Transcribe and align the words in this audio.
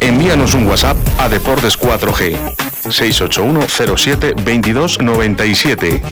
Envíanos 0.00 0.54
un 0.54 0.66
WhatsApp 0.66 0.96
a 1.18 1.28
Deportes 1.28 1.78
4G 1.78 2.36
681 2.90 3.96
07 3.96 4.34
22 4.44 5.00
97. 5.00 6.02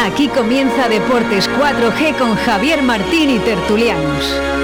Aquí 0.00 0.28
comienza 0.28 0.88
Deportes 0.88 1.48
4G 1.50 2.16
con 2.18 2.36
Javier 2.36 2.82
Martín 2.82 3.30
y 3.30 3.38
Tertulianos. 3.38 4.59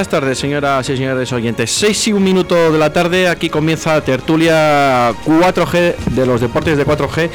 Buenas 0.00 0.08
tardes, 0.08 0.38
señoras 0.38 0.88
y 0.88 0.96
señores 0.96 1.30
oyentes. 1.30 1.70
6 1.72 2.08
y 2.08 2.12
un 2.14 2.24
minuto 2.24 2.72
de 2.72 2.78
la 2.78 2.90
tarde, 2.90 3.28
aquí 3.28 3.50
comienza 3.50 4.00
tertulia 4.00 5.12
4G 5.26 5.96
de 6.12 6.24
los 6.24 6.40
deportes 6.40 6.78
de 6.78 6.86
4G, 6.86 7.28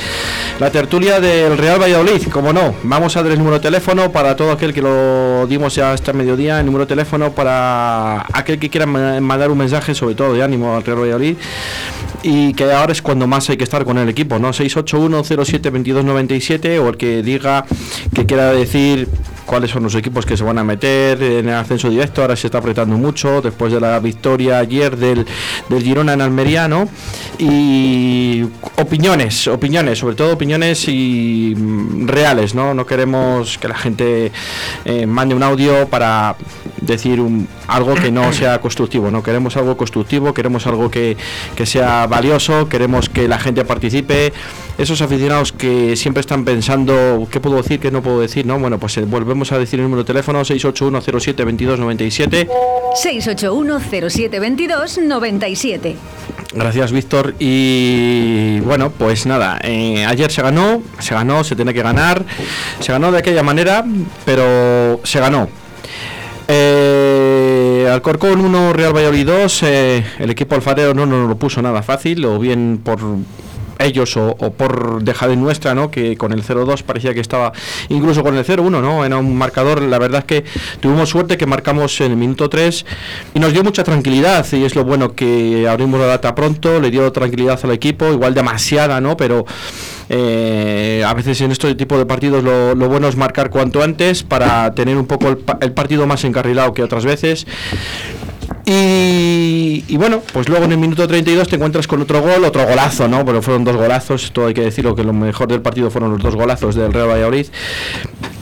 la 0.59 0.71
tertulia 0.71 1.19
del 1.19 1.59
Real 1.59 1.79
Valladolid, 1.79 2.27
como 2.29 2.53
no. 2.53 2.73
Vamos 2.81 3.15
a 3.15 3.21
dar 3.21 3.31
el 3.33 3.37
número 3.37 3.57
de 3.57 3.61
teléfono 3.61 4.11
para 4.11 4.35
todo 4.35 4.51
aquel 4.51 4.73
que 4.73 4.81
lo 4.81 5.45
dimos 5.45 5.75
ya 5.75 5.91
hasta 5.91 6.11
mediodía, 6.11 6.59
el 6.59 6.65
número 6.65 6.85
de 6.85 6.89
teléfono 6.89 7.33
para 7.33 8.25
aquel 8.33 8.57
que 8.57 8.71
quiera 8.71 8.87
mandar 8.87 9.51
un 9.51 9.59
mensaje, 9.59 9.93
sobre 9.93 10.15
todo 10.15 10.33
de 10.33 10.41
ánimo 10.41 10.75
al 10.75 10.83
Real 10.83 11.01
Valladolid, 11.01 11.37
y 12.27 12.55
que 12.55 12.73
ahora 12.73 12.91
es 12.91 13.03
cuando 13.03 13.27
más 13.27 13.47
hay 13.51 13.57
que 13.57 13.63
estar 13.63 13.85
con 13.85 13.99
el 13.99 14.09
equipo, 14.09 14.39
¿no? 14.39 14.51
681-07-2297 14.51 16.79
o 16.79 16.89
el 16.89 16.97
que 16.97 17.21
diga 17.21 17.65
que 18.15 18.25
quiera 18.25 18.51
decir 18.51 19.07
cuáles 19.45 19.69
son 19.69 19.83
los 19.83 19.93
equipos 19.93 20.25
que 20.25 20.35
se 20.35 20.43
van 20.43 20.57
a 20.57 20.63
meter 20.63 21.21
en 21.21 21.49
el 21.49 21.53
ascenso 21.53 21.87
directo. 21.87 22.23
Ahora 22.23 22.35
se 22.35 22.47
está 22.47 22.57
apretando 22.57 22.97
mucho 22.97 23.41
después 23.41 23.71
de 23.71 23.79
la 23.79 23.99
victoria 23.99 24.57
ayer 24.57 24.97
del, 24.97 25.27
del 25.69 25.83
Girona 25.83 26.13
en 26.13 26.21
Almería, 26.21 26.67
¿no? 26.67 26.89
Y 27.37 28.43
opiniones, 28.77 29.47
opiniones, 29.47 29.99
sobre 29.99 30.15
todo 30.15 30.33
opiniones 30.33 30.87
y 30.87 31.53
mm, 31.55 32.07
reales, 32.07 32.55
¿no? 32.55 32.73
No 32.73 32.87
queremos 32.87 33.59
que 33.59 33.67
la 33.67 33.77
gente 33.77 34.31
eh, 34.83 35.05
mande 35.05 35.35
un 35.35 35.43
audio 35.43 35.87
para 35.89 36.35
decir 36.81 37.21
algo 37.67 37.95
que 37.95 38.11
no 38.11 38.31
sea 38.31 38.61
constructivo, 38.61 39.09
no 39.09 39.23
queremos 39.23 39.57
algo 39.57 39.75
constructivo, 39.77 40.33
queremos 40.33 40.67
algo 40.67 40.89
que, 40.89 41.17
que 41.55 41.65
sea 41.65 42.07
valioso, 42.15 42.69
queremos 42.69 43.09
que 43.09 43.27
la 43.27 43.39
gente 43.39 43.65
participe 43.65 44.31
esos 44.77 45.01
aficionados 45.01 45.51
que 45.51 45.97
siempre 45.97 46.21
están 46.21 46.45
pensando 46.45 47.27
qué 47.29 47.41
puedo 47.41 47.57
decir, 47.57 47.81
qué 47.81 47.91
no 47.91 48.01
puedo 48.01 48.21
decir, 48.21 48.45
¿no? 48.45 48.57
Bueno, 48.57 48.79
pues 48.79 48.95
eh, 48.97 49.03
volvemos 49.05 49.51
a 49.51 49.59
decir 49.59 49.79
el 49.79 49.83
número 49.83 50.03
de 50.03 50.07
teléfono 50.07 50.39
681072297. 50.41 52.47
681072297. 53.03 55.95
Gracias, 56.53 56.93
Víctor. 56.93 57.35
Y 57.37 58.61
bueno, 58.61 58.91
pues 58.91 59.25
nada, 59.25 59.59
eh, 59.61 60.05
ayer 60.05 60.31
se 60.31 60.41
ganó, 60.41 60.81
se 60.99 61.13
ganó, 61.13 61.43
se 61.43 61.57
tiene 61.57 61.73
que 61.73 61.81
ganar, 61.81 62.23
se 62.79 62.93
ganó 62.93 63.11
de 63.11 63.17
aquella 63.17 63.43
manera, 63.43 63.83
pero 64.23 65.01
se 65.03 65.19
ganó. 65.19 65.49
Eh, 66.47 66.94
Alcorcón 67.95 68.41
1, 68.41 68.73
Real 68.73 68.93
Valladolid 68.93 69.25
2, 69.25 69.63
eh, 69.63 70.05
el 70.19 70.29
equipo 70.29 70.53
alfarero 70.53 70.93
no 70.93 71.05
nos 71.05 71.29
lo 71.29 71.37
puso 71.37 71.61
nada 71.61 71.81
fácil, 71.81 72.25
o 72.25 72.37
bien 72.37 72.81
por 72.83 72.99
ellos 73.79 74.15
o, 74.17 74.35
por 74.35 75.03
dejar 75.03 75.29
de 75.29 75.35
nuestra, 75.35 75.75
¿no? 75.75 75.91
Que 75.91 76.17
con 76.17 76.31
el 76.31 76.43
0-2 76.43 76.83
parecía 76.83 77.13
que 77.13 77.19
estaba 77.19 77.51
incluso 77.89 78.23
con 78.23 78.35
el 78.35 78.45
0-1, 78.45 78.69
¿no? 78.81 79.05
Era 79.05 79.17
un 79.17 79.37
marcador, 79.37 79.81
la 79.81 79.99
verdad 79.99 80.19
es 80.19 80.25
que 80.25 80.45
tuvimos 80.79 81.09
suerte 81.09 81.37
que 81.37 81.45
marcamos 81.45 81.99
en 82.01 82.11
el 82.11 82.17
minuto 82.17 82.49
3 82.49 82.85
y 83.33 83.39
nos 83.39 83.53
dio 83.53 83.63
mucha 83.63 83.83
tranquilidad 83.83 84.45
y 84.53 84.63
es 84.63 84.75
lo 84.75 84.83
bueno 84.83 85.13
que 85.13 85.67
abrimos 85.67 85.99
la 85.99 86.07
data 86.07 86.35
pronto, 86.35 86.79
le 86.79 86.91
dio 86.91 87.11
tranquilidad 87.11 87.59
al 87.63 87.71
equipo, 87.71 88.11
igual 88.11 88.33
demasiada, 88.33 89.01
¿no? 89.01 89.17
Pero 89.17 89.45
eh, 90.09 91.03
a 91.05 91.13
veces 91.13 91.41
en 91.41 91.51
este 91.51 91.73
tipo 91.75 91.97
de 91.97 92.05
partidos 92.05 92.43
lo, 92.43 92.75
bueno 92.75 93.07
es 93.07 93.15
marcar 93.15 93.49
cuanto 93.49 93.81
antes 93.81 94.23
para 94.23 94.73
tener 94.75 94.97
un 94.97 95.07
poco 95.07 95.29
el, 95.29 95.39
el 95.61 95.71
partido 95.71 96.05
más 96.05 96.23
encarrilado 96.23 96.73
que 96.73 96.83
otras 96.83 97.05
veces. 97.05 97.47
Y, 98.67 99.95
bueno, 99.97 100.21
pues 100.33 100.49
luego 100.49 100.65
en 100.65 100.71
el 100.71 100.79
minuto 100.79 101.07
32 101.07 101.47
te 101.47 101.55
encuentras 101.55 101.87
con 101.87 102.01
otro 102.01 102.21
gol, 102.21 102.43
otro 102.43 102.65
golazo, 102.65 103.07
¿no? 103.07 103.23
Pero 103.23 103.41
fueron 103.41 103.63
dos 103.63 103.75
golazos, 103.75 104.23
esto 104.25 104.47
hay 104.47 104.55
que 104.55 104.61
decirlo, 104.61 104.95
que 104.95 105.03
lo 105.03 105.13
mejor 105.13 105.47
del 105.47 105.61
partido 105.61 105.91
fueron 105.91 106.11
los 106.11 106.21
dos 106.21 106.35
golazos 106.35 106.73
del 106.73 106.91
Real 106.91 107.07
Valladolid. 107.07 107.45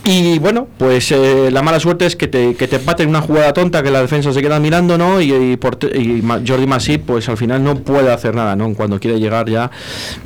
Y 0.06 0.40
bueno, 0.40 0.68
pues 0.78 1.12
eh, 1.12 1.50
la 1.52 1.62
mala 1.62 1.80
suerte 1.80 2.06
es 2.06 2.16
que 2.16 2.28
te, 2.28 2.56
que 2.56 2.68
te 2.68 2.78
empaten 2.78 3.10
una 3.10 3.22
jugada 3.22 3.54
tonta 3.54 3.84
que 3.84 3.92
la 3.92 4.02
defensa 4.02 4.32
se 4.32 4.42
queda 4.42 4.60
mirando, 4.60 4.98
¿no? 4.98 5.20
Y, 5.20 5.34
y, 5.34 6.24
Jordi 6.48 6.68
Masip, 6.68 7.06
pues 7.06 7.28
al 7.28 7.38
final 7.38 7.64
no 7.64 7.76
puede 7.76 8.12
hacer 8.12 8.34
nada, 8.34 8.56
¿no? 8.56 8.74
Cuando 8.74 9.00
quiere 9.00 9.20
llegar 9.20 9.50
ya, 9.50 9.72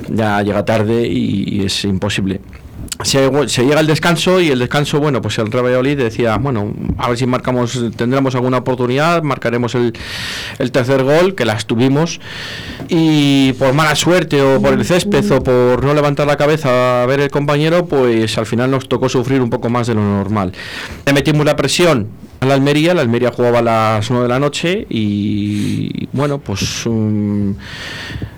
ya 0.09 0.41
llega 0.43 0.63
tarde 0.63 1.07
y 1.07 1.63
es 1.65 1.83
imposible 1.85 2.39
se, 3.03 3.65
llega 3.65 3.79
el 3.79 3.87
descanso 3.87 4.41
y 4.41 4.49
el 4.49 4.59
descanso, 4.59 4.99
bueno, 4.99 5.21
pues 5.21 5.37
el 5.37 5.51
Real 5.51 5.65
Valladolid 5.65 5.97
decía, 5.97 6.37
bueno, 6.37 6.73
a 6.97 7.09
ver 7.09 7.17
si 7.17 7.25
marcamos, 7.25 7.79
tendremos 7.95 8.35
alguna 8.35 8.57
oportunidad, 8.57 9.23
marcaremos 9.23 9.75
el, 9.75 9.93
el 10.59 10.71
tercer 10.71 11.03
gol, 11.03 11.35
que 11.35 11.45
las 11.45 11.65
tuvimos, 11.65 12.19
y 12.87 13.53
por 13.53 13.73
mala 13.73 13.95
suerte 13.95 14.41
o 14.41 14.61
por 14.61 14.73
el 14.73 14.83
césped 14.85 15.31
o 15.31 15.43
por 15.43 15.83
no 15.83 15.93
levantar 15.93 16.27
la 16.27 16.37
cabeza 16.37 17.03
a 17.03 17.05
ver 17.05 17.19
el 17.19 17.29
compañero, 17.29 17.85
pues 17.85 18.37
al 18.37 18.45
final 18.45 18.71
nos 18.71 18.89
tocó 18.89 19.09
sufrir 19.09 19.41
un 19.41 19.49
poco 19.49 19.69
más 19.69 19.87
de 19.87 19.93
lo 19.93 20.01
normal. 20.01 20.53
Le 21.05 21.13
metimos 21.13 21.45
la 21.45 21.55
presión, 21.55 22.07
a 22.39 22.45
la 22.45 22.53
Almería. 22.53 22.93
La 22.93 23.01
Almería 23.01 23.31
jugaba 23.31 23.59
a 23.59 23.61
las 23.61 24.09
9 24.09 24.23
de 24.23 24.29
la 24.29 24.39
noche 24.39 24.85
y 24.89 26.07
bueno, 26.13 26.39
pues 26.39 26.85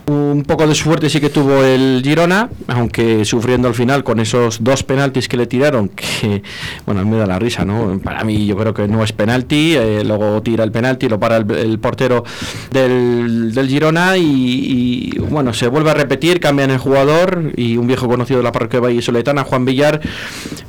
un, 0.09 0.43
poco 0.43 0.67
de 0.67 0.75
suerte 0.75 1.09
sí 1.09 1.19
que 1.19 1.29
tuvo 1.29 1.63
el 1.63 2.01
Girona, 2.03 2.49
aunque 2.67 3.25
sufriendo 3.25 3.67
al 3.67 3.75
final 3.75 4.03
con 4.03 4.19
esos 4.19 4.63
dos 4.63 4.83
penaltis 4.83 5.27
que 5.27 5.37
le 5.37 5.47
tiraron, 5.47 5.89
que 5.89 6.43
bueno, 6.85 7.05
me 7.05 7.17
da 7.17 7.25
la 7.25 7.39
risa, 7.39 7.65
¿no? 7.65 7.99
Para 7.99 8.23
mí 8.23 8.45
yo 8.45 8.57
creo 8.57 8.73
que 8.73 8.87
no 8.87 9.03
es 9.03 9.13
penalti, 9.13 9.75
eh, 9.75 10.03
luego 10.03 10.41
tira 10.41 10.63
el 10.63 10.71
penalti, 10.71 11.07
lo 11.07 11.19
para 11.19 11.37
el, 11.37 11.79
portero 11.79 12.23
del, 12.71 13.53
del 13.53 13.67
Girona 13.67 14.17
y, 14.17 15.11
bueno, 15.29 15.53
se 15.53 15.67
vuelve 15.67 15.91
a 15.91 15.93
repetir, 15.93 16.39
cambian 16.39 16.71
el 16.71 16.77
jugador 16.77 17.53
y 17.55 17.77
un 17.77 17.87
viejo 17.87 18.07
conocido 18.07 18.39
de 18.39 18.43
la 18.43 18.51
parroquia 18.51 18.79
Soletana, 19.01 19.43
Juan 19.43 19.65
Villar, 19.65 20.01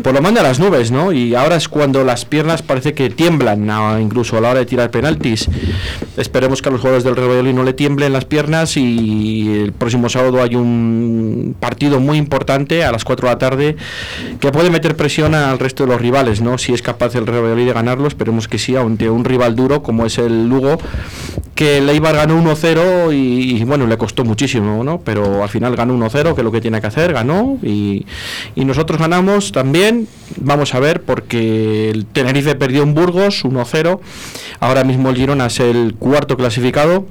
pues 0.03 0.15
lo 0.15 0.23
manda 0.23 0.41
a 0.41 0.45
las 0.45 0.59
nubes, 0.61 0.91
¿no? 0.91 1.13
Y 1.13 1.35
ahora 1.35 1.57
es 1.57 1.69
cuando 1.69 2.05
las 2.05 2.25
piernas 2.25 2.63
parece 2.63 2.95
que 2.95 3.11
tiemblan 3.11 3.71
incluso 4.01 4.37
a 4.37 4.41
la 4.41 4.51
hora 4.51 4.61
de 4.61 4.67
tirar 4.67 4.91
penaltis. 4.91 5.49
Esperemos 6.17 6.63
que 6.63 6.69
a 6.69 6.73
los 6.73 6.81
jugadores 6.81 7.05
del 7.05 7.17
Real 7.17 7.29
Valladolid 7.29 7.55
no 7.55 7.63
le 7.63 7.73
tiemblen 7.73 8.13
las 8.13 8.25
piernas 8.25 8.77
y 8.77 9.30
el 9.51 9.73
próximo 9.73 10.09
sábado 10.09 10.43
hay 10.43 10.55
un 10.55 11.55
partido 11.59 12.01
muy 12.01 12.19
importante 12.19 12.85
a 12.85 12.93
las 12.93 13.05
4 13.05 13.29
de 13.29 13.35
la 13.35 13.39
tarde 13.39 13.77
que 14.41 14.53
puede 14.53 14.71
meter 14.71 14.97
presión 14.97 15.35
al 15.35 15.59
resto 15.59 15.85
de 15.85 15.93
los 15.93 16.01
rivales, 16.01 16.41
¿no? 16.41 16.59
Si 16.59 16.73
es 16.73 16.83
capaz 16.83 17.15
el 17.15 17.27
Real 17.27 17.57
de 17.57 17.73
ganarlo, 17.73 18.09
esperemos 18.09 18.49
que 18.49 18.59
sí, 18.59 18.77
ante 18.77 19.11
un 19.11 19.25
rival 19.25 19.57
duro 19.57 19.83
como 19.83 20.07
es 20.07 20.19
el 20.19 20.49
Lugo, 20.49 20.79
que 21.55 21.79
el 21.79 22.01
ganó 22.01 22.43
1-0 22.43 23.13
y, 23.13 23.63
bueno, 23.65 23.87
le 23.87 23.99
costó 23.99 24.25
muchísimo, 24.25 24.83
¿no? 24.83 25.01
Pero 25.01 25.43
al 25.43 25.49
final 25.49 25.77
ganó 25.77 25.95
1-0, 25.95 26.35
que 26.35 26.41
es 26.41 26.45
lo 26.45 26.53
que 26.53 26.61
tiene 26.61 26.81
que 26.81 26.87
hacer, 26.87 27.13
ganó 27.13 27.59
y, 27.63 28.07
y 28.55 28.65
nosotros 28.65 28.99
ganamos 28.99 29.53
también, 29.53 30.09
vamos 30.37 30.75
a 30.75 30.81
ver, 30.81 31.03
porque 31.03 31.91
el 31.91 32.07
Tenerife 32.07 32.55
perdió 32.55 32.83
en 32.83 32.95
Burgos 32.95 33.45
1-0. 33.45 34.01
Ahora 34.61 34.85
mismo 34.85 35.11
el 35.11 35.17
Girona 35.17 35.47
es 35.47 35.61
el 35.61 35.95
cuarto 35.99 36.37
clasificado. 36.37 37.07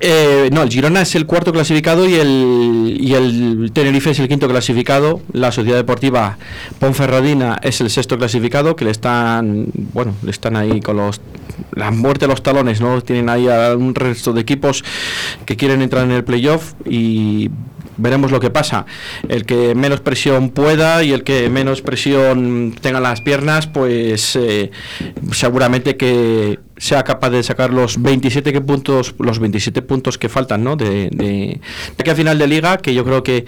Eh, 0.00 0.50
no, 0.52 0.62
el 0.62 0.68
Girona 0.68 1.02
es 1.02 1.14
el 1.14 1.26
cuarto 1.26 1.52
clasificado 1.52 2.06
y 2.06 2.14
el, 2.14 2.96
y 3.00 3.14
el 3.14 3.70
Tenerife 3.72 4.10
es 4.10 4.18
el 4.18 4.28
quinto 4.28 4.48
clasificado. 4.48 5.20
La 5.32 5.52
Sociedad 5.52 5.78
Deportiva 5.78 6.38
Ponferradina 6.78 7.58
es 7.62 7.80
el 7.80 7.90
sexto 7.90 8.18
clasificado, 8.18 8.76
que 8.76 8.84
le 8.84 8.90
están, 8.90 9.66
bueno, 9.92 10.14
le 10.22 10.30
están 10.30 10.56
ahí 10.56 10.80
con 10.80 10.96
los 10.96 11.20
la 11.72 11.90
muerte 11.90 12.26
de 12.26 12.30
los 12.30 12.42
talones, 12.42 12.80
¿no? 12.80 13.00
Tienen 13.00 13.28
ahí 13.28 13.48
a 13.48 13.74
un 13.76 13.94
resto 13.94 14.32
de 14.32 14.40
equipos 14.40 14.84
que 15.44 15.56
quieren 15.56 15.82
entrar 15.82 16.04
en 16.04 16.10
el 16.10 16.24
playoff 16.24 16.74
y 16.84 17.50
veremos 17.96 18.30
lo 18.30 18.40
que 18.40 18.50
pasa. 18.50 18.86
El 19.28 19.44
que 19.44 19.74
menos 19.74 20.00
presión 20.00 20.50
pueda 20.50 21.02
y 21.02 21.12
el 21.12 21.24
que 21.24 21.48
menos 21.50 21.82
presión 21.82 22.74
tenga 22.80 23.00
las 23.00 23.20
piernas, 23.20 23.66
pues 23.66 24.36
eh, 24.36 24.70
seguramente 25.32 25.96
que 25.96 26.58
sea 26.78 27.04
capaz 27.04 27.30
de 27.30 27.42
sacar 27.42 27.72
los 27.72 28.02
27 28.02 28.60
puntos 28.60 29.14
los 29.18 29.38
27 29.38 29.80
puntos 29.80 30.18
que 30.18 30.28
faltan 30.28 30.62
¿no? 30.62 30.76
de, 30.76 31.08
de, 31.10 31.60
aquí 31.98 32.10
a 32.10 32.14
final 32.14 32.38
de 32.38 32.46
liga 32.46 32.76
que 32.76 32.92
yo 32.92 33.02
creo 33.02 33.22
que 33.22 33.46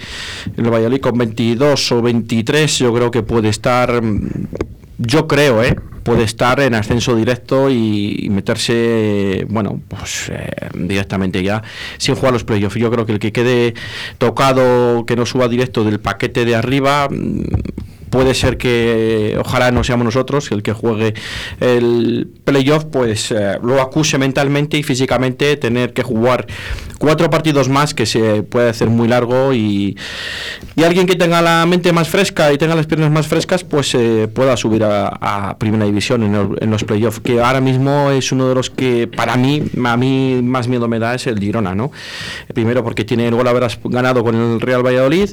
el 0.56 0.70
Valladolid 0.70 1.00
con 1.00 1.18
22 1.18 1.92
o 1.92 2.00
23 2.00 2.78
yo 2.78 2.94
creo 2.94 3.10
que 3.10 3.22
puede 3.22 3.50
estar 3.50 4.00
yo 4.98 5.26
creo, 5.26 5.62
¿eh? 5.62 5.76
puede 6.08 6.22
estar 6.22 6.58
en 6.60 6.74
ascenso 6.74 7.14
directo 7.14 7.68
y, 7.70 8.28
meterse, 8.30 9.46
bueno, 9.50 9.80
pues 9.88 10.30
eh, 10.30 10.70
directamente 10.74 11.42
ya 11.42 11.62
sin 11.98 12.14
jugar 12.14 12.32
los 12.32 12.44
playoffs. 12.44 12.76
Yo 12.76 12.90
creo 12.90 13.04
que 13.04 13.12
el 13.12 13.18
que 13.18 13.30
quede 13.30 13.74
tocado, 14.16 15.04
que 15.04 15.16
no 15.16 15.26
suba 15.26 15.48
directo 15.48 15.84
del 15.84 16.00
paquete 16.00 16.46
de 16.46 16.54
arriba, 16.54 17.08
mm, 17.10 17.42
puede 18.10 18.34
ser 18.34 18.58
que 18.58 19.36
ojalá 19.38 19.70
no 19.70 19.84
seamos 19.84 20.04
nosotros 20.04 20.50
el 20.52 20.62
que 20.62 20.72
juegue 20.72 21.14
el 21.60 22.28
playoff 22.44 22.84
pues 22.84 23.30
eh, 23.32 23.58
lo 23.62 23.80
acuse 23.80 24.18
mentalmente 24.18 24.76
y 24.78 24.82
físicamente 24.82 25.56
tener 25.56 25.92
que 25.92 26.02
jugar 26.02 26.46
cuatro 26.98 27.30
partidos 27.30 27.68
más 27.68 27.94
que 27.94 28.06
se 28.06 28.42
puede 28.42 28.70
hacer 28.70 28.88
muy 28.88 29.08
largo 29.08 29.52
y, 29.52 29.96
y 30.76 30.82
alguien 30.82 31.06
que 31.06 31.16
tenga 31.16 31.42
la 31.42 31.64
mente 31.66 31.92
más 31.92 32.08
fresca 32.08 32.52
y 32.52 32.58
tenga 32.58 32.74
las 32.74 32.86
piernas 32.86 33.10
más 33.10 33.26
frescas 33.26 33.64
pues 33.64 33.94
eh, 33.94 34.28
pueda 34.32 34.56
subir 34.56 34.84
a, 34.84 35.56
primera 35.58 35.84
división 35.84 36.22
en, 36.22 36.56
en 36.60 36.70
los 36.70 36.84
playoffs 36.84 37.20
que 37.20 37.40
ahora 37.40 37.60
mismo 37.60 38.10
es 38.10 38.32
uno 38.32 38.48
de 38.48 38.54
los 38.54 38.70
que 38.70 39.06
para 39.08 39.36
mí 39.36 39.62
a 39.84 39.96
mí 39.96 40.40
más 40.42 40.68
miedo 40.68 40.88
me 40.88 40.98
da 40.98 41.14
es 41.14 41.26
el 41.26 41.38
Girona 41.38 41.74
no 41.74 41.90
primero 42.54 42.84
porque 42.84 43.04
tiene 43.04 43.26
el 43.26 43.34
gol 43.34 43.48
haber 43.48 43.66
ganado 43.84 44.22
con 44.22 44.34
el 44.34 44.60
Real 44.60 44.84
Valladolid. 44.84 45.30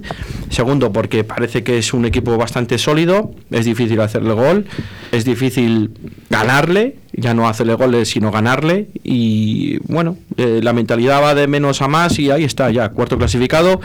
Segundo 0.50 0.92
porque 0.92 1.24
parece 1.24 1.64
que 1.64 1.78
es 1.78 1.94
un 1.94 2.06
equipo 2.06 2.38
bastante 2.38 2.65
sólido, 2.78 3.32
es 3.52 3.66
difícil 3.66 4.00
hacerle 4.02 4.34
gol, 4.34 4.66
es 5.12 5.26
difícil 5.26 5.92
ganarle, 6.30 6.98
ya 7.14 7.34
no 7.34 7.48
hacerle 7.48 7.76
goles 7.76 8.10
sino 8.10 8.32
ganarle 8.32 8.88
y 9.04 9.78
bueno, 9.88 10.18
eh, 10.38 10.60
la 10.62 10.74
mentalidad 10.74 11.22
va 11.22 11.36
de 11.36 11.48
menos 11.48 11.82
a 11.82 11.88
más 11.88 12.20
y 12.20 12.32
ahí 12.32 12.44
está 12.44 12.70
ya, 12.72 12.90
cuarto 12.90 13.18
clasificado. 13.18 13.80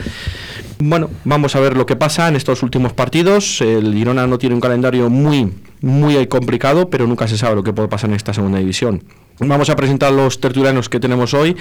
Bueno, 0.79 1.11
vamos 1.25 1.55
a 1.57 1.61
ver 1.61 1.77
lo 1.77 1.85
que 1.85 1.97
pasa 1.97 2.27
en 2.29 2.37
estos 2.37 2.63
últimos 2.63 2.95
partidos. 2.95 3.61
El 3.61 3.95
Girona 3.95 4.27
no 4.27 4.39
tiene 4.39 4.55
un 4.55 4.63
calendario 4.63 5.11
muy, 5.11 5.53
muy 5.83 6.27
complicado, 6.27 6.89
pero 6.89 7.07
nunca 7.07 7.29
se 7.29 7.37
sabe 7.37 7.55
lo 7.55 7.63
que 7.63 7.75
puede 7.75 7.89
pasar 7.89 8.09
en 8.09 8.17
esta 8.17 8.33
segunda 8.33 8.59
división. 8.59 9.03
Vamos 9.41 9.71
a 9.71 9.77
presentar 9.77 10.13
los 10.13 10.39
tertulianos 10.39 10.91
que 10.91 11.01
tenemos 11.01 11.33
hoy. 11.33 11.57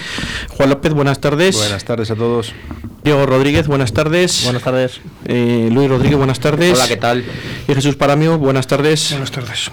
Juan 0.50 0.70
López, 0.70 0.94
buenas 0.94 1.22
tardes. 1.22 1.56
Buenas 1.56 1.86
tardes 1.86 2.12
a 2.12 2.16
todos. 2.16 2.54
Diego 3.04 3.26
Rodríguez, 3.26 3.68
buenas 3.68 3.94
tardes. 3.94 4.44
Buenas 4.44 4.64
tardes. 4.64 5.00
Eh, 5.26 5.70
Luis 5.72 5.90
Rodríguez, 5.90 6.18
buenas 6.18 6.40
tardes. 6.42 6.74
Hola, 6.74 6.88
¿qué 6.90 6.98
tal? 6.98 7.24
Y 7.68 7.74
Jesús 7.74 7.96
Paramio, 7.96 8.38
buenas 8.38 8.68
tardes. 8.68 9.12
Buenas 9.12 9.32
tardes. 9.32 9.72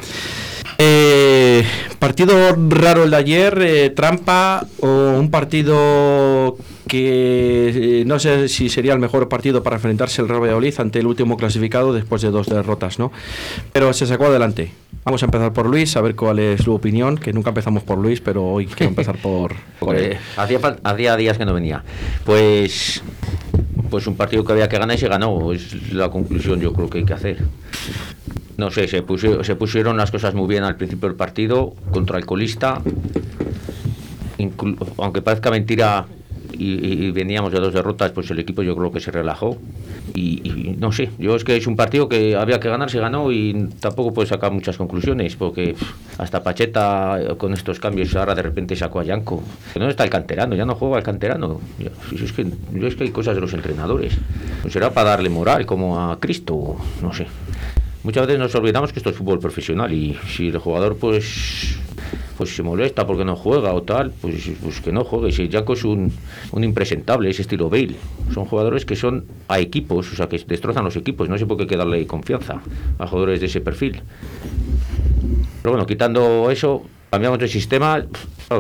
Eh, 0.79 1.25
partido 1.99 2.57
raro 2.69 3.05
el 3.05 3.11
de 3.11 3.17
ayer, 3.17 3.59
eh, 3.63 3.91
trampa 3.91 4.67
o 4.81 5.19
un 5.19 5.31
partido 5.31 6.57
que 6.87 8.05
no 8.07 8.19
sé 8.19 8.49
si 8.49 8.69
sería 8.69 8.93
el 8.93 8.99
mejor 8.99 9.29
partido 9.29 9.63
para 9.63 9.77
enfrentarse 9.77 10.23
el 10.23 10.29
Real 10.29 10.41
Valladolid 10.41 10.75
ante 10.79 11.01
el 11.01 11.07
último 11.07 11.37
clasificado 11.37 11.93
después 11.93 12.23
de 12.23 12.31
dos 12.31 12.47
derrotas, 12.47 12.99
¿no? 12.99 13.13
Pero 13.73 13.93
se 13.93 14.07
sacó 14.07 14.27
adelante. 14.27 14.73
Vamos 15.05 15.23
a 15.23 15.27
empezar 15.27 15.53
por 15.53 15.67
Luis, 15.67 15.97
a 15.97 16.01
ver 16.01 16.17
cuál 16.17 16.39
es 16.39 16.63
su 16.63 16.75
opinión, 16.75 17.17
que 17.17 17.33
nunca 17.33 17.51
empezamos 17.51 17.83
por 17.83 17.99
Luis, 17.99 18.21
pero 18.21 18.45
hoy 18.45 18.67
quiero 18.67 18.91
empezar 18.91 19.17
por, 19.19 19.55
Hacía, 20.37 20.59
hacía 20.83 21.17
días 21.17 21.39
que 21.39 21.45
no 21.45 21.55
venía. 21.55 21.83
Pues 22.25 23.03
pues 23.91 24.06
un 24.06 24.17
partido 24.17 24.44
que 24.44 24.53
había 24.53 24.69
que 24.69 24.79
ganar 24.79 24.97
y 24.97 25.00
se 25.00 25.09
ganó, 25.09 25.53
es 25.53 25.93
la 25.93 26.11
conclusión 26.11 26.61
yo 26.61 26.73
creo 26.73 26.88
que 26.91 26.99
hay 26.99 27.05
que 27.05 27.15
hacer. 27.15 27.38
No 28.56 28.71
sé, 28.71 28.88
se 28.88 29.03
pusieron 29.03 29.97
las 29.97 30.11
cosas 30.11 30.35
muy 30.35 30.49
bien 30.49 30.65
al 30.65 30.77
principio 30.77 31.09
del 31.09 31.17
partido 31.17 31.75
contra 31.91 32.19
el 32.19 32.25
colista, 32.25 32.81
aunque 34.99 35.23
parezca 35.23 35.50
mentira, 35.50 36.06
y, 36.58 37.11
veníamos 37.11 37.53
de 37.53 37.61
dos 37.61 37.73
derrotas, 37.73 38.12
pues 38.12 38.31
el 38.31 38.38
equipo 38.38 38.62
yo 38.62 38.76
creo 38.76 38.93
que 38.93 39.00
se 39.00 39.11
relajó. 39.11 39.56
Y, 40.14 40.76
no 40.79 40.93
sé, 40.93 41.11
yo 41.19 41.37
es 41.37 41.44
que 41.44 41.56
es 41.56 41.67
un 41.67 41.76
partido 41.76 42.08
que 42.08 42.37
había 42.37 42.61
que 42.61 42.69
ganar, 42.69 42.91
se 42.91 42.99
ganó 42.99 43.31
y 43.32 43.69
tampoco 43.81 44.12
puedo 44.12 44.26
sacar 44.26 44.53
muchas 44.53 44.76
conclusiones, 44.76 45.37
porque 45.37 45.75
hasta 46.19 46.43
Pacheta 46.43 47.19
con 47.38 47.53
estos 47.53 47.81
cambios 47.81 48.14
ahora 48.17 48.35
de 48.35 48.43
repente 48.43 48.76
sacó 48.76 49.00
a 49.00 49.05
Yanko. 49.05 49.43
Que 49.73 49.79
no 49.79 49.88
está 49.88 50.05
el 50.05 50.11
canterano, 50.11 50.55
ya 50.55 50.64
no 50.64 50.75
juega 50.75 50.99
el 50.99 51.03
canterano. 51.03 51.61
Yo, 51.79 52.25
es 52.25 52.32
que, 52.32 52.47
yo 52.73 52.87
es 52.87 52.97
que 52.97 53.05
hay 53.05 53.11
cosas 53.11 53.35
de 53.35 53.41
los 53.41 53.52
entrenadores. 53.52 54.17
Pues 54.62 54.73
será 54.73 54.91
para 54.91 55.11
darle 55.11 55.29
moral 55.29 55.67
como 55.67 56.00
a 56.00 56.19
Cristo, 56.19 56.76
no 57.02 57.12
sé. 57.12 57.26
Muchas 58.06 58.25
veces 58.25 58.38
nos 58.38 58.55
olvidamos 58.55 58.93
que 58.93 59.00
esto 59.00 59.11
es 59.11 59.17
fútbol 59.17 59.41
profesional 59.41 59.93
y 59.93 60.17
si 60.29 60.47
el 60.47 60.58
jugador 60.58 60.97
pues 60.97 61.76
pues 62.38 62.55
se 62.55 62.62
molesta 62.62 63.05
porque 63.05 63.25
no 63.25 63.35
juega 63.35 63.73
o 63.73 63.82
tal, 63.82 64.12
pues, 64.20 64.49
pues 64.62 64.81
que 64.81 64.93
no 64.93 65.03
juegue. 65.03 65.32
Si 65.32 65.50
Jaco 65.50 65.73
es 65.73 65.82
un, 65.82 66.12
un 66.53 66.62
impresentable, 66.62 67.29
es 67.31 67.41
estilo 67.41 67.69
Bale. 67.69 67.97
Son 68.32 68.44
jugadores 68.44 68.85
que 68.85 68.94
son 68.94 69.25
a 69.49 69.58
equipos, 69.58 70.12
o 70.12 70.14
sea, 70.14 70.29
que 70.29 70.38
destrozan 70.38 70.85
los 70.85 70.94
equipos. 70.94 71.29
No 71.29 71.37
sé 71.37 71.47
por 71.47 71.67
qué 71.67 71.76
darle 71.76 72.06
confianza 72.06 72.62
a 72.97 73.06
jugadores 73.08 73.41
de 73.41 73.47
ese 73.47 73.61
perfil. 73.61 74.00
Pero 75.62 75.73
bueno, 75.73 75.85
quitando 75.85 76.49
eso, 76.52 76.85
cambiamos 77.11 77.41
de 77.41 77.49
sistema. 77.49 78.06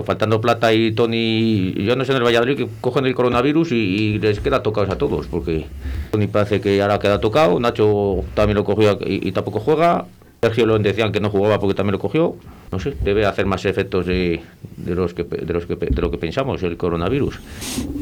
Faltando 0.04 0.40
Plata 0.40 0.72
y 0.72 0.92
Tony, 0.92 1.72
yo 1.74 1.94
no 1.96 2.04
sé 2.04 2.12
en 2.12 2.18
el 2.18 2.24
Valladolid 2.24 2.56
que 2.56 2.68
cogen 2.80 3.06
el 3.06 3.14
coronavirus 3.14 3.72
y, 3.72 4.18
les 4.18 4.40
queda 4.40 4.62
tocados 4.62 4.90
a 4.90 4.98
todos, 4.98 5.26
porque 5.26 5.66
Tony 6.10 6.26
parece 6.26 6.60
que 6.60 6.82
ahora 6.82 6.98
queda 6.98 7.20
tocado, 7.20 7.60
Nacho 7.60 8.24
también 8.34 8.56
lo 8.56 8.64
cogió 8.64 8.98
y 9.04 9.30
tampoco 9.32 9.60
juega, 9.60 10.06
Sergio 10.40 10.66
lo 10.66 10.78
decían 10.78 11.12
que 11.12 11.20
no 11.20 11.30
jugaba 11.30 11.58
porque 11.58 11.74
también 11.74 11.92
lo 11.92 11.98
cogió. 11.98 12.36
No 12.70 12.80
sé, 12.80 12.94
debe 13.00 13.26
hacer 13.26 13.46
más 13.46 13.64
efectos 13.64 14.06
de, 14.06 14.42
los 14.86 15.14
que, 15.14 15.22
de, 15.24 15.52
los 15.52 15.66
que, 15.66 15.76
de 15.76 16.02
lo 16.02 16.10
que 16.10 16.18
pensamos, 16.18 16.62
el 16.62 16.76
coronavirus. 16.76 17.38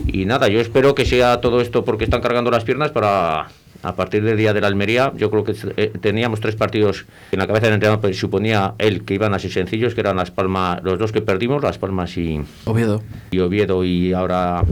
Y 0.07 0.25
nada, 0.25 0.49
yo 0.49 0.61
espero 0.61 0.95
que 0.95 1.05
sea 1.05 1.41
todo 1.41 1.61
esto 1.61 1.85
porque 1.85 2.05
están 2.05 2.23
cargando 2.23 2.51
las 2.51 2.65
piernas 2.65 2.91
para 2.91 3.49
a 3.85 3.95
partir 3.95 4.25
del 4.25 4.37
día 4.37 4.53
de 4.53 4.61
la 4.61 4.67
Almería, 4.67 5.13
yo 5.17 5.31
creo 5.31 5.45
que 5.45 5.55
eh, 5.77 5.93
teníamos 6.01 6.41
tres 6.41 6.57
partidos 6.57 7.05
en 7.31 7.39
la 7.39 7.47
cabeza 7.47 7.67
del 7.67 7.75
entrenador, 7.75 8.01
pero 8.01 8.15
suponía 8.15 8.75
él 8.79 9.05
que 9.05 9.15
iban 9.15 9.35
a 9.35 9.39
ser 9.39 9.53
sencillos, 9.53 9.95
que 9.95 10.01
eran 10.01 10.17
Las 10.17 10.31
Palmas, 10.31 10.83
los 10.83 10.99
dos 10.99 11.13
que 11.13 11.21
perdimos, 11.21 11.63
Las 11.63 11.79
Palmas 11.79 12.17
y 12.17 12.41
Oviedo. 12.65 13.03
Y 13.31 13.39
Oviedo 13.41 13.85
y 13.85 14.13
ahora 14.13 14.65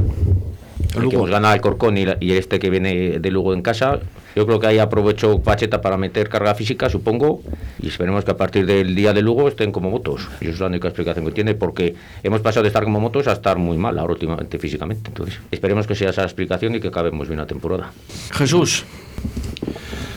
el 0.97 1.09
que 1.09 1.16
hemos 1.16 1.31
ganado 1.31 1.54
el 1.54 1.61
Corcón 1.61 1.97
y, 1.97 2.07
y, 2.21 2.33
este 2.33 2.59
que 2.59 2.71
viene 2.71 3.19
de 3.19 3.31
Lugo 3.31 3.54
en 3.54 3.62
casa. 3.62 4.00
Yo 4.35 4.47
creo 4.47 4.59
que 4.59 4.66
ahí 4.66 4.78
aprovechó 4.78 5.40
Pacheta 5.40 5.81
para 5.81 5.97
meter 5.97 6.28
carga 6.28 6.54
física, 6.54 6.88
supongo, 6.88 7.42
y 7.83 7.88
esperemos 7.88 8.25
que 8.25 8.31
a 8.31 8.37
partir 8.37 8.64
del 8.64 8.95
día 8.95 9.12
de 9.12 9.21
Lugo 9.21 9.49
estén 9.49 9.73
como 9.73 9.90
motos. 9.90 10.28
Y 10.40 10.45
eso 10.45 10.54
es 10.54 10.61
la 10.61 10.66
única 10.66 10.88
explicación 10.88 11.25
que 11.26 11.33
tiene, 11.33 11.54
porque 11.54 11.95
hemos 12.23 12.40
pasado 12.40 12.62
de 12.62 12.69
estar 12.69 12.85
como 12.85 12.99
motos 13.00 13.28
a 13.28 13.33
estar 13.33 13.59
muy 13.59 13.76
mal 13.76 13.99
ahora 13.99 14.14
últimamente 14.14 14.59
físicamente. 14.59 15.09
Entonces, 15.09 15.38
esperemos 15.50 15.87
que 15.87 15.95
sea 15.95 16.11
esa 16.11 16.23
explicación 16.23 16.75
y 16.75 16.81
que 16.81 16.88
acabemos 16.88 17.28
bien 17.28 17.40
la 17.40 17.47
temporada. 17.47 17.92
Jesús. 18.33 18.85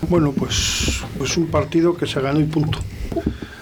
Bueno, 0.09 0.31
pues, 0.31 1.01
pues 1.17 1.35
un 1.37 1.47
partido 1.47 1.95
que 1.97 2.05
se 2.05 2.21
ganó 2.21 2.39
y 2.39 2.43
punto. 2.43 2.79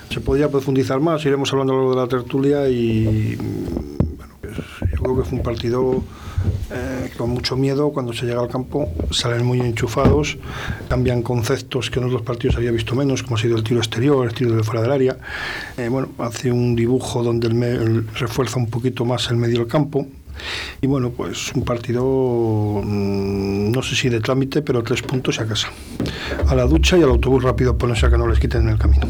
Se 0.10 0.20
podría 0.20 0.50
profundizar 0.50 1.00
más, 1.00 1.26
iremos 1.26 1.52
hablando 1.52 1.74
a 1.74 1.76
lo 1.76 1.82
largo 1.84 1.96
de 1.96 2.02
la 2.02 2.08
tertulia 2.08 2.70
y 2.70 3.36
bueno, 3.36 4.36
pues 4.42 4.58
yo 4.92 5.02
creo 5.02 5.18
que 5.18 5.24
fue 5.24 5.38
un 5.38 5.44
partido 5.44 6.04
eh, 6.72 7.12
con 7.18 7.30
mucho 7.30 7.56
miedo 7.56 7.92
cuando 7.92 8.14
se 8.14 8.26
llega 8.26 8.42
al 8.42 8.50
campo, 8.50 8.92
salen 9.12 9.46
muy 9.46 9.62
enchufados, 9.62 10.38
cambian 10.90 11.22
conceptos 11.22 11.90
que 11.90 12.00
en 12.00 12.06
otros 12.06 12.22
partidos 12.22 12.58
había 12.58 12.72
visto 12.72 12.94
menos, 12.94 13.24
como 13.24 13.38
ha 13.38 13.40
sido 13.40 13.56
el 13.56 13.64
tiro 13.64 13.80
exterior, 13.80 14.28
el 14.28 14.34
tiro 14.34 14.56
de 14.56 14.64
fuera 14.64 14.82
del 14.82 14.92
área. 14.92 15.18
Eh, 15.78 15.88
bueno, 15.88 16.10
hace 16.20 16.52
un 16.52 16.76
dibujo 16.76 17.24
donde 17.24 17.50
refuerza 18.16 18.58
un 18.58 18.70
poquito 18.70 19.06
más 19.06 19.30
el 19.30 19.38
medio 19.38 19.60
del 19.60 19.68
campo. 19.68 20.06
Y 20.82 20.88
bueno, 20.88 21.12
pues 21.12 21.54
un 21.54 21.64
partido, 21.64 22.04
mm, 22.84 23.72
no 23.72 23.82
sé 23.82 23.96
si 23.96 24.10
de 24.10 24.20
trámite, 24.20 24.62
pero 24.62 24.84
tres 24.84 25.02
puntos 25.02 25.38
y 25.38 25.42
a 25.42 25.48
casa. 25.48 25.70
A 26.48 26.56
la 26.56 26.66
ducha 26.66 26.98
y 26.98 27.04
al 27.04 27.10
autobús 27.10 27.44
rápido, 27.44 27.78
por 27.78 27.90
no 27.90 27.96
sea 27.96 28.10
que 28.10 28.18
no 28.18 28.28
les 28.28 28.40
quiten 28.40 28.64
en 28.64 28.70
el 28.70 28.78
camino. 28.78 29.08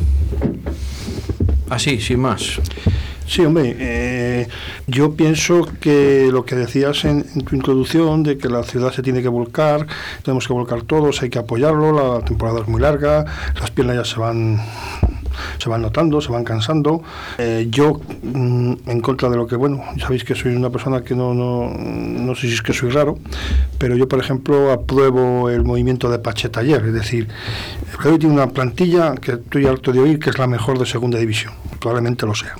Así, 1.69 1.99
sin 1.99 2.19
más. 2.19 2.59
Sí, 3.25 3.43
hombre, 3.45 3.75
eh, 3.79 4.47
yo 4.85 5.15
pienso 5.15 5.65
que 5.79 6.29
lo 6.31 6.45
que 6.45 6.55
decías 6.55 7.05
en, 7.05 7.23
tu 7.45 7.55
introducción, 7.55 8.21
de 8.21 8.37
que 8.37 8.49
la 8.49 8.63
ciudad 8.63 8.91
se 8.91 9.01
tiene 9.01 9.21
que 9.21 9.29
volcar, 9.29 9.87
tenemos 10.23 10.45
que 10.45 10.53
volcar 10.53 10.83
todos, 10.83 11.21
hay 11.21 11.29
que 11.29 11.39
apoyarlo, 11.39 12.19
la 12.19 12.25
temporada 12.25 12.59
es 12.61 12.67
muy 12.67 12.81
larga, 12.81 13.25
las 13.59 13.71
piernas 13.71 13.95
ya 13.95 14.05
se 14.05 14.19
van 14.19 14.61
se 15.57 15.69
van 15.69 15.81
notando, 15.81 16.21
se 16.21 16.31
van 16.31 16.43
cansando. 16.43 17.01
Eh, 17.37 17.67
yo, 17.69 18.01
mm, 18.21 18.73
en 18.85 19.01
contra 19.01 19.29
de 19.29 19.37
lo 19.37 19.47
que, 19.47 19.55
bueno, 19.55 19.81
sabéis 19.99 20.23
que 20.23 20.35
soy 20.35 20.55
una 20.55 20.69
persona 20.69 21.03
que 21.03 21.15
no, 21.15 21.33
no, 21.33 21.69
no 21.69 22.35
sé 22.35 22.47
si 22.47 22.53
es 22.53 22.61
que 22.61 22.73
soy 22.73 22.89
raro, 22.89 23.17
pero 23.77 23.95
yo, 23.95 24.07
por 24.07 24.19
ejemplo, 24.19 24.71
apruebo 24.71 25.49
el 25.49 25.63
movimiento 25.63 26.09
de 26.09 26.19
Pacheta 26.19 26.61
ayer, 26.61 26.83
es 26.85 26.93
decir, 26.93 27.27
el 28.05 28.19
tiene 28.19 28.33
una 28.33 28.47
plantilla 28.47 29.15
que 29.15 29.33
estoy 29.33 29.65
harto 29.65 29.91
de 29.91 29.99
oír 29.99 30.19
que 30.19 30.29
es 30.29 30.37
la 30.37 30.47
mejor 30.47 30.77
de 30.79 30.85
segunda 30.85 31.17
división, 31.17 31.53
probablemente 31.79 32.25
lo 32.25 32.35
sea 32.35 32.55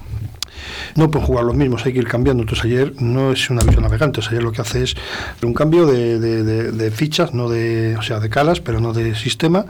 no 0.95 1.09
pueden 1.09 1.27
jugar 1.27 1.45
los 1.45 1.55
mismos, 1.55 1.85
hay 1.85 1.93
que 1.93 1.99
ir 1.99 2.07
cambiando. 2.07 2.43
Entonces 2.43 2.65
ayer 2.65 2.93
no 3.01 3.31
es 3.31 3.49
una 3.49 3.63
visión 3.63 3.83
navegante, 3.83 4.21
ayer 4.27 4.43
lo 4.43 4.51
que 4.51 4.61
hace 4.61 4.83
es 4.83 4.95
un 5.41 5.53
cambio 5.53 5.85
de, 5.85 6.19
de, 6.19 6.91
fichas, 6.91 7.33
no 7.33 7.49
de, 7.49 7.95
o 7.97 8.01
sea, 8.01 8.19
de 8.19 8.29
calas, 8.29 8.59
pero 8.59 8.79
no 8.79 8.93
de 8.93 9.15
sistema. 9.15 9.65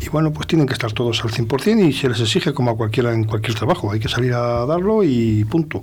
Y 0.00 0.08
bueno, 0.08 0.32
pues 0.32 0.46
tienen 0.46 0.66
que 0.66 0.72
estar 0.72 0.92
todos 0.92 1.22
al 1.24 1.30
100% 1.30 1.88
y 1.88 1.92
se 1.92 2.08
les 2.08 2.20
exige 2.20 2.52
como 2.52 2.70
a 2.70 2.76
cualquiera 2.76 3.12
en 3.12 3.24
cualquier 3.24 3.56
trabajo, 3.56 3.92
hay 3.92 4.00
que 4.00 4.08
salir 4.08 4.34
a 4.34 4.66
darlo 4.66 5.02
y 5.02 5.44
punto. 5.44 5.82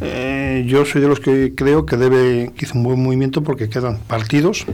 Eh, 0.00 0.64
yo 0.66 0.84
soy 0.84 1.00
de 1.00 1.08
los 1.08 1.20
que 1.20 1.54
creo 1.54 1.86
que 1.86 1.96
debe, 1.96 2.52
que 2.56 2.64
hizo 2.64 2.76
un 2.76 2.84
buen 2.84 3.02
movimiento 3.02 3.42
porque 3.42 3.68
quedan 3.68 3.98
partidos, 3.98 4.66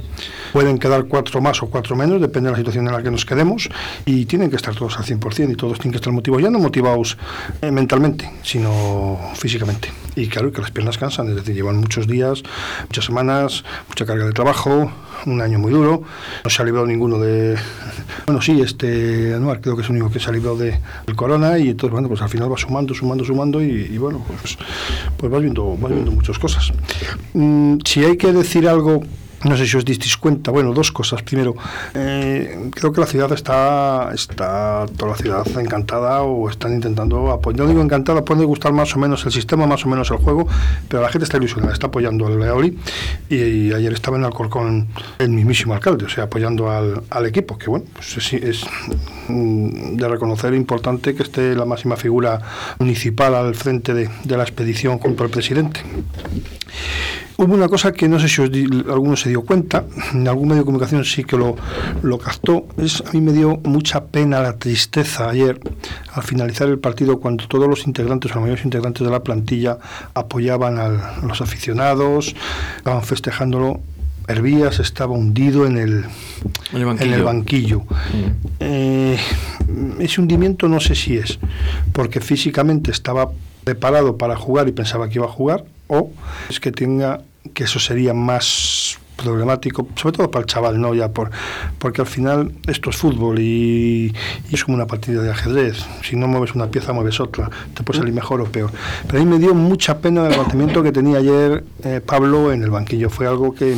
pueden 0.52 0.78
quedar 0.78 1.04
cuatro 1.06 1.40
más 1.40 1.62
o 1.62 1.66
cuatro 1.66 1.96
menos, 1.96 2.20
depende 2.20 2.48
de 2.48 2.52
la 2.52 2.58
situación 2.58 2.86
en 2.86 2.92
la 2.92 3.02
que 3.02 3.10
nos 3.10 3.24
quedemos, 3.24 3.68
y 4.04 4.26
tienen 4.26 4.50
que 4.50 4.56
estar 4.56 4.74
todos 4.74 4.96
al 4.98 5.04
100% 5.04 5.52
y 5.52 5.54
todos 5.56 5.78
tienen 5.78 5.92
que 5.92 5.96
estar 5.96 6.12
motivados, 6.12 6.42
ya 6.42 6.50
no 6.50 6.58
motivados 6.58 7.16
eh, 7.60 7.70
mentalmente, 7.70 8.30
sino 8.42 9.18
físicamente. 9.34 9.90
Y 10.14 10.28
claro, 10.28 10.52
que 10.52 10.60
las 10.60 10.70
piernas 10.70 10.98
cansan, 10.98 11.28
es 11.28 11.36
decir, 11.36 11.54
llevan 11.54 11.76
muchos 11.76 12.06
días, 12.06 12.42
muchas 12.88 13.04
semanas, 13.04 13.64
mucha 13.88 14.06
carga 14.06 14.24
de 14.24 14.32
trabajo, 14.32 14.90
un 15.26 15.40
año 15.40 15.58
muy 15.58 15.72
duro. 15.72 16.02
No 16.44 16.50
se 16.50 16.62
ha 16.62 16.64
librado 16.64 16.86
ninguno 16.86 17.18
de. 17.18 17.56
Bueno, 18.26 18.40
sí, 18.40 18.60
este 18.60 19.34
Anuar 19.34 19.60
creo 19.60 19.76
que 19.76 19.82
es 19.82 19.88
el 19.88 19.96
único 19.96 20.10
que 20.10 20.20
se 20.20 20.28
ha 20.30 20.32
librado 20.32 20.56
de, 20.56 20.78
del 21.06 21.16
corona 21.16 21.58
y 21.58 21.70
entonces, 21.70 21.92
bueno, 21.92 22.08
pues 22.08 22.22
al 22.22 22.28
final 22.28 22.50
va 22.50 22.56
sumando, 22.56 22.94
sumando, 22.94 23.24
sumando 23.24 23.62
y, 23.62 23.96
bueno, 23.98 24.24
pues, 24.40 24.56
pues 25.16 25.32
vas, 25.32 25.42
viendo, 25.42 25.76
vas 25.76 25.92
viendo 25.92 26.10
muchas 26.10 26.38
cosas. 26.38 26.72
Mm, 27.34 27.78
si 27.84 28.04
hay 28.04 28.16
que 28.16 28.32
decir 28.32 28.68
algo 28.68 29.02
no 29.44 29.56
sé 29.56 29.66
si 29.66 29.76
os 29.76 29.84
disteis 29.84 30.16
cuenta, 30.16 30.50
bueno, 30.50 30.72
dos 30.72 30.90
cosas. 30.92 31.22
Primero, 31.22 31.54
eh, 31.94 32.70
creo 32.72 32.92
que 32.92 33.00
la 33.00 33.06
ciudad 33.06 33.32
está, 33.32 34.10
está 34.14 34.86
toda 34.96 35.12
la 35.12 35.16
ciudad 35.16 35.46
encantada 35.58 36.22
o 36.22 36.48
están 36.48 36.72
intentando 36.72 37.30
apoyar. 37.30 37.60
No 37.60 37.68
digo 37.68 37.82
encantada, 37.82 38.24
puede 38.24 38.44
gustar 38.44 38.72
más 38.72 38.94
o 38.96 38.98
menos 38.98 39.24
el 39.26 39.32
sistema, 39.32 39.66
más 39.66 39.84
o 39.84 39.88
menos 39.88 40.10
el 40.10 40.16
juego, 40.18 40.48
pero 40.88 41.02
la 41.02 41.08
gente 41.10 41.24
está 41.24 41.36
ilusionada, 41.36 41.72
está 41.72 41.88
apoyando 41.88 42.26
al 42.26 42.38
Leoli 42.38 42.78
y, 43.28 43.72
ayer 43.72 43.92
estaba 43.92 44.16
en 44.16 44.24
Alcorcón 44.24 44.88
el 45.18 45.28
mismísimo 45.30 45.74
alcalde, 45.74 46.06
o 46.06 46.08
sea, 46.08 46.24
apoyando 46.24 46.70
al, 46.70 47.02
al 47.10 47.26
equipo, 47.26 47.58
que 47.58 47.68
bueno, 47.68 47.84
pues 47.92 48.16
es, 48.16 48.32
es 48.32 48.66
mm, 49.28 49.96
de 49.96 50.08
reconocer 50.08 50.54
importante 50.54 51.14
que 51.14 51.22
esté 51.22 51.54
la 51.54 51.64
máxima 51.64 51.96
figura 51.96 52.40
municipal 52.78 53.34
al 53.34 53.54
frente 53.54 53.92
de, 53.92 54.08
de 54.24 54.36
la 54.36 54.44
expedición 54.44 54.98
junto 54.98 55.24
al 55.24 55.30
presidente. 55.30 55.80
Hubo 57.38 57.52
una 57.52 57.68
cosa 57.68 57.92
que 57.92 58.08
no 58.08 58.18
sé 58.18 58.28
si 58.28 58.40
alguno 58.40 59.16
se 59.16 59.28
dio 59.28 59.42
cuenta, 59.42 59.84
en 60.14 60.26
algún 60.26 60.48
medio 60.48 60.62
de 60.62 60.64
comunicación 60.64 61.04
sí 61.04 61.24
que 61.24 61.36
lo, 61.36 61.56
lo 62.02 62.18
captó, 62.18 62.66
es, 62.78 63.02
a 63.06 63.12
mí 63.12 63.20
me 63.20 63.32
dio 63.32 63.60
mucha 63.64 64.04
pena 64.06 64.40
la 64.40 64.56
tristeza 64.58 65.28
ayer 65.28 65.60
al 66.12 66.22
finalizar 66.22 66.68
el 66.68 66.78
partido 66.78 67.20
cuando 67.20 67.46
todos 67.46 67.68
los 67.68 67.86
integrantes, 67.86 68.30
o 68.30 68.34
los 68.34 68.42
mayores 68.42 68.64
integrantes 68.64 69.04
de 69.04 69.10
la 69.10 69.22
plantilla 69.22 69.78
apoyaban 70.14 70.78
a 70.78 71.20
los 71.22 71.42
aficionados, 71.42 72.34
estaban 72.78 73.02
festejándolo 73.02 73.80
Hervías 74.28 74.80
estaba 74.80 75.12
hundido 75.12 75.66
en 75.66 75.78
el, 75.78 76.04
en 76.72 77.12
el 77.12 77.22
banquillo. 77.22 77.80
Mm. 77.80 77.86
Eh, 78.60 79.18
ese 80.00 80.20
hundimiento 80.20 80.68
no 80.68 80.80
sé 80.80 80.94
si 80.94 81.16
es 81.16 81.38
porque 81.92 82.20
físicamente 82.20 82.90
estaba 82.90 83.30
preparado 83.62 84.16
para 84.16 84.36
jugar 84.36 84.68
y 84.68 84.72
pensaba 84.72 85.08
que 85.08 85.16
iba 85.16 85.26
a 85.26 85.30
jugar, 85.30 85.64
o 85.88 86.10
es 86.48 86.60
que 86.60 86.72
tenga 86.72 87.22
que 87.54 87.64
eso 87.64 87.78
sería 87.78 88.14
más 88.14 88.98
problemático, 89.16 89.88
sobre 89.96 90.16
todo 90.16 90.30
para 90.30 90.42
el 90.42 90.46
chaval, 90.46 90.80
¿no? 90.80 90.94
Ya 90.94 91.08
por, 91.08 91.30
porque 91.78 92.02
al 92.02 92.06
final 92.06 92.52
esto 92.66 92.90
es 92.90 92.96
fútbol 92.96 93.38
y, 93.38 94.14
es 94.52 94.64
como 94.64 94.76
una 94.76 94.86
partida 94.86 95.22
de 95.22 95.30
ajedrez. 95.30 95.84
Si 96.02 96.16
no 96.16 96.28
mueves 96.28 96.54
una 96.54 96.68
pieza, 96.68 96.92
mueves 96.92 97.20
otra. 97.20 97.50
Te 97.74 97.82
puede 97.82 98.00
salir 98.00 98.14
mejor 98.14 98.40
o 98.40 98.44
peor. 98.44 98.70
Pero 99.06 99.20
a 99.20 99.24
mí 99.24 99.30
me 99.30 99.38
dio 99.38 99.54
mucha 99.54 99.98
pena 99.98 100.24
el 100.24 100.32
levantamiento 100.32 100.82
que 100.82 100.92
tenía 100.92 101.18
ayer 101.18 101.64
eh, 101.82 102.00
Pablo 102.04 102.52
en 102.52 102.62
el 102.62 102.70
banquillo. 102.70 103.10
Fue 103.10 103.26
algo 103.26 103.54
que, 103.54 103.76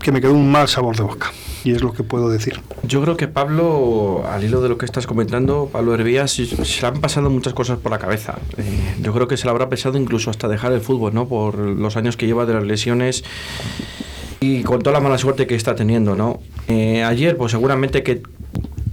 que 0.00 0.12
me 0.12 0.20
quedó 0.20 0.32
un 0.32 0.50
mal 0.50 0.68
sabor 0.68 0.96
de 0.96 1.02
boca 1.02 1.30
y 1.64 1.72
es 1.72 1.82
lo 1.82 1.92
que 1.92 2.02
puedo 2.02 2.28
decir. 2.28 2.60
Yo 2.82 3.00
creo 3.02 3.16
que 3.16 3.26
Pablo, 3.26 4.24
al 4.30 4.44
hilo 4.44 4.60
de 4.60 4.68
lo 4.68 4.76
que 4.76 4.84
estás 4.84 5.06
comentando, 5.06 5.70
Pablo 5.72 5.94
Hervías, 5.94 6.30
se 6.30 6.80
le 6.82 6.86
han 6.86 7.00
pasado 7.00 7.30
muchas 7.30 7.54
cosas 7.54 7.78
por 7.78 7.90
la 7.90 7.98
cabeza. 7.98 8.38
Eh, 8.58 8.96
yo 9.00 9.14
creo 9.14 9.26
que 9.26 9.38
se 9.38 9.46
le 9.46 9.50
habrá 9.50 9.70
pesado 9.70 9.96
incluso 9.96 10.30
hasta 10.30 10.46
dejar 10.46 10.72
el 10.72 10.82
fútbol, 10.82 11.14
¿no? 11.14 11.26
Por 11.26 11.56
los 11.56 11.96
años 11.96 12.18
que 12.18 12.26
lleva 12.26 12.44
de 12.44 12.52
las 12.52 12.64
lesiones 12.64 13.24
y 14.44 14.62
con 14.62 14.82
toda 14.82 14.92
la 14.92 15.00
mala 15.00 15.16
suerte 15.16 15.46
que 15.46 15.54
está 15.54 15.74
teniendo, 15.74 16.16
¿no? 16.16 16.40
Eh, 16.68 17.02
ayer, 17.02 17.36
pues 17.36 17.52
seguramente 17.52 18.02
que 18.02 18.20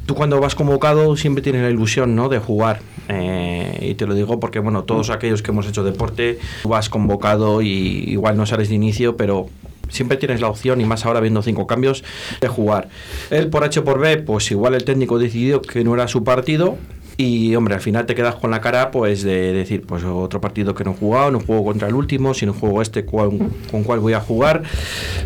tú 0.05 0.15
cuando 0.15 0.39
vas 0.39 0.55
convocado 0.55 1.17
siempre 1.17 1.41
tienes 1.41 1.61
la 1.61 1.69
ilusión, 1.69 2.15
¿no? 2.15 2.29
De 2.29 2.39
jugar. 2.39 2.79
Eh, 3.09 3.89
y 3.91 3.95
te 3.95 4.05
lo 4.05 4.13
digo 4.13 4.39
porque, 4.39 4.59
bueno, 4.59 4.83
todos 4.83 5.09
aquellos 5.09 5.41
que 5.41 5.51
hemos 5.51 5.67
hecho 5.67 5.83
deporte, 5.83 6.39
vas 6.63 6.87
convocado 6.87 7.61
y 7.61 8.05
igual 8.07 8.37
no 8.37 8.45
sales 8.45 8.69
de 8.69 8.75
inicio, 8.75 9.17
pero 9.17 9.49
siempre 9.89 10.15
tienes 10.17 10.39
la 10.39 10.47
opción, 10.47 10.79
y 10.79 10.85
más 10.85 11.05
ahora 11.05 11.19
viendo 11.19 11.41
cinco 11.41 11.67
cambios, 11.67 12.05
de 12.39 12.47
jugar. 12.47 12.87
Él 13.29 13.49
por 13.49 13.65
H 13.65 13.81
por 13.81 13.99
B, 13.99 14.17
pues 14.19 14.49
igual 14.51 14.73
el 14.75 14.85
técnico 14.85 15.19
decidió 15.19 15.61
que 15.61 15.83
no 15.83 15.93
era 15.93 16.07
su 16.07 16.23
partido, 16.23 16.77
y 17.17 17.55
hombre, 17.55 17.75
al 17.75 17.81
final 17.81 18.05
te 18.05 18.15
quedas 18.15 18.35
con 18.35 18.51
la 18.51 18.61
cara 18.61 18.91
pues 18.91 19.23
de 19.23 19.53
decir, 19.53 19.83
pues 19.85 20.03
otro 20.03 20.41
partido 20.41 20.73
que 20.73 20.83
no 20.83 20.91
he 20.91 20.95
jugado, 20.95 21.31
no 21.31 21.39
juego 21.39 21.65
contra 21.65 21.87
el 21.87 21.95
último, 21.95 22.33
si 22.33 22.45
no 22.45 22.53
juego 22.53 22.81
este, 22.81 23.05
con 23.05 23.49
cuál 23.83 23.99
voy 23.99 24.13
a 24.13 24.19
jugar. 24.19 24.63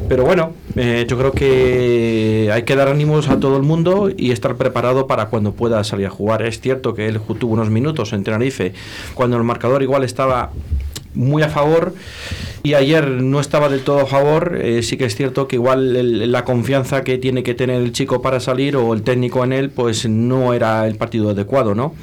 Pero 0.08 0.26
bueno, 0.26 0.54
eh, 0.76 1.06
yo 1.08 1.18
creo 1.18 1.32
que 1.32 2.50
hay 2.52 2.64
que 2.64 2.76
dar 2.76 2.88
ánimos 2.88 3.30
a 3.30 3.40
todo 3.40 3.58
el 3.58 3.64
mundo 3.64 4.10
y 4.16 4.32
estar 4.32 4.56
preparado 4.56 5.08
para 5.08 5.28
cuando 5.28 5.54
pueda 5.54 5.84
salir 5.84 6.08
a 6.08 6.10
jugar. 6.10 6.42
Es 6.42 6.60
cierto 6.60 6.94
que 6.94 7.08
él 7.08 7.20
tuvo 7.40 7.54
unos 7.54 7.70
minutos 7.70 8.14
en 8.14 8.24
Tenerife, 8.24 8.74
cuando 9.14 9.38
el 9.38 9.44
marcador 9.44 9.82
igual 9.84 10.04
estaba 10.04 10.52
muy 11.14 11.44
a 11.44 11.50
favor 11.50 11.94
y 12.66 12.74
ayer 12.74 13.08
no 13.22 13.40
estaba 13.40 13.70
del 13.70 13.82
todo 13.82 14.00
a 14.00 14.06
favor. 14.08 14.58
Eh, 14.60 14.82
sí 14.82 14.98
que 14.98 15.06
es 15.06 15.16
cierto 15.16 15.48
que 15.48 15.56
igual 15.56 16.32
la 16.32 16.44
confianza 16.44 17.04
que 17.04 17.20
tiene 17.20 17.44
que 17.44 17.54
tener 17.54 17.80
el 17.80 17.92
chico 17.92 18.24
para 18.24 18.40
salir 18.40 18.76
o 18.76 18.92
el 18.96 19.04
técnico 19.04 19.44
en 19.44 19.54
él, 19.54 19.70
pues 19.70 20.10
no 20.10 20.52
era 20.52 20.88
el 20.88 20.96
partido 20.96 21.30
adecuado, 21.30 21.76
¿no? 21.76 21.94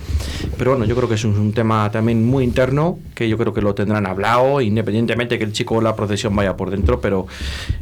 Pero 0.57 0.71
bueno, 0.71 0.85
yo 0.85 0.95
creo 0.95 1.09
que 1.09 1.17
es 1.17 1.25
un, 1.25 1.53
tema 1.53 1.91
también 1.91 2.25
muy 2.25 2.45
interno, 2.45 3.01
que 3.17 3.29
yo 3.29 3.37
creo 3.37 3.53
que 3.53 3.61
lo 3.61 3.75
tendrán 3.75 4.07
hablado, 4.07 4.61
independientemente 4.61 5.37
que 5.37 5.43
el 5.43 5.53
chico 5.53 5.75
o 5.75 5.81
la 5.81 5.97
procesión 5.97 6.37
vaya 6.37 6.57
por 6.57 6.71
dentro, 6.71 7.01
pero 7.01 7.27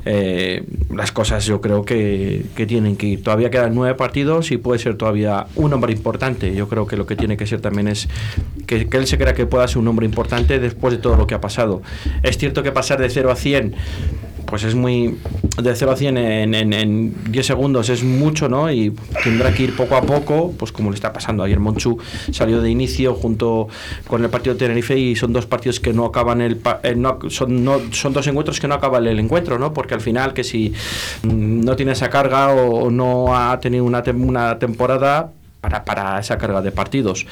eh, 0.07 0.65
las 0.91 1.13
cosas 1.13 1.45
yo 1.45 1.61
creo 1.61 1.85
que, 1.85 2.47
tienen 2.67 2.97
que 2.97 3.07
ir. 3.07 3.23
Todavía 3.23 3.51
quedan 3.51 3.75
nueve 3.75 3.95
partidos 3.95 4.53
y 4.53 4.57
puede 4.57 4.79
ser 4.79 4.97
todavía 4.97 5.47
un 5.55 5.73
hombre 5.75 5.93
importante. 5.93 6.55
Yo 6.55 6.69
creo 6.69 6.87
que 6.87 6.97
lo 6.97 7.05
que 7.05 7.17
tiene 7.17 7.37
que 7.37 7.47
ser 7.47 7.61
también 7.61 7.89
es 7.89 8.09
que, 8.67 8.89
que 8.89 8.97
él 8.97 9.07
se 9.07 9.19
crea 9.19 9.35
que 9.35 9.45
pueda 9.45 9.69
ser 9.69 9.79
un 9.79 9.89
hombre 9.89 10.07
importante 10.07 10.59
después 10.59 10.95
de 10.95 10.99
todo 10.99 11.17
lo 11.17 11.27
que 11.27 11.35
ha 11.35 11.41
pasado. 11.43 11.83
Es 12.23 12.39
cierto 12.39 12.63
que 12.63 12.70
pasar 12.73 13.01
de 13.01 13.11
0 13.11 13.31
a 13.31 13.37
100 13.37 13.75
pues 14.51 14.65
es 14.65 14.75
muy 14.75 15.17
de 15.63 15.77
0 15.77 15.93
a 15.93 15.97
100 15.97 16.19
en, 16.19 16.55
en, 16.55 17.15
10 17.31 17.47
segundos 17.47 17.89
es 17.89 18.03
mucho, 18.03 18.49
¿no? 18.49 18.71
Y 18.71 18.93
tendrá 19.23 19.55
que 19.55 19.63
ir 19.63 19.77
poco 19.77 19.95
a 19.95 20.03
poco, 20.03 20.53
pues 20.59 20.73
como 20.73 20.91
le 20.91 20.97
está 20.97 21.13
pasando. 21.13 21.45
Ayer 21.45 21.61
Monchu 21.61 21.99
salió 22.33 22.61
de 22.61 22.69
inicio 22.69 23.15
junto 23.15 23.69
con 24.09 24.25
el 24.25 24.29
partido 24.29 24.55
de 24.55 24.59
Tenerife 24.59 24.99
y 24.99 25.15
son 25.15 25.33
dos 25.33 25.47
partidos 25.47 25.79
que 25.79 25.93
no 25.93 26.05
acaban 26.05 26.41
el, 26.41 26.61
eh, 26.83 26.97
son, 27.29 27.65
no, 27.65 27.81
son 27.93 28.13
dos 28.13 28.27
encuentros 28.27 28.59
que 28.59 28.67
no 28.67 28.75
acaban 28.75 29.07
el 29.07 29.21
encuentro, 29.21 29.59
¿no? 29.59 29.73
Porque 29.73 29.95
al 29.95 30.01
final 30.01 30.35
que 30.35 30.43
si 30.43 30.73
no 31.23 31.77
tiene 31.77 31.93
esa 31.93 32.11
carga 32.11 32.53
o, 32.53 32.91
no 32.91 33.37
ha 33.37 33.61
tenido 33.61 33.85
una, 33.85 34.03
una 34.17 34.59
temporada 34.59 35.33
para, 35.61 35.85
para 35.85 36.19
esa 36.19 36.39
carga 36.39 36.63
de 36.63 36.73
partidos. 36.73 37.27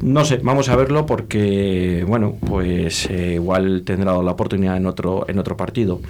No 0.00 0.24
sé, 0.24 0.40
vamos 0.42 0.68
a 0.68 0.76
verlo 0.76 1.06
porque, 1.06 2.04
bueno, 2.06 2.36
pues 2.44 3.08
eh, 3.10 3.34
igual 3.34 3.82
tendrá 3.84 4.20
la 4.22 4.32
oportunidad 4.32 4.76
en 4.76 4.86
otro, 4.86 5.24
en 5.28 5.38
otro 5.38 5.56
partido. 5.56 6.00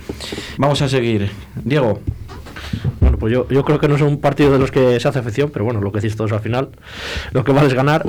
Vamos 0.59 0.81
a 0.83 0.89
seguir. 0.89 1.31
Diego. 1.62 2.01
Bueno, 3.01 3.19
pues 3.19 3.33
yo, 3.33 3.49
yo 3.49 3.65
creo 3.65 3.79
que 3.79 3.89
no 3.89 3.97
es 3.97 4.03
un 4.03 4.19
partido 4.21 4.53
de 4.53 4.59
los 4.59 4.71
que 4.71 4.99
se 4.99 5.09
hace 5.09 5.19
afección, 5.19 5.51
pero 5.51 5.65
bueno, 5.65 5.81
lo 5.81 5.93
que 5.93 6.01
decís 6.01 6.17
todos 6.17 6.33
al 6.33 6.41
final, 6.41 6.71
lo 7.33 7.45
que 7.45 7.53
vale 7.53 7.69
es 7.69 7.75
ganar. 7.75 8.07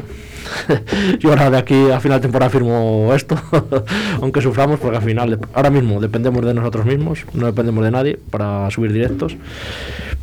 yo 1.20 1.30
ahora 1.30 1.50
de 1.50 1.58
aquí 1.58 1.92
a 1.92 2.00
final 2.00 2.20
de 2.20 2.24
temporada 2.24 2.50
firmo 2.50 3.12
esto, 3.14 3.38
aunque 4.22 4.42
suframos, 4.42 4.80
porque 4.80 4.98
al 4.98 5.04
final, 5.04 5.40
ahora 5.54 5.70
mismo 5.70 6.00
dependemos 6.00 6.46
de 6.46 6.54
nosotros 6.54 6.86
mismos, 6.86 7.26
no 7.34 7.46
dependemos 7.46 7.84
de 7.84 7.92
nadie 7.92 8.20
para 8.30 8.70
subir 8.72 8.94
directos. 8.94 9.36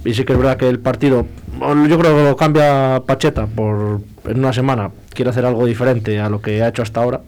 Y 0.04 0.14
sí 0.14 0.24
que 0.24 0.32
es 0.32 0.38
verdad 0.38 0.56
que 0.56 0.68
el 0.68 0.78
partido, 0.78 1.26
yo 1.60 1.98
creo 1.98 2.16
que 2.16 2.24
lo 2.24 2.36
cambia 2.36 3.02
Pacheta 3.06 3.46
por 3.46 4.00
en 4.24 4.38
una 4.38 4.52
semana, 4.52 4.90
quiere 5.14 5.30
hacer 5.30 5.44
algo 5.44 5.66
diferente 5.66 6.18
a 6.18 6.28
lo 6.28 6.40
que 6.40 6.62
ha 6.62 6.68
hecho 6.68 6.82
hasta 6.82 7.00
ahora 7.00 7.20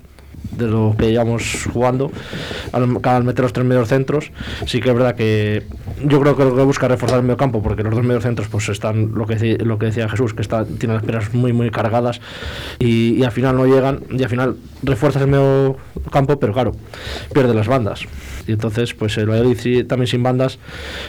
de 0.56 0.66
lo 0.66 0.94
que 0.98 1.10
llevamos 1.10 1.66
jugando 1.72 2.10
al, 2.72 2.98
al, 3.02 3.24
meter 3.24 3.42
los 3.42 3.52
tres 3.52 3.66
medios 3.66 3.88
centros. 3.88 4.32
Sí 4.66 4.80
que 4.80 4.90
es 4.90 4.94
verdad 4.94 5.14
que 5.14 5.64
yo 6.04 6.20
creo 6.20 6.36
que 6.36 6.44
lo 6.44 6.56
que 6.56 6.62
busca 6.62 6.86
es 6.86 6.92
reforzar 6.92 7.18
el 7.18 7.24
medio 7.24 7.36
campo 7.36 7.62
porque 7.62 7.82
los 7.82 7.94
dos 7.94 8.04
mediocentros 8.04 8.48
pues 8.48 8.68
están 8.68 9.12
lo 9.14 9.26
que 9.26 9.58
lo 9.58 9.78
que 9.78 9.86
decía 9.86 10.08
Jesús 10.08 10.34
que 10.34 10.42
está 10.42 10.64
tiene 10.64 10.94
las 10.94 11.02
piernas 11.02 11.32
muy 11.34 11.52
muy 11.52 11.70
cargadas 11.70 12.20
y, 12.78 13.14
y 13.14 13.24
al 13.24 13.32
final 13.32 13.56
no 13.56 13.66
llegan 13.66 14.00
y 14.10 14.22
al 14.22 14.28
final 14.28 14.56
refuerzas 14.82 15.22
el 15.22 15.28
medio 15.28 15.76
campo 16.10 16.38
pero 16.38 16.52
claro 16.52 16.72
pierde 17.32 17.54
las 17.54 17.68
bandas 17.68 18.06
y 18.46 18.52
entonces 18.52 18.94
pues 18.94 19.16
el 19.18 19.28
Valladolid 19.28 19.86
también 19.86 20.06
sin 20.06 20.22
bandas 20.22 20.58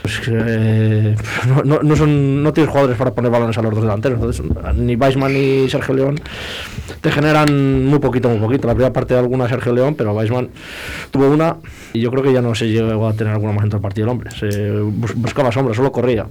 pues, 0.02 0.22
eh, 0.28 1.16
no, 1.48 1.82
no, 1.82 1.96
no 2.06 2.54
tienes 2.54 2.70
jugadores 2.70 2.98
para 2.98 3.14
poner 3.14 3.32
balones 3.32 3.58
a 3.58 3.62
los 3.62 3.74
dos 3.74 3.84
delanteros. 3.84 4.20
Entonces 4.20 4.76
ni 4.76 4.96
Weisman 4.96 5.34
ni 5.34 5.70
Sergio 5.70 5.96
León 5.96 6.20
te 7.02 7.12
generan 7.12 7.86
muy 7.86 8.00
poquito 8.00 8.30
muy 8.30 8.40
poquito. 8.40 8.68
La 8.68 8.74
primera 8.74 8.94
parte 8.94 9.14
de 9.14 9.20
alguna 9.20 9.48
Sergio 9.48 9.74
León 9.74 9.96
pero 9.96 10.14
Weisman 10.14 10.50
tuvo 11.12 11.30
una 11.30 11.58
y 11.94 12.02
yo 12.02 12.12
creo 12.12 12.24
que 12.24 12.34
ya 12.34 12.42
no 12.42 12.56
se 12.56 12.68
llegó 12.68 13.08
a 13.08 13.14
tener 13.14 13.34
alguna 13.34 13.54
más 13.54 13.64
en 13.64 13.70
todo 13.70 13.78
el 13.78 13.84
partido 13.84 14.06
el 14.06 14.12
hombre. 14.12 14.32
Buscaba 15.16 15.52
sombra 15.52 15.74
solo 15.74 15.92
corría 15.92 16.26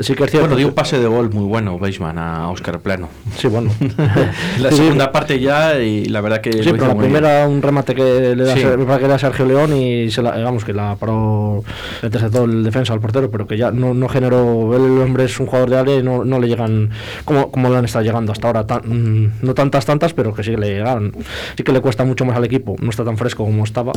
sí 0.00 0.14
que 0.14 0.24
es 0.24 0.30
cierto 0.30 0.48
Bueno, 0.48 0.56
dio 0.56 0.68
un 0.68 0.74
pase 0.74 0.98
de 0.98 1.06
gol 1.06 1.30
muy 1.32 1.44
bueno, 1.44 1.78
Beisman, 1.78 2.18
a 2.18 2.50
Oscar 2.50 2.80
Plano. 2.80 3.08
sí 3.36 3.48
bueno 3.48 3.70
La 4.60 4.70
Sí, 4.70 4.76
sí. 4.76 4.82
segunda 4.82 5.12
parte 5.12 5.38
ya, 5.40 5.78
y 5.78 6.06
la 6.06 6.20
verdad 6.20 6.40
que. 6.40 6.52
Sí, 6.52 6.58
lo 6.58 6.64
pero 6.72 6.76
hizo 6.76 6.86
la 6.88 6.94
muy 6.94 7.02
bien. 7.08 7.12
primera 7.14 7.48
un 7.48 7.62
remate 7.62 7.94
que 7.94 8.34
le 8.36 8.44
da, 8.44 8.54
Sí. 8.54 8.60
Que 8.62 8.76
le 8.76 9.08
da 9.08 9.18
Sergio 9.18 9.44
León 9.46 9.76
y 9.76 10.10
se 10.10 10.22
la, 10.22 10.36
digamos 10.36 10.64
que 10.64 10.72
la 10.72 10.96
paró, 10.96 11.62
le 12.02 12.06
interceptó 12.06 12.44
el 12.44 12.62
defensa 12.64 12.92
al 12.92 13.00
portero, 13.00 13.30
pero 13.30 13.46
que 13.46 13.56
ya 13.56 13.70
no, 13.70 13.94
no 13.94 14.08
generó, 14.08 14.74
el 14.74 14.98
hombre 15.00 15.24
es 15.24 15.38
un 15.40 15.46
jugador 15.46 15.70
de 15.70 15.78
área 15.78 15.96
y 15.96 16.02
no, 16.02 16.24
no 16.24 16.38
le 16.40 16.48
llegan 16.48 16.90
como, 17.24 17.50
como 17.50 17.68
le 17.70 17.76
han 17.76 17.84
estado 17.84 18.04
llegando 18.04 18.32
hasta 18.32 18.46
ahora, 18.48 18.66
tan- 18.66 18.82
mm, 18.86 19.32
no 19.42 19.54
tantas 19.54 19.86
tantas, 19.86 20.12
pero 20.14 20.34
que 20.34 20.42
sí 20.42 20.50
que 20.52 20.56
le 20.58 20.68
llegan, 20.68 21.12
sí 21.56 21.62
que 21.62 21.72
le 21.72 21.80
cuesta 21.80 22.04
mucho 22.04 22.24
más 22.24 22.36
al 22.36 22.44
equipo, 22.44 22.76
no 22.80 22.90
está 22.90 23.04
tan 23.04 23.16
fresco 23.16 23.44
como 23.44 23.64
estaba, 23.64 23.92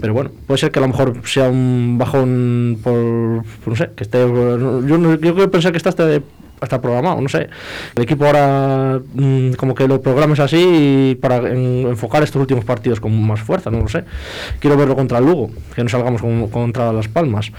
pero 0.00 0.12
bueno, 0.14 0.30
puede 0.46 0.58
ser 0.58 0.70
que 0.70 0.78
a 0.78 0.82
lo 0.82 0.88
mejor 0.88 1.14
sea 1.24 1.48
un 1.48 1.96
bajón 1.98 2.78
por, 2.82 2.94
no 2.94 3.76
sé, 3.76 3.90
que 3.96 4.04
esté, 4.04 4.18
yo, 4.20 4.80
yo 5.16 5.37
que 5.42 5.48
pensé 5.48 5.70
que 5.70 5.76
está 5.78 5.90
este 5.90 6.22
está 6.62 6.80
programado, 6.80 7.20
no 7.20 7.28
sé. 7.28 7.48
El 7.96 8.02
equipo 8.02 8.26
ahora 8.26 9.00
mm, 9.14 9.52
como 9.52 9.74
que 9.74 9.86
lo 9.88 10.00
programes 10.00 10.40
así 10.40 11.16
para 11.20 11.36
en- 11.50 11.86
enfocar 11.88 12.22
estos 12.22 12.40
últimos 12.40 12.64
partidos 12.64 13.00
con 13.00 13.20
más 13.26 13.40
fuerza, 13.40 13.70
no 13.70 13.80
lo 13.80 13.88
sé. 13.88 14.04
Quiero 14.60 14.76
verlo 14.76 14.94
contra 14.96 15.18
el 15.18 15.24
Lugo, 15.26 15.50
que 15.74 15.82
no 15.82 15.88
salgamos 15.88 16.20
con- 16.20 16.48
contra 16.48 16.92
Las 16.92 17.08
Palmas. 17.08 17.50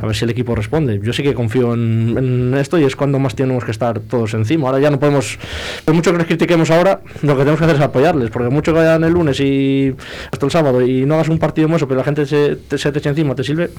A 0.00 0.06
ver 0.06 0.14
si 0.16 0.24
el 0.24 0.30
equipo 0.30 0.54
responde. 0.54 1.00
Yo 1.02 1.12
sí 1.12 1.22
que 1.22 1.34
confío 1.34 1.74
en, 1.74 2.54
esto 2.58 2.78
y 2.78 2.84
es 2.84 2.96
cuando 2.96 3.18
más 3.18 3.34
tenemos 3.34 3.64
que 3.64 3.70
estar 3.70 4.00
todos 4.00 4.34
encima. 4.34 4.68
Ahora 4.68 4.80
ya 4.80 4.90
no 4.90 4.98
podemos, 4.98 5.38
por 5.84 5.94
mucho 5.94 6.12
que 6.12 6.18
les 6.18 6.26
critiquemos 6.26 6.70
ahora, 6.70 7.00
lo 7.22 7.34
que 7.34 7.40
tenemos 7.40 7.58
que 7.58 7.64
hacer 7.64 7.76
es 7.76 7.82
apoyarles, 7.82 8.30
porque 8.30 8.48
mucho 8.50 8.72
que 8.72 8.78
vayan 8.78 9.04
el 9.04 9.12
lunes 9.12 9.38
y 9.40 9.94
hasta 10.32 10.46
el 10.46 10.52
sábado 10.52 10.82
y 10.82 11.04
no 11.06 11.14
hagas 11.14 11.28
un 11.28 11.38
partido 11.38 11.68
más, 11.68 11.82
pero 11.82 11.96
la 11.96 12.04
gente 12.04 12.26
se 12.26 12.56
te, 12.56 12.78
se 12.78 12.90
te 12.92 12.98
eche 12.98 13.08
encima, 13.08 13.34
te 13.34 13.44
sirve, 13.44 13.70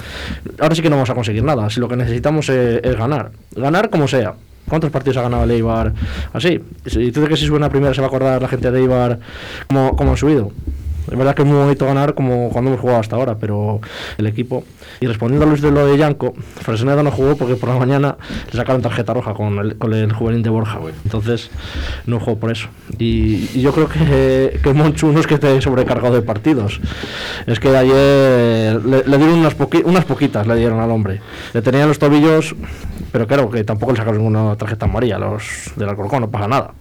ahora 0.60 0.76
sí 0.76 0.82
que 0.82 0.90
no 0.90 0.96
vamos 0.96 1.10
a 1.10 1.16
conseguir 1.16 1.44
nada. 1.44 1.70
Si 1.70 1.80
lo 1.80 1.88
que 1.88 1.96
necesitamos 1.96 2.50
es, 2.50 2.82
es 2.84 2.96
ganar, 2.96 3.32
ganar 3.56 3.90
como 3.90 4.08
sea. 4.08 4.34
¿Cuántos 4.70 4.92
partidos 4.92 5.18
ha 5.18 5.24
ganado 5.24 5.44
el 5.44 5.52
Eibar 5.52 5.94
así? 6.34 6.62
¿Y 6.86 7.12
tú 7.12 7.22
de 7.22 7.28
que 7.28 7.36
si 7.36 7.46
sube 7.46 7.58
una 7.58 7.70
primera 7.70 7.94
se 7.94 8.02
va 8.02 8.08
a 8.08 8.10
acordar 8.10 8.42
la 8.42 8.48
gente 8.48 8.72
de 8.72 8.80
Eibar 8.80 9.20
cómo, 9.68 9.96
cómo 9.96 10.12
han 10.12 10.18
subido? 10.18 10.52
Es 11.12 11.18
verdad 11.18 11.34
que 11.36 11.42
es 11.42 11.48
muy 11.48 11.58
bonito 11.58 11.86
ganar 11.86 12.14
como 12.14 12.50
cuando 12.50 12.70
hemos 12.70 12.82
jugado 12.82 13.00
hasta 13.00 13.16
ahora, 13.16 13.36
pero 13.40 13.80
el 14.18 14.28
equipo. 14.28 14.64
Y 15.00 15.08
respondiendo 15.08 15.46
a 15.46 15.50
Luis 15.50 15.62
de 15.62 15.72
lo 15.72 15.86
de 15.86 15.98
Yanko, 15.98 16.34
Fresneda 16.62 17.02
no 17.04 17.12
jugó 17.12 17.36
porque 17.36 17.56
por 17.56 17.70
la 17.70 17.78
mañana 17.78 18.18
le 18.52 18.58
sacaron 18.58 18.82
tarjeta 18.82 19.14
roja 19.14 19.34
con 19.34 19.58
el, 19.60 19.78
con 19.78 19.94
el 19.94 20.12
juvenil 20.14 20.44
de 20.44 20.50
Borja. 20.50 20.80
Entonces 21.06 21.50
no 22.06 22.20
jugó 22.20 22.38
por 22.38 22.52
eso. 22.52 22.68
Y, 22.98 23.60
yo 23.62 23.72
creo 23.74 23.88
que, 23.90 24.60
que 24.62 24.74
Monchu 24.74 25.12
no 25.12 25.20
es 25.20 25.28
que 25.28 25.36
esté 25.36 25.60
sobrecargado 25.62 26.14
de 26.16 26.22
partidos. 26.22 26.80
Es 27.48 27.60
que 27.60 27.70
ayer 27.76 28.84
le, 28.86 29.18
dieron 29.18 29.40
unas, 29.40 29.58
poqui- 29.58 29.84
unas 29.86 30.06
poquitas, 30.06 30.46
le 30.48 30.56
dieron 30.56 30.80
al 30.80 30.92
hombre. 30.92 31.22
Le 31.54 31.62
tenían 31.62 31.88
los 31.88 31.98
tobillos, 32.00 32.56
pero 33.12 33.26
claro, 33.28 33.50
que 33.50 33.64
tampoco 33.64 33.94
le 33.94 33.98
sacaron 33.98 34.20
ninguna 34.20 34.56
tarjeta 34.56 34.86
amarilla 34.86 35.18
los 35.18 35.44
del 35.76 35.90
Alcorcón, 35.90 36.22
no 36.22 36.30
pasa 36.30 36.48
nada. 36.48 36.72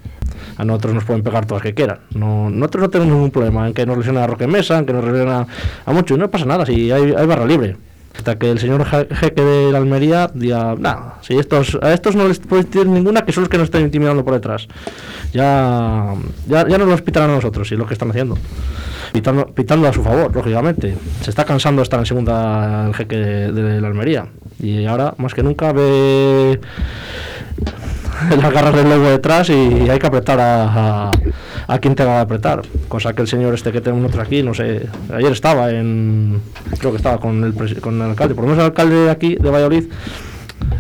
A 0.58 0.64
nosotros 0.64 0.92
nos 0.94 1.04
pueden 1.04 1.22
pegar 1.22 1.46
todas 1.46 1.62
que 1.62 1.72
quieran. 1.72 2.00
No, 2.14 2.50
nosotros 2.50 2.82
no 2.82 2.90
tenemos 2.90 3.14
ningún 3.14 3.30
problema 3.30 3.68
en 3.68 3.74
que 3.74 3.86
nos 3.86 3.96
lesiona 3.96 4.24
a 4.24 4.26
Roque 4.26 4.46
Mesa, 4.46 4.78
en 4.78 4.84
que 4.86 4.92
nos 4.92 5.04
lesiona 5.04 5.46
a 5.86 5.92
mucho. 5.92 6.16
No 6.16 6.28
pasa 6.30 6.44
nada, 6.44 6.66
si 6.66 6.90
hay, 6.90 7.12
barra 7.12 7.46
libre. 7.46 7.76
Hasta 8.16 8.36
que 8.36 8.50
el 8.50 8.58
señor 8.58 8.84
Je- 8.84 9.06
jeque 9.14 9.40
de 9.42 9.70
la 9.70 9.78
Almería 9.78 10.28
diga, 10.34 10.74
nada, 10.76 11.18
si 11.22 11.38
estos, 11.38 11.78
a 11.80 11.94
estos 11.94 12.16
no 12.16 12.26
les 12.26 12.40
puedes 12.40 12.66
decir 12.68 12.88
ninguna, 12.88 13.22
que 13.24 13.30
son 13.32 13.42
los 13.44 13.48
que 13.48 13.58
nos 13.58 13.66
están 13.66 13.82
intimidando 13.82 14.24
por 14.24 14.34
detrás. 14.34 14.66
Ya, 15.32 16.14
ya, 16.48 16.66
ya 16.66 16.78
nos 16.78 16.88
los 16.88 17.02
pitan 17.02 17.30
a 17.30 17.34
nosotros, 17.34 17.70
es 17.70 17.78
lo 17.78 17.86
que 17.86 17.94
están 17.94 18.10
haciendo. 18.10 18.36
Pitando, 19.12 19.46
pitando 19.46 19.86
a 19.86 19.92
su 19.92 20.02
favor, 20.02 20.34
lógicamente. 20.34 20.96
Se 21.22 21.30
está 21.30 21.44
cansando 21.44 21.80
de 21.80 21.84
estar 21.84 22.00
en 22.00 22.06
segunda 22.06 22.86
el 22.88 22.94
jeque 22.94 23.16
de 23.16 23.80
la 23.80 23.86
Almería. 23.86 24.26
Y 24.60 24.84
ahora, 24.86 25.14
más 25.18 25.32
que 25.32 25.44
nunca, 25.44 25.72
ve 25.72 26.58
las 28.42 28.52
garras 28.52 28.74
del 28.74 28.88
lobo 28.88 29.08
detrás 29.08 29.48
y 29.50 29.52
hay 29.88 29.98
que 29.98 30.06
apretar 30.06 30.40
a, 30.40 31.08
a, 31.08 31.12
a 31.66 31.78
quien 31.78 31.94
tenga 31.94 32.14
que 32.14 32.20
apretar. 32.20 32.62
Cosa 32.88 33.12
que 33.12 33.22
el 33.22 33.28
señor 33.28 33.54
este 33.54 33.72
que 33.72 33.80
tenemos 33.80 34.02
nosotros 34.02 34.26
aquí, 34.26 34.42
no 34.42 34.54
sé, 34.54 34.86
ayer 35.12 35.32
estaba 35.32 35.70
en, 35.70 36.40
creo 36.78 36.90
que 36.92 36.96
estaba 36.96 37.18
con 37.18 37.44
el, 37.44 37.80
con 37.80 37.96
el 37.96 38.10
alcalde, 38.10 38.34
por 38.34 38.44
lo 38.44 38.50
menos 38.50 38.62
el 38.62 38.66
alcalde 38.66 38.96
de 38.96 39.10
aquí, 39.10 39.36
de 39.36 39.50
Valladolid, 39.50 39.84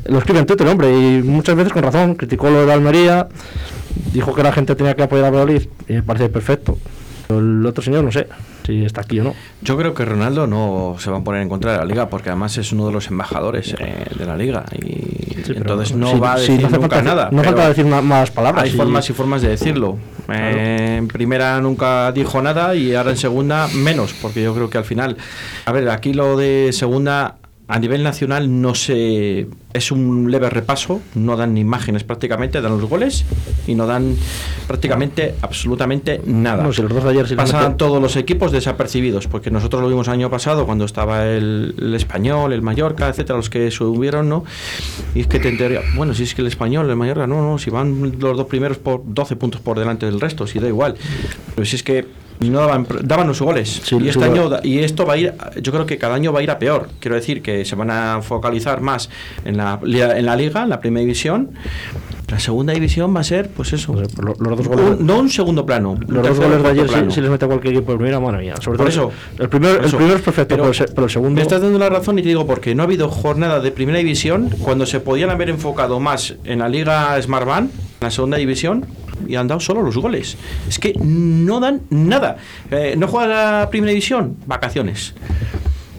lo 0.06 0.18
escribe 0.18 0.40
en 0.40 0.46
Twitter, 0.46 0.66
hombre, 0.66 0.90
y 0.90 1.22
muchas 1.22 1.56
veces 1.56 1.72
con 1.72 1.82
razón, 1.82 2.14
criticó 2.14 2.50
lo 2.50 2.66
de 2.66 2.72
Almería, 2.72 3.28
dijo 4.12 4.34
que 4.34 4.42
la 4.42 4.52
gente 4.52 4.74
tenía 4.74 4.94
que 4.94 5.02
apoyar 5.02 5.26
a 5.26 5.30
Valladolid, 5.30 5.62
y 5.88 5.92
me 5.94 6.02
parece 6.02 6.28
perfecto. 6.28 6.78
El 7.28 7.64
otro 7.66 7.82
señor, 7.82 8.04
no 8.04 8.12
sé 8.12 8.26
si 8.68 8.84
está 8.84 9.00
aquí 9.00 9.18
o 9.20 9.24
no. 9.24 9.34
Yo 9.62 9.76
creo 9.78 9.94
que 9.94 10.04
Ronaldo 10.04 10.46
no 10.46 10.96
se 10.98 11.10
va 11.10 11.18
a 11.18 11.20
poner 11.24 11.40
en 11.40 11.48
contra 11.48 11.72
de 11.72 11.78
la 11.78 11.84
liga 11.86 12.08
porque 12.10 12.28
además 12.28 12.58
es 12.58 12.70
uno 12.72 12.86
de 12.86 12.92
los 12.92 13.08
embajadores 13.08 13.74
eh, 13.78 14.04
de 14.16 14.26
la 14.26 14.36
liga 14.36 14.64
y 14.74 15.18
Sí, 15.44 15.54
entonces 15.56 15.96
no 15.96 16.12
sí, 16.12 16.18
va 16.18 16.34
a 16.34 16.38
sí, 16.38 16.52
decir 16.52 16.62
no 16.62 16.78
nunca 16.78 16.96
falta, 16.96 17.02
nada. 17.02 17.28
No 17.32 17.42
falta 17.42 17.68
decir 17.68 17.86
más 17.86 18.30
palabras. 18.30 18.64
Hay 18.64 18.70
formas 18.70 19.08
y 19.08 19.12
formas 19.14 19.40
de 19.40 19.48
decirlo. 19.48 19.96
Eh, 20.28 20.96
en 20.98 21.08
primera 21.08 21.58
nunca 21.60 22.12
dijo 22.12 22.42
nada 22.42 22.74
y 22.74 22.94
ahora 22.94 23.10
en 23.12 23.16
segunda 23.16 23.66
menos, 23.68 24.14
porque 24.20 24.42
yo 24.42 24.54
creo 24.54 24.68
que 24.68 24.76
al 24.76 24.84
final, 24.84 25.16
a 25.64 25.72
ver, 25.72 25.88
aquí 25.88 26.12
lo 26.12 26.36
de 26.36 26.70
segunda 26.72 27.36
a 27.68 27.78
nivel 27.78 28.02
nacional 28.02 28.62
no 28.62 28.74
se 28.74 29.46
es 29.74 29.92
un 29.92 30.30
leve 30.30 30.48
repaso, 30.48 31.02
no 31.14 31.36
dan 31.36 31.52
ni 31.52 31.60
imágenes 31.60 32.02
prácticamente, 32.02 32.62
dan 32.62 32.80
los 32.80 32.88
goles 32.88 33.26
y 33.66 33.74
no 33.74 33.86
dan 33.86 34.16
prácticamente 34.66 35.34
absolutamente 35.42 36.22
nada. 36.24 36.62
No, 36.62 36.72
si 36.72 36.80
los 36.80 36.92
dos 36.92 37.04
ayer 37.04 37.30
los 37.30 37.34
Pasan 37.34 37.76
todos 37.76 38.00
los 38.00 38.16
equipos 38.16 38.52
desapercibidos, 38.52 39.28
porque 39.28 39.50
nosotros 39.50 39.82
lo 39.82 39.88
vimos 39.88 40.08
año 40.08 40.30
pasado 40.30 40.64
cuando 40.64 40.86
estaba 40.86 41.26
el, 41.26 41.74
el 41.78 41.94
español, 41.94 42.54
el 42.54 42.62
Mallorca, 42.62 43.08
etcétera, 43.08 43.36
los 43.36 43.50
que 43.50 43.70
subieron, 43.70 44.30
¿no? 44.30 44.44
Y 45.14 45.20
es 45.20 45.26
que 45.26 45.38
te 45.38 45.50
entería, 45.50 45.82
bueno, 45.94 46.14
si 46.14 46.22
es 46.22 46.34
que 46.34 46.40
el 46.40 46.48
español, 46.48 46.88
el 46.88 46.96
Mallorca, 46.96 47.26
no, 47.26 47.42
no, 47.42 47.58
si 47.58 47.68
van 47.68 48.18
los 48.18 48.36
dos 48.36 48.46
primeros 48.46 48.78
por 48.78 49.02
12 49.04 49.36
puntos 49.36 49.60
por 49.60 49.78
delante 49.78 50.06
del 50.06 50.20
resto, 50.20 50.46
si 50.46 50.58
da 50.58 50.68
igual. 50.68 50.96
Pero 51.54 51.66
si 51.66 51.76
es 51.76 51.82
que 51.82 52.06
no 52.40 52.60
daban, 52.60 52.86
daban 53.02 53.26
los 53.26 53.40
goles. 53.42 53.80
Sí, 53.84 53.96
y 54.00 54.08
este 54.08 54.24
año 54.24 54.48
y 54.62 54.78
esto 54.78 55.04
va 55.04 55.14
a 55.14 55.16
ir, 55.16 55.34
yo 55.60 55.72
creo 55.72 55.86
que 55.86 55.98
cada 55.98 56.14
año 56.14 56.32
va 56.32 56.40
a 56.40 56.42
ir 56.42 56.50
a 56.50 56.58
peor. 56.58 56.88
Quiero 57.00 57.16
decir 57.16 57.42
que 57.42 57.64
se 57.64 57.74
van 57.76 57.90
a 57.90 58.20
focalizar 58.22 58.80
más 58.80 59.10
en 59.44 59.56
la, 59.56 59.80
en 59.82 60.24
la 60.26 60.36
liga, 60.36 60.62
en 60.62 60.68
la 60.70 60.80
primera 60.80 61.00
división. 61.00 61.50
La 62.28 62.38
segunda 62.38 62.74
división 62.74 63.16
va 63.16 63.20
a 63.20 63.24
ser, 63.24 63.48
pues 63.48 63.72
eso, 63.72 63.94
Pues, 63.94 64.14
lo- 64.18 64.34
los 64.38 64.58
dos 64.58 64.68
goles. 64.68 64.84
un- 65.00 65.06
no 65.06 65.18
un 65.18 65.30
segundo 65.30 65.64
plano. 65.64 65.92
un 65.92 66.04
Los 66.08 66.28
dos 66.28 66.38
goles 66.38 66.62
de 66.62 66.68
ayer, 66.68 67.10
si, 67.10 67.20
les 67.22 67.30
mete 67.30 67.46
a 67.46 67.48
cualquier 67.48 67.72
equipo, 67.74 67.86
pues 67.96 68.00
mira, 68.00 68.20
madre 68.20 68.38
mía. 68.40 68.54
Sobre 68.60 68.76
Por 68.76 68.90
todo 68.90 69.08
eso. 69.08 69.12
El 69.38 69.48
primero, 69.48 69.76
Por 69.76 69.84
el 69.86 69.90
primero 69.92 70.16
es 70.16 70.22
perfecto, 70.22 70.54
pero, 70.56 70.68
el 70.68 70.74
se- 70.74 70.88
pero 70.88 71.04
el 71.04 71.10
segundo. 71.10 71.34
Me 71.36 71.40
estás 71.42 71.62
dando 71.62 71.78
la 71.78 71.88
razón 71.88 72.18
y 72.18 72.22
te 72.22 72.28
digo 72.28 72.46
porque 72.46 72.74
no 72.74 72.82
ha 72.82 72.84
habido 72.86 73.08
jornada 73.08 73.60
de 73.60 73.70
primera 73.72 73.96
división 73.98 74.50
cuando 74.60 74.84
se 74.84 75.00
podían 75.00 75.30
haber 75.30 75.48
enfocado 75.48 76.00
más 76.00 76.34
en 76.44 76.58
la 76.58 76.68
Liga 76.68 77.20
Smartbank, 77.22 77.70
en 77.70 77.78
la 78.02 78.10
segunda 78.10 78.36
división, 78.36 78.84
y 79.26 79.34
han 79.36 79.48
dado 79.48 79.60
solo 79.60 79.82
los 79.82 79.96
goles. 79.96 80.36
Es 80.68 80.78
que 80.78 80.92
no 81.00 81.60
dan 81.60 81.82
nada. 81.90 82.36
Eh, 82.70 82.94
¿No 82.96 83.08
juega 83.08 83.60
la 83.60 83.70
primera 83.70 83.90
división? 83.90 84.36
Vacaciones. 84.46 85.14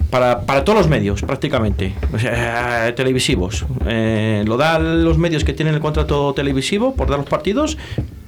Para, 0.10 0.42
para 0.42 0.64
todos 0.66 0.80
los 0.80 0.88
medios, 0.88 1.22
prácticamente. 1.22 1.94
O 2.14 2.18
sea, 2.18 2.88
eh, 2.88 2.94
televisivos. 2.94 3.66
Eh, 3.86 4.44
lo 4.48 4.58
dan 4.58 5.04
los 5.04 5.18
medios 5.20 5.44
que 5.44 5.54
tienen 5.54 5.76
el 5.76 5.82
contrato 5.82 6.34
televisivo 6.34 6.96
por 6.96 7.10
dar 7.10 7.20
los 7.20 7.30
partidos 7.30 7.78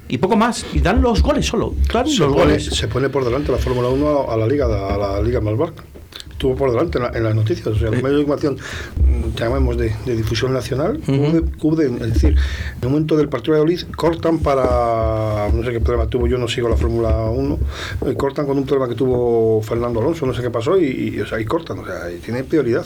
y 0.08 0.18
poco 0.18 0.36
más. 0.36 0.64
Y 0.72 0.78
dan 0.80 1.02
los 1.02 1.22
goles 1.22 1.46
solo. 1.46 1.74
Claro, 1.88 2.06
Se 2.08 2.20
los 2.20 2.32
pone, 2.32 2.44
goles. 2.44 2.66
se 2.66 2.86
pone 2.86 3.08
por 3.08 3.24
delante 3.24 3.50
la 3.50 3.58
Fórmula 3.58 3.88
1 3.88 4.30
a, 4.30 4.36
la 4.36 4.46
Liga 4.46 4.66
a 4.66 4.96
la 4.96 5.22
Liga 5.22 5.40
Malvar. 5.40 5.72
Estuvo 6.42 6.56
por 6.56 6.72
delante 6.72 6.98
en, 6.98 7.04
la- 7.04 7.10
en 7.16 7.22
las 7.22 7.36
noticias. 7.36 7.64
O 7.68 7.76
sea, 7.76 7.88
los 7.92 8.02
medios 8.02 8.16
de 8.16 8.20
información, 8.22 8.56
mm, 8.96 9.36
llamemos 9.38 9.76
de, 9.76 9.94
de 10.04 10.16
difusión 10.16 10.52
nacional, 10.52 11.00
cubre- 11.06 11.56
cubren, 11.56 11.94
es 12.02 12.14
decir, 12.14 12.30
en 12.30 12.82
el 12.82 12.88
momento 12.88 13.16
del 13.16 13.28
partido 13.28 13.54
de 13.54 13.60
Valladolid, 13.60 13.86
cortan 13.94 14.40
para. 14.40 15.48
No 15.54 15.62
sé 15.64 15.70
qué 15.70 15.78
problema 15.78 16.10
tuvo, 16.10 16.26
yo 16.26 16.38
no 16.38 16.48
sigo 16.48 16.68
la 16.68 16.76
Fórmula 16.76 17.26
1. 17.26 17.58
eh, 18.06 18.14
cortan 18.16 18.44
con 18.46 18.58
un 18.58 18.66
problema 18.66 18.88
que 18.88 18.96
tuvo 18.96 19.62
Fernando 19.62 20.00
Alonso, 20.00 20.26
no 20.26 20.34
sé 20.34 20.42
qué 20.42 20.50
pasó, 20.50 20.76
y, 20.76 21.12
y, 21.14 21.20
o 21.20 21.26
sea, 21.28 21.38
y 21.40 21.44
cortan. 21.44 21.78
O 21.78 21.86
sea, 21.86 22.10
y 22.10 22.16
tiene 22.18 22.42
prioridad. 22.42 22.84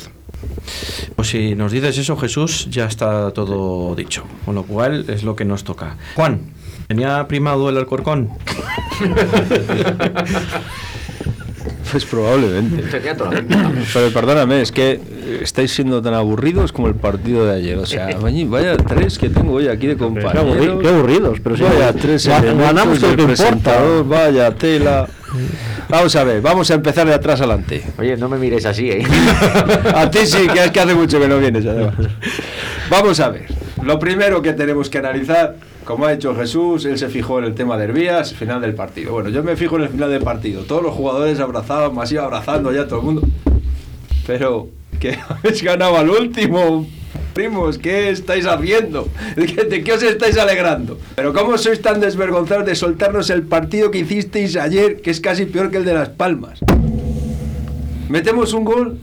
Pues 1.16 1.28
si 1.28 1.54
nos 1.54 1.72
dices 1.72 1.96
eso, 1.96 2.14
Jesús, 2.18 2.68
ya 2.70 2.84
está 2.84 3.30
todo 3.30 3.94
dicho. 3.94 4.24
Con 4.44 4.54
lo 4.54 4.64
cual 4.64 5.06
es 5.08 5.22
lo 5.24 5.34
que 5.34 5.46
nos 5.46 5.64
toca. 5.64 5.96
Juan, 6.14 6.40
¿tenía 6.88 7.26
primado 7.26 7.70
el 7.70 7.78
Alcorcón? 7.78 8.28
Pues 11.90 12.04
probablemente. 12.04 12.82
Pero 12.90 14.10
perdóname, 14.12 14.60
es 14.62 14.72
que 14.72 15.00
estáis 15.42 15.72
siendo 15.72 16.02
tan 16.02 16.14
aburridos 16.14 16.72
como 16.72 16.88
el 16.88 16.94
partido 16.94 17.46
de 17.46 17.54
ayer. 17.54 17.78
O 17.78 17.86
sea, 17.86 18.08
vaya, 18.48 18.76
tres 18.76 19.18
que 19.18 19.28
tengo 19.28 19.52
hoy 19.54 19.68
aquí 19.68 19.86
de 19.86 19.96
Qué, 19.96 20.04
aburri- 20.04 20.22
compañeros. 20.22 20.78
qué 20.82 20.88
aburridos, 20.88 21.40
pero 21.40 21.56
sí. 21.56 21.62
Vaya 21.62 21.92
tres 21.92 22.26
ganamos 22.26 23.00
lo 23.00 23.16
que 23.16 23.22
importa. 23.22 23.82
vaya 24.04 24.50
tela. 24.52 25.06
Vamos 25.88 26.16
a 26.16 26.24
ver, 26.24 26.40
vamos 26.40 26.70
a 26.70 26.74
empezar 26.74 27.06
de 27.06 27.14
atrás 27.14 27.40
adelante. 27.40 27.84
Oye, 27.98 28.16
no 28.16 28.28
me 28.28 28.38
mires 28.38 28.64
así, 28.64 28.90
¿eh? 28.90 29.04
A 29.94 30.10
ti 30.10 30.20
sí, 30.24 30.46
que 30.52 30.64
es 30.64 30.70
que 30.70 30.80
hace 30.80 30.94
mucho 30.94 31.20
que 31.20 31.28
no 31.28 31.38
vienes 31.38 31.64
además. 31.66 31.94
Vamos 32.90 33.20
a 33.20 33.28
ver. 33.30 33.46
Lo 33.82 33.98
primero 33.98 34.40
que 34.42 34.52
tenemos 34.52 34.88
que 34.88 34.98
analizar, 34.98 35.56
como 35.84 36.06
ha 36.06 36.12
hecho 36.12 36.34
Jesús, 36.34 36.84
él 36.86 36.98
se 36.98 37.08
fijó 37.08 37.38
en 37.38 37.44
el 37.44 37.54
tema 37.54 37.76
de 37.76 37.84
Herbías, 37.84 38.32
final 38.34 38.60
del 38.60 38.74
partido. 38.74 39.12
Bueno, 39.12 39.28
yo 39.28 39.42
me 39.42 39.54
fijo 39.54 39.76
en 39.76 39.82
el 39.82 39.88
final 39.90 40.10
del 40.10 40.22
partido. 40.22 40.62
Todos 40.62 40.82
los 40.82 40.94
jugadores 40.94 41.38
abrazados, 41.40 41.92
más 41.92 42.10
iba 42.10 42.24
abrazando 42.24 42.72
ya 42.72 42.86
todo 42.86 43.00
el 43.00 43.04
mundo. 43.04 43.22
Pero 44.26 44.68
que 44.98 45.18
habéis 45.28 45.62
ganado 45.62 45.96
al 45.96 46.10
último. 46.10 46.86
Primos, 47.34 47.76
¿qué 47.76 48.08
estáis 48.08 48.46
haciendo? 48.46 49.08
¿De 49.36 49.44
qué, 49.44 49.64
de 49.64 49.84
qué 49.84 49.92
os 49.92 50.02
estáis 50.02 50.38
alegrando? 50.38 50.98
Pero 51.14 51.34
¿cómo 51.34 51.58
sois 51.58 51.82
tan 51.82 52.00
desvergonzados 52.00 52.64
de 52.64 52.74
soltarnos 52.74 53.28
el 53.28 53.42
partido 53.42 53.90
que 53.90 53.98
hicisteis 53.98 54.56
ayer, 54.56 55.02
que 55.02 55.10
es 55.10 55.20
casi 55.20 55.44
peor 55.44 55.70
que 55.70 55.76
el 55.76 55.84
de 55.84 55.92
Las 55.92 56.08
Palmas? 56.08 56.60
Metemos 58.08 58.54
un 58.54 58.64
gol, 58.64 58.98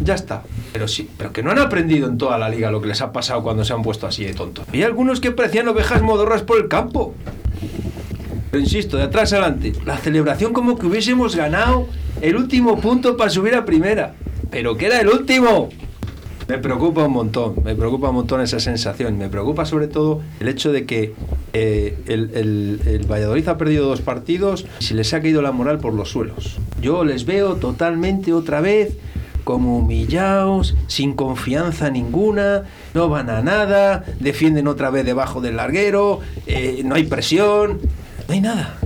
ya 0.00 0.14
está. 0.14 0.44
Pero 0.74 0.88
sí, 0.88 1.08
pero 1.16 1.32
que 1.32 1.40
no 1.44 1.52
han 1.52 1.60
aprendido 1.60 2.08
en 2.08 2.18
toda 2.18 2.36
la 2.36 2.48
liga 2.48 2.68
lo 2.72 2.80
que 2.80 2.88
les 2.88 3.00
ha 3.00 3.12
pasado 3.12 3.44
cuando 3.44 3.64
se 3.64 3.72
han 3.72 3.82
puesto 3.82 4.08
así 4.08 4.24
de 4.24 4.34
tontos. 4.34 4.66
Hay 4.72 4.82
algunos 4.82 5.20
que 5.20 5.30
parecían 5.30 5.68
ovejas 5.68 6.02
modorras 6.02 6.42
por 6.42 6.58
el 6.58 6.66
campo. 6.66 7.14
Pero 8.50 8.60
insisto, 8.60 8.96
de 8.96 9.04
atrás 9.04 9.32
adelante, 9.32 9.72
la 9.86 9.96
celebración 9.98 10.52
como 10.52 10.76
que 10.76 10.86
hubiésemos 10.86 11.36
ganado 11.36 11.86
el 12.20 12.34
último 12.34 12.80
punto 12.80 13.16
para 13.16 13.30
subir 13.30 13.54
a 13.54 13.64
primera. 13.64 14.16
Pero 14.50 14.76
que 14.76 14.86
era 14.86 15.00
el 15.00 15.06
último. 15.08 15.68
Me 16.48 16.58
preocupa 16.58 17.04
un 17.04 17.12
montón, 17.12 17.54
me 17.64 17.76
preocupa 17.76 18.08
un 18.08 18.16
montón 18.16 18.40
esa 18.40 18.58
sensación. 18.58 19.16
Me 19.16 19.28
preocupa 19.28 19.66
sobre 19.66 19.86
todo 19.86 20.22
el 20.40 20.48
hecho 20.48 20.72
de 20.72 20.86
que 20.86 21.14
eh, 21.52 21.96
el, 22.06 22.32
el- 22.34 22.80
el 22.84 23.06
Valladolid 23.06 23.46
ha 23.46 23.56
perdido 23.56 23.86
dos 23.86 24.00
partidos 24.00 24.66
y 24.80 24.84
se 24.84 24.94
les 24.94 25.14
ha 25.14 25.20
caído 25.22 25.40
la 25.40 25.52
moral 25.52 25.78
por 25.78 25.94
los 25.94 26.10
suelos. 26.10 26.56
Yo 26.82 27.04
les 27.04 27.26
veo 27.26 27.54
totalmente 27.54 28.32
otra 28.32 28.60
vez 28.60 28.96
como 29.44 29.78
humillados, 29.78 30.74
sin 30.86 31.12
confianza 31.14 31.90
ninguna, 31.90 32.62
no 32.94 33.08
van 33.08 33.30
a 33.30 33.42
nada, 33.42 34.04
defienden 34.20 34.66
otra 34.68 34.90
vez 34.90 35.04
debajo 35.04 35.40
del 35.40 35.56
larguero, 35.56 36.20
eh, 36.46 36.82
no 36.84 36.94
hay 36.94 37.04
presión, 37.04 37.78
no 38.26 38.34
hay 38.34 38.40
nada. 38.40 38.76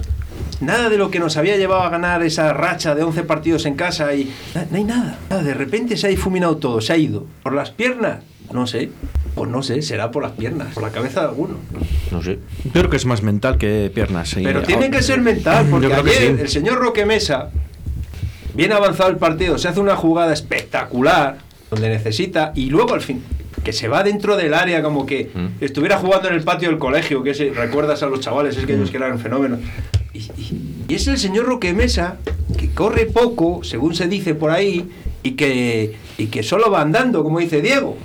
Nada 0.60 0.88
de 0.90 0.98
lo 0.98 1.10
que 1.12 1.20
nos 1.20 1.36
había 1.36 1.56
llevado 1.56 1.82
a 1.82 1.88
ganar 1.88 2.22
esa 2.24 2.52
racha 2.52 2.96
de 2.96 3.04
11 3.04 3.22
partidos 3.22 3.64
en 3.64 3.74
casa 3.74 4.12
y 4.14 4.28
na- 4.56 4.66
no 4.70 4.76
hay 4.76 4.84
nada. 4.84 5.16
Nada, 5.30 5.42
De 5.44 5.54
repente 5.54 5.96
se 5.96 6.08
ha 6.08 6.10
difuminado 6.10 6.56
todo, 6.56 6.80
se 6.80 6.92
ha 6.92 6.96
ido. 6.96 7.26
¿Por 7.44 7.52
las 7.54 7.70
piernas? 7.70 8.18
No 8.52 8.66
sé. 8.66 8.90
Pues 9.36 9.48
no 9.48 9.62
sé, 9.62 9.82
será 9.82 10.10
por 10.10 10.24
las 10.24 10.32
piernas, 10.32 10.74
por 10.74 10.82
la 10.82 10.90
cabeza 10.90 11.20
de 11.20 11.26
alguno. 11.28 11.58
No 12.10 12.22
sé. 12.24 12.40
Yo 12.64 12.72
creo 12.72 12.90
que 12.90 12.96
es 12.96 13.06
más 13.06 13.22
mental 13.22 13.56
que 13.56 13.88
piernas. 13.94 14.32
Pero 14.34 14.62
tiene 14.62 14.90
que 14.90 15.00
ser 15.00 15.20
mental, 15.20 15.66
porque 15.70 15.94
ayer 15.94 16.12
sí. 16.36 16.42
el 16.42 16.48
señor 16.48 16.78
Roque 16.78 17.06
Mesa, 17.06 17.50
bien 18.58 18.72
avanzado 18.72 19.08
el 19.08 19.16
partido, 19.16 19.56
se 19.56 19.68
hace 19.68 19.80
una 19.80 19.96
jugada 19.96 20.32
espectacular, 20.34 21.38
donde 21.70 21.88
necesita, 21.88 22.52
y 22.54 22.68
luego 22.70 22.92
al 22.94 23.00
fin, 23.00 23.22
que 23.64 23.72
se 23.72 23.86
va 23.88 24.02
dentro 24.02 24.36
del 24.36 24.52
área 24.52 24.82
como 24.82 25.06
que 25.06 25.30
Mm. 25.34 25.62
estuviera 25.64 25.96
jugando 25.98 26.28
en 26.28 26.34
el 26.34 26.42
patio 26.42 26.68
del 26.68 26.78
colegio, 26.78 27.22
que 27.22 27.30
ese, 27.30 27.50
recuerdas 27.50 28.02
a 28.02 28.06
los 28.06 28.20
chavales, 28.20 28.56
es 28.56 28.66
que 28.66 28.74
ellos 28.74 28.90
que 28.90 28.96
eran 28.96 29.18
fenómenos. 29.18 29.60
Y, 30.12 30.18
y- 30.18 30.84
y 30.88 30.94
es 30.94 31.06
el 31.06 31.18
señor 31.18 31.46
Roque 31.46 31.72
Mesa, 31.72 32.16
que 32.58 32.70
corre 32.70 33.06
poco, 33.06 33.62
según 33.62 33.94
se 33.94 34.08
dice 34.08 34.34
por 34.34 34.50
ahí, 34.50 34.88
y 35.22 35.32
que, 35.32 35.94
y 36.18 36.26
que 36.26 36.42
solo 36.42 36.70
va 36.70 36.80
andando, 36.80 37.22
como 37.22 37.38
dice 37.38 37.60
Diego. 37.62 37.96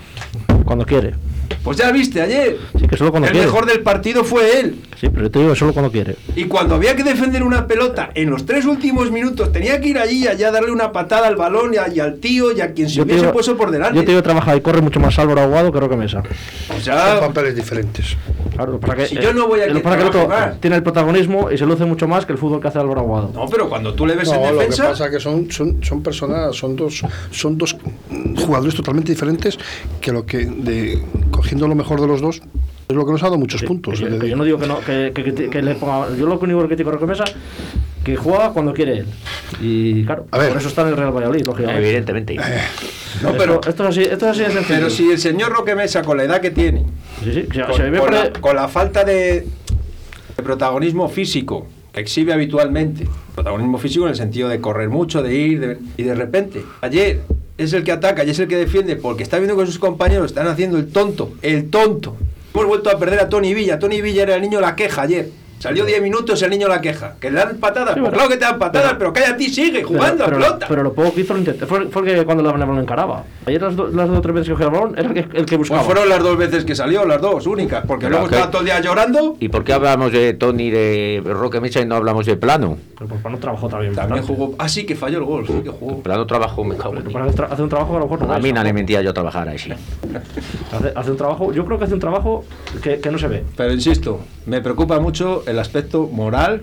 Cuando 0.65 0.85
quiere. 0.85 1.13
Pues 1.63 1.77
ya 1.77 1.91
viste 1.91 2.21
ayer. 2.21 2.57
Sí, 2.79 2.87
que 2.87 2.97
solo 2.97 3.11
cuando 3.11 3.27
el 3.27 3.31
quiere. 3.33 3.47
mejor 3.47 3.65
del 3.65 3.81
partido 3.81 4.23
fue 4.25 4.59
él. 4.59 4.75
Sí, 4.99 5.07
pero 5.09 5.23
yo 5.23 5.31
te 5.31 5.39
digo 5.39 5.55
solo 5.55 5.71
cuando 5.73 5.91
quiere. 5.91 6.15
Y 6.35 6.45
cuando 6.45 6.75
había 6.75 6.95
que 6.95 7.03
defender 7.03 7.41
una 7.43 7.67
pelota 7.67 8.09
en 8.15 8.29
los 8.29 8.45
tres 8.45 8.65
últimos 8.65 9.11
minutos, 9.11 9.51
tenía 9.51 9.79
que 9.79 9.89
ir 9.89 9.97
allí 9.97 10.23
y 10.23 10.27
allá 10.27 10.49
a 10.49 10.51
darle 10.51 10.71
una 10.71 10.91
patada 10.91 11.27
al 11.27 11.35
balón 11.37 11.73
y, 11.73 11.77
a- 11.77 11.87
y 11.93 11.99
al 12.01 12.15
tío 12.19 12.51
y 12.51 12.59
a 12.61 12.73
quien 12.73 12.89
se 12.89 12.95
Yo 12.95 13.03
hubiese 13.03 13.21
digo- 13.21 13.33
puesto 13.33 13.55
por 13.57 13.71
delante. 13.71 13.95
Yo 13.95 14.03
te 14.03 14.11
digo, 14.11 14.21
trabaja 14.23 14.55
y 14.55 14.61
corre 14.61 14.81
mucho 14.81 14.99
más 14.99 15.17
Álvaro 15.19 15.41
Aguado 15.41 15.71
que 15.71 15.79
Roque 15.79 15.95
Mesa. 15.95 16.21
Pues 16.21 16.83
Son 16.83 16.95
ya, 16.95 17.19
papeles 17.19 17.55
diferentes. 17.55 18.17
Claro, 18.55 18.79
para 18.79 18.95
que, 18.95 19.07
Si 19.07 19.15
yo 19.15 19.33
no 19.33 19.47
voy 19.47 19.61
a 19.61 19.67
que 19.67 19.79
para 19.79 19.95
que 19.95 20.01
el 20.03 20.07
otro 20.09 20.27
más. 20.27 20.59
tiene 20.59 20.75
el 20.75 20.83
protagonismo 20.83 21.49
y 21.49 21.57
se 21.57 21.65
luce 21.65 21.85
mucho 21.85 22.07
más 22.07 22.25
que 22.25 22.33
el 22.33 22.37
fútbol 22.37 22.61
que 22.61 22.67
hace 22.67 22.79
Álvaro 22.79 23.01
Aguado. 23.01 23.31
no, 23.33 23.47
pero 23.49 23.67
cuando 23.69 23.93
tú 23.93 24.05
le 24.05 24.15
ves 24.15 24.27
No, 24.29 24.35
en 24.35 24.41
lo 24.41 24.47
que 24.49 24.53
defensa, 24.65 24.89
pasa 24.89 25.05
es 25.05 25.11
que 25.11 25.19
son, 25.19 25.49
son, 25.49 25.83
son 25.83 26.03
personas, 26.03 26.55
son 26.55 26.75
dos, 26.75 27.01
son 27.31 27.57
dos 27.57 27.75
jugadores 28.45 28.75
totalmente 28.75 29.11
diferentes 29.13 29.57
que 30.01 30.11
lo 30.11 30.25
que, 30.25 30.45
de, 30.45 31.01
cogiendo 31.43 31.67
lo 31.67 31.75
mejor 31.75 31.99
de 31.99 32.07
los 32.07 32.21
dos, 32.21 32.41
es 32.87 32.95
lo 32.95 33.05
que 33.05 33.11
nos 33.11 33.21
ha 33.21 33.25
dado 33.25 33.37
muchos 33.37 33.59
Sí, 33.59 33.67
puntos. 33.67 33.99
que- 33.99 34.17
que 34.17 34.29
yo 34.29 34.35
no 34.37 34.45
digo 34.45 34.57
que, 34.57 34.65
no, 34.67 34.79
que, 34.79 35.11
que- 35.13 35.33
que- 35.33 35.49
que 35.49 35.61
le 35.61 35.75
ponga. 35.75 36.07
Yo 36.15 36.25
lo 36.25 36.39
único 36.39 36.61
que 36.61 36.67
critico 36.67 36.89
a 36.89 36.93
Roque 36.93 37.05
Mesa 37.05 37.25
que 38.03 38.15
juega 38.15 38.51
cuando 38.51 38.73
quiere 38.73 38.99
él. 38.99 39.05
Y 39.61 40.05
claro, 40.05 40.25
A 40.31 40.37
ver. 40.37 40.49
por 40.49 40.57
eso 40.59 40.69
está 40.69 40.83
en 40.83 40.87
el 40.89 40.97
Real 40.97 41.11
Valladolid, 41.11 41.45
lógicamente. 41.45 41.81
Evidentemente. 41.85 42.35
no, 43.21 43.33
pero, 43.37 43.55
esto, 43.55 43.69
esto 43.69 43.83
es 43.83 43.89
así, 43.89 44.01
esto 44.03 44.25
es 44.25 44.31
así 44.31 44.39
de 44.39 44.45
sencillo. 44.51 44.67
pero 44.79 44.89
si 44.89 45.11
el 45.11 45.19
señor 45.19 45.51
Roque 45.51 45.75
Mesa, 45.75 46.01
con 46.01 46.15
la 46.17 46.23
edad 46.23 46.39
que 46.39 46.51
tiene, 46.51 46.85
Sí, 47.23 47.33
sí, 47.33 47.47
se- 47.53 47.61
con, 47.97 48.11
la, 48.13 48.21
el- 48.27 48.39
con 48.39 48.55
la 48.55 48.67
falta 48.69 49.03
de, 49.03 49.45
de 50.37 50.43
protagonismo 50.43 51.09
físico 51.09 51.67
que 51.91 51.99
exhibe 51.99 52.31
habitualmente, 52.33 53.05
protagonismo 53.35 53.77
físico 53.77 54.05
en 54.05 54.11
el 54.11 54.15
sentido 54.15 54.47
de 54.47 54.61
correr 54.61 54.87
mucho, 54.89 55.21
de 55.21 55.35
ir, 55.35 55.59
de- 55.59 55.77
y 55.97 56.03
de 56.03 56.15
repente, 56.15 56.63
ayer 56.81 57.19
es 57.57 57.73
el 57.73 57.83
que 57.83 57.91
ataca 57.91 58.23
y 58.23 58.29
es 58.29 58.39
el 58.39 58.47
que 58.47 58.57
defiende 58.57 58.95
porque 58.95 59.23
está 59.23 59.37
viendo 59.37 59.57
que 59.57 59.65
sus 59.65 59.79
compañeros 59.79 60.27
están 60.27 60.47
haciendo 60.47 60.77
el 60.77 60.87
tonto, 60.91 61.33
el 61.41 61.69
tonto. 61.69 62.15
Hemos 62.53 62.67
vuelto 62.67 62.89
a 62.89 62.99
perder 62.99 63.19
a 63.19 63.29
Tony 63.29 63.53
Villa. 63.53 63.79
Tony 63.79 64.01
Villa 64.01 64.23
era 64.23 64.35
el 64.35 64.41
niño 64.41 64.61
la 64.61 64.75
queja 64.75 65.03
ayer. 65.03 65.29
Salió 65.63 65.85
10 65.85 66.01
minutos 66.01 66.41
el 66.41 66.49
niño 66.49 66.67
la 66.67 66.81
queja. 66.81 67.13
¿Que 67.21 67.31
le 67.31 67.37
dan 67.39 67.55
patadas? 67.55 67.93
Sí, 67.93 68.01
Pues 68.01 68.09
pero- 68.09 68.17
claro 68.17 68.29
que 68.29 68.35
te 68.35 68.43
dan 68.43 68.59
patadas, 68.59 68.95
pero, 68.97 69.13
pero- 69.13 69.25
cállate 69.25 69.43
y 69.45 69.49
sigue 69.49 69.81
jugando 69.81 70.25
pero, 70.25 70.35
a 70.37 70.39
pelota. 70.41 70.65
pero 70.67 70.83
lo 70.83 70.91
poco 70.93 71.13
que 71.13 71.21
hizo 71.21 71.31
lo 71.33 71.39
intenté. 71.39 71.65
Fue, 71.65 71.87
fue 71.87 72.03
que 72.03 72.25
cuando 72.25 72.43
la 72.43 72.51
el 72.51 72.57
balón 72.59 72.79
encaraba. 72.79 73.23
Ayer 73.45 73.61
las, 73.61 73.73
do- 73.73 73.87
las 73.87 74.09
dos 74.09 74.17
o 74.17 74.21
tres 74.21 74.35
veces 74.35 74.47
que 74.49 74.53
cogía 74.55 74.65
el 74.67 74.71
balón 74.73 74.95
era 74.97 75.07
el 75.07 75.13
que, 75.13 75.37
el 75.37 75.45
que 75.45 75.55
buscaba. 75.55 75.81
Pues 75.81 75.93
fueron 75.93 76.09
las 76.09 76.21
dos 76.21 76.35
veces 76.37 76.65
que 76.65 76.75
salió, 76.75 77.05
las 77.05 77.21
dos 77.21 77.47
únicas, 77.47 77.85
porque 77.87 78.07
Pero 78.07 78.15
luego 78.17 78.27
que- 78.27 78.35
estaba 78.35 78.51
todo 78.51 78.59
el 78.61 78.65
día 78.65 78.81
llorando. 78.81 79.37
¿Y 79.39 79.47
por 79.47 79.63
qué 79.63 79.71
hablamos 79.71 80.11
de 80.11 80.33
Tony 80.33 80.69
de 80.69 81.21
Roque 81.25 81.61
Mecha 81.61 81.79
y 81.79 81.85
no 81.85 81.95
hablamos 81.95 82.25
de 82.25 82.35
Plano? 82.35 82.77
Pero 82.97 83.07
pues, 83.09 83.23
no 83.33 83.39
trabajó 83.39 83.69
también. 83.69 83.95
También 83.95 84.19
bastante. 84.19 84.41
jugó. 84.43 84.55
Ah, 84.59 84.67
sí, 84.67 84.85
que 84.85 84.95
falló 84.97 85.19
el 85.19 85.23
gol, 85.23 85.47
sí 85.47 85.53
que 85.63 85.69
jugó. 85.69 86.03
Plano 86.03 86.27
trabajó, 86.27 86.65
me 86.65 86.75
cago 86.75 86.95
en 86.97 87.03
Pero 87.03 87.23
hace, 87.23 87.61
un 87.63 87.69
trabajo 87.69 87.91
que 87.91 87.95
a 87.97 87.99
lo 87.99 88.05
mejor 88.07 88.27
no 88.27 88.33
A 88.33 88.39
mí 88.39 88.51
no 88.51 88.61
le 88.63 88.73
mentía 88.73 89.01
yo 89.01 89.13
trabajar 89.13 89.47
ahí, 89.47 89.57
sí. 89.57 89.71
Hace, 90.71 90.91
hace 90.95 91.11
un 91.11 91.17
trabajo, 91.17 91.53
yo 91.53 91.65
creo 91.65 91.77
que 91.77 91.85
hace 91.85 91.93
un 91.93 91.99
trabajo 92.01 92.43
que, 92.81 92.99
que 92.99 93.11
no 93.11 93.17
se 93.17 93.27
ve. 93.27 93.43
Pero 93.55 93.73
insisto, 93.73 94.19
me 94.45 94.61
preocupa 94.61 94.99
mucho 94.99 95.43
el 95.45 95.52
aspecto 95.59 96.07
moral. 96.11 96.61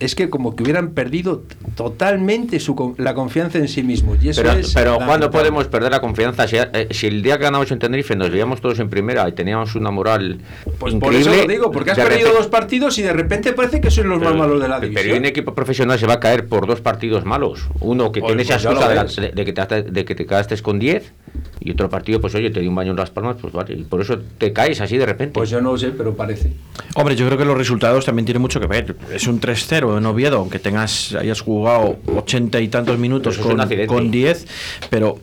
Es 0.00 0.14
que 0.14 0.28
como 0.30 0.54
que 0.56 0.62
hubieran 0.62 0.90
perdido 0.90 1.42
totalmente 1.76 2.60
su, 2.60 2.74
con- 2.74 2.94
la 2.98 3.14
confianza 3.14 3.58
en 3.58 3.68
sí 3.68 3.82
mismos. 3.82 4.18
Y 4.22 4.28
eso 4.28 4.42
Pero, 4.42 4.54
es 4.58 4.72
pero 4.74 4.98
¿cuándo 5.04 5.30
podemos 5.30 5.66
perder 5.68 5.90
la 5.92 6.00
confianza? 6.00 6.46
Si, 6.46 6.56
eh, 6.56 6.88
si 6.90 7.06
el 7.06 7.22
día 7.22 7.38
que 7.38 7.44
ganamos 7.44 7.70
en 7.70 7.78
Tenerife 7.78 8.14
nos 8.16 8.30
veíamos 8.30 8.60
todos 8.60 8.78
en 8.78 8.88
primera 8.88 9.28
y 9.28 9.32
teníamos 9.32 9.74
una 9.74 9.90
moral 9.90 10.38
Pues 10.78 10.94
por 10.94 11.14
eso 11.14 11.34
lo 11.34 11.46
digo, 11.46 11.70
porque 11.70 11.90
has 11.90 11.96
perdido 11.98 12.18
repente- 12.28 12.38
dos 12.38 12.46
partidos 12.48 12.98
y 12.98 13.02
de 13.02 13.12
repente 13.12 13.52
parece 13.52 13.80
que 13.80 13.90
sois 13.90 14.06
los 14.06 14.20
más 14.20 14.34
malos 14.36 14.60
de 14.60 14.68
la 14.68 14.76
pero 14.80 14.90
división. 14.90 15.18
un 15.18 15.24
equipo 15.24 15.54
profesional 15.54 15.98
se 15.98 16.06
va 16.06 16.14
a 16.14 16.20
caer 16.20 16.46
por 16.46 16.66
dos 16.66 16.80
partidos 16.80 17.24
malos. 17.24 17.68
Uno 17.80 18.12
que 18.12 18.20
Pues- 18.20 18.28
tiene 18.30 18.42
esa 18.42 18.54
pues 18.54 18.64
lo 18.64 18.70
excusa 18.72 19.20
de, 19.22 19.32
de- 19.32 19.44
que 19.44 19.52
te, 19.52 19.82
de 19.82 20.04
que 20.04 20.14
te 20.14 20.26
quedaste 20.26 20.56
con 20.62 20.78
10 20.78 21.12
y 21.60 21.70
otro 21.72 21.88
partido, 21.88 22.20
pues 22.20 22.34
oye, 22.34 22.50
te 22.50 22.60
dio 22.60 22.68
un 22.68 22.74
baño 22.76 22.90
en 22.90 22.96
las 22.96 23.10
palmas, 23.10 23.36
pues 23.40 23.52
vale. 23.52 23.74
Y 23.74 23.84
por 23.84 24.00
eso 24.00 24.18
te 24.38 24.52
caes 24.52 24.80
así 24.80 24.98
de 24.98 25.06
repente. 25.06 25.32
Pues 25.34 25.48
yo 25.50 25.60
no 25.60 25.76
sé, 25.78 25.88
pero 25.90 26.14
parece. 26.14 26.52
Hombre, 26.94 27.16
yo 27.16 27.26
creo 27.26 27.38
que 27.38 27.44
los 27.44 27.56
resultados 27.56 28.04
también 28.04 28.26
tienen 28.26 28.42
mucho 28.42 28.60
que 28.60 28.66
ver. 28.66 28.94
Es 29.12 29.26
un 29.26 29.38
3-0 29.72 29.98
en 29.98 30.06
Oviedo, 30.06 30.38
aunque 30.38 30.58
tengas, 30.58 31.14
hayas 31.14 31.40
jugado 31.40 31.96
ochenta 32.14 32.60
y 32.60 32.68
tantos 32.68 32.98
minutos 32.98 33.38
con, 33.38 33.58
con 33.86 34.10
10, 34.10 34.46
pero 34.90 35.18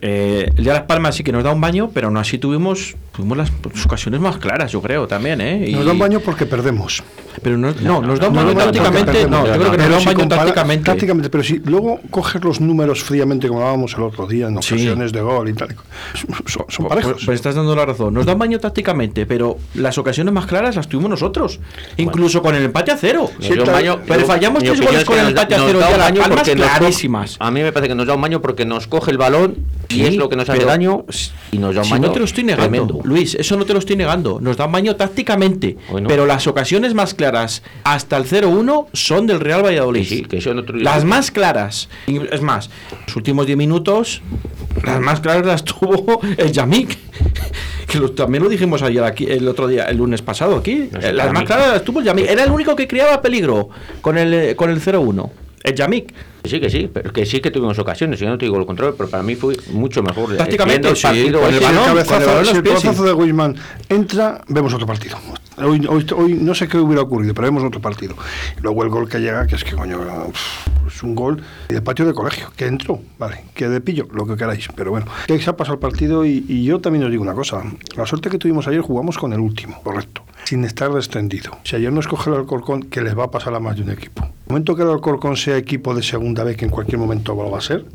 eh, 0.00 0.50
el 0.56 0.64
de 0.64 0.72
Las 0.72 0.82
Palmas 0.82 1.14
sí 1.14 1.24
que 1.24 1.32
nos 1.32 1.44
da 1.44 1.52
un 1.52 1.60
baño, 1.60 1.90
pero 1.92 2.10
no 2.10 2.20
así 2.20 2.38
tuvimos, 2.38 2.96
tuvimos 3.16 3.36
las 3.38 3.50
pues, 3.50 3.84
ocasiones 3.84 4.20
más 4.20 4.36
claras, 4.38 4.70
yo 4.70 4.80
creo, 4.82 5.06
también, 5.06 5.40
¿eh? 5.40 5.64
Y- 5.68 5.72
Nos 5.72 5.84
da 5.86 5.92
un 5.92 5.98
baño 5.98 6.20
porque 6.20 6.46
perdemos. 6.46 7.02
Pero 7.42 7.58
no, 7.58 7.72
no, 7.82 8.00
nos 8.00 8.18
da 8.20 8.28
un 8.28 8.34
baño 8.36 8.54
tácticamente, 8.54 9.26
no, 9.28 9.46
yo 9.46 9.52
creo 9.52 9.70
que 9.72 9.76
nos 9.78 9.90
da 9.90 9.98
un 9.98 10.04
baño 10.04 10.28
tácticamente. 10.28 10.84
tácticamente, 10.84 11.30
pero 11.30 11.44
si 11.44 11.58
luego 11.58 12.00
coges 12.10 12.42
los 12.42 12.60
números 12.60 13.02
fríamente, 13.02 13.48
como 13.48 13.60
hablábamos 13.60 13.94
el 13.94 14.02
otro 14.04 14.26
día, 14.26 14.46
en 14.48 14.62
Sí. 14.62 14.74
ocasiones 14.74 15.12
de 15.12 15.20
gol 15.20 15.48
y 15.48 15.52
tal, 15.52 15.68
son, 16.46 16.64
son 16.68 16.86
Pues, 16.86 16.88
parejos. 16.88 17.22
pues 17.24 17.34
estás 17.36 17.54
dando 17.54 17.74
la 17.76 17.84
razón. 17.86 18.14
Nos 18.14 18.24
da 18.26 18.32
un 18.34 18.38
baño 18.38 18.58
tácticamente, 18.58 19.26
pero 19.26 19.58
las 19.74 19.98
ocasiones 19.98 20.32
más 20.32 20.46
claras 20.46 20.76
las 20.76 20.88
tuvimos 20.88 21.10
nosotros. 21.10 21.60
Incluso 21.98 22.40
con 22.42 22.54
el 22.54 22.62
empate 22.64 22.90
a 22.92 22.96
cero. 22.96 23.30
Baño- 23.66 24.00
pero 24.06 24.20
yo- 24.20 24.26
fallamos 24.26 24.62
tres 24.62 24.80
goles 24.80 25.00
es 25.00 25.04
con 25.04 25.18
el 25.18 25.28
empate 25.28 25.54
a 25.54 25.58
cero 25.66 25.78
da 25.78 25.88
y 25.88 25.92
a 25.92 25.94
un 25.94 25.98
las 25.98 26.08
baño 26.08 26.20
palmas 26.22 26.48
clarísimas. 26.48 27.36
A 27.38 27.50
mí 27.50 27.62
me 27.62 27.72
parece 27.72 27.88
que 27.88 27.94
nos 27.94 28.06
da 28.06 28.14
un 28.14 28.20
baño 28.22 28.40
porque 28.40 28.64
nos 28.64 28.86
coge 28.86 29.10
el 29.10 29.18
balón 29.18 29.56
y 29.88 30.02
es 30.02 30.16
lo 30.16 30.28
que 30.28 30.36
nos 30.36 30.48
hace 30.48 30.64
daño 30.64 31.04
y 31.52 31.58
nos 31.58 31.74
da 31.74 31.82
un 31.82 31.84
si 31.86 31.90
baño 31.92 32.06
no 32.08 32.12
te 32.12 32.18
lo 32.18 32.24
estoy 32.24 32.44
negando. 32.44 33.00
Luis, 33.06 33.34
eso 33.36 33.56
no 33.56 33.64
te 33.64 33.72
lo 33.72 33.78
estoy 33.78 33.96
negando. 33.96 34.38
Nos 34.40 34.56
dan 34.56 34.70
baño 34.72 34.96
tácticamente. 34.96 35.76
Bueno. 35.90 36.08
Pero 36.08 36.26
las 36.26 36.46
ocasiones 36.46 36.92
más 36.94 37.14
claras 37.14 37.62
hasta 37.84 38.16
el 38.16 38.24
0-1 38.24 38.86
son 38.92 39.26
del 39.26 39.40
Real 39.40 39.64
Valladolid. 39.64 40.04
Sí, 40.06 40.22
que 40.22 40.40
Las 40.74 41.04
más 41.04 41.30
claras. 41.30 41.88
Es 42.06 42.42
más, 42.42 42.68
los 43.06 43.16
últimos 43.16 43.46
10 43.46 43.56
minutos, 43.56 44.22
las 44.84 45.00
más 45.00 45.20
claras 45.20 45.46
las 45.46 45.64
tuvo 45.64 46.20
el 46.36 46.52
Yamik. 46.52 46.98
Que 47.86 47.98
lo- 47.98 48.10
también 48.10 48.42
lo 48.42 48.48
dijimos 48.50 48.82
ayer 48.82 49.04
aquí, 49.04 49.26
el 49.26 49.46
otro 49.48 49.68
día, 49.68 49.84
el 49.84 49.96
lunes 49.98 50.20
pasado 50.22 50.56
aquí. 50.56 50.88
No 50.92 51.00
sé, 51.00 51.12
las 51.12 51.32
más 51.32 51.44
claras 51.44 51.68
las 51.68 51.84
tuvo 51.84 52.00
el 52.00 52.06
Yamik. 52.06 52.28
Era 52.28 52.42
el 52.44 52.50
único 52.50 52.74
que 52.74 52.88
creaba 52.88 53.22
peligro 53.22 53.68
con 54.00 54.18
el, 54.18 54.56
con 54.56 54.70
el 54.70 54.80
0-1. 54.82 55.30
El 55.62 55.74
Yamik. 55.74 56.12
Sí, 56.48 56.60
que 56.60 56.70
sí, 56.70 56.88
pero 56.92 57.12
que 57.12 57.26
sí 57.26 57.40
que 57.40 57.50
tuvimos 57.50 57.78
ocasiones, 57.78 58.20
yo 58.20 58.28
no 58.28 58.38
te 58.38 58.44
digo 58.46 58.58
lo 58.58 58.66
contrario, 58.66 58.94
pero 58.96 59.08
para 59.08 59.22
mí 59.22 59.34
fue 59.34 59.56
mucho 59.72 60.02
mejor. 60.02 60.32
eh, 60.32 60.36
Tácticamente, 60.36 60.88
viendo 60.88 60.88
el 60.90 60.96
sí, 60.96 61.02
partido 61.02 61.40
con 61.40 61.54
el 61.54 61.60
balón, 61.60 61.76
el 61.76 61.76
con 61.76 61.98
el 61.98 62.04
cabezazo, 62.06 62.26
balón 62.26 62.40
el 62.48 62.54
sí. 62.56 62.62
cabezazo 62.62 63.04
de 63.04 63.14
Griezmann 63.14 63.56
entra, 63.88 64.40
vemos 64.48 64.72
otro 64.74 64.86
partido. 64.86 65.16
Hoy, 65.58 65.86
hoy, 65.88 66.06
hoy 66.14 66.34
no 66.34 66.54
sé 66.54 66.68
qué 66.68 66.76
hubiera 66.76 67.02
ocurrido, 67.02 67.32
pero 67.32 67.46
vemos 67.46 67.64
otro 67.64 67.80
partido. 67.80 68.14
Luego 68.60 68.82
el 68.82 68.90
gol 68.90 69.08
que 69.08 69.18
llega, 69.18 69.46
que 69.46 69.54
es 69.54 69.64
que 69.64 69.74
coño, 69.74 70.00
es 70.86 71.02
un 71.02 71.14
gol 71.14 71.42
de 71.68 71.80
patio 71.80 72.04
de 72.04 72.12
colegio, 72.12 72.52
que 72.54 72.66
entró, 72.66 73.00
vale, 73.18 73.44
que 73.54 73.66
de 73.68 73.80
pillo, 73.80 74.06
lo 74.12 74.26
que 74.26 74.36
queráis. 74.36 74.68
Pero 74.76 74.90
bueno, 74.90 75.06
que 75.26 75.40
se 75.40 75.48
ha 75.48 75.56
pasado 75.56 75.74
el 75.74 75.80
partido 75.80 76.26
y, 76.26 76.64
yo 76.64 76.80
también 76.80 77.04
os 77.04 77.10
digo 77.10 77.22
una 77.22 77.32
cosa. 77.32 77.62
La 77.96 78.04
suerte 78.04 78.28
que 78.28 78.36
tuvimos 78.36 78.68
ayer 78.68 78.82
jugamos 78.82 79.16
con 79.16 79.32
el 79.32 79.40
último, 79.40 79.80
correcto, 79.82 80.22
sin 80.44 80.62
estar 80.64 80.92
descendido. 80.92 81.56
Si 81.64 81.74
ayer 81.74 81.92
nos 81.92 82.06
coge 82.06 82.28
el 82.28 82.36
Alcorcón, 82.36 82.82
que 82.82 83.00
les 83.00 83.16
va 83.16 83.24
a 83.24 83.30
pasar 83.30 83.54
a 83.54 83.60
más 83.60 83.76
de 83.76 83.82
un 83.82 83.90
equipo. 83.90 84.24
El 84.24 84.52
momento 84.52 84.76
que 84.76 84.82
el 84.82 84.90
Alcorcón 84.90 85.36
sea 85.36 85.56
equipo 85.56 85.94
de 85.94 86.02
segunda 86.02 86.44
vez, 86.44 86.58
que 86.58 86.66
en 86.66 86.70
cualquier 86.70 86.98
momento 86.98 87.34
lo 87.34 87.50
va 87.50 87.58
a 87.58 87.62
ser, 87.62 87.86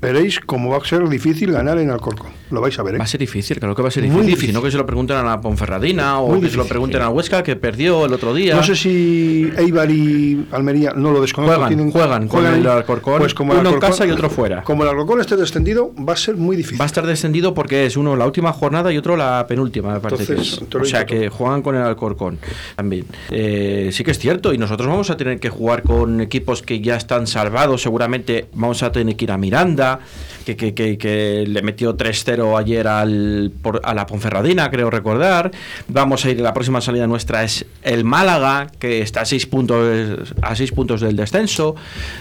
veréis 0.00 0.40
cómo 0.40 0.70
va 0.70 0.78
a 0.78 0.84
ser 0.84 1.08
difícil 1.08 1.52
ganar 1.52 1.78
en 1.78 1.90
Alcorcón. 1.90 2.30
Lo 2.50 2.60
vais 2.60 2.78
a 2.78 2.82
ver, 2.82 2.96
¿eh? 2.96 2.98
Va 2.98 3.04
a 3.04 3.06
ser 3.06 3.20
difícil, 3.20 3.58
claro 3.58 3.74
que 3.74 3.80
va 3.82 3.88
a 3.88 3.90
ser 3.90 4.02
difícil. 4.02 4.26
difícil. 4.26 4.52
No 4.54 4.62
que 4.62 4.70
se 4.70 4.76
lo 4.76 4.84
pregunten 4.84 5.16
a 5.16 5.22
la 5.22 5.40
Ponferradina 5.40 6.18
o 6.20 6.28
Muy 6.28 6.40
que 6.40 6.48
se 6.50 6.56
lo 6.56 6.62
difícil, 6.64 6.68
pregunten 6.68 7.02
a 7.02 7.08
Huesca, 7.08 7.42
que 7.42 7.56
perdió 7.56 8.04
el 8.04 8.12
otro 8.12 8.34
día. 8.34 8.54
No 8.56 8.62
sé 8.62 8.74
si 8.76 9.50
Eibar 9.56 9.90
y 9.90 10.46
Almería, 10.52 10.92
no 10.94 11.12
lo 11.12 11.20
desconozco. 11.22 11.54
Juegan, 11.54 11.68
tienen- 11.68 11.90
juegan 11.92 12.28
con 12.28 12.44
el 12.46 12.66
Alcorcón, 12.66 13.18
Pues 13.20 13.32
como 13.34 13.52
el 13.54 13.60
uno 13.60 13.70
en 13.70 13.80
casa 13.80 14.06
y 14.06 14.10
otro 14.10 14.28
fuera. 14.28 14.62
Como 14.64 14.82
el 14.82 14.88
Alcorcón 14.90 15.20
esté 15.20 15.36
descendido, 15.36 15.92
va 15.96 16.12
a 16.12 16.16
ser 16.16 16.36
muy 16.36 16.56
difícil. 16.56 16.80
Va 16.80 16.84
a 16.84 16.86
estar 16.86 17.06
descendido 17.06 17.54
porque 17.54 17.86
es 17.86 17.96
uno 17.96 18.16
la 18.16 18.26
última 18.26 18.52
jornada 18.52 18.92
y 18.92 18.98
otro 18.98 19.16
la 19.16 19.46
penúltima, 19.46 19.94
me 19.94 20.00
parece 20.00 20.24
Entonces, 20.32 20.58
que 20.58 20.64
es. 20.78 20.82
O 20.82 20.84
sea 20.84 21.06
que 21.06 21.28
juegan 21.30 21.62
con 21.62 21.74
el 21.76 21.82
Alcorcón 21.82 22.38
también. 22.76 23.06
Eh, 23.30 23.88
sí 23.92 24.04
que 24.04 24.10
es 24.10 24.18
cierto, 24.18 24.52
y 24.52 24.58
nosotros 24.58 24.88
vamos 24.88 25.08
a 25.10 25.16
tener 25.16 25.40
que 25.40 25.48
jugar 25.48 25.82
con 25.82 26.20
equipos 26.20 26.60
que 26.62 26.80
ya 26.80 26.96
están 26.96 27.26
salvados. 27.26 27.80
Seguramente 27.82 28.46
vamos 28.54 28.82
a 28.82 28.92
tener 28.92 29.01
que 29.16 29.24
ir 29.24 29.32
a 29.32 29.38
Miranda, 29.38 30.00
que, 30.44 30.56
que, 30.56 30.74
que, 30.74 31.44
le 31.46 31.62
metió 31.62 31.96
3-0 31.96 32.58
ayer 32.58 32.88
al, 32.88 33.52
a 33.82 33.94
la 33.94 34.06
Ponferradina, 34.06 34.70
creo 34.70 34.90
recordar. 34.90 35.50
Vamos 35.88 36.24
a 36.24 36.30
ir, 36.30 36.40
la 36.40 36.52
próxima 36.54 36.80
salida 36.80 37.06
nuestra 37.06 37.44
es 37.44 37.66
el 37.82 38.04
Málaga, 38.04 38.68
que 38.78 39.02
está 39.02 39.22
a 39.22 39.24
6 39.24 39.46
puntos, 39.46 40.34
a 40.40 40.54
seis 40.56 40.72
puntos 40.72 41.00
del 41.00 41.16
descenso. 41.16 41.74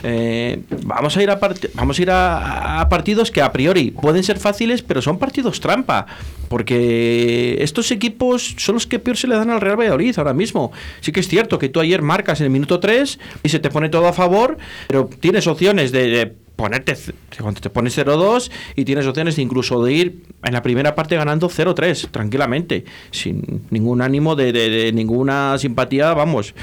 Eh, 0.04 0.62
vamos 0.84 1.16
a 1.18 1.24
ir, 1.24 1.30
a, 1.30 1.40
part- 1.40 1.70
vamos 1.74 1.98
a, 2.00 2.02
ir 2.02 2.10
a, 2.12 2.88
partidos 2.90 3.32
que 3.32 3.42
a 3.42 3.52
priori 3.52 3.92
pueden 3.92 4.24
ser 4.24 4.38
fáciles, 4.40 4.82
pero 4.82 5.02
son 5.02 5.18
partidos 5.20 5.60
trampa. 5.60 6.06
Porque 6.50 7.58
estos 7.62 7.92
equipos 7.92 8.56
son 8.58 8.76
los 8.76 8.86
que 8.86 9.00
peor 9.00 9.16
se 9.16 9.26
le 9.28 9.36
dan 9.36 9.50
al 9.50 9.62
Real 9.62 9.80
Valladolid 9.80 10.14
ahora 10.18 10.34
mismo. 10.34 10.72
Sí 11.00 11.12
que 11.14 11.22
es 11.22 11.28
cierto 11.30 11.58
que 11.58 11.70
tú 11.70 11.80
ayer 11.80 12.02
marcas 12.02 12.42
en 12.42 12.46
el 12.46 12.50
minuto 12.52 12.80
3 12.82 13.20
y 13.44 13.50
se 13.50 13.60
te 13.60 13.70
pone 13.70 13.88
todo 13.88 14.08
a 14.08 14.14
favor, 14.14 14.58
pero 14.88 15.10
tienes 15.20 15.48
opciones 15.48 15.92
de 15.94 16.36
ponerte 16.62 16.96
cuando 17.40 17.60
te 17.60 17.70
pones 17.70 17.98
0-2 17.98 18.52
y 18.76 18.86
tienes 18.86 19.06
opciones 19.08 19.36
de 19.36 19.42
incluso 19.42 19.84
de 19.84 19.94
ir 19.94 20.24
en 20.44 20.54
la 20.54 20.62
primera 20.62 20.96
parte 20.96 21.16
ganando 21.16 21.50
0-3 21.50 22.10
tranquilamente 22.12 22.86
sin 23.12 23.64
ningún 23.70 24.02
ánimo 24.02 24.36
de, 24.36 24.52
de- 24.54 24.70
de 24.70 24.94
ninguna 24.94 25.58
simpatía 25.58 26.14
vamos. 26.14 26.54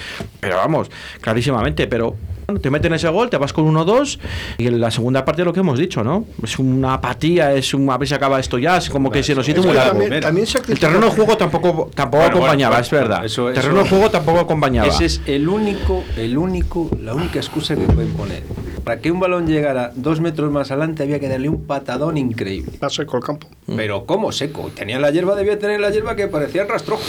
Pero 0.40 0.56
vamos 0.56 0.90
clarísimamente 1.20 1.86
pero 1.86 2.16
bueno, 2.46 2.60
te 2.60 2.70
meten 2.70 2.94
ese 2.94 3.08
gol 3.08 3.28
te 3.28 3.36
vas 3.36 3.52
con 3.52 3.66
1-2 3.74 4.18
y 4.58 4.66
en 4.68 4.80
la 4.80 4.90
segunda 4.90 5.24
parte 5.24 5.44
lo 5.44 5.52
que 5.52 5.60
hemos 5.60 5.78
dicho 5.78 6.02
no 6.02 6.24
es 6.42 6.58
una 6.58 6.94
apatía 6.94 7.52
es 7.52 7.74
un 7.74 7.90
a 7.90 7.98
ver 7.98 8.08
si 8.08 8.14
acaba 8.14 8.40
esto 8.40 8.58
ya 8.58 8.78
es 8.78 8.88
como 8.88 9.10
que 9.10 9.22
se 9.22 9.34
nos 9.34 9.44
siente 9.44 9.60
Es 9.60 9.66
muy 9.66 9.74
largo. 9.74 9.98
también, 10.20 10.46
el 10.68 10.78
terreno 10.78 11.06
de 11.06 11.12
juego 11.12 11.36
tampoco 11.36 11.90
tampoco 11.94 12.22
Bueno, 12.22 12.36
acompañaba 12.38 12.76
bueno, 12.76 12.84
es 12.84 12.90
verdad. 12.90 13.24
eso- 13.24 13.48
el 13.48 13.52
eso- 13.54 13.62
terreno 13.62 13.82
de 13.82 13.88
juego 13.90 14.10
tampoco 14.10 14.40
acompañaba. 14.40 14.88
Ese 14.88 15.04
es 15.04 15.20
el 15.26 15.48
único, 15.48 16.02
el 16.16 16.38
único, 16.38 16.88
la 17.02 17.14
única 17.14 17.38
excusa 17.38 17.74
que 17.76 17.82
pueden 17.82 18.12
poner. 18.12 18.42
Para 18.88 19.02
que 19.02 19.10
un 19.10 19.20
balón 19.20 19.46
llegara 19.46 19.92
dos 19.94 20.18
metros 20.18 20.50
más 20.50 20.70
adelante 20.70 21.02
había 21.02 21.20
que 21.20 21.28
darle 21.28 21.50
un 21.50 21.66
patadón 21.66 22.16
increíble. 22.16 22.70
Está 22.72 22.88
seco 22.88 23.18
el 23.18 23.22
campo. 23.22 23.46
Pero 23.76 24.06
¿cómo 24.06 24.32
seco? 24.32 24.70
Tenía 24.74 24.98
la 24.98 25.10
hierba, 25.10 25.36
debía 25.36 25.58
tener 25.58 25.78
la 25.78 25.90
hierba 25.90 26.16
que 26.16 26.26
parecía 26.26 26.64
rastrojo. 26.64 27.02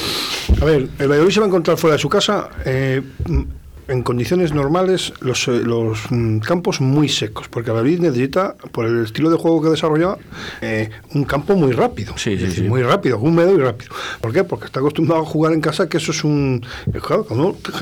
A 0.62 0.66
ver, 0.66 0.90
el 1.00 1.08
Valladolid 1.08 1.32
se 1.32 1.40
va 1.40 1.46
a 1.46 1.48
encontrar 1.48 1.78
fuera 1.78 1.94
de 1.94 2.00
su 2.02 2.10
casa 2.10 2.50
eh, 2.66 3.02
mm, 3.30 3.42
en 3.88 4.04
condiciones 4.04 4.54
normales 4.54 5.14
los, 5.22 5.48
eh, 5.48 5.62
los 5.64 6.00
mm, 6.10 6.40
campos 6.40 6.82
muy 6.82 7.08
secos, 7.08 7.48
porque 7.48 7.70
el 7.70 7.78
Valladolid 7.78 8.02
necesita, 8.02 8.58
por 8.74 8.86
el 8.86 9.06
estilo 9.06 9.30
de 9.30 9.38
juego 9.38 9.62
que 9.62 9.70
desarrolla, 9.70 10.18
eh, 10.60 10.90
un 11.14 11.24
campo 11.24 11.56
muy 11.56 11.72
rápido. 11.72 12.12
Sí, 12.18 12.32
sí, 12.32 12.44
decir, 12.44 12.64
sí. 12.66 12.70
Muy 12.70 12.84
rápido, 12.84 13.20
húmedo 13.20 13.56
y 13.56 13.58
rápido. 13.58 13.96
¿Por 14.20 14.34
qué? 14.34 14.44
Porque 14.44 14.66
está 14.66 14.82
acostumbrado 14.82 15.22
a 15.22 15.26
jugar 15.26 15.54
en 15.54 15.62
casa, 15.62 15.88
que 15.88 15.96
eso 15.96 16.12
es 16.12 16.26
un... 16.26 16.62
eh, 16.94 17.00
Claro, 17.00 17.26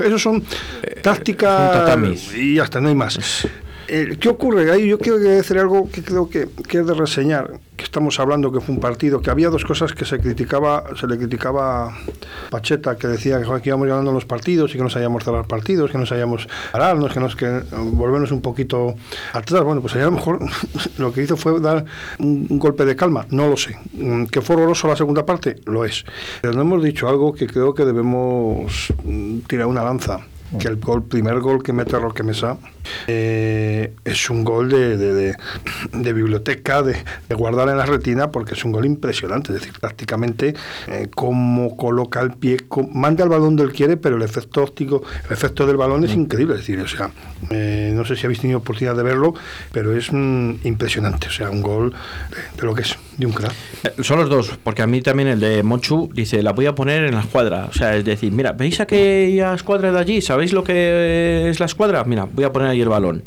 eso 0.04 0.18
son 0.20 0.36
un 0.36 0.44
tácticas... 1.02 2.32
y 2.36 2.60
hasta 2.60 2.80
no 2.80 2.90
hay 2.90 2.94
más. 2.94 3.48
Eh, 3.90 4.18
¿Qué 4.20 4.28
ocurre? 4.28 4.70
Ahí 4.70 4.86
yo 4.86 4.98
quiero 4.98 5.18
decir 5.18 5.58
algo 5.58 5.88
que 5.90 6.02
creo 6.02 6.28
que, 6.28 6.46
que 6.68 6.80
es 6.80 6.86
de 6.86 6.92
reseñar, 6.92 7.58
que 7.74 7.84
estamos 7.84 8.20
hablando 8.20 8.52
que 8.52 8.60
fue 8.60 8.74
un 8.74 8.82
partido, 8.82 9.22
que 9.22 9.30
había 9.30 9.48
dos 9.48 9.64
cosas 9.64 9.94
que 9.94 10.04
se 10.04 10.18
criticaba, 10.18 10.84
se 10.94 11.06
le 11.06 11.16
criticaba 11.16 11.86
a 11.86 11.98
Pacheta, 12.50 12.98
que 12.98 13.06
decía 13.06 13.40
que 13.40 13.68
íbamos 13.68 13.88
ganando 13.88 14.12
los 14.12 14.26
partidos 14.26 14.74
y 14.74 14.76
que 14.76 14.82
no 14.82 14.90
sabíamos 14.90 15.24
cerrar 15.24 15.46
partidos, 15.46 15.90
que 15.90 15.96
no 15.96 16.04
sabíamos 16.04 16.46
pararnos, 16.70 17.14
que 17.14 17.20
nos 17.20 17.34
que 17.34 17.46
eh, 17.46 17.62
volvernos 17.72 18.30
un 18.30 18.42
poquito 18.42 18.94
atrás. 19.32 19.64
Bueno, 19.64 19.80
pues 19.80 19.94
allá 19.94 20.04
a 20.04 20.10
lo 20.10 20.16
mejor 20.16 20.38
lo 20.98 21.10
que 21.10 21.22
hizo 21.22 21.38
fue 21.38 21.58
dar 21.58 21.86
un, 22.18 22.46
un 22.50 22.58
golpe 22.58 22.84
de 22.84 22.94
calma, 22.94 23.26
no 23.30 23.48
lo 23.48 23.56
sé. 23.56 23.78
Mm, 23.94 24.26
¿Que 24.26 24.42
fue 24.42 24.56
horroroso 24.56 24.86
la 24.86 24.96
segunda 24.96 25.24
parte? 25.24 25.56
Lo 25.64 25.86
es. 25.86 26.04
Pero 26.42 26.52
no 26.52 26.60
hemos 26.60 26.82
dicho 26.82 27.08
algo 27.08 27.32
que 27.32 27.46
creo 27.46 27.72
que 27.72 27.86
debemos 27.86 28.92
mm, 29.02 29.38
tirar 29.46 29.66
una 29.66 29.82
lanza 29.82 30.20
que 30.58 30.68
el 30.68 30.76
gol, 30.76 31.04
primer 31.04 31.40
gol 31.40 31.62
que 31.62 31.72
mete 31.72 31.98
Roque 31.98 32.22
Mesa 32.22 32.56
eh, 33.06 33.92
es 34.04 34.30
un 34.30 34.44
gol 34.44 34.68
de, 34.68 34.96
de- 34.96 35.12
de- 35.14 35.36
de 35.92 36.12
biblioteca, 36.12 36.82
de, 36.82 36.96
guardar 37.34 37.68
en 37.68 37.76
la 37.76 37.86
retina, 37.86 38.30
porque 38.30 38.54
es 38.54 38.64
un 38.64 38.72
gol 38.72 38.86
impresionante. 38.86 39.52
Es 39.52 39.60
decir, 39.60 39.74
prácticamente 39.78 40.54
eh, 40.86 41.08
cómo 41.14 41.76
coloca 41.76 42.20
el 42.20 42.32
pie, 42.32 42.58
cómo- 42.68 42.88
manda 42.92 43.24
el 43.24 43.30
balón 43.30 43.56
donde 43.56 43.64
él 43.64 43.72
quiere, 43.72 43.96
pero 43.96 44.16
el 44.16 44.22
efecto 44.22 44.62
óptico, 44.62 45.02
el 45.26 45.32
efecto 45.32 45.66
del 45.66 45.76
balón 45.76 46.04
es 46.04 46.14
increíble. 46.14 46.54
Es 46.54 46.60
decir, 46.60 46.80
o 46.80 46.88
sea, 46.88 47.10
eh, 47.50 47.92
no 47.94 48.04
sé 48.04 48.16
si 48.16 48.26
habéis 48.26 48.40
tenido 48.40 48.58
oportunidad 48.58 48.96
de 48.96 49.02
verlo, 49.02 49.34
pero 49.72 49.96
es 49.96 50.08
mm, 50.12 50.54
impresionante. 50.64 51.28
O 51.28 51.30
sea, 51.30 51.50
un 51.50 51.62
gol 51.62 51.92
de, 52.56 52.62
lo 52.62 52.74
que 52.74 52.82
es, 52.82 52.96
de 53.16 53.26
un 53.26 53.32
crack. 53.32 53.52
Eh, 53.84 54.02
Son 54.02 54.18
los 54.18 54.28
dos, 54.28 54.58
porque 54.62 54.82
a 54.82 54.86
mí 54.86 55.02
también 55.02 55.28
el 55.28 55.40
de 55.40 55.62
Monchu 55.62 56.10
dice, 56.14 56.42
la 56.42 56.52
voy 56.52 56.66
a 56.66 56.74
poner 56.74 57.04
en 57.04 57.14
la 57.14 57.20
escuadra. 57.20 57.66
O 57.66 57.72
sea, 57.72 57.94
es 57.96 58.04
decir, 58.04 58.32
mira, 58.32 58.52
¿veis 58.52 58.80
aquella 58.80 59.54
escuadra 59.54 59.92
de 59.92 59.98
allí? 59.98 60.20
¿Sabéis 60.38 60.52
lo 60.52 60.62
que 60.62 61.48
es 61.50 61.58
la 61.58 61.66
escuadra? 61.66 62.04
Mira, 62.04 62.28
voy 62.32 62.44
a 62.44 62.52
poner 62.52 62.68
ahí 62.68 62.80
el 62.80 62.88
balón. 62.88 63.24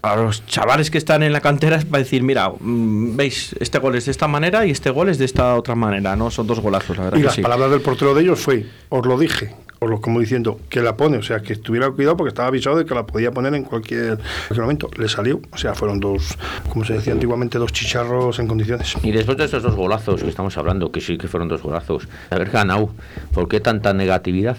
A 0.00 0.16
los 0.16 0.46
chavales 0.46 0.90
que 0.90 0.96
están 0.96 1.22
en 1.22 1.30
la 1.34 1.42
cantera 1.42 1.76
es 1.76 1.84
para 1.84 2.02
decir, 2.02 2.22
mira, 2.22 2.48
mm, 2.58 3.16
veis, 3.16 3.54
este 3.60 3.78
gol 3.78 3.96
es 3.96 4.06
de 4.06 4.12
esta 4.12 4.28
manera 4.28 4.64
y 4.64 4.70
este 4.70 4.88
gol 4.88 5.10
es 5.10 5.18
de 5.18 5.26
esta 5.26 5.56
otra 5.56 5.74
manera, 5.74 6.16
¿no? 6.16 6.30
Son 6.30 6.46
dos 6.46 6.60
golazos, 6.60 6.96
la 6.96 7.04
verdad 7.04 7.18
Y 7.18 7.20
que 7.20 7.26
las 7.26 7.34
sí. 7.34 7.42
palabras 7.42 7.70
del 7.70 7.82
portero 7.82 8.14
de 8.14 8.22
ellos 8.22 8.40
fue, 8.40 8.64
os 8.88 9.04
lo 9.04 9.18
dije, 9.18 9.54
os 9.78 9.90
lo 9.90 10.00
como 10.00 10.20
diciendo, 10.20 10.58
que 10.70 10.80
la 10.80 10.96
pone, 10.96 11.18
o 11.18 11.22
sea, 11.22 11.40
que 11.40 11.52
estuviera 11.52 11.90
cuidado 11.90 12.16
porque 12.16 12.28
estaba 12.30 12.48
avisado 12.48 12.76
de 12.78 12.86
que 12.86 12.94
la 12.94 13.04
podía 13.04 13.30
poner 13.30 13.54
en 13.54 13.64
cualquier, 13.64 14.16
cualquier 14.16 14.60
momento. 14.62 14.88
Le 14.96 15.06
salió, 15.10 15.42
o 15.52 15.58
sea, 15.58 15.74
fueron 15.74 16.00
dos, 16.00 16.38
como 16.70 16.86
se 16.86 16.94
decía 16.94 17.12
antiguamente, 17.12 17.58
dos 17.58 17.74
chicharros 17.74 18.38
en 18.38 18.46
condiciones. 18.46 18.94
Y 19.02 19.12
después 19.12 19.36
de 19.36 19.44
esos 19.44 19.62
dos 19.62 19.74
golazos 19.74 20.22
que 20.22 20.30
estamos 20.30 20.56
hablando, 20.56 20.90
que 20.90 21.02
sí 21.02 21.18
que 21.18 21.28
fueron 21.28 21.48
dos 21.48 21.60
golazos, 21.60 22.08
de 22.30 22.36
haber 22.36 22.48
ganado, 22.48 22.88
¿por 23.34 23.48
qué 23.48 23.60
tanta 23.60 23.92
negatividad? 23.92 24.56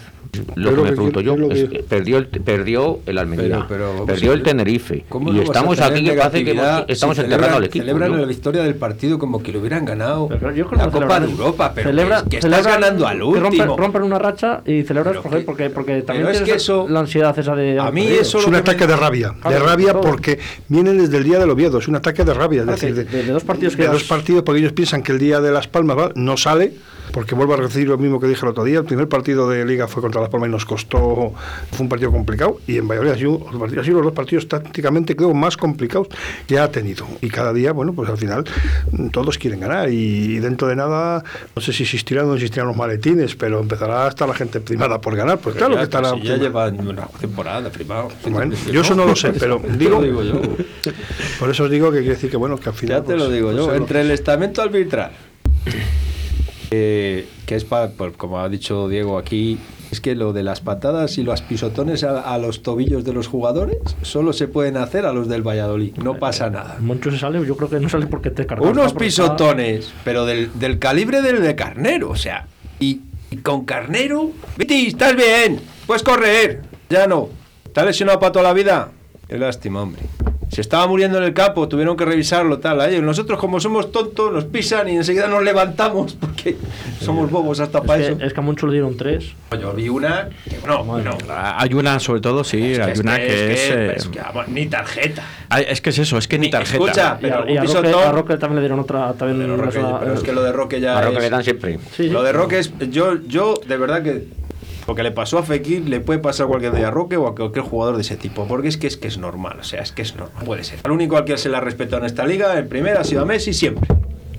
Lo 0.56 0.76
que 0.76 0.82
me 0.82 0.92
pregunto 0.92 1.22
yo, 1.22 1.36
es 1.52 1.70
que- 1.70 1.80
perdió 1.80 2.18
el, 2.18 2.28
perdió 2.28 3.00
el 3.06 3.18
Almería, 3.18 3.66
Pero- 3.68 3.94
pero, 3.96 4.06
perdió 4.06 4.34
el 4.34 4.44
Tenerife, 4.44 5.06
¿Cómo 5.10 5.34
y 5.34 5.40
estamos 5.40 5.80
aquí 5.80 6.04
que 6.04 6.14
parece 6.14 6.44
que 6.46 6.52
estamos 6.88 7.16
si 7.18 7.24
enterrando 7.24 7.58
al 7.58 7.64
celebran- 7.64 7.66
equipo. 7.66 7.86
Celebran 7.86 8.12
¿no? 8.12 8.18
la 8.18 8.26
victoria 8.26 8.64
del 8.64 8.76
partido 8.76 9.18
como 9.20 9.42
que 9.42 9.52
lo 9.52 9.60
hubieran 9.60 9.86
ganado 9.86 10.30
yo 10.56 10.68
creo 10.68 10.78
la 10.86 10.90
Copa 10.92 11.20
de 11.20 11.30
Europa, 11.32 11.72
pero 11.74 11.90
celebra- 11.90 12.24
que, 12.24 12.30
que 12.30 12.38
estás 12.38 12.66
ganando 12.66 13.08
al 13.08 13.18
que 13.18 13.24
último. 13.24 13.44
Rompen, 13.66 13.78
rompen 13.78 14.04
una 14.04 14.20
racha 14.20 14.62
y 14.66 14.84
celebras 14.84 15.18
porque, 15.18 15.46
que- 15.46 15.70
porque, 15.70 16.02
también 16.02 16.28
es 16.30 16.42
que 16.42 16.54
eso- 16.54 16.88
la 16.90 17.02
ansiedad 17.02 17.38
esa 17.38 17.56
de... 17.56 17.80
A 17.80 17.92
mí 17.92 18.06
eso 18.08 18.40
Es 18.40 18.46
un 18.46 18.54
que 18.54 18.60
ataque 18.60 18.86
me- 18.86 18.94
de 18.94 18.96
rabia, 18.98 19.34
de 19.50 19.60
rabia 19.60 20.00
porque 20.00 20.40
vienen 20.68 20.98
desde 20.98 21.18
el 21.18 21.24
día 21.24 21.40
del 21.40 21.50
Oviedo, 21.50 21.80
es 21.80 21.88
un 21.88 21.96
ataque 21.96 22.24
de 22.24 22.34
rabia, 22.34 22.62
es 22.62 22.68
decir, 22.68 22.94
de- 23.08 23.24
dos 23.26 23.44
partidos 23.44 23.76
que 23.76 23.84
de 23.84 23.90
dos 23.90 24.04
partidos 24.04 24.44
porque 24.44 24.60
ellos 24.60 24.74
piensan 24.74 25.02
que 25.04 25.12
el 25.12 25.20
día 25.20 25.40
de 25.42 25.52
Las 25.52 25.68
Palmas 25.68 26.12
no 26.16 26.38
sale, 26.38 26.74
porque 27.16 27.34
vuelvo 27.34 27.54
a 27.54 27.58
decir 27.58 27.88
lo 27.88 27.98
mismo 27.98 28.20
que 28.20 28.28
dije 28.28 28.46
el 28.46 28.50
otro 28.50 28.66
día, 28.66 28.80
el 28.80 28.84
primer 28.84 29.08
partido 29.08 29.50
de 29.50 29.64
Liga 29.64 29.88
fue 29.88 30.02
contra 30.02 30.20
Las 30.20 30.30
Palmas 30.30 30.50
y 30.50 30.52
nos 30.52 30.66
costó, 30.66 31.32
fue 31.72 31.80
un 31.80 31.88
partido 31.88 32.12
complicado, 32.12 32.60
y 32.68 32.78
en 32.78 32.90
Valladolid 32.90 33.12
ha 33.12 33.16
sido, 33.16 33.48
ha 33.80 33.84
sido 33.86 33.96
los 34.00 34.08
dos 34.08 34.14
partidos 34.14 34.50
tácticamente 34.50 35.16
creo 35.16 35.34
más 35.34 35.56
complicados 35.56 36.10
que 36.46 36.60
ha 36.60 36.70
tenido. 36.70 37.08
Y 37.22 37.30
cada 37.30 37.54
día, 37.54 37.72
bueno, 37.72 37.94
pues 37.94 38.10
al 38.10 38.18
final 38.18 38.44
mm, 38.92 39.08
todos 39.12 39.38
quieren 39.38 39.62
ganar 39.62 39.90
y 39.90 40.40
dentro 40.40 40.68
de 40.68 40.76
nada, 40.76 41.24
no 41.56 41.62
sé 41.62 41.72
si 41.72 41.84
existirán 41.84 42.26
o 42.26 42.28
no 42.28 42.34
existirán 42.34 42.68
los 42.68 42.76
maletines, 42.76 43.34
pero 43.38 43.62
empezará 43.62 44.08
a 44.08 44.10
estar 44.10 44.28
la 44.28 44.36
gente 44.36 44.60
primada 44.60 45.00
por 45.00 45.16
ganar. 45.16 45.40
Pues 45.40 45.56
claro 45.56 45.76
ya, 45.76 45.80
que 45.80 45.84
estará. 45.86 46.10
si 46.16 46.22
ya 46.22 46.36
llevan 46.36 46.86
una 46.86 47.08
temporada 47.08 47.70
primado. 47.70 48.10
Bueno, 48.28 48.54
yo 48.70 48.82
eso 48.82 48.94
no 48.94 49.06
lo 49.06 49.16
sé, 49.16 49.32
pero 49.32 49.62
digo, 49.78 50.02
digo 50.02 50.22
yo. 50.22 50.42
por 51.40 51.50
eso 51.50 51.64
os 51.64 51.70
digo 51.70 51.92
que 51.92 52.00
quiere 52.00 52.16
decir 52.16 52.30
que 52.30 52.36
bueno, 52.36 52.58
que 52.58 52.68
al 52.68 52.76
final. 52.76 53.00
Ya 53.00 53.08
te 53.08 53.14
lo 53.14 53.28
pues, 53.28 53.34
digo 53.34 53.52
pues 53.54 53.66
yo. 53.68 53.74
Entre 53.74 54.02
el 54.02 54.12
estamento 54.12 54.62
arbitral, 54.62 55.12
eh, 56.72 57.28
que 57.46 57.56
es 57.56 57.66
para, 57.66 57.92
como 58.18 58.40
ha 58.40 58.50
dicho 58.50 58.88
Diego 58.90 59.18
aquí, 59.18 59.58
es 59.92 60.02
que 60.02 60.16
lo 60.16 60.34
de 60.34 60.44
las 60.44 60.62
patadas 60.62 61.18
y 61.18 61.24
los 61.24 61.42
pisotones 61.42 62.04
a, 62.04 62.22
a 62.22 62.38
los 62.38 62.64
tobillos 62.64 63.06
de 63.06 63.14
los 63.14 63.28
jugadores 63.28 63.78
solo 64.02 64.34
se 64.34 64.48
pueden 64.48 64.78
hacer 64.78 65.06
a 65.06 65.14
los 65.14 65.28
del 65.28 65.44
Valladolid. 65.48 65.96
No 65.98 66.18
pasa 66.18 66.50
nada. 66.50 66.78
Moncho 66.80 67.12
se 67.12 67.20
sale, 67.20 67.46
yo 67.46 67.56
creo 67.56 67.70
que 67.70 67.80
no 67.80 67.88
sale 67.88 68.08
porque 68.08 68.32
te 68.32 68.46
cargas. 68.46 68.70
Unos 68.70 68.94
pisotones, 68.94 69.94
pero 70.04 70.26
del, 70.26 70.50
del 70.60 70.80
calibre 70.80 71.22
del 71.22 71.42
de 71.42 71.56
Carnero, 71.56 72.10
o 72.10 72.16
sea, 72.16 72.48
y, 72.80 73.02
y 73.32 73.38
con 73.38 73.66
Carnero, 73.66 74.32
Viti, 74.58 74.88
estás 74.88 75.16
bien, 75.16 75.62
puedes 75.86 76.04
correr, 76.04 76.64
ya 76.90 77.08
no, 77.08 77.30
¿estás 77.64 77.86
lesionado 77.86 78.20
para 78.20 78.32
toda 78.32 78.44
la 78.44 78.54
vida? 78.54 78.92
Qué 79.28 79.38
lástima, 79.38 79.82
hombre. 79.82 80.02
Se 80.52 80.62
estaba 80.62 80.86
muriendo 80.88 81.18
en 81.18 81.24
el 81.24 81.34
campo, 81.34 81.68
tuvieron 81.68 81.98
que 81.98 82.06
revisarlo, 82.06 82.60
tal. 82.60 82.80
Ahí, 82.80 83.02
Nosotros, 83.02 83.40
como 83.40 83.60
somos 83.60 83.92
tontos, 83.92 84.32
nos 84.32 84.46
pisan 84.46 84.88
y 84.88 84.96
enseguida 84.96 85.28
nos 85.28 85.44
levantamos 85.44 86.14
porque 86.14 86.56
somos 87.02 87.32
bobos 87.32 87.60
hasta 87.60 87.82
para 87.82 88.02
Es 88.04 88.10
eso. 88.10 88.18
que, 88.20 88.26
es 88.28 88.34
que 88.34 88.40
a 88.40 88.44
Moncho 88.44 88.68
le 88.68 88.74
dieron 88.74 88.96
tres. 88.96 89.34
Yo 89.60 89.74
vi 89.74 89.90
una 89.90 90.30
que, 90.48 90.58
no, 90.68 90.84
no. 91.00 91.18
Hay 91.30 91.74
una, 91.74 92.00
sobre 92.00 92.22
todo, 92.22 92.44
sí, 92.44 92.76
hay 92.76 93.00
una 93.00 93.18
que 93.18 93.54
es. 93.54 93.60
eh, 93.72 93.94
es 93.98 94.08
que, 94.08 94.20
vamos, 94.20 94.48
ni 94.50 94.68
tarjeta. 94.68 95.24
ay, 95.50 95.66
es 95.68 95.82
que 95.82 95.90
es 95.90 95.98
eso, 96.00 96.18
es 96.20 96.28
que 96.28 96.38
ni 96.38 96.52
tarjeta. 96.52 96.84
Escucha, 96.86 97.02
Y 97.22 97.26
a, 97.26 97.44
pero 97.44 97.50
y 97.50 97.58
a 97.58 97.62
un 97.64 97.68
Roque, 97.74 97.94
a 98.04 98.12
Roque 98.12 98.38
también 98.38 98.56
le 98.58 98.62
dieron 98.62 98.80
otra. 98.80 99.14
También 99.14 99.40
Pero, 99.40 99.58
Roque, 99.58 99.80
pero 100.00 100.14
es 100.14 100.22
que 100.22 100.32
lo 100.32 100.44
de 100.44 100.52
Roque 100.52 100.80
ya 100.80 101.00
A 101.00 101.02
Roque 101.02 101.18
es- 101.18 101.24
le 101.24 101.30
dan 101.32 101.44
siempre. 101.44 101.74
Sí, 101.92 102.04
sí. 102.04 102.10
Lo 102.10 102.22
de 102.22 102.32
Roque 102.32 102.60
es. 102.60 102.72
Yo, 102.92 103.16
yo, 103.28 103.56
de 103.68 103.78
verdad 103.78 104.04
que. 104.04 104.45
Lo 104.88 104.94
que 104.94 105.04
le 105.04 105.12
pasó 105.12 105.40
a 105.40 105.44
Fekir 105.44 105.90
le 105.90 106.00
puede 106.00 106.20
pasar 106.20 106.46
a 106.46 106.50
cualquier 106.50 106.74
día 106.74 106.90
a 106.90 106.92
Roque 106.92 107.18
o 107.18 107.28
a 107.28 107.36
cualquier 107.36 107.66
jugador 107.66 107.96
de 107.96 108.02
ese 108.02 108.18
tipo. 108.18 108.48
Porque 108.48 108.68
es 108.68 108.78
que 108.78 108.88
es 108.88 108.98
que 108.98 109.08
es 109.08 109.18
normal. 109.18 109.58
O 109.60 109.64
sea, 109.64 109.82
es 109.82 109.92
que 109.92 110.04
es 110.04 110.16
normal. 110.16 110.46
Puede 110.46 110.64
ser. 110.64 110.80
El 110.84 110.92
único 110.92 111.18
al 111.18 111.26
que 111.26 111.38
se 111.38 111.50
le 111.50 111.58
ha 111.58 111.62
respetado 111.62 112.02
en 112.02 112.06
esta 112.06 112.26
liga, 112.26 112.58
el 112.58 112.68
primero 112.68 113.00
ha 113.00 113.04
sido 113.04 113.24
a 113.24 113.26
Messi 113.26 113.54
siempre. 113.54 113.88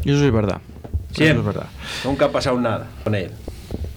Y 0.05 0.13
eso 0.13 0.25
es 0.25 0.33
verdad. 0.33 0.61
Siempre. 1.11 1.31
Eso 1.31 1.41
es 1.41 1.47
verdad. 1.47 1.67
Nunca 2.05 2.27
ha 2.27 2.31
pasado 2.31 2.61
nada 2.61 2.87
con 3.03 3.15
él. 3.15 3.31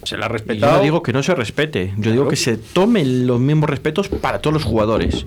Se 0.02 0.16
le 0.16 0.24
ha 0.24 0.26
Y 0.26 0.28
Yo 0.28 0.32
respetado. 0.32 0.76
no 0.78 0.82
digo 0.82 1.02
que 1.02 1.12
no 1.12 1.22
se 1.22 1.34
respete, 1.34 1.92
yo 1.98 2.10
digo 2.10 2.28
que 2.28 2.36
se 2.36 2.56
tomen 2.56 3.26
los 3.26 3.38
mismos 3.38 3.68
respetos 3.68 4.08
para 4.08 4.40
todos 4.40 4.54
los 4.54 4.64
jugadores, 4.64 5.26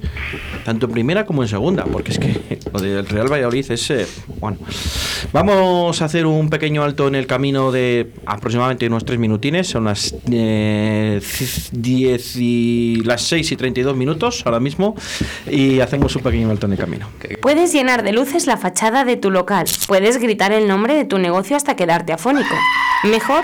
tanto 0.66 0.88
en 0.88 0.92
primera 0.92 1.26
como 1.26 1.44
en 1.44 1.50
segunda, 1.50 1.84
porque 1.86 2.12
es 2.12 2.20
que 2.20 2.60
lo 2.74 2.80
del 2.82 3.06
Real 3.08 3.32
Valladolid 3.32 3.70
es. 3.72 3.90
eh, 3.92 4.08
bueno, 4.40 4.58
vamos 5.32 6.02
a 6.02 6.06
hacer 6.06 6.26
un 6.26 6.50
pequeño 6.50 6.84
alto 6.84 7.08
en 7.08 7.16
el 7.16 7.28
camino 7.28 7.72
de 7.72 8.12
aproximadamente 8.26 8.88
unos 8.88 9.06
tres 9.06 9.20
minutines, 9.20 9.68
son 9.68 9.86
las 9.86 10.16
eh, 10.32 11.22
10 11.72 12.36
y 12.38 13.02
las 13.06 13.22
6 13.24 13.52
y 13.52 13.56
32 13.56 13.96
minutos 13.96 14.42
ahora 14.46 14.60
mismo, 14.60 14.96
y 15.50 15.80
hacemos 15.80 16.16
un 16.16 16.24
pequeño 16.24 16.50
alto 16.50 16.66
en 16.66 16.74
el 16.74 16.78
camino. 16.80 17.08
Puedes 17.42 17.72
llenar 17.74 18.04
de 18.04 18.12
luces 18.14 18.48
la 18.48 18.58
fachada 18.58 19.06
de 19.06 19.18
tu 19.18 19.32
local. 19.32 19.66
Puedes 19.88 20.18
gritar 20.18 20.52
el 20.52 20.68
nombre 20.68 20.96
de 20.96 21.06
tu 21.06 21.18
negocio 21.20 21.56
hasta 21.56 21.76
quedarte 21.76 22.14
afónico. 22.14 22.56
Mejor, 23.04 23.44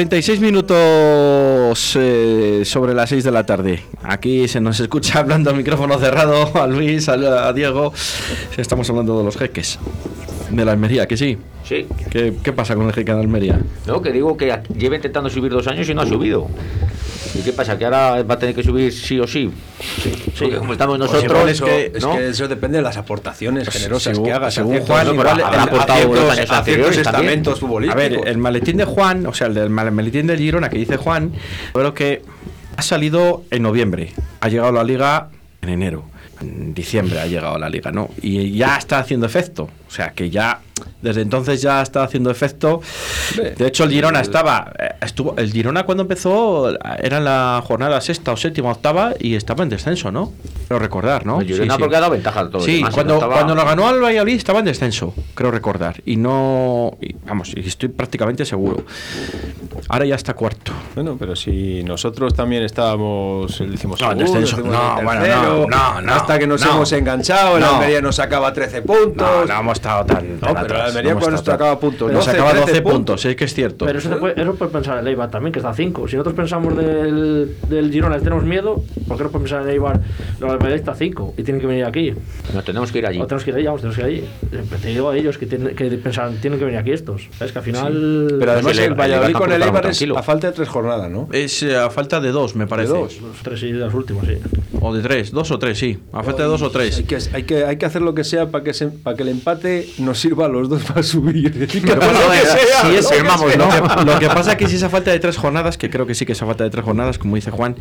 36 0.00 0.40
minutos 0.40 1.94
eh, 2.00 2.62
sobre 2.64 2.94
las 2.94 3.10
6 3.10 3.22
de 3.22 3.30
la 3.30 3.44
tarde. 3.44 3.82
Aquí 4.02 4.48
se 4.48 4.58
nos 4.58 4.80
escucha 4.80 5.18
hablando 5.18 5.50
al 5.50 5.56
micrófono 5.56 5.98
cerrado 5.98 6.50
a 6.62 6.66
Luis, 6.66 7.06
a, 7.10 7.48
a 7.48 7.52
Diego. 7.52 7.92
Estamos 8.56 8.88
hablando 8.88 9.18
de 9.18 9.24
los 9.24 9.36
jeques. 9.36 9.78
De 10.50 10.64
la 10.64 10.72
Almería, 10.72 11.06
que 11.06 11.18
sí. 11.18 11.36
Sí. 11.64 11.86
¿Qué, 12.08 12.32
qué 12.42 12.52
pasa 12.54 12.74
con 12.76 12.86
el 12.86 12.94
jeque 12.94 13.12
de 13.12 13.20
Almería? 13.20 13.60
No, 13.86 14.00
que 14.00 14.10
digo 14.10 14.38
que 14.38 14.58
lleva 14.74 14.96
intentando 14.96 15.28
subir 15.28 15.52
dos 15.52 15.66
años 15.66 15.86
y 15.86 15.92
no 15.92 16.00
ha 16.00 16.06
subido. 16.06 16.48
¿Y 17.34 17.42
qué 17.42 17.52
pasa? 17.52 17.78
¿Que 17.78 17.84
ahora 17.84 18.22
va 18.24 18.34
a 18.34 18.38
tener 18.38 18.54
que 18.54 18.62
subir 18.62 18.92
sí 18.92 19.18
o 19.20 19.26
sí? 19.26 19.50
Sí, 20.02 20.12
Porque 20.38 20.56
como 20.56 20.72
estamos 20.72 20.98
Pues 20.98 21.10
nosotros, 21.12 21.50
es, 21.50 21.60
que, 21.60 21.92
es 21.94 22.02
¿no? 22.02 22.16
que 22.16 22.28
eso 22.28 22.48
depende 22.48 22.78
de 22.78 22.82
las 22.82 22.96
aportaciones 22.96 23.68
generosas 23.68 24.14
según- 24.14 24.24
que 24.26 24.32
hagas. 24.32 24.54
según 24.54 24.72
a 24.72 24.76
ciertos- 24.78 24.88
Juan, 24.96 25.06
no, 25.06 25.12
igual 25.14 25.28
pero 25.36 25.46
habrá 25.46 25.58
a- 25.58 25.62
a 25.62 25.66
aportado 25.66 26.14
los 26.14 26.30
años 26.38 26.50
anteriores 26.50 27.02
también. 27.02 27.42
A 27.90 27.94
ver, 27.94 28.20
el 28.26 28.38
maletín 28.38 28.76
de 28.78 28.84
Juan, 28.84 29.26
o 29.26 29.34
sea, 29.34 29.46
el 29.46 29.54
del 29.54 29.70
mal- 29.70 29.92
maletín 29.92 30.26
del 30.26 30.38
Girona 30.38 30.68
que 30.68 30.78
dice 30.78 30.96
Juan, 30.96 31.32
creo 31.72 31.94
que 31.94 32.22
ha 32.76 32.82
salido 32.82 33.44
en 33.50 33.62
noviembre. 33.62 34.12
Ha 34.40 34.48
llegado 34.48 34.70
a 34.70 34.72
la 34.72 34.84
liga 34.84 35.28
en 35.62 35.68
enero. 35.68 36.04
En 36.40 36.72
diciembre 36.74 37.20
ha 37.20 37.26
llegado 37.26 37.54
a 37.56 37.58
la 37.58 37.68
liga, 37.68 37.92
¿no? 37.92 38.08
Y 38.22 38.52
ya 38.56 38.76
está 38.76 38.98
haciendo 38.98 39.26
efecto. 39.26 39.68
O 39.90 39.92
sea, 39.92 40.10
que 40.12 40.30
ya 40.30 40.60
desde 41.02 41.20
entonces 41.22 41.60
ya 41.60 41.82
está 41.82 42.04
haciendo 42.04 42.30
efecto. 42.30 42.80
De 43.36 43.66
hecho, 43.66 43.84
el 43.84 43.90
Girona 43.90 44.20
estaba. 44.20 44.72
eh, 44.78 44.94
estuvo 45.02 45.34
El 45.36 45.52
Girona 45.52 45.82
cuando 45.84 46.02
empezó 46.02 46.70
era 47.02 47.18
en 47.18 47.24
la 47.24 47.60
jornada 47.66 48.00
sexta 48.00 48.32
o 48.32 48.36
séptima, 48.36 48.70
octava 48.70 49.14
y 49.18 49.34
estaba 49.34 49.62
en 49.64 49.68
descenso, 49.70 50.10
¿no? 50.12 50.32
Creo 50.68 50.78
recordar, 50.78 51.26
¿no? 51.26 51.40
El 51.40 51.48
Girona 51.48 51.76
porque 51.76 51.96
ha 51.96 52.00
dado 52.00 52.12
ventaja 52.12 52.40
a 52.40 52.42
todos 52.44 52.54
los 52.60 52.64
Sí, 52.66 52.76
demás, 52.76 52.94
cuando, 52.94 53.14
estaba- 53.14 53.34
cuando 53.34 53.54
lo 53.56 53.64
ganó 53.64 53.88
al 53.88 54.00
Valladolid 54.00 54.36
estaba 54.36 54.60
en 54.60 54.66
descenso, 54.66 55.12
creo 55.34 55.50
recordar. 55.50 56.00
Y 56.06 56.16
no. 56.16 56.96
y, 57.00 57.14
vamos, 57.26 57.52
y 57.54 57.60
estoy 57.66 57.88
prácticamente 57.88 58.44
seguro. 58.44 58.84
Ahora 59.88 60.06
ya 60.06 60.14
está 60.14 60.34
cuarto. 60.34 60.72
Bueno, 60.94 61.16
pero 61.18 61.34
si 61.34 61.82
nosotros 61.82 62.32
también 62.34 62.62
estábamos, 62.62 63.60
el 63.60 63.72
decimos 63.72 64.00
No, 64.00 64.12
en 64.12 64.18
descenso. 64.18 64.58
No, 64.58 65.00
bueno, 65.02 65.26
no, 65.26 65.66
no, 65.66 66.00
no, 66.00 66.14
hasta 66.14 66.38
que 66.38 66.46
nos 66.46 66.64
no. 66.64 66.70
hemos 66.72 66.92
enganchado, 66.92 67.56
el. 67.58 67.64
Almería 67.64 68.00
nos 68.00 68.16
sacaba 68.16 68.52
13 68.52 68.82
puntos. 68.82 69.16
No, 69.16 69.44
no 69.46 69.62
hemos 69.80 70.04
estado 70.04 70.04
tan. 70.04 70.40
No, 70.40 70.62
pero 70.62 70.74
el 70.76 70.80
Almería 70.80 71.12
cuando 71.14 71.30
nos 71.32 71.44
sacaba 71.44 71.78
puntos. 71.80 72.12
Nos 72.12 72.26
12, 72.26 72.30
sacaba 72.30 72.54
12 72.54 72.64
13 72.72 72.82
puntos, 72.82 73.24
es 73.24 73.36
que 73.36 73.44
es 73.44 73.54
cierto. 73.54 73.86
Pero 73.86 73.98
eso, 73.98 74.08
se 74.08 74.16
puede, 74.16 74.40
eso 74.40 74.54
puede 74.54 74.70
pensar 74.70 74.98
el 74.98 75.06
Eibar 75.06 75.30
también, 75.30 75.52
que 75.52 75.58
está 75.58 75.70
a 75.70 75.74
5. 75.74 76.08
Si 76.08 76.16
nosotros 76.16 76.34
pensamos 76.34 76.76
del, 76.76 77.56
del 77.68 77.90
Girona 77.90 78.18
y 78.18 78.20
tenemos 78.20 78.44
miedo, 78.44 78.82
¿por 79.08 79.16
qué 79.16 79.24
no 79.24 79.30
puede 79.30 79.44
pensar 79.44 79.62
el 79.62 79.70
Eibar? 79.70 80.00
Los 80.38 80.50
Almería 80.50 80.76
está 80.76 80.92
a 80.92 80.96
5 80.96 81.34
y 81.36 81.42
tienen 81.42 81.60
que 81.60 81.66
venir 81.66 81.84
aquí. 81.84 82.12
No 82.54 82.62
tenemos 82.62 82.92
que 82.92 82.98
ir 82.98 83.06
allí. 83.06 83.20
O 83.20 83.26
tenemos 83.26 83.44
que 83.44 83.50
ir 83.50 83.56
allí, 83.56 83.66
vamos, 83.66 83.80
tenemos 83.80 83.96
que 83.96 84.02
ir 84.02 84.06
allí. 84.06 84.28
Eh, 84.52 84.78
Te 84.80 84.88
digo 84.88 85.10
a 85.10 85.16
ellos 85.16 85.38
que, 85.38 85.46
tienen, 85.46 85.74
que 85.74 85.90
pensan, 85.90 86.36
tienen 86.40 86.58
que 86.58 86.64
venir 86.64 86.80
aquí 86.80 86.92
estos. 86.92 87.28
Es 87.40 87.52
que 87.52 87.58
al 87.58 87.64
final. 87.64 88.36
Pero 88.38 88.52
además 88.52 88.78
el 88.78 88.94
Valladolid 88.94 89.34
con 89.34 89.52
el 89.52 89.62
Eibar 89.62 89.86
es 89.86 90.02
a 90.02 90.22
falta 90.22 90.48
de 90.48 90.52
tres 90.52 90.68
jornadas, 90.68 91.10
¿no? 91.10 91.28
Es 91.32 91.62
eh, 91.62 91.76
a 91.76 91.90
falta 91.90 92.20
de 92.20 92.30
dos, 92.30 92.54
me 92.56 92.66
parece. 92.66 92.92
dos. 92.92 93.20
Los 93.20 93.42
tres 93.42 93.62
y 93.62 93.72
los 93.72 93.92
últimos, 93.94 94.26
sí. 94.26 94.34
O 94.80 94.94
de 94.94 95.02
tres, 95.02 95.30
dos 95.30 95.50
o 95.50 95.58
tres, 95.58 95.78
sí. 95.78 95.98
A 96.12 96.22
falta 96.22 96.42
de 96.42 96.48
dos 96.48 96.62
o 96.62 96.70
tres. 96.70 96.98
Hay 96.98 97.04
que, 97.04 97.18
hay 97.32 97.42
que, 97.42 97.64
hay 97.64 97.76
que 97.76 97.86
hacer 97.86 98.02
lo 98.02 98.14
que 98.14 98.24
sea 98.24 98.50
para 98.50 98.64
que, 98.64 98.72
se, 98.72 98.88
para 98.88 99.16
que 99.16 99.22
el 99.22 99.28
empate 99.28 99.69
nos 99.98 100.18
sirva 100.18 100.46
a 100.46 100.48
los 100.48 100.68
dos 100.68 100.82
para 100.84 101.02
subir. 101.02 101.50
Lo 101.60 101.66
que 101.66 101.76
lo 101.76 102.00
que 102.00 102.00
que 103.50 103.58
lo, 103.58 103.68
que, 103.68 104.04
lo 104.04 104.18
que 104.18 104.26
pasa 104.28 104.52
es 104.52 104.56
que 104.58 104.66
si 104.68 104.76
esa 104.76 104.88
falta 104.88 105.10
de 105.10 105.18
tres 105.18 105.36
jornadas, 105.36 105.76
que 105.78 105.90
creo 105.90 106.06
que 106.06 106.14
sí 106.14 106.24
que 106.26 106.32
esa 106.32 106.46
falta 106.46 106.64
de 106.64 106.70
tres 106.70 106.84
jornadas, 106.84 107.18
como 107.18 107.36
dice 107.36 107.50
Juan, 107.50 107.76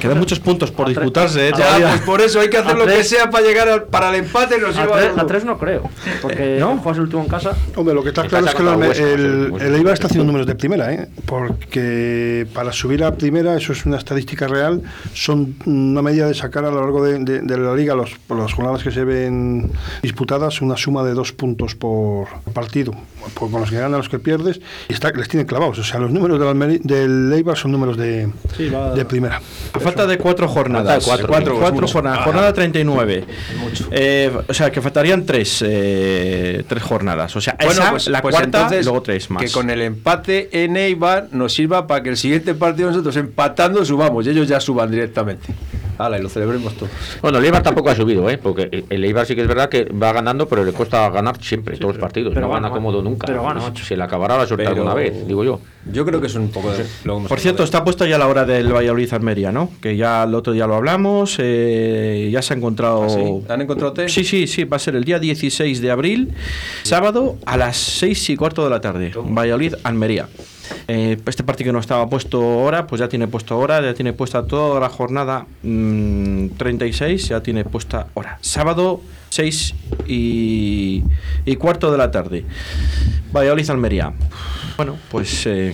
quedan 0.00 0.18
muchos 0.18 0.40
puntos 0.40 0.70
por 0.70 0.88
disputarse. 0.88 1.48
¿eh? 1.48 1.52
Ya, 1.56 1.88
pues 1.90 2.00
por 2.02 2.20
eso 2.20 2.40
hay 2.40 2.48
que 2.50 2.58
hacer 2.58 2.72
A 2.72 2.78
lo 2.78 2.86
que 2.86 2.92
tres- 2.92 3.08
sea 3.08 3.30
para 3.30 3.46
llegar 3.46 3.68
al- 3.68 3.84
para 3.84 4.08
el 4.10 4.16
empate 4.16 4.58
nos 4.58 4.76
A 4.76 4.86
tres, 4.86 5.10
a 5.16 5.26
tres 5.26 5.44
no 5.44 5.58
creo. 5.58 5.88
Porque 6.22 6.56
¿No? 6.58 6.76
juegas 6.78 6.96
el 6.98 7.02
último 7.04 7.22
en 7.22 7.28
casa. 7.28 7.56
Hombre, 7.76 7.94
lo 7.94 8.02
que 8.02 8.08
está 8.10 8.24
claro 8.26 8.46
es 8.46 8.54
que 8.54 8.62
el, 9.14 9.50
Huesca, 9.52 9.66
el, 9.66 9.86
está 9.88 10.06
haciendo 10.06 10.24
números 10.24 10.46
de 10.46 10.54
primera, 10.54 10.92
¿eh? 10.92 11.08
porque 11.26 12.46
para 12.54 12.72
subir 12.72 13.04
a 13.04 13.14
primera, 13.14 13.56
eso 13.56 13.72
es 13.72 13.84
una 13.86 13.96
estadística 13.98 14.46
real, 14.48 14.82
son 15.12 15.54
una 15.66 16.02
medida 16.02 16.26
de 16.26 16.34
sacar 16.34 16.64
a 16.64 16.70
lo 16.70 16.80
largo 16.80 17.04
de, 17.04 17.18
de- 17.20 17.40
de 17.40 17.58
la 17.58 17.74
liga, 17.74 17.94
los, 17.94 18.10
las 18.28 18.52
jornadas 18.52 18.82
que 18.82 18.90
se 18.90 19.04
ven 19.04 19.70
disputadas, 20.02 20.60
una 20.62 20.76
suma 20.76 21.03
de 21.04 21.14
dos 21.14 21.32
puntos 21.32 21.74
por 21.74 22.28
partido, 22.52 22.92
por- 23.38 23.50
con 23.50 23.60
los 23.60 23.70
que 23.70 23.76
ganan, 23.76 23.92
los 23.98 24.08
que 24.08 24.18
pierdes, 24.18 24.60
y 24.88 24.92
está, 24.92 25.10
les 25.10 25.28
tienen 25.28 25.46
clavados. 25.46 25.78
O 25.78 25.84
sea, 25.84 26.00
los 26.00 26.10
números 26.10 26.38
del, 26.40 26.80
del 26.82 27.32
Eibar 27.32 27.56
son 27.56 27.72
números 27.72 27.96
de, 27.96 28.28
Sí, 28.56 28.68
va- 28.68 28.94
de 28.94 29.04
primera. 29.04 29.40
A 29.72 29.80
falta 29.80 30.06
de 30.06 30.18
cuatro 30.18 30.48
jornadas. 30.48 31.04
Cuatro, 31.04 31.26
cuatro, 31.28 31.56
cuatro 31.58 31.80
mucho. 31.82 31.92
jornadas. 31.92 32.18
Ah. 32.20 32.24
Jornada 32.24 32.52
39. 32.52 33.24
Eh, 33.90 34.32
o 34.48 34.54
sea, 34.54 34.70
que 34.70 34.80
faltarían 34.80 35.24
tres, 35.26 35.62
eh, 35.66 36.64
tres 36.68 36.82
jornadas. 36.82 37.34
O 37.36 37.40
sea, 37.40 37.56
esa, 37.58 37.92
la 38.10 38.22
pues 38.22 38.34
cuarta, 38.34 38.44
entonces, 38.44 38.84
luego 38.84 39.02
tres 39.02 39.30
más. 39.30 39.42
Que 39.42 39.50
con 39.50 39.70
el 39.70 39.82
empate 39.82 40.64
en 40.64 40.76
Eibar 40.76 41.28
nos 41.32 41.52
sirva 41.52 41.86
para 41.86 42.02
que 42.02 42.10
el 42.10 42.16
siguiente 42.16 42.54
partido 42.54 42.88
nosotros 42.90 43.16
empatando 43.16 43.84
subamos 43.84 44.26
y 44.26 44.30
ellos 44.30 44.48
ya 44.48 44.60
suban 44.60 44.90
directamente. 44.90 45.46
Y 45.98 46.22
lo 46.22 46.28
celebremos 46.28 46.74
todos. 46.74 46.90
Bueno, 47.22 47.38
el 47.38 47.44
Eibar 47.44 47.62
tampoco 47.62 47.90
ha 47.90 47.94
subido, 47.94 48.28
¿eh? 48.30 48.38
Porque 48.38 48.84
el 48.88 49.04
Eibar 49.04 49.26
sí 49.26 49.34
que 49.34 49.42
es 49.42 49.48
verdad 49.48 49.68
que 49.68 49.84
va 49.84 50.12
ganando, 50.12 50.46
pero 50.48 50.64
le 50.64 50.72
cuesta 50.72 51.08
ganar 51.10 51.42
siempre, 51.42 51.76
todos 51.76 51.94
los 51.94 52.00
partidos. 52.00 52.34
pero 52.34 52.46
no 52.46 52.52
gana 52.52 52.70
cómodo 52.70 53.02
nunca. 53.02 53.26
pero 53.26 53.42
gana. 53.42 53.60
Se 53.74 53.96
le 53.96 54.02
acabará 54.02 54.36
la 54.38 54.46
suerte 54.46 54.64
Pero- 54.64 54.76
alguna 54.76 54.94
vez, 54.94 55.26
digo 55.26 55.44
yo. 55.44 55.60
Yo 55.92 56.04
creo 56.06 56.18
que 56.20 56.28
es 56.28 56.34
un 56.34 56.48
poco 56.50 56.72
de. 56.72 56.84
lo 57.04 57.20
Por 57.24 57.38
cierto, 57.40 57.62
está 57.62 57.84
puesta 57.84 58.06
ya 58.06 58.16
la 58.16 58.26
hora 58.26 58.44
del 58.44 58.72
Valladolid 58.72 59.12
Almería, 59.12 59.52
¿no? 59.52 59.70
Que 59.82 59.96
ya 59.96 60.24
el 60.24 60.34
otro 60.34 60.52
día 60.54 60.66
lo 60.66 60.74
hablamos, 60.76 61.36
eh, 61.38 62.30
ya 62.32 62.40
se 62.40 62.54
ha 62.54 62.56
encontrado. 62.56 63.04
¿Ah, 63.04 63.08
sí? 63.10 63.22
¿Han 63.48 63.60
encontrado 63.62 63.92
té? 63.92 64.08
Sí, 64.08 64.24
sí, 64.24 64.46
sí, 64.46 64.64
va 64.64 64.76
a 64.76 64.80
ser 64.80 64.96
el 64.96 65.04
día 65.04 65.18
16 65.18 65.80
de 65.82 65.90
abril, 65.90 66.32
sábado 66.84 67.36
a 67.44 67.56
las 67.58 67.76
6 67.76 68.30
y 68.30 68.36
cuarto 68.36 68.64
de 68.64 68.70
la 68.70 68.80
tarde. 68.80 69.12
Valladolid 69.14 69.74
Almería. 69.84 70.26
Eh, 70.88 71.18
este 71.26 71.44
partido 71.44 71.68
que 71.68 71.72
no 71.72 71.78
estaba 71.78 72.08
puesto 72.08 72.42
ahora, 72.42 72.86
pues 72.86 73.00
ya 73.00 73.08
tiene 73.08 73.26
puesto 73.26 73.58
hora, 73.58 73.80
ya 73.80 73.94
tiene 73.94 74.12
puesta 74.12 74.46
toda 74.46 74.80
la 74.80 74.88
jornada 74.88 75.46
mm, 75.62 76.48
36, 76.56 77.28
ya 77.28 77.42
tiene 77.42 77.64
puesta 77.64 78.08
hora. 78.14 78.38
Sábado 78.40 79.00
6 79.34 79.74
y, 80.06 81.02
y 81.44 81.56
cuarto 81.56 81.90
de 81.90 81.98
la 81.98 82.10
tarde. 82.10 82.44
Valladolid 83.32 83.68
Almería. 83.70 84.12
Bueno, 84.76 84.96
pues 85.10 85.44
eh, 85.46 85.72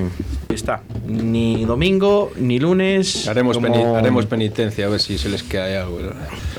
está. 0.48 0.82
Ni 1.06 1.64
domingo, 1.66 2.32
ni 2.36 2.58
lunes. 2.58 3.28
Haremos, 3.28 3.56
como- 3.58 3.68
peni- 3.68 3.96
haremos 3.98 4.24
penitencia 4.26 4.86
a 4.86 4.88
ver 4.88 5.00
si 5.00 5.18
se 5.18 5.28
les 5.28 5.42
queda 5.42 5.82
algo. 5.82 5.98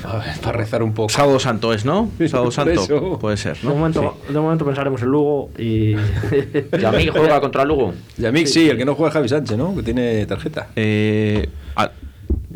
A 0.04 0.18
ver, 0.18 0.40
para 0.42 0.58
rezar 0.60 0.82
un 0.84 0.94
poco. 0.94 1.10
Sábado 1.10 1.40
Santo 1.40 1.74
es, 1.74 1.86
¿no? 1.86 2.10
Sábado 2.28 2.52
Santo. 2.52 2.84
eso. 2.84 3.18
Puede 3.20 3.38
ser, 3.38 3.58
De 3.60 3.68
momento, 3.68 4.18
de 4.28 4.40
momento 4.40 4.66
pensaremos 4.66 5.02
en 5.02 5.08
Lugo 5.10 5.50
y. 5.58 5.94
Yamik 6.80 7.12
juega 7.12 7.42
contra 7.42 7.64
Lugo. 7.66 7.94
Yamik, 8.18 8.46
sí, 8.48 8.70
el 8.70 8.78
que 8.78 8.86
no 8.86 8.94
juega 8.96 9.10
es 9.10 9.14
Javi 9.14 9.30
Sánchez, 9.30 9.58
¿no? 9.58 9.76
Que 9.76 9.84
tiene 9.84 10.26
tarjeta. 10.28 10.68
Eh, 10.76 11.48
a- 11.76 11.92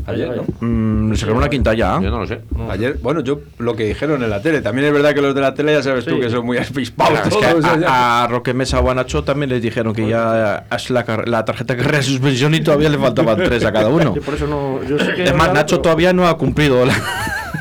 Ayer, 0.08 0.30
¿no? 0.38 0.68
mm, 0.68 1.12
le 1.12 1.18
sacaron 1.18 1.38
una 1.39 1.49
quinta 1.49 1.74
ya. 1.74 1.99
Yo 2.01 2.12
no 2.12 2.20
lo 2.20 2.28
sé. 2.28 2.41
Ayer, 2.70 2.97
bueno, 3.01 3.22
yo 3.22 3.39
lo 3.58 3.76
que 3.76 3.86
dijeron 3.86 4.22
en 4.24 4.30
la 4.30 4.41
tele. 4.41 4.62
También 4.62 4.88
es 4.88 4.93
verdad 4.93 5.14
que 5.16 5.22
los 5.22 5.34
de 5.34 5.41
la 5.41 5.53
tele 5.53 5.74
ya 5.74 5.82
sabes 5.82 6.06
tú 6.06 6.16
Sí. 6.16 6.22
que 6.22 6.30
son 6.30 6.45
muy 6.45 6.58
avispados. 6.58 7.20
Claro, 7.38 7.60
es 7.60 7.66
que 7.66 7.86
a, 7.86 8.24
a 8.24 8.28
Roque 8.28 8.53
Mesa 8.53 8.80
o 8.82 8.89
a 8.91 8.95
Nacho 8.95 9.24
también 9.24 9.49
les 9.49 9.62
dijeron 9.62 9.93
que 9.93 10.08
ya 10.08 10.66
es 10.72 10.89
la, 10.91 11.03
car- 11.06 11.28
la 11.28 11.43
tarjeta 11.43 11.74
de 11.74 11.80
carrera 11.80 11.97
de 11.99 12.03
suspensión 12.03 12.53
y 12.53 12.62
todavía 12.62 12.89
le 12.89 12.97
faltaban 12.99 13.38
tres 13.38 13.66
a 13.66 13.72
cada 13.72 13.88
uno. 13.89 14.14
Yo 14.16 14.22
por 14.22 14.36
eso 14.36 14.45
no. 14.47 14.84
Yo 14.88 14.99
sé 14.99 15.14
que 15.16 15.24
Es 15.24 15.36
más, 15.36 15.51
Nacho 15.53 15.78
pero- 15.78 15.82
todavía 15.82 16.14
no 16.14 16.28
ha 16.28 16.38
cumplido. 16.38 16.86
la- 16.86 16.93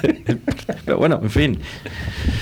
Pero 0.85 0.99
bueno, 0.99 1.21
en 1.23 1.31
fin. 1.31 1.59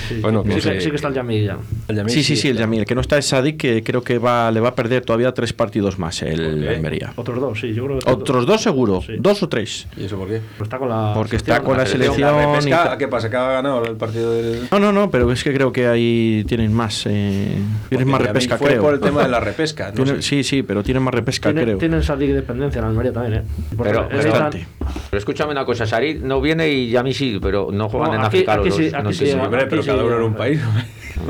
Sí, 0.09 0.15
Bueno, 0.21 0.43
sí, 0.43 0.69
que 0.69 0.81
sí 0.81 0.89
que 0.89 0.95
está 0.97 1.07
el 1.07 1.13
Yamil 1.13 1.45
ya. 1.45 1.57
el 1.87 1.95
Yamik 1.95 2.13
Sí, 2.13 2.23
sí, 2.23 2.35
sí, 2.35 2.49
el. 2.49 2.57
Yamil. 2.57 2.81
El 2.81 2.85
que 2.85 2.95
no 2.95 3.01
está 3.01 3.17
es 3.17 3.25
Sadik, 3.25 3.57
que 3.57 3.83
creo 3.83 4.03
que 4.03 4.17
va, 4.19 4.51
le 4.51 4.59
va 4.59 4.69
a 4.69 4.75
perder 4.75 5.03
todavía 5.05 5.33
tres 5.33 5.53
partidos 5.53 5.97
más 5.99 6.21
el 6.21 6.67
Almería. 6.67 7.13
Otros 7.15 7.39
dos, 7.39 7.59
sí, 7.59 7.73
yo 7.73 7.85
creo 7.85 7.99
que. 7.99 8.09
Otros 8.11 8.45
dos 8.45 8.61
seguro, 8.61 9.01
Sí. 9.01 9.13
dos 9.19 9.41
o 9.43 9.49
tres. 9.49 9.87
¿Y 9.97 10.05
eso 10.05 10.17
por 10.17 10.27
qué? 10.27 10.41
Pues 10.57 10.67
está 10.67 10.77
con 10.77 10.89
la. 10.89 11.13
Porque 11.15 11.35
está 11.37 11.61
con 11.61 11.77
la 11.77 11.85
selección. 11.85 12.15
selección. 12.15 12.69
¿La 12.69 12.77
repesca? 12.83 12.97
¿Qué 12.97 13.07
pasa? 13.07 13.29
¿Que 13.29 13.37
ha 13.37 13.51
ganado 13.53 13.83
el 13.85 13.95
partido 13.95 14.33
del.? 14.33 14.67
No, 14.71 14.79
no, 14.79 14.91
no, 14.91 15.09
pero 15.09 15.31
es 15.31 15.43
que 15.43 15.53
creo 15.53 15.71
que 15.71 15.87
ahí 15.87 16.43
tienen 16.47 16.73
más. 16.73 17.05
Eh, 17.07 17.57
tienen 17.89 18.07
más 18.09 18.21
repesca, 18.21 18.57
fue 18.57 18.71
creo. 18.71 18.81
por 18.81 18.93
el 18.93 18.99
tema 18.99 19.23
de 19.23 19.29
la 19.29 19.39
repesca. 19.39 19.87
No 19.89 20.03
Tienen- 20.03 20.15
sé. 20.21 20.21
Sí, 20.21 20.43
sí, 20.43 20.63
pero 20.63 20.83
tienen 20.83 21.01
más 21.03 21.13
repesca, 21.13 21.51
creo. 21.53 21.77
Tienen 21.77 22.01
de 22.01 22.27
dependencia 22.33 22.79
en 22.79 22.85
Almería 22.85 23.11
también, 23.13 23.41
¿eh? 23.41 23.43
Porque 23.75 23.91
Pero- 23.93 24.03
es 24.03 24.07
pero- 24.09 24.21
tan- 24.33 24.43
Bastante. 24.43 24.67
Pero 25.09 25.17
escúchame 25.19 25.51
una 25.51 25.65
cosa, 25.65 25.85
Sarit 25.85 26.21
no 26.21 26.41
viene 26.41 26.69
y 26.69 26.89
Yamik 26.89 27.13
sí, 27.13 27.39
pero 27.41 27.52
no 27.71 27.89
juegan 27.89 28.09
No, 28.11 28.15
en 28.15 28.21
África 28.21 28.53
aquí 28.53 28.71
sí, 28.71 28.87
aquí 28.93 29.03
no 29.03 29.11
sí, 29.11 29.17
sé 29.19 29.25
si- 29.25 29.31
aquí 29.31 29.41
Hombre, 29.45 29.65
pero 29.67 29.81
sí, 29.81 29.87
cada 29.89 30.03
uno 30.03 30.15
en 30.17 30.23
un 30.23 30.33
país. 30.35 30.59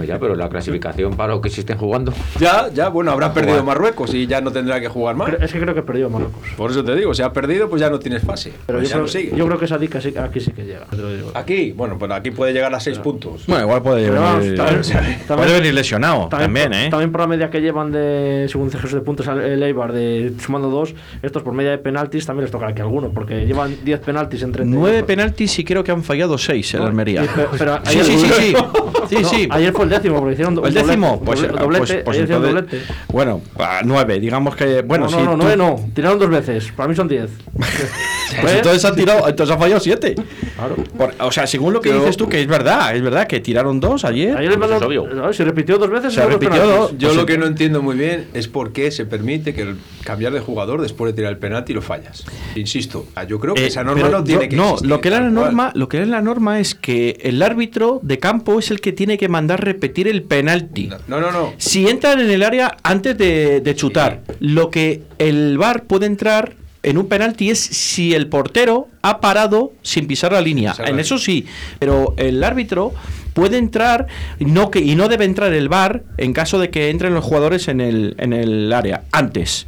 Ya, 0.07 0.19
pero 0.19 0.35
la 0.35 0.49
clasificación 0.49 1.15
para 1.15 1.33
lo 1.33 1.41
que 1.41 1.49
se 1.49 1.61
estén 1.61 1.77
jugando. 1.77 2.13
Ya, 2.39 2.69
ya, 2.73 2.89
bueno, 2.89 3.11
habrá 3.11 3.33
perdido 3.33 3.59
Jugar. 3.59 3.65
Marruecos 3.75 4.13
y 4.13 4.27
ya 4.27 4.41
no 4.41 4.51
tendrá 4.51 4.79
que 4.79 4.87
jugar 4.87 5.15
más. 5.15 5.33
Es 5.41 5.51
que 5.51 5.59
creo 5.59 5.73
que 5.75 5.81
perdió 5.81 6.09
Marruecos. 6.09 6.41
Por 6.57 6.71
eso 6.71 6.83
te 6.83 6.95
digo, 6.95 7.13
si 7.13 7.21
ha 7.21 7.31
perdido, 7.33 7.69
pues 7.69 7.81
ya 7.81 7.89
no 7.89 7.99
tienes 7.99 8.23
fase. 8.23 8.53
Pero 8.65 8.79
Pues 8.79 8.89
yo 8.89 8.89
ya 8.89 8.95
creo, 8.95 9.01
no 9.05 9.07
sigue. 9.07 9.35
yo 9.37 9.45
creo 9.45 9.59
que 9.59 9.65
esa 9.65 9.77
dica 9.77 9.99
sí- 10.01 10.13
aquí 10.17 10.39
sí 10.39 10.51
que 10.51 10.63
llega. 10.65 10.87
Aquí, 11.33 11.71
bueno, 11.73 11.97
pues 11.97 12.11
aquí 12.11 12.31
puede 12.31 12.53
llegar 12.53 12.73
a 12.73 12.79
seis 12.79 12.99
puntos. 12.99 13.45
Bueno, 13.47 13.63
igual 13.63 13.81
puede 13.81 14.07
Pero 14.09 14.21
vamos, 14.21 14.39
venir, 14.43 14.57
también- 14.57 15.19
puede 15.27 15.53
venir 15.53 15.73
lesionado 15.73 16.27
también, 16.27 16.73
¿eh? 16.73 16.87
También 16.89 17.11
por 17.11 17.21
la 17.21 17.27
media 17.27 17.49
que 17.49 17.61
llevan 17.61 17.91
de, 17.91 18.47
según 18.49 18.71
Jesús 18.71 18.93
de 18.93 19.01
puntos 19.01 19.27
el 19.27 19.61
Eibar, 19.63 19.91
de 19.93 20.33
sumando 20.39 20.69
dos, 20.69 20.93
estos 21.21 21.43
por 21.43 21.53
media 21.53 21.71
de 21.71 21.77
penaltis 21.77 22.25
también 22.25 22.43
les 22.43 22.51
tocará 22.51 22.73
que 22.73 22.81
alguno, 22.81 23.09
porque 23.13 23.45
llevan 23.45 23.75
10 23.83 23.99
penaltis 24.01 24.41
en 24.43 24.51
30. 24.51 24.75
Nueve 24.77 25.03
penaltis 25.03 25.57
y 25.59 25.63
creo 25.63 25.83
que 25.83 25.91
han 25.91 26.03
fallado 26.03 26.37
seis 26.37 26.73
en 26.73 26.81
No, 26.81 26.87
Almería. 26.87 27.25
pero- 27.35 27.49
pero 27.57 27.79
sí, 27.85 27.99
sí, 28.03 28.17
sí, 28.17 28.27
sí. 28.33 28.53
Sí, 29.17 29.21
No, 29.23 29.29
sí. 29.29 29.47
Ayer 29.51 29.73
fue 29.73 29.83
el 29.85 29.89
décimo, 29.89 30.17
porque 30.19 30.33
hicieron 30.33 30.53
¿El 30.53 30.55
doblete, 30.55 30.85
décimo? 30.85 31.21
Pues, 31.23 31.41
doble- 31.41 31.53
ah, 31.57 31.61
doblete, 31.61 31.85
pues, 31.85 32.03
pues 32.03 32.15
ayer 32.17 32.23
hicieron 32.23 32.43
doblete. 32.43 32.81
Bueno, 33.09 33.41
a 33.59 33.81
nueve, 33.83 34.19
digamos 34.19 34.55
que. 34.55 34.81
Bueno, 34.81 35.05
no, 35.05 35.09
sí. 35.11 35.17
no, 35.17 35.23
no, 35.23 35.31
tú- 35.31 35.37
nueve 35.37 35.57
no, 35.57 35.89
tiraron 35.93 36.19
dos 36.19 36.29
veces, 36.29 36.71
para 36.75 36.87
mí 36.89 36.95
son 36.95 37.07
10. 37.07 37.29
Pues 38.41 38.53
entonces 38.55 38.85
han 38.85 38.95
tirado, 38.95 39.27
entonces 39.27 39.53
han 39.53 39.59
fallado 39.59 39.79
siete. 39.79 40.15
Claro. 40.55 40.75
Por- 40.97 41.13
o 41.19 41.31
sea, 41.31 41.47
según 41.47 41.73
lo 41.73 41.81
que 41.81 41.93
dices 41.93 42.17
tú, 42.17 42.27
que 42.29 42.41
es 42.41 42.47
verdad, 42.47 42.95
es 42.95 43.01
verdad 43.01 43.27
que 43.27 43.39
tiraron 43.39 43.79
dos 43.79 44.05
ayer. 44.05 44.35
Ayer 44.37 44.57
balón, 44.57 45.33
si 45.33 45.43
repitió 45.43 45.77
dos 45.77 45.89
veces, 45.89 46.13
Se 46.13 46.25
repitió 46.25 46.65
dos. 46.67 46.91
Yo 46.97 47.07
Pues 47.09 47.15
lo 47.15 47.21
sí. 47.21 47.27
que 47.27 47.37
no 47.37 47.45
entiendo 47.45 47.81
muy 47.81 47.95
bien 47.95 48.27
es 48.33 48.47
por 48.47 48.71
qué 48.73 48.91
se 48.91 49.05
permite 49.05 49.53
que 49.53 49.61
el 49.63 49.77
cambiar 50.03 50.33
de 50.33 50.39
jugador 50.39 50.81
después 50.81 51.11
de 51.13 51.15
tirar 51.15 51.31
el 51.31 51.37
penalti 51.37 51.73
lo 51.73 51.81
fallas. 51.81 52.23
Insisto, 52.55 53.07
ah, 53.15 53.23
yo 53.23 53.39
creo 53.39 53.53
que 53.53 53.63
Eh, 53.63 53.67
esa 53.67 53.83
norma 53.83 54.09
no 54.09 54.23
tiene 54.23 54.43
yo- 54.43 54.49
que 54.49 54.55
no, 54.55 54.63
existir, 54.69 54.89
lo 54.89 55.01
que 55.01 55.07
es 55.09 55.13
la 55.13 55.19
cual. 55.21 55.33
norma, 55.33 55.71
lo 55.75 55.87
que 55.89 56.01
es 56.01 56.07
la 56.07 56.21
norma 56.21 56.59
es 56.59 56.75
que 56.75 57.17
el 57.21 57.41
árbitro 57.41 57.99
de 58.03 58.19
campo 58.19 58.59
es 58.59 58.71
el 58.71 58.81
que 58.81 58.91
tiene 58.91 59.17
que 59.17 59.29
mandar 59.29 59.63
repetir 59.63 60.07
el 60.07 60.23
penalti. 60.23 60.89
No, 61.07 61.19
no, 61.19 61.31
no. 61.31 61.53
Si 61.57 61.87
entran 61.87 62.19
en 62.19 62.29
el 62.29 62.43
área 62.43 62.77
antes 62.83 63.17
de, 63.17 63.61
de 63.61 63.75
chutar, 63.75 64.21
lo 64.39 64.69
que 64.69 65.03
el 65.19 65.57
VAR 65.57 65.83
puede 65.83 66.05
entrar 66.05 66.53
en 66.83 66.97
un 66.97 67.07
penalti 67.07 67.49
es 67.49 67.59
si 67.59 68.13
el 68.13 68.27
portero 68.27 68.87
ha 69.01 69.19
parado 69.21 69.73
sin 69.81 70.05
pisar 70.07 70.31
la 70.33 70.41
línea. 70.41 70.71
Pisar 70.71 70.85
la 70.85 70.89
En 70.91 70.95
línea. 70.97 71.05
eso 71.05 71.17
sí, 71.17 71.45
pero 71.79 72.13
el 72.17 72.43
árbitro 72.43 72.93
puede 73.33 73.57
entrar 73.57 74.05
no 74.39 74.69
que 74.69 74.79
y 74.79 74.95
no 74.95 75.07
debe 75.07 75.25
entrar 75.25 75.51
el 75.53 75.67
VAR 75.69 76.03
en 76.17 76.33
caso 76.33 76.59
de 76.59 76.69
que 76.69 76.89
entren 76.91 77.13
los 77.15 77.23
jugadores 77.25 77.67
en 77.67 77.81
el 77.81 78.15
en 78.19 78.31
el 78.33 78.71
área 78.71 79.03
antes. 79.11 79.65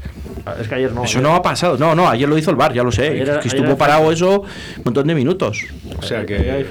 Es 0.62 0.68
que 0.68 0.76
ayer 0.76 0.92
no. 0.92 1.04
Eso 1.04 1.18
ayer- 1.18 1.24
no 1.24 1.34
ha 1.36 1.42
pasado. 1.42 1.76
No, 1.78 1.96
no, 1.96 2.08
ayer 2.08 2.30
lo 2.30 2.38
hizo 2.38 2.52
el 2.52 2.58
VAR, 2.58 2.74
ya 2.74 2.84
lo 2.84 2.92
sé. 2.92 3.08
Ayer 3.08 3.40
que 3.40 3.48
estuvo 3.48 3.76
parado 3.78 4.12
eso 4.12 4.42
un 4.42 4.84
montón 4.86 5.08
de 5.08 5.16
minutos. 5.16 5.64
O 5.98 6.04
sea 6.04 6.26
que. 6.26 6.66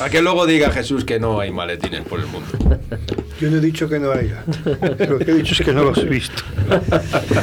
A 0.00 0.10
que 0.10 0.20
luego 0.20 0.44
diga 0.46 0.70
Jesús 0.70 1.04
que 1.06 1.18
no 1.18 1.40
hay 1.40 1.50
maletines 1.52 2.02
por 2.02 2.20
el 2.20 2.26
mundo. 2.26 2.48
Yo 3.40 3.50
no 3.50 3.58
he 3.58 3.60
dicho 3.60 3.86
que 3.88 3.98
no 3.98 4.10
haya. 4.12 4.42
Lo 5.08 5.18
que 5.18 5.30
he 5.30 5.34
dicho 5.34 5.52
es 5.52 5.60
que 5.60 5.72
no 5.72 5.84
los 5.84 5.98
he 5.98 6.04
visto. 6.06 6.42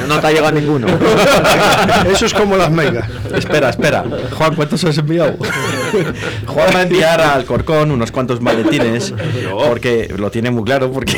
No 0.08 0.18
te 0.20 0.26
ha 0.26 0.30
llegado 0.32 0.50
ninguno. 0.52 0.86
Eso 2.10 2.26
es 2.26 2.34
como 2.34 2.56
las 2.56 2.70
megas. 2.70 3.08
Espera, 3.34 3.70
espera. 3.70 4.04
Juan, 4.36 4.56
¿cuántos 4.56 4.82
has 4.84 4.98
enviado? 4.98 5.36
Juan 6.46 6.68
va 6.74 6.78
a 6.80 6.82
enviar 6.82 7.20
al 7.20 7.30
Alcorcón 7.40 7.92
unos 7.92 8.10
cuantos 8.10 8.40
maletines. 8.40 9.14
Porque 9.68 10.12
lo 10.18 10.30
tiene 10.32 10.50
muy 10.50 10.64
claro. 10.64 10.90
Porque, 10.90 11.16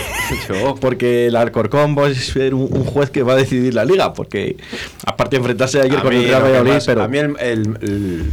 porque 0.80 1.26
el 1.28 1.36
Alcorcón 1.36 1.96
va 1.98 2.08
a 2.08 2.14
ser 2.14 2.52
un, 2.54 2.68
un 2.70 2.84
juez 2.84 3.08
que 3.10 3.22
va 3.22 3.32
a 3.32 3.36
decidir 3.36 3.72
la 3.74 3.84
liga. 3.86 4.12
Porque 4.12 4.56
aparte 5.06 5.36
de 5.36 5.38
enfrentarse 5.38 5.80
ayer 5.80 5.98
A 5.98 6.02
con 6.02 6.12
el 6.12 6.24
Real 6.24 6.42
Valladolid, 6.42 6.72
más- 6.72 6.86
pero. 6.86 7.02
a 7.02 7.08
mí 7.08 7.18
el, 7.18 7.34
el, 7.40 7.78
el- 7.80 8.30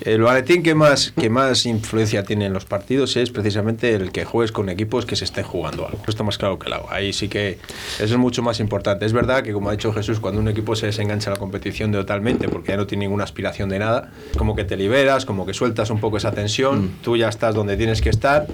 el 0.00 0.20
maletín 0.20 0.62
que 0.62 0.74
más, 0.74 1.12
que 1.12 1.30
más 1.30 1.66
influencia 1.66 2.24
tiene 2.24 2.46
en 2.46 2.52
los 2.52 2.64
partidos 2.64 3.16
es 3.16 3.30
precisamente 3.30 3.94
el 3.94 4.12
que 4.12 4.24
juegues 4.24 4.52
con 4.52 4.68
equipos 4.68 5.06
que 5.06 5.16
se 5.16 5.24
estén 5.24 5.44
jugando 5.44 5.86
algo. 5.86 6.00
Esto 6.06 6.24
más 6.24 6.38
claro 6.38 6.58
que 6.58 6.68
el 6.68 6.74
agua. 6.74 6.88
Ahí 6.92 7.12
sí 7.12 7.28
que 7.28 7.58
eso 7.96 8.04
es 8.04 8.16
mucho 8.16 8.42
más 8.42 8.60
importante. 8.60 9.06
Es 9.06 9.12
verdad 9.12 9.42
que, 9.42 9.52
como 9.52 9.68
ha 9.68 9.72
dicho 9.72 9.92
Jesús, 9.92 10.20
cuando 10.20 10.40
un 10.40 10.48
equipo 10.48 10.76
se 10.76 10.86
desengancha 10.86 11.30
de 11.30 11.36
la 11.36 11.40
competición 11.40 11.92
totalmente 11.92 12.48
porque 12.48 12.72
ya 12.72 12.76
no 12.76 12.86
tiene 12.86 13.04
ninguna 13.04 13.24
aspiración 13.24 13.68
de 13.68 13.78
nada, 13.78 14.10
como 14.36 14.54
que 14.54 14.64
te 14.64 14.76
liberas, 14.76 15.24
como 15.24 15.46
que 15.46 15.54
sueltas 15.54 15.90
un 15.90 16.00
poco 16.00 16.16
esa 16.16 16.32
tensión, 16.32 16.92
tú 17.02 17.16
ya 17.16 17.28
estás 17.28 17.54
donde 17.54 17.76
tienes 17.76 18.00
que 18.00 18.10
estar 18.10 18.46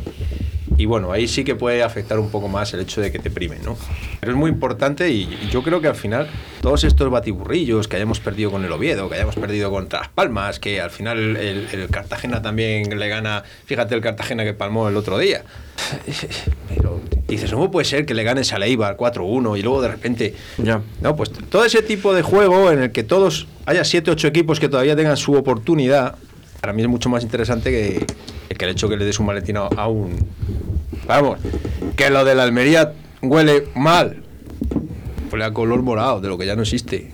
y 0.83 0.85
bueno, 0.85 1.12
ahí 1.12 1.28
sí 1.28 1.45
que 1.45 1.55
puede 1.55 1.85
afectar 1.85 2.18
un 2.18 2.28
poco 2.28 2.49
más 2.49 2.74
el 2.74 2.80
hecho 2.80 3.01
de 3.01 3.12
que 3.12 3.20
te 3.20 3.30
primen, 3.30 3.61
¿no? 3.62 3.78
Pero 4.18 4.33
es 4.33 4.39
muy 4.39 4.51
importante 4.51 5.09
y, 5.11 5.39
y 5.41 5.49
yo 5.49 5.62
creo 5.62 5.80
que 5.80 5.87
al 5.87 5.95
final 5.95 6.28
todos 6.61 6.83
estos 6.83 7.09
batiburrillos 7.09 7.87
que 7.87 7.95
hayamos 7.95 8.18
perdido 8.18 8.51
con 8.51 8.64
el 8.64 8.72
Oviedo, 8.72 9.09
que 9.09 9.14
hayamos 9.14 9.37
perdido 9.37 9.70
contra 9.70 10.01
Las 10.01 10.09
Palmas, 10.09 10.59
que 10.59 10.80
al 10.80 10.91
final 10.91 11.37
el, 11.37 11.68
el 11.70 11.89
Cartagena 11.89 12.43
también 12.43 12.99
le 12.99 13.09
gana, 13.09 13.45
fíjate 13.64 13.95
el 13.95 14.01
Cartagena 14.01 14.43
que 14.43 14.55
palmó 14.55 14.89
el 14.89 14.97
otro 14.97 15.18
día. 15.18 15.45
Pero 16.68 17.01
dices, 17.28 17.53
¿cómo 17.53 17.70
puede 17.70 17.85
ser 17.85 18.05
que 18.05 18.14
le 18.14 18.24
ganes 18.24 18.53
a 18.53 18.57
Eibar 18.57 18.97
4-1 18.97 19.57
y 19.57 19.62
luego 19.62 19.83
de 19.83 19.89
repente... 19.89 20.35
Ya. 20.59 20.80
No, 21.01 21.14
pues 21.14 21.30
todo 21.30 21.64
ese 21.64 21.83
tipo 21.83 22.12
de 22.12 22.22
juego 22.22 22.72
en 22.72 22.83
el 22.83 22.91
que 22.91 23.05
todos 23.05 23.47
haya 23.66 23.85
7 23.85 24.11
8 24.11 24.26
equipos 24.26 24.59
que 24.59 24.68
todavía 24.68 24.97
tengan 24.97 25.16
su 25.16 25.35
oportunidad, 25.35 26.16
para 26.61 26.72
mí 26.72 26.83
es 26.83 26.89
mucho 26.89 27.09
más 27.09 27.22
interesante 27.22 27.70
que, 27.70 28.05
que 28.55 28.64
el 28.64 28.72
hecho 28.72 28.89
que 28.89 28.97
le 28.97 29.05
des 29.05 29.20
un 29.20 29.26
maletín 29.26 29.57
a 29.57 29.87
un... 29.87 30.16
Vamos, 31.07 31.38
que 31.96 32.11
lo 32.11 32.24
de 32.24 32.34
la 32.34 32.44
Almería 32.44 32.92
huele 33.22 33.68
mal. 33.74 34.22
Huele 35.30 35.44
a 35.44 35.53
color 35.53 35.82
morado, 35.82 36.20
de 36.20 36.28
lo 36.28 36.38
que 36.38 36.46
ya 36.46 36.57
no 36.57 36.62
existe 36.62 37.11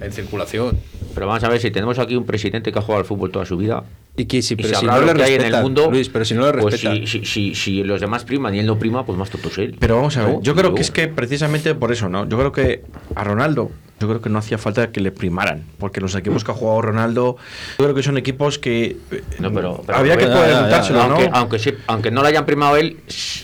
en 0.00 0.12
circulación. 0.12 0.78
Pero 1.14 1.26
vamos 1.26 1.44
a 1.44 1.48
ver, 1.48 1.60
si 1.60 1.70
tenemos 1.70 1.98
aquí 1.98 2.16
un 2.16 2.24
presidente 2.24 2.72
que 2.72 2.78
ha 2.78 2.82
jugado 2.82 3.00
al 3.00 3.06
fútbol 3.06 3.30
toda 3.30 3.44
su 3.44 3.56
vida. 3.56 3.84
Y 4.16 4.24
que 4.26 4.42
si, 4.42 4.54
y 4.54 4.56
pero 4.56 4.68
si 4.80 4.86
sabrá 4.86 5.00
no 5.06 5.14
le 5.14 5.24
que 5.24 5.34
en 5.36 5.42
el 5.54 5.62
mundo. 5.62 5.88
Luis, 5.90 6.08
pero 6.08 6.24
si 6.24 6.34
no 6.34 6.44
le 6.52 6.60
pues 6.60 6.74
respetan. 6.74 7.06
si, 7.06 7.20
si, 7.20 7.24
si, 7.24 7.54
si 7.54 7.82
los 7.84 8.00
demás 8.00 8.24
priman 8.24 8.54
y 8.54 8.58
él 8.58 8.66
no 8.66 8.78
prima, 8.78 9.06
pues 9.06 9.16
más 9.18 9.30
tonto 9.30 9.48
es 9.48 9.58
él. 9.58 9.76
Pero 9.78 9.96
vamos 9.96 10.16
a 10.16 10.24
ver, 10.24 10.34
¿No? 10.34 10.42
yo 10.42 10.54
creo 10.54 10.74
que 10.74 10.82
es 10.82 10.90
que 10.90 11.08
precisamente 11.08 11.74
por 11.74 11.92
eso, 11.92 12.08
¿no? 12.08 12.28
Yo 12.28 12.36
creo 12.36 12.52
que 12.52 12.82
a 13.14 13.24
Ronaldo, 13.24 13.70
yo 13.98 14.08
creo 14.08 14.20
que 14.20 14.28
no 14.28 14.38
hacía 14.38 14.58
falta 14.58 14.90
que 14.90 15.00
le 15.00 15.10
primaran, 15.12 15.64
porque 15.78 16.00
los 16.00 16.14
equipos 16.16 16.42
que 16.44 16.50
ha 16.50 16.54
jugado 16.54 16.82
Ronaldo, 16.82 17.36
yo 17.78 17.84
creo 17.84 17.94
que 17.94 18.02
son 18.02 18.18
equipos 18.18 18.58
que 18.58 18.96
eh, 19.10 19.22
No, 19.38 19.52
pero, 19.52 19.82
pero- 19.86 19.98
había 19.98 20.16
que 20.16 20.26
ya, 20.26 20.34
ya, 20.34 20.44
preguntárselo, 20.44 21.06
¿no? 21.08 21.18
aunque, 21.32 21.58
sí- 21.58 21.74
aunque 21.86 22.10
no 22.10 22.20
lo 22.22 22.28
hayan 22.28 22.44
primado 22.44 22.76
él, 22.76 22.98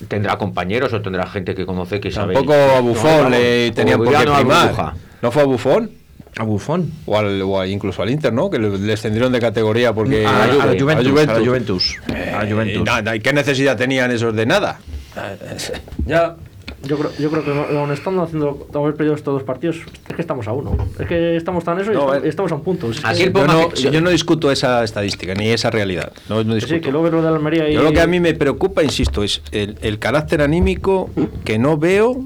tendrá 0.09 0.37
compañeros 0.37 0.93
o 0.93 1.01
tendrá 1.01 1.27
gente 1.27 1.55
que 1.55 1.65
conoce 1.65 2.01
que 2.01 2.11
sabe. 2.11 2.35
Tampoco 2.35 2.55
a 2.55 2.81
Bufón 2.81 3.23
No, 3.25 3.31
le 3.31 3.71
tenían 3.71 3.99
por 3.99 4.09
qué 4.11 4.19
primar. 4.19 4.93
¿No 5.23 5.31
fue 5.31 5.43
a 5.43 5.47
Bufón? 5.47 5.91
A 6.39 6.43
Bufón. 6.45 6.91
O, 7.07 7.17
al, 7.19 7.41
o 7.43 7.59
a- 7.61 7.67
incluso 7.67 8.03
al 8.03 8.11
Inter, 8.11 8.33
¿no? 8.33 8.51
Que 8.51 8.59
le, 8.59 8.71
descendieron 8.79 9.33
de 9.33 9.41
categoría 9.41 9.93
porque... 9.95 10.27
A 10.27 10.45
a 10.45 10.47
la 10.47 10.53
Juve, 10.55 10.79
Juventus, 10.81 11.29
a 11.29 11.39
la 11.39 11.47
Juventus. 11.47 11.97
Eh, 12.15 12.33
A 12.37 12.45
la 12.45 12.51
Juventus. 12.51 12.77
y 12.81 12.83
nada, 12.85 13.17
¿y 13.17 13.21
qué 13.21 13.33
necesidad 13.33 13.77
tenían 13.77 14.11
esos 14.11 14.35
de 14.37 14.45
nada? 14.47 14.79
Ya... 16.07 16.37
Yo 16.83 16.97
creo, 16.99 17.11
yo 17.19 17.31
creo 17.31 17.45
que 17.45 17.51
aún 17.77 17.91
estando 17.91 18.23
haciendo 18.23 18.69
haber 18.75 18.95
perdido 18.95 19.17
estos 19.17 19.35
dos 19.35 19.43
partidos, 19.43 19.77
es 20.09 20.15
que 20.15 20.21
estamos 20.21 20.47
a 20.47 20.53
uno. 20.53 20.77
Es 21.01 21.07
que 21.09 21.35
estamos 21.37 21.65
tan 21.65 21.81
eso 21.81 21.91
y 21.91 21.95
No, 21.95 22.01
estamos, 22.13 22.25
eh. 22.25 22.29
estamos 22.29 22.53
a 22.53 22.55
un 22.55 22.63
punto. 22.63 22.91
Es 22.91 23.01
que- 23.01 23.33
Yo 23.33 23.47
no, 23.47 23.69
que- 23.71 23.91
yo 23.91 24.01
no 24.01 24.11
discuto 24.11 24.53
esa 24.53 24.85
estadística 24.85 25.35
ni 25.35 25.49
esa 25.49 25.71
realidad. 25.71 26.13
No, 26.29 26.45
no 26.45 26.51
que 26.51 26.55
discuto. 26.57 26.75
sí, 26.77 26.81
que 26.81 26.93
luego 26.93 27.09
lo 27.11 27.23
de 27.23 27.29
Almería 27.29 27.69
y. 27.69 27.75
Yo 27.75 27.83
lo 27.83 27.93
que 27.93 28.01
a 28.01 28.07
mí 28.07 28.21
me 28.21 28.35
preocupa, 28.35 28.85
insisto, 28.85 29.25
es 29.25 29.43
el, 29.51 29.77
el 29.81 29.99
carácter 29.99 30.43
anímico 30.43 31.11
que 31.45 31.59
no 31.59 31.77
veo, 31.77 32.21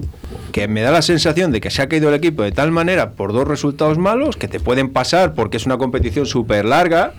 que 0.51 0.67
me 0.67 0.81
da 0.81 0.91
la 0.91 1.01
sensación 1.01 1.51
de 1.51 1.61
que 1.61 1.69
se 1.69 1.81
ha 1.81 1.89
caído 1.89 2.09
el 2.09 2.15
equipo 2.15 2.43
de 2.43 2.51
tal 2.51 2.71
manera 2.71 3.11
por 3.11 3.33
dos 3.33 3.47
resultados 3.47 3.97
malos 3.97 4.35
que 4.37 4.47
te 4.47 4.59
pueden 4.59 4.89
pasar 4.89 5.33
porque 5.33 5.57
es 5.57 5.65
una 5.65 5.77
competición 5.77 6.25
súper 6.25 6.65
larga. 6.65 7.13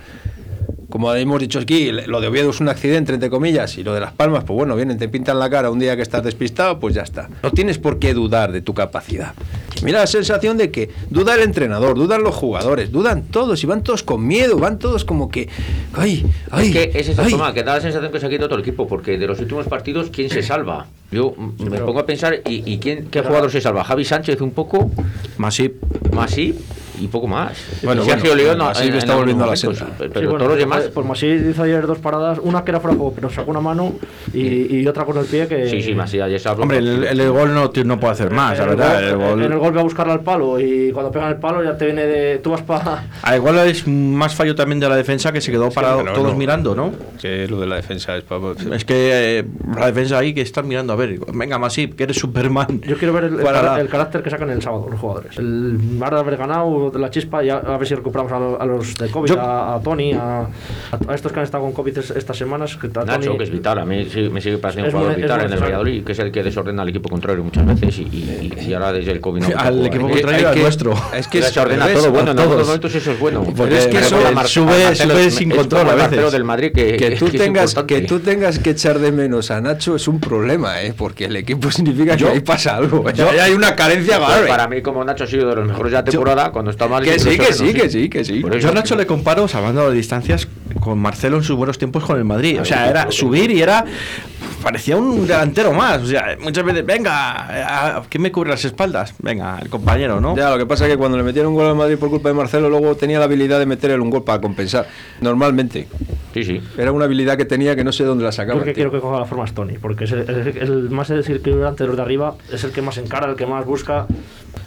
Como 0.93 1.14
hemos 1.14 1.40
dicho 1.40 1.59
aquí, 1.59 1.90
lo 1.90 2.20
de 2.20 2.26
Oviedo 2.26 2.51
es 2.51 2.61
un 2.61 2.68
accidente, 2.68 3.14
entre 3.14 3.30
comillas, 3.30 3.78
y 3.78 3.82
lo 3.82 3.95
de 3.95 4.01
Las 4.01 4.12
Palmas, 4.12 4.45
pues 4.45 4.55
bueno, 4.55 4.76
vienen, 4.76 4.99
te 4.99 5.09
pintan 5.09 5.38
la 5.38 5.49
cara 5.49 5.70
un 5.70 5.78
día 5.78 5.97
que 5.97 6.03
estás 6.03 6.22
despistado, 6.22 6.78
pues 6.78 6.95
ya 6.95 7.01
está. 7.01 7.30
No 7.43 7.51
tienes 7.51 7.78
por 7.78 7.99
qué 7.99 8.12
dudar 8.12 8.53
de 8.53 8.61
tu 8.61 8.74
capacidad. 8.74 9.32
Y 9.80 9.86
mira 9.86 10.01
la 10.01 10.07
sensación 10.07 10.59
de 10.59 10.70
que 10.70 10.90
duda 11.09 11.34
el 11.34 11.40
entrenador, 11.40 11.97
dudan 11.97 12.22
los 12.22 12.34
jugadores, 12.34 12.93
dudan 12.93 13.22
todos, 13.22 13.64
y 13.64 13.66
van 13.66 13.82
todos 13.82 14.03
con 14.03 14.26
miedo, 14.26 14.59
van 14.59 14.78
todos 14.78 15.07
como 15.07 15.30
que... 15.30 15.49
¡Ay! 15.95 16.26
¡Ay! 16.51 16.66
Es 16.66 16.72
que 16.74 16.99
es 17.01 17.09
ay". 17.09 17.14
problema, 17.14 17.55
que 17.55 17.62
da 17.62 17.76
la 17.76 17.80
sensación 17.80 18.12
que 18.12 18.20
se 18.20 18.26
ha 18.26 18.28
quitado 18.28 18.51
todo 18.51 18.59
el 18.59 18.62
equipo, 18.62 18.86
porque 18.86 19.16
de 19.16 19.26
los 19.26 19.40
últimos 19.40 19.66
partidos, 19.68 20.11
¿quién 20.11 20.28
se 20.28 20.43
salva? 20.43 20.88
Yo 21.11 21.32
mm, 21.34 21.70
me 21.70 21.78
pongo 21.78 22.01
a 22.01 22.05
pensar, 22.05 22.43
¿y, 22.47 22.70
y 22.70 22.76
quién, 22.76 23.07
qué 23.11 23.22
jugador 23.22 23.51
se 23.51 23.62
salva? 23.62 23.82
Javi 23.82 24.05
Sánchez 24.05 24.43
un 24.43 24.51
poco, 24.51 24.90
Masip. 25.38 25.82
Masip 26.12 26.61
y 27.05 27.09
poco 27.09 27.26
más. 27.26 27.53
Bueno, 27.82 28.05
Sergio 28.05 28.30
bueno, 28.30 28.42
León 28.42 28.59
no, 28.59 28.64
Masip 28.66 28.84
en- 28.86 28.92
en 28.92 28.98
está 28.98 29.12
algunos 29.12 29.20
volviendo 29.34 29.44
a 29.44 29.46
la 29.48 29.57
senda. 29.57 29.86
Pero, 29.98 30.12
Sí, 30.12 30.26
bueno, 30.26 30.38
todos 30.38 30.48
los 30.50 30.59
demás... 30.59 30.90
Pues 30.94 31.07
Masí 31.07 31.26
hizo 31.26 31.62
ayer 31.62 31.86
dos 31.86 31.98
paradas, 31.98 32.38
una 32.42 32.64
que 32.64 32.70
era 32.70 32.80
fuera 32.80 32.94
de 32.94 32.98
juego, 32.98 33.14
pero 33.14 33.30
sacó 33.30 33.50
una 33.50 33.61
mano 33.61 33.92
y, 34.32 34.76
y 34.78 34.86
otra 34.86 35.05
con 35.05 35.16
el 35.18 35.24
pie 35.26 35.46
que. 35.48 35.68
Sí, 35.68 35.82
sí, 35.82 35.94
Masip 35.94 36.22
ayer 36.22 36.38
se 36.40 36.48
habló. 36.48 36.62
Hombre, 36.62 36.78
el, 36.78 37.05
el- 37.05 37.20
el 37.20 37.30
gol 37.30 37.53
no, 37.55 37.70
no 37.84 38.00
puede 38.00 38.12
hacer 38.12 38.30
más, 38.30 38.59
la 38.59 38.64
en 38.64 38.70
el 38.70 38.76
verdad. 38.76 38.94
gol- 38.94 39.05
El 39.05 39.16
gol- 39.16 39.42
En 39.44 39.53
el 39.53 39.59
gol 39.59 39.76
va 39.76 39.80
a 39.80 39.84
buscarle 39.84 40.12
al 40.12 40.20
palo 40.20 40.61
y 40.61 40.90
cuando 40.92 41.11
pegan 41.11 41.28
el 41.30 41.36
palo 41.36 41.62
ya 41.62 41.76
te 41.76 41.86
viene 41.86 42.05
de. 42.07 42.38
Tú 42.38 42.50
vas 42.50 42.62
para. 42.62 43.05
Ah, 43.22 43.36
igual 43.36 43.57
es 43.59 43.86
más 43.86 44.34
fallo 44.34 44.55
también 44.55 44.80
de 44.80 44.88
la 44.88 44.96
defensa 44.96 45.32
que 45.32 45.40
se 45.40 45.50
quedó 45.50 45.70
parado 45.70 46.03
todos 46.14 46.32
no. 46.32 46.38
mirando, 46.38 46.74
¿no? 46.74 46.92
Que 47.20 47.46
lo 47.48 47.61
de 47.61 47.66
la 47.66 47.76
defensa 47.76 48.16
es 48.16 48.24
para... 48.24 48.42
Es 48.74 48.84
que 48.84 49.38
eh, 49.40 49.44
la 49.76 49.86
defensa 49.86 50.18
ahí 50.18 50.34
que 50.34 50.40
están 50.40 50.66
mirando, 50.68 50.92
a 50.92 50.96
ver, 50.96 51.18
venga 51.32 51.59
Masip, 51.59 51.94
que 51.94 52.05
eres 52.05 52.18
Superman. 52.18 52.80
Yo 52.86 52.96
quiero 52.98 53.12
ver 53.14 53.24
el, 53.24 53.36
Para 53.36 53.84
carácter 53.86 54.22
que 54.22 54.30
sacan 54.30 54.50
el 54.50 54.61
sábado 54.62 54.86
los 54.90 55.00
jugadores. 55.00 55.38
El 55.38 55.78
mar 55.98 56.12
de 56.14 56.20
haber 56.20 56.36
ganado 56.36 56.90
la 56.99 57.11
chispa 57.11 57.43
y 57.45 57.51
a, 57.51 57.57
a 57.57 57.76
ver 57.76 57.86
si 57.88 57.95
recuperamos 57.95 58.32
a, 58.32 58.62
a 58.62 58.66
los 58.66 58.97
de 58.97 59.09
COVID, 59.11 59.28
Yo- 59.30 59.40
a, 59.40 59.74
a 59.76 59.80
Tony, 59.80 60.12
a, 60.12 60.47
a 61.09 61.14
estos 61.14 61.32
que 61.32 61.38
han 61.40 61.45
estado 61.45 61.64
con 61.64 61.72
COVID 61.72 61.99
es- 61.99 62.11
estas 62.11 62.36
semanas. 62.36 62.76
Que 62.76 62.88
Nacho, 62.88 63.05
Tony- 63.30 63.38
que 63.38 63.45
es 63.45 63.51
vital, 63.51 63.78
a 63.78 63.84
mí 63.84 64.07
sí- 64.11 64.28
me 64.30 64.40
sigue 64.40 64.59
pareciendo 64.59 64.88
un 64.88 64.93
jugador 64.93 65.12
muy- 65.14 65.22
vital 65.22 65.45
en 65.47 65.53
el. 65.53 65.61
Valladolid, 65.61 66.05
que 66.05 66.12
es 66.12 66.18
el 66.18 66.32
que 66.32 66.43
desordena 66.43 66.82
al 66.82 66.88
equipo 66.88 67.09
contrario 67.09 67.43
muchas 67.45 67.64
veces 67.66 67.99
y, 67.99 68.03
y- 68.03 68.53
y 68.68 68.74
ahora 68.74 68.93
desde 68.93 69.12
el 69.12 69.20
COVID 69.20 69.40
no 69.43 69.47
Al 69.49 69.53
tampoco, 69.55 69.86
equipo 69.86 70.09
contrario 70.09 70.49
al 70.49 70.59
nuestro. 70.61 70.95
Es 71.14 71.28
que 71.28 71.38
al 71.45 71.68
revés, 71.68 71.95
todo, 71.95 72.11
bueno, 72.11 72.30
en 72.32 72.38
algunos 72.38 72.49
todos. 72.57 72.66
momentos 72.66 72.95
eso 72.95 73.12
es 73.12 73.18
bueno. 73.20 73.45
Porque 73.57 73.78
es 73.78 73.86
que 73.86 73.99
eso 73.99 74.16
sube- 74.47 75.30
sin 75.30 75.51
control 75.51 75.88
a 75.90 75.95
veces. 75.95 76.32
del 76.32 76.45
Madrid 76.45 76.72
que, 76.74 76.97
que 76.97 77.11
tú 77.16 77.28
tengas 77.28 77.74
que 77.86 78.01
tú 78.03 78.20
tengas 78.20 78.59
que 78.59 78.70
echar 78.70 78.99
de 78.99 79.12
menos 79.12 79.51
a 79.51 79.61
Nacho 79.61 79.97
es 79.97 80.09
un 80.09 80.20
problema, 80.20 80.82
¿eh? 80.82 80.95
porque 80.97 81.26
el 81.26 81.36
equipo 81.36 81.70
significa 81.70 82.14
Yo- 82.16 82.26
que 82.28 82.32
ahí 82.34 82.40
pasa 82.40 82.76
algo. 82.76 83.05
¿eh? 83.09 83.40
hay 83.40 83.53
una 83.53 83.74
carencia 83.76 84.18
grave. 84.18 84.47
para 84.49 84.68
mí 84.68 84.82
como 84.82 85.05
Nacho 85.05 85.24
ha 85.24 85.26
sido 85.26 85.49
de 85.49 85.57
los 85.57 85.66
mejores 85.66 85.93
de 85.93 85.99
la 85.99 86.05
temporada 86.05 86.51
cuando 86.51 86.70
está 86.70 86.82
mal 86.89 87.05
Que 87.05 87.18
sí, 87.18 87.37
que 87.39 87.53
sí, 87.53 87.72
que 87.72 87.89
sí, 87.91 88.09
que 88.09 88.24
sí. 88.24 88.43
Yo 88.61 88.68
a 88.70 88.72
Nacho 88.72 88.97
le 88.97 89.07
comparo, 89.07 89.49
salvando 89.49 89.85
las 89.85 89.95
distancias, 89.95 90.49
con 90.80 90.99
Marcelo 90.99 91.37
en 91.37 91.43
sus 91.45 91.57
buenos 91.57 91.78
tiempos 91.78 92.05
con 92.05 92.16
el 92.18 92.24
Madrid. 92.24 92.61
O 92.61 92.64
sea, 92.64 92.89
era 92.89 93.11
subir 93.11 93.51
y 93.51 93.61
era. 93.62 93.85
Parecía 94.62 94.97
un 94.97 95.26
delantero 95.26 95.72
más. 95.72 96.03
O 96.03 96.07
sea, 96.07 96.37
muchas 96.41 96.64
veces, 96.64 96.87
venga, 96.87 97.97
¿a- 97.97 98.03
¿quién 98.09 98.22
me 98.22 98.30
cubre 98.30 98.51
las 98.51 98.64
espaldas? 98.64 99.12
Venga, 99.20 99.59
el 99.61 99.68
compañero, 99.68 100.20
¿no? 100.20 100.37
Ya, 100.37 100.51
lo 100.51 100.59
que 100.59 100.66
pasa 100.66 100.87
es 100.87 100.93
que 100.93 100.97
cuando 100.97 101.18
le 101.18 101.24
metieron 101.24 101.51
un 101.51 101.59
gol 101.59 101.66
al 101.66 101.74
Madrid 101.74 101.97
por 101.99 102.11
culpa 102.11 102.28
de 102.28 102.35
Marcelo, 102.37 102.70
luego 102.70 102.95
tenía 102.95 103.18
la 103.18 103.24
habilidad 103.24 103.59
de 103.59 103.66
meterle 103.66 103.99
un 103.99 104.09
gol 104.11 104.22
para 104.22 104.41
compensar. 104.41 104.87
Normalmente. 105.20 105.89
Sí, 106.33 106.45
sí. 106.45 106.61
Era 106.78 106.93
una 106.93 107.07
habilidad 107.07 107.37
que 107.37 107.45
tenía 107.45 107.74
que 107.74 107.83
no 107.83 107.91
sé 107.93 108.05
dónde 108.05 108.22
la 108.24 108.30
Yo 108.30 108.37
sacaba. 108.37 108.59
el 108.61 108.64
que 108.64 108.70
el 108.70 108.74
quiero 108.76 108.93
que 108.93 109.01
coja 109.01 109.18
la 109.18 109.26
forma 109.26 109.45
es 109.45 109.53
Tony, 109.53 109.78
porque 109.78 110.05
es 110.05 110.12
el, 110.12 110.20
el- 110.30 110.57
el 110.59 110.91
más 110.91 111.09
desequilibrante 111.09 111.83
de 111.83 111.89
los 111.89 111.97
de 111.97 112.03
arriba, 112.03 112.37
es 112.53 112.62
el 112.62 112.70
que 112.70 112.83
más 112.83 112.97
encara, 112.99 113.28
el 113.28 113.37
que 113.37 113.47
más 113.47 113.66
busca. 113.66 114.07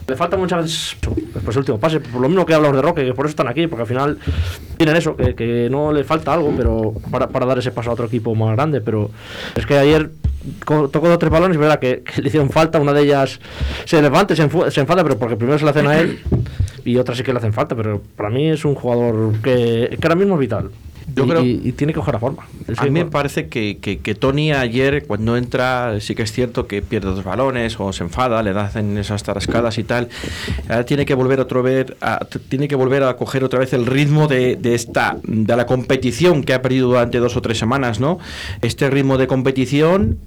Le 0.07 0.15
falta 0.15 0.37
muchas 0.37 0.63
veces 0.63 0.97
pues, 1.43 1.55
el 1.55 1.59
último 1.59 1.79
pase, 1.79 1.99
por 1.99 2.21
lo 2.21 2.27
mismo 2.29 2.45
que 2.45 2.53
hablamos 2.53 2.75
de 2.75 2.81
Roque, 2.81 3.05
que 3.05 3.13
por 3.13 3.25
eso 3.25 3.31
están 3.31 3.47
aquí, 3.47 3.67
porque 3.67 3.81
al 3.81 3.87
final 3.87 4.19
tienen 4.77 4.95
eso, 4.95 5.15
que, 5.15 5.67
no 5.71 5.91
le 5.91 6.03
falta 6.03 6.33
algo 6.33 6.53
pero 6.55 6.93
para, 7.09 7.45
dar 7.45 7.57
ese 7.57 7.71
paso 7.71 7.89
a 7.89 7.93
otro 7.93 8.05
equipo 8.05 8.35
más 8.35 8.55
grande. 8.55 8.81
Pero 8.81 9.09
es 9.55 9.65
que 9.65 9.77
ayer 9.77 10.11
tocó 10.65 11.09
dos 11.09 11.17
tres 11.17 11.31
balones, 11.31 11.55
es 11.55 11.59
verdad 11.59 11.79
que, 11.79 12.03
que 12.03 12.21
le 12.21 12.27
hicieron 12.27 12.49
falta, 12.49 12.79
una 12.79 12.93
de 12.93 13.01
ellas 13.01 13.39
se 13.85 14.01
levanta, 14.01 14.35
se, 14.35 14.47
se 14.69 14.79
enfada, 14.81 15.03
pero 15.03 15.17
porque 15.17 15.35
primero 15.35 15.57
se 15.57 15.65
la 15.65 15.71
hacen 15.71 15.87
a 15.87 15.97
él 15.97 16.19
y 16.85 16.97
otras 16.97 17.17
sí 17.17 17.23
que 17.23 17.33
le 17.33 17.39
hacen 17.39 17.53
falta, 17.53 17.75
pero 17.75 18.01
para 18.15 18.29
mí 18.29 18.49
es 18.49 18.63
un 18.63 18.75
jugador 18.75 19.33
que, 19.41 19.97
que 19.99 20.07
ahora 20.07 20.15
mismo 20.15 20.35
es 20.35 20.39
vital. 20.39 20.69
Yo 21.15 21.25
y, 21.25 21.29
creo- 21.29 21.43
y- 21.45 21.61
y 21.63 21.71
tiene 21.71 21.93
que 21.93 21.99
coger 21.99 22.13
la 22.15 22.19
forma. 22.19 22.45
Es 22.67 22.77
A 22.79 22.83
mí 22.83 22.89
me 22.91 23.05
parece 23.05 23.47
que, 23.47 23.77
que, 23.79 23.99
que 23.99 24.15
Tony 24.15 24.51
ayer, 24.51 25.05
cuando 25.07 25.37
entra, 25.37 25.99
sí 26.01 26.13
que 26.15 26.23
es 26.23 26.31
cierto 26.31 26.67
que 26.67 26.81
pierde 26.81 27.07
dos 27.09 27.23
balones 27.23 27.79
o 27.79 27.93
se 27.93 28.03
enfada, 28.03 28.43
le 28.43 28.51
hacen 28.51 28.97
esas 28.97 29.23
tarascadas 29.23 29.77
y 29.77 29.83
tal. 29.83 30.09
Ahora 30.67 30.85
tiene 30.85 31.05
que 31.05 31.13
volver 31.13 31.39
otra 31.39 31.61
vez 31.61 31.87
a, 32.01 32.19
tiene 32.49 32.67
que 32.67 32.75
volver 32.75 33.03
a 33.03 33.15
coger 33.15 33.43
otra 33.43 33.59
vez 33.59 33.71
el 33.73 33.85
ritmo 33.85 34.27
de, 34.27 34.55
de 34.55 34.75
esta 34.75 35.17
de 35.23 35.55
la 35.55 35.65
competición 35.65 36.43
que 36.43 36.53
ha 36.53 36.61
perdido 36.61 36.87
durante 36.89 37.17
dos 37.19 37.35
o 37.37 37.41
tres 37.41 37.57
semanas, 37.57 37.99
¿no? 37.99 38.19
Este 38.61 38.89
ritmo 38.89 39.17
de 39.17 39.27
competición 39.27 40.17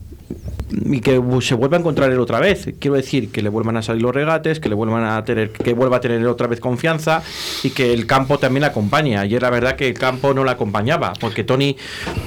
y 0.71 1.01
que 1.01 1.21
se 1.41 1.55
vuelva 1.55 1.77
a 1.77 1.81
encontrar 1.81 2.11
él 2.11 2.21
otra 2.21 2.41
vez. 2.41 2.69
Quiero 2.79 2.97
decir, 2.97 3.31
que 3.31 3.43
le 3.43 3.49
vuelvan 3.49 3.77
a 3.77 3.83
salir 3.83 4.03
los 4.03 4.15
regates, 4.15 4.61
que 4.61 4.69
le 4.69 4.75
vuelvan 4.75 5.05
a 5.05 5.25
tener, 5.25 5.51
que 5.51 5.73
vuelva 5.73 5.99
a 5.99 6.01
tener 6.01 6.27
otra 6.27 6.47
vez 6.47 6.61
confianza 6.61 7.23
y 7.63 7.71
que 7.71 7.93
el 7.93 8.07
campo 8.07 8.39
también 8.39 8.63
la 8.63 8.69
acompañe. 8.69 9.17
Ayer 9.17 9.43
la 9.43 9.51
verdad 9.51 9.77
que 9.77 9.89
el 9.89 9.95
campo 9.95 10.35
no 10.35 10.45
la 10.45 10.53
acompañaba, 10.53 11.13
porque 11.21 11.45
Tony 11.45 11.77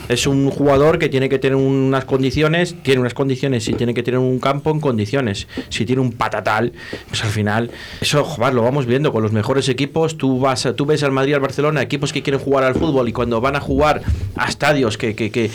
es 0.09 0.27
un 0.27 0.49
jugador 0.49 0.99
que 0.99 1.09
tiene 1.09 1.29
que 1.29 1.39
tener 1.39 1.55
unas 1.55 2.05
condiciones, 2.05 2.75
tiene 2.83 3.01
unas 3.01 3.13
condiciones 3.13 3.67
y 3.67 3.73
tiene 3.73 3.93
que 3.93 4.03
tener 4.03 4.19
un 4.19 4.39
campo 4.39 4.71
en 4.71 4.79
condiciones. 4.79 5.47
Si 5.69 5.85
tiene 5.85 6.01
un 6.01 6.13
patatal, 6.13 6.73
pues 7.07 7.23
al 7.23 7.29
final, 7.29 7.71
eso 7.99 8.23
joder, 8.23 8.53
lo 8.53 8.63
vamos 8.63 8.85
viendo 8.85 9.11
con 9.11 9.23
los 9.23 9.31
mejores 9.31 9.69
equipos. 9.69 10.17
Tú 10.17 10.39
vas, 10.39 10.67
tú 10.75 10.85
ves 10.85 11.03
al 11.03 11.11
Madrid, 11.11 11.35
al 11.35 11.41
Barcelona, 11.41 11.81
equipos 11.81 12.13
que 12.13 12.21
quieren 12.21 12.41
jugar 12.41 12.63
al 12.63 12.75
fútbol 12.75 13.07
y 13.07 13.13
cuando 13.13 13.41
van 13.41 13.55
a 13.55 13.59
jugar 13.59 14.01
a 14.35 14.47
estadios 14.47 14.97
que, 14.97 15.15
que, 15.15 15.31
que 15.31 15.49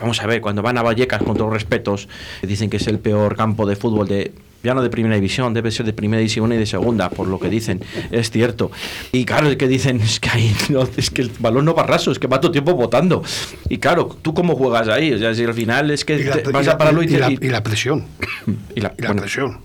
vamos 0.00 0.20
a 0.22 0.26
ver, 0.26 0.40
cuando 0.40 0.62
van 0.62 0.78
a 0.78 0.82
Vallecas, 0.82 1.22
con 1.22 1.34
todos 1.36 1.50
los 1.52 1.54
respetos, 1.54 2.08
dicen 2.42 2.70
que 2.70 2.78
es 2.78 2.86
el 2.86 2.98
peor 2.98 3.36
campo 3.36 3.66
de 3.66 3.76
fútbol 3.76 4.08
de 4.08 4.32
ya 4.62 4.74
no 4.74 4.82
de 4.82 4.90
primera 4.90 5.14
división, 5.14 5.54
debe 5.54 5.70
ser 5.70 5.86
de 5.86 5.94
primera 5.94 6.18
división 6.18 6.52
y 6.52 6.56
de 6.58 6.66
segunda, 6.66 7.08
por 7.08 7.26
lo 7.28 7.40
que 7.40 7.48
dicen, 7.48 7.80
es 8.10 8.30
cierto. 8.30 8.70
Y 9.10 9.24
claro, 9.24 9.48
el 9.48 9.56
que 9.56 9.66
dicen 9.68 10.00
es 10.02 10.20
que 10.20 10.28
ahí 10.28 10.54
no, 10.68 10.86
es 10.98 11.08
que 11.10 11.22
el 11.22 11.30
balón 11.38 11.64
no 11.64 11.74
va 11.74 11.84
raso, 11.84 12.10
es 12.12 12.18
que 12.18 12.26
va 12.26 12.40
todo 12.42 12.52
tiempo 12.52 12.74
votando. 12.74 13.22
Y 13.70 13.78
claro, 13.78 14.14
¿tú 14.20 14.34
cómo 14.34 14.54
juegas 14.56 14.88
ahí? 14.88 15.14
O 15.14 15.18
sea, 15.18 15.34
si 15.34 15.44
al 15.44 15.54
final 15.54 15.90
es 15.90 16.04
que 16.04 16.22
la, 16.24 16.42
te- 16.42 16.50
vas 16.52 16.66
la- 16.66 16.72
a 16.72 16.78
pararlo 16.78 17.02
y, 17.02 17.06
y 17.06 17.16
y- 17.16 17.46
y 17.46 17.48
la 17.48 17.62
presión. 17.62 18.04
y 18.76 18.80
la- 18.80 18.92
la 18.98 19.14
presión. 19.14 19.60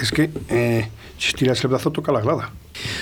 Es 0.00 0.12
que 0.12 0.30
eh, 0.50 0.88
si 1.18 1.28
estiras 1.30 1.60
el 1.64 1.70
brazo 1.70 1.90
toca 1.90 2.12
la 2.12 2.20
grada. 2.20 2.50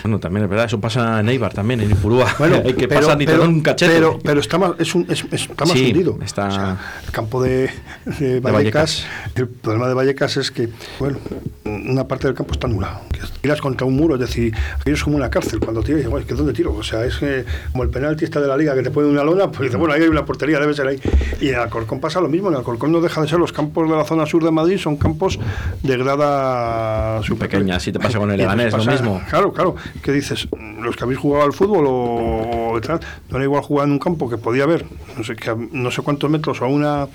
Bueno, 0.03 0.19
también 0.19 0.45
es 0.45 0.51
verdad, 0.51 0.67
eso 0.67 0.81
pasa 0.81 1.21
en 1.21 1.29
Eibar 1.29 1.53
también, 1.55 1.81
en 1.81 1.91
Ipurúa. 1.91 2.35
Bueno, 2.39 2.57
hay 2.65 2.75
que 2.75 2.89
pero- 2.89 3.01
pasar 3.03 3.19
ni 3.19 3.27
pero- 3.27 3.43
un 3.45 3.61
cachete. 3.61 3.93
Pero, 3.95 4.19
pero 4.23 4.41
está 4.41 4.59
más, 4.59 4.73
es 4.79 4.95
un, 4.95 5.03
es- 5.11 5.25
es- 5.31 5.43
está 5.51 5.65
más 5.65 5.73
Sí, 5.75 5.87
hundido. 5.89 6.19
está- 6.25 6.49
O 6.49 6.51
sea, 6.51 6.79
el 7.05 7.11
campo 7.13 7.43
de, 7.43 7.71
de 8.19 8.41
Vallecas, 8.41 9.07
el 9.35 9.49
problema 9.49 9.89
de 9.89 9.95
Vallecas 9.95 10.37
es 10.37 10.51
que, 10.51 10.69
bueno, 10.99 11.19
una 11.65 12.07
parte 12.07 12.27
del 12.27 12.37
campo 12.37 12.53
está 12.53 12.67
anulado. 12.67 13.01
Que 13.13 13.21
tiras 13.41 13.61
contra 13.61 13.87
un 13.87 13.97
muro, 13.97 14.15
es 14.15 14.21
decir, 14.21 14.55
aquello 14.81 14.97
es 14.97 15.03
como 15.05 15.17
una 15.17 15.31
cárcel. 15.31 15.61
Cuando 15.61 15.83
tiras, 15.83 15.99
dices, 15.99 16.11
"Bueno, 16.11 16.23
¿es 16.25 16.29
que 16.29 16.35
¿dónde 16.35 16.53
tiro? 16.53 16.75
O 16.75 16.83
sea, 16.83 17.05
es 17.05 17.17
eh, 17.23 17.45
como 17.73 17.83
el 17.85 17.91
penalti 17.91 18.25
está 18.25 18.41
de 18.41 18.49
la 18.49 18.57
liga 18.57 18.75
que 18.75 18.83
te 18.83 18.91
pone 18.91 19.09
una 19.09 19.25
lona, 19.25 19.49
pues 19.49 19.61
dices, 19.63 19.77
bueno, 19.77 19.95
ahí 19.95 20.03
hay 20.03 20.09
una 20.09 20.25
portería, 20.25 20.59
debe 20.61 20.75
ser 20.75 20.87
ahí. 20.87 21.01
Y 21.41 21.49
en 21.49 21.57
Alcorcón 21.57 22.01
pasa 22.01 22.21
lo 22.21 22.29
mismo. 22.29 22.49
En 22.49 22.55
Alcorcón 22.57 22.93
no 22.93 23.01
deja 23.01 23.21
de 23.21 23.29
ser 23.29 23.39
los 23.39 23.53
campos 23.53 23.89
de 23.89 23.97
la 23.97 24.05
zona 24.05 24.27
sur 24.27 24.45
de 24.45 24.51
Madrid, 24.51 24.79
son 24.79 24.97
campos 24.97 25.39
de 25.83 25.97
grada 25.97 27.23
super 27.23 27.49
pequeña, 27.49 27.77
así 27.77 27.93
te 27.93 27.99
pasa 27.99 28.19
con 28.19 28.31
el 28.31 28.37
Leganés, 28.39 28.73
lo 28.73 28.85
mismo. 28.85 29.21
Claro, 29.29 29.53
claro. 29.53 29.66
¿Qué 30.03 30.13
dices? 30.13 30.49
Los 30.81 30.97
que 30.97 31.05
habéis 31.05 31.19
jugado 31.19 31.45
al 31.45 31.53
fútbol 31.53 31.85
o, 31.89 32.79
tal, 32.81 33.01
no 33.31 33.37
era 33.37 33.45
igual 33.45 33.63
jugar 33.63 33.87
en 33.87 33.93
un 33.93 33.99
campo 33.99 34.31
que 34.31 34.37
podía 34.37 34.65
haber 34.65 34.87
no 35.17 35.25
sé, 35.25 35.37
no 35.73 35.91
sé 35.91 36.03
cuántos 36.03 36.31
metros 36.31 36.61
o 36.61 36.69
una, 36.69 37.09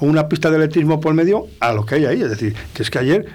una 0.00 0.28
pista 0.28 0.50
de 0.50 0.56
atletismo 0.56 1.00
por 1.00 1.14
medio 1.14 1.46
a 1.60 1.72
lo 1.72 1.84
que 1.86 1.96
hay 1.96 2.04
ahí. 2.04 2.22
Es 2.22 2.30
decir, 2.30 2.54
que 2.74 2.82
es 2.82 2.90
que 2.90 2.98
ayer 2.98 3.26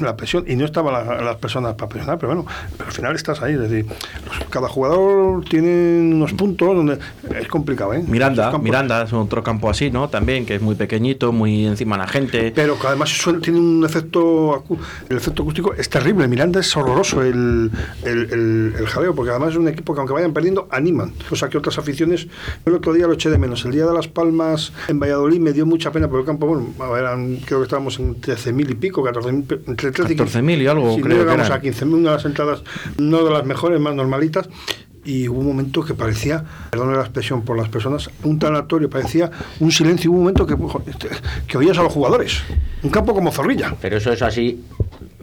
la 0.00 0.16
presión, 0.16 0.44
y 0.46 0.56
no 0.56 0.64
estaban 0.64 0.92
la- 0.92 1.20
las 1.22 1.36
personas 1.36 1.74
para 1.74 1.88
presionar, 1.88 2.18
pero 2.18 2.34
bueno, 2.34 2.46
pero 2.76 2.88
al 2.88 2.92
final 2.94 3.14
estás 3.16 3.42
ahí. 3.42 3.54
Es 3.54 3.60
decir, 3.60 3.86
los- 4.26 4.48
cada 4.50 4.68
jugador 4.68 5.44
tiene 5.44 6.12
unos 6.14 6.32
puntos 6.32 6.74
donde 6.74 6.98
es 7.38 7.48
complicado, 7.48 7.94
¿eh? 7.94 8.04
Miranda. 8.06 8.56
Miranda 8.58 9.02
es 9.02 9.12
otro 9.12 9.42
campo 9.42 9.68
así, 9.70 9.90
¿no? 9.90 10.08
También, 10.08 10.46
que 10.46 10.54
es 10.56 10.62
muy 10.62 10.74
pequeñito, 10.74 11.32
muy 11.32 11.66
encima 11.66 11.96
de 11.96 12.02
la 12.02 12.08
gente. 12.08 12.52
Pero 12.54 12.78
que 12.78 12.86
además 12.86 13.10
suena- 13.10 13.40
tiene 13.40 13.58
un 13.60 13.84
efecto 13.84 14.64
el 15.08 15.16
efecto 15.16 15.42
acústico 15.42 15.74
es 15.74 15.88
terrible. 15.88 16.28
Miranda 16.28 16.60
es 16.60 16.76
horroroso 16.76 17.22
el, 17.22 17.70
el, 18.04 18.18
el- 18.32 18.74
el 18.78 18.86
jaleo, 18.86 19.14
porque 19.14 19.30
además 19.30 19.50
es 19.50 19.56
un 19.56 19.68
equipo 19.68 19.94
que 19.94 20.00
aunque 20.00 20.14
vayan 20.14 20.32
perdiendo, 20.32 20.68
animan. 20.70 21.12
Cosa 21.28 21.48
que 21.48 21.58
otras 21.58 21.78
aficiones, 21.78 22.26
yo 22.26 22.30
el 22.66 22.74
otro 22.74 22.92
día 22.92 23.06
lo 23.06 23.12
eché 23.14 23.30
de 23.30 23.38
menos. 23.38 23.64
El 23.64 23.72
día 23.72 23.86
de 23.86 23.92
las 23.94 24.08
Palmas 24.08 24.72
en 24.88 24.98
Valladolid 25.00 25.40
me 25.40 25.52
dio 25.52 25.66
mucha 25.66 25.90
pena 25.92 26.08
por 26.08 26.20
el 26.20 26.26
campo. 26.26 26.46
Bueno, 26.46 26.96
eran, 26.96 27.36
creo 27.44 27.58
que 27.60 27.64
estábamos 27.64 27.98
en 27.98 28.20
13.000 28.20 28.70
y 28.70 28.74
pico, 28.74 29.02
14.000, 29.02 29.41
pe- 29.41 29.41
entre 29.66 29.90
13 29.92 30.12
y 30.12 30.16
14.000 30.16 30.62
y 30.62 30.66
algo, 30.66 30.94
Sí, 30.94 31.00
no 31.00 31.04
creo 31.04 31.18
que 31.18 31.22
llegamos 31.24 31.46
eran. 31.46 31.58
a 31.58 31.62
15.000, 31.62 31.82
una 31.94 32.10
de 32.10 32.16
las 32.16 32.24
entradas, 32.24 32.62
no 32.98 33.24
de 33.24 33.30
las 33.30 33.44
mejores, 33.44 33.80
más 33.80 33.94
normalitas. 33.94 34.48
Y 35.04 35.26
hubo 35.28 35.40
un 35.40 35.46
momento 35.48 35.82
que 35.84 35.94
parecía, 35.94 36.44
perdón 36.70 36.94
la 36.94 37.00
expresión 37.00 37.42
por 37.42 37.56
las 37.56 37.68
personas, 37.68 38.08
un 38.22 38.38
tanatorio, 38.38 38.88
parecía 38.88 39.32
un 39.58 39.72
silencio. 39.72 40.10
Hubo 40.12 40.18
un 40.18 40.24
momento 40.24 40.46
que, 40.46 40.54
este, 40.88 41.08
que 41.48 41.58
oías 41.58 41.76
a 41.78 41.82
los 41.82 41.92
jugadores. 41.92 42.40
Un 42.84 42.90
campo 42.90 43.12
como 43.12 43.32
Zorrilla. 43.32 43.74
Pero 43.80 43.96
eso 43.96 44.12
es 44.12 44.22
así. 44.22 44.62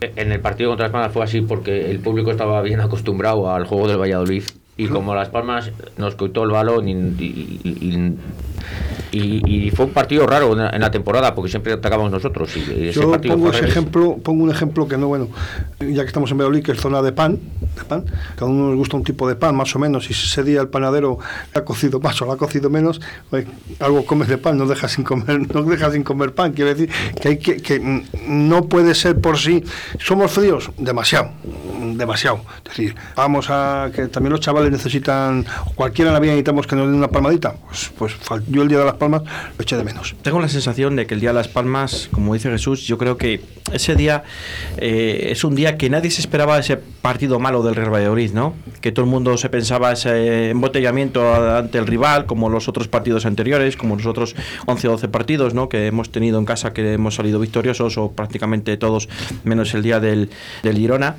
En 0.02 0.34
el 0.34 0.42
partido 0.42 0.70
contra 0.72 0.88
Las 0.88 0.92
Palmas 0.92 1.14
fue 1.14 1.24
así 1.24 1.40
porque 1.42 1.90
el 1.92 2.00
público 2.00 2.30
estaba 2.32 2.62
bien 2.62 2.82
acostumbrado 2.82 3.50
al 3.54 3.66
juego 3.66 3.88
del 3.88 3.98
Valladolid. 4.00 4.44
Y 4.80 4.88
como 4.88 5.14
Las 5.14 5.30
Palmas 5.30 5.72
nos 5.98 6.16
coitó 6.16 6.44
el 6.44 6.52
balón 6.52 6.88
y, 6.88 6.92
y- 6.94 7.60
y- 7.64 8.18
y- 9.12 9.68
y 9.68 9.72
fue 9.72 9.86
un 9.86 9.92
partido 9.92 10.28
raro 10.28 10.52
en 10.54 10.60
la, 10.60 10.70
en 10.70 10.82
la 10.82 10.92
temporada 10.92 11.34
porque 11.34 11.50
siempre 11.50 11.74
atacábamos 11.74 12.12
nosotros. 12.12 12.56
Y 12.56 12.90
ese 12.90 13.00
Yo 13.02 13.10
partido 13.12 13.36
pongo 13.36 13.50
ese 13.52 13.66
ejemplo, 13.66 14.18
pongo 14.24 14.44
un 14.44 14.52
ejemplo 14.52 14.88
que 14.88 14.98
no, 14.98 15.08
bueno, 15.08 15.28
ya 15.80 16.02
que 16.04 16.08
estamos 16.08 16.30
en 16.32 16.38
Valladolid, 16.38 16.64
que 16.64 16.72
es 16.74 16.80
zona 16.80 17.02
de 17.02 17.12
pan, 17.12 17.40
de 17.76 17.84
pan, 17.86 18.06
cada 18.36 18.52
uno 18.52 18.68
nos 18.70 18.78
gusta 18.78 18.98
un 18.98 19.04
tipo 19.04 19.28
de 19.28 19.36
pan, 19.36 19.56
más 19.56 19.76
o 19.76 19.80
menos, 19.80 20.10
y 20.10 20.14
si 20.14 20.26
ese 20.26 20.44
día 20.44 20.62
el 20.62 20.68
panadero 20.68 21.18
ha 21.56 21.62
cocido 21.62 22.00
más 22.00 22.22
o 22.22 22.26
lo 22.26 22.34
ha 22.34 22.38
cocido 22.38 22.70
menos, 22.70 23.02
pues, 23.30 23.48
algo 23.80 24.06
comes 24.06 24.28
de 24.28 24.38
pan, 24.38 24.58
no 24.58 24.66
dejas 24.68 24.92
sin 24.92 25.04
comer, 25.04 25.40
no 25.56 25.64
dejas 25.64 25.94
sin 25.94 26.04
comer 26.04 26.34
pan, 26.36 26.54
quiere 26.54 26.76
decir 26.76 26.90
que 27.20 27.28
hay 27.30 27.38
que, 27.38 27.58
que 27.58 28.04
no 28.28 28.66
puede 28.66 28.94
ser 28.96 29.20
por 29.20 29.38
sí, 29.40 29.64
somos 30.00 30.32
fríos, 30.32 30.70
demasiado, 30.78 31.32
demasiado, 32.00 32.42
es 32.58 32.64
decir, 32.64 32.96
vamos 33.16 33.48
a 33.50 33.92
que 33.94 34.08
también 34.08 34.32
los 34.32 34.40
chavales 34.42 34.72
necesitan, 34.72 35.46
cualquiera 35.76 36.10
en 36.10 36.14
la 36.16 36.20
vida 36.20 36.32
necesitamos 36.32 36.66
que 36.66 36.76
nos 36.76 36.88
den 36.88 36.96
una 36.96 37.10
palmadita, 37.10 37.56
pues, 37.68 37.92
pues 38.28 38.44
yo 38.48 38.64
el 38.64 38.68
día 38.68 38.80
de 38.80 38.86
las 38.86 38.96
palmas 38.96 39.22
lo 39.24 39.62
eché 39.62 39.78
de 39.78 39.84
menos. 39.84 40.16
Tengo 40.22 40.40
la 40.40 40.48
sensación 40.48 40.96
de 40.96 41.06
que 41.06 41.14
el 41.14 41.20
día 41.20 41.30
de 41.30 41.36
las 41.36 41.48
Palmas, 41.48 42.10
como 42.12 42.34
dice 42.34 42.50
Jesús, 42.50 42.86
yo 42.88 42.98
creo 42.98 43.18
que 43.18 43.42
ese 43.74 43.96
día 43.96 44.24
eh, 44.78 45.28
es 45.32 45.44
un 45.44 45.56
día 45.56 45.78
que 45.78 45.90
nadie 45.90 46.10
se 46.12 46.22
esperaba 46.22 46.58
ese 46.58 46.78
partido 46.78 47.40
malo 47.40 47.64
del 47.64 47.76
Real 47.76 47.94
Valladolid, 47.94 48.32
¿no? 48.32 48.54
Que 48.82 48.92
todo 48.92 49.06
el 49.06 49.12
mundo 49.12 49.38
se 49.38 49.50
pensaba 49.50 49.92
ese 49.92 50.52
embotellamiento 50.52 51.56
ante 51.56 51.78
el 51.78 51.88
rival, 51.88 52.26
como 52.26 52.50
los 52.50 52.68
otros 52.68 52.88
partidos 52.88 53.26
anteriores, 53.26 53.78
como 53.78 53.96
los 53.96 54.06
otros 54.06 54.36
11 54.66 54.88
o 54.88 54.92
12 54.92 55.08
partidos, 55.10 55.54
¿no? 55.54 55.70
Que 55.70 55.88
hemos 55.88 56.12
tenido 56.12 56.40
en 56.40 56.46
casa 56.46 56.74
que 56.74 56.94
hemos 56.94 57.16
salido 57.16 57.40
victoriosos 57.40 57.98
o 57.98 58.12
prácticamente 58.12 58.78
todos, 58.78 59.10
menos 59.44 59.74
el 59.74 59.84
día 59.84 60.00
del, 60.00 60.30
del 60.64 60.78
Girona. 60.78 61.16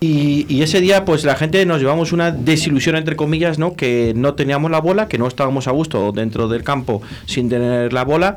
Y, 0.00 0.23
Y, 0.24 0.62
ese 0.62 0.80
día, 0.80 1.04
pues 1.04 1.24
la 1.24 1.36
gente 1.36 1.64
nos 1.66 1.80
llevamos 1.80 2.12
una 2.12 2.30
desilusión, 2.30 2.96
entre 2.96 3.14
comillas, 3.14 3.58
¿no? 3.58 3.74
Que 3.74 4.14
no 4.16 4.34
teníamos 4.34 4.70
la 4.70 4.80
bola, 4.80 5.06
que 5.06 5.18
no 5.18 5.26
estábamos 5.26 5.68
a 5.68 5.72
gusto 5.72 6.12
dentro 6.12 6.48
del 6.48 6.62
campo 6.62 7.02
sin 7.26 7.50
tener 7.50 7.92
la 7.92 8.04
bola. 8.04 8.36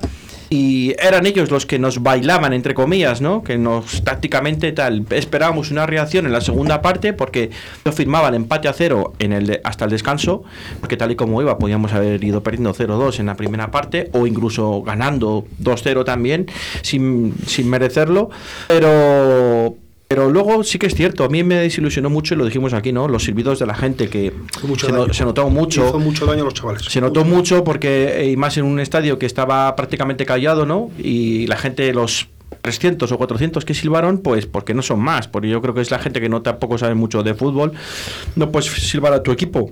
Y 0.49 0.95
eran 0.99 1.25
ellos 1.25 1.49
los 1.51 1.65
que 1.65 1.79
nos 1.79 2.03
bailaban, 2.03 2.53
entre 2.53 2.73
comillas, 2.73 3.21
¿no? 3.21 3.41
Que 3.43 3.57
nos 3.57 4.03
tácticamente 4.03 4.71
tal. 4.73 5.05
Esperábamos 5.09 5.71
una 5.71 5.85
reacción 5.85 6.25
en 6.25 6.31
la 6.33 6.41
segunda 6.41 6.81
parte 6.81 7.13
porque 7.13 7.51
yo 7.85 7.91
firmaba 7.91 8.29
el 8.29 8.35
empate 8.35 8.67
a 8.67 8.73
cero 8.73 9.13
en 9.19 9.33
el 9.33 9.61
hasta 9.63 9.85
el 9.85 9.91
descanso, 9.91 10.43
porque 10.79 10.97
tal 10.97 11.11
y 11.11 11.15
como 11.15 11.41
iba, 11.41 11.57
podíamos 11.57 11.93
haber 11.93 12.23
ido 12.23 12.43
perdiendo 12.43 12.73
0-2 12.73 13.19
en 13.19 13.25
la 13.27 13.35
primera 13.35 13.71
parte 13.71 14.09
o 14.13 14.25
incluso 14.25 14.81
ganando 14.83 15.45
2-0 15.61 16.05
también, 16.05 16.47
sin, 16.81 17.33
sin 17.45 17.69
merecerlo. 17.69 18.29
Pero. 18.67 19.86
Pero 20.07 20.29
luego 20.29 20.63
sí 20.63 20.79
que 20.79 20.87
es 20.87 20.95
cierto, 20.95 21.25
a 21.25 21.29
mí 21.29 21.43
me 21.43 21.55
desilusionó 21.55 22.09
mucho, 22.09 22.33
y 22.33 22.37
lo 22.37 22.45
dijimos 22.45 22.73
aquí, 22.73 22.93
¿no? 22.93 23.07
Los 23.09 23.25
silbidos 23.25 23.59
de 23.59 23.65
la 23.65 23.75
gente, 23.75 24.07
que 24.09 24.31
mucho 24.63 24.87
se, 24.87 24.93
no- 24.93 25.13
se 25.13 25.25
notó 25.25 25.49
mucho. 25.49 25.85
Hizo 25.85 25.99
mucho 25.99 26.25
daño 26.25 26.43
a 26.43 26.45
los 26.45 26.53
chavales. 26.53 26.83
Se 26.85 27.01
notó 27.01 27.25
mucho 27.25 27.63
porque, 27.65 28.21
eh, 28.21 28.31
y 28.31 28.37
más 28.37 28.57
en 28.57 28.63
un 28.65 28.79
estadio 28.79 29.19
que 29.19 29.25
estaba 29.25 29.75
prácticamente 29.75 30.25
callado, 30.25 30.65
¿no? 30.65 30.91
Y 30.97 31.45
la 31.47 31.57
gente, 31.57 31.91
los 31.93 32.27
300 32.61 33.11
o 33.11 33.17
400 33.17 33.65
que 33.65 33.73
silbaron, 33.73 34.19
pues 34.19 34.45
porque 34.45 34.73
no 34.73 34.81
son 34.81 34.99
más, 34.99 35.27
porque 35.27 35.49
yo 35.49 35.61
creo 35.61 35.73
que 35.73 35.81
es 35.81 35.91
la 35.91 35.99
gente 35.99 36.19
que 36.21 36.29
no 36.29 36.41
tampoco 36.41 36.77
sabe 36.77 36.95
mucho 36.95 37.23
de 37.23 37.33
fútbol, 37.33 37.73
no 38.35 38.51
puedes 38.51 38.69
silbar 38.71 39.13
a 39.13 39.23
tu 39.23 39.31
equipo. 39.31 39.71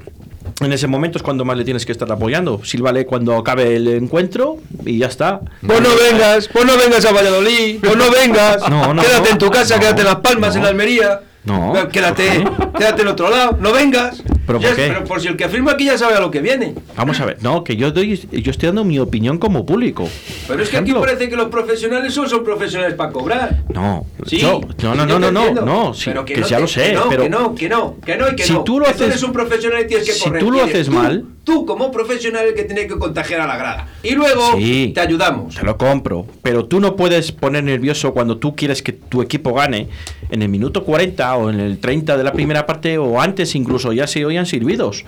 En 0.61 0.71
ese 0.71 0.87
momento 0.87 1.17
es 1.17 1.23
cuando 1.23 1.43
más 1.43 1.57
le 1.57 1.65
tienes 1.65 1.85
que 1.85 1.91
estar 1.91 2.09
apoyando. 2.09 2.63
Sílvale 2.63 3.05
cuando 3.05 3.35
acabe 3.35 3.75
el 3.75 3.87
encuentro 3.89 4.57
y 4.85 4.99
ya 4.99 5.07
está. 5.07 5.41
Pues 5.65 5.81
no 5.81 5.89
vengas, 5.95 6.47
pues 6.47 6.65
no 6.65 6.77
vengas 6.77 7.03
a 7.05 7.11
Valladolid, 7.11 7.79
pues 7.81 7.97
no 7.97 8.09
vengas. 8.11 8.61
No, 8.69 8.93
no, 8.93 9.01
quédate 9.01 9.29
no, 9.29 9.31
en 9.31 9.37
tu 9.37 9.49
casa, 9.49 9.75
no, 9.75 9.81
quédate 9.81 10.01
en 10.01 10.07
Las 10.07 10.17
Palmas, 10.17 10.55
en 10.55 10.65
Almería. 10.65 11.21
No. 11.45 11.73
Quédate, 11.91 12.43
quédate 12.77 13.01
en 13.03 13.07
otro 13.07 13.29
lado, 13.29 13.57
no 13.59 13.71
vengas. 13.71 14.23
¿Pero 14.47 14.59
por 14.59 14.75
qué? 14.75 14.87
pero 14.89 15.03
por 15.05 15.19
si 15.21 15.27
el 15.27 15.37
que 15.37 15.49
firma 15.49 15.71
aquí 15.71 15.85
ya 15.85 15.97
sabe 15.97 16.13
a 16.15 16.19
lo 16.19 16.29
que 16.29 16.39
viene. 16.39 16.75
Vamos 16.95 17.19
a 17.19 17.25
ver, 17.25 17.37
no, 17.41 17.63
que 17.63 17.75
yo 17.75 17.91
doy, 17.91 18.15
yo 18.31 18.51
estoy 18.51 18.67
dando 18.67 18.83
mi 18.83 18.99
opinión 18.99 19.39
como 19.39 19.65
público. 19.65 20.07
Pero 20.47 20.61
es 20.61 20.69
que 20.69 20.77
aquí 20.77 20.93
parece 20.93 21.29
que 21.29 21.35
los 21.35 21.47
profesionales 21.49 22.13
son, 22.13 22.29
son 22.29 22.43
profesionales 22.43 22.93
para 22.95 23.11
cobrar. 23.11 23.63
No, 23.73 24.05
Sí, 24.27 24.37
yo- 24.37 24.61
no, 24.83 24.93
no, 24.95 25.05
no, 25.05 25.19
no, 25.19 25.31
no, 25.31 25.51
no, 25.53 25.93
sí, 25.95 26.05
Pero 26.05 26.25
que, 26.25 26.37
no 26.37 26.47
ya 26.47 26.59
lo 26.59 26.67
sé, 26.67 26.93
no, 26.93 27.09
pero 27.09 27.23
que 27.23 27.29
no, 27.29 27.55
que 27.55 27.69
no, 27.69 27.95
que 28.05 28.17
no 28.17 28.29
y 28.29 28.35
que 28.35 28.43
Si 28.43 28.53
no. 28.53 28.63
tú 28.63 28.79
lo 28.79 28.85
haces- 28.87 29.01
eres 29.07 29.23
un 29.23 29.33
profesional 29.33 29.81
y 29.83 29.87
tienes 29.87 30.05
que 30.07 30.13
si 30.13 30.23
correr. 30.23 30.39
tú 30.39 30.51
lo 30.51 30.63
haces 30.63 30.87
tú, 30.87 30.91
mal- 30.93 31.25
Tú, 31.43 31.63
como 31.63 31.91
profesional, 31.91 32.47
el 32.47 32.55
que 32.55 32.63
tiene 32.63 32.87
que 32.87 32.97
contagiar 32.97 33.39
a 33.41 33.45
la 33.45 33.55
grada. 33.55 33.87
Y 34.01 34.15
luego 34.15 34.57
Sí. 34.57 34.91
te 34.95 35.01
ayudamos. 35.01 35.53
Te 35.55 35.63
lo 35.63 35.77
compro, 35.77 36.25
pero 36.41 36.65
tú 36.65 36.79
no 36.79 36.95
puedes 36.95 37.31
poner 37.31 37.63
nervioso 37.63 38.13
cuando 38.15 38.37
tú 38.37 38.55
quieres 38.55 38.81
que 38.81 38.93
tu 38.93 39.21
equipo 39.21 39.53
gane 39.53 39.87
en 40.31 40.41
el 40.41 40.49
minuto 40.49 40.83
40 40.83 41.34
o 41.37 41.49
en 41.49 41.59
el 41.59 41.79
30 41.79 42.17
de 42.17 42.23
la 42.23 42.31
primera 42.31 42.65
parte 42.65 42.97
o 42.97 43.19
antes 43.21 43.55
incluso 43.55 43.93
ya 43.93 44.07
se 44.07 44.25
oían 44.25 44.45
silbidos. 44.45 45.05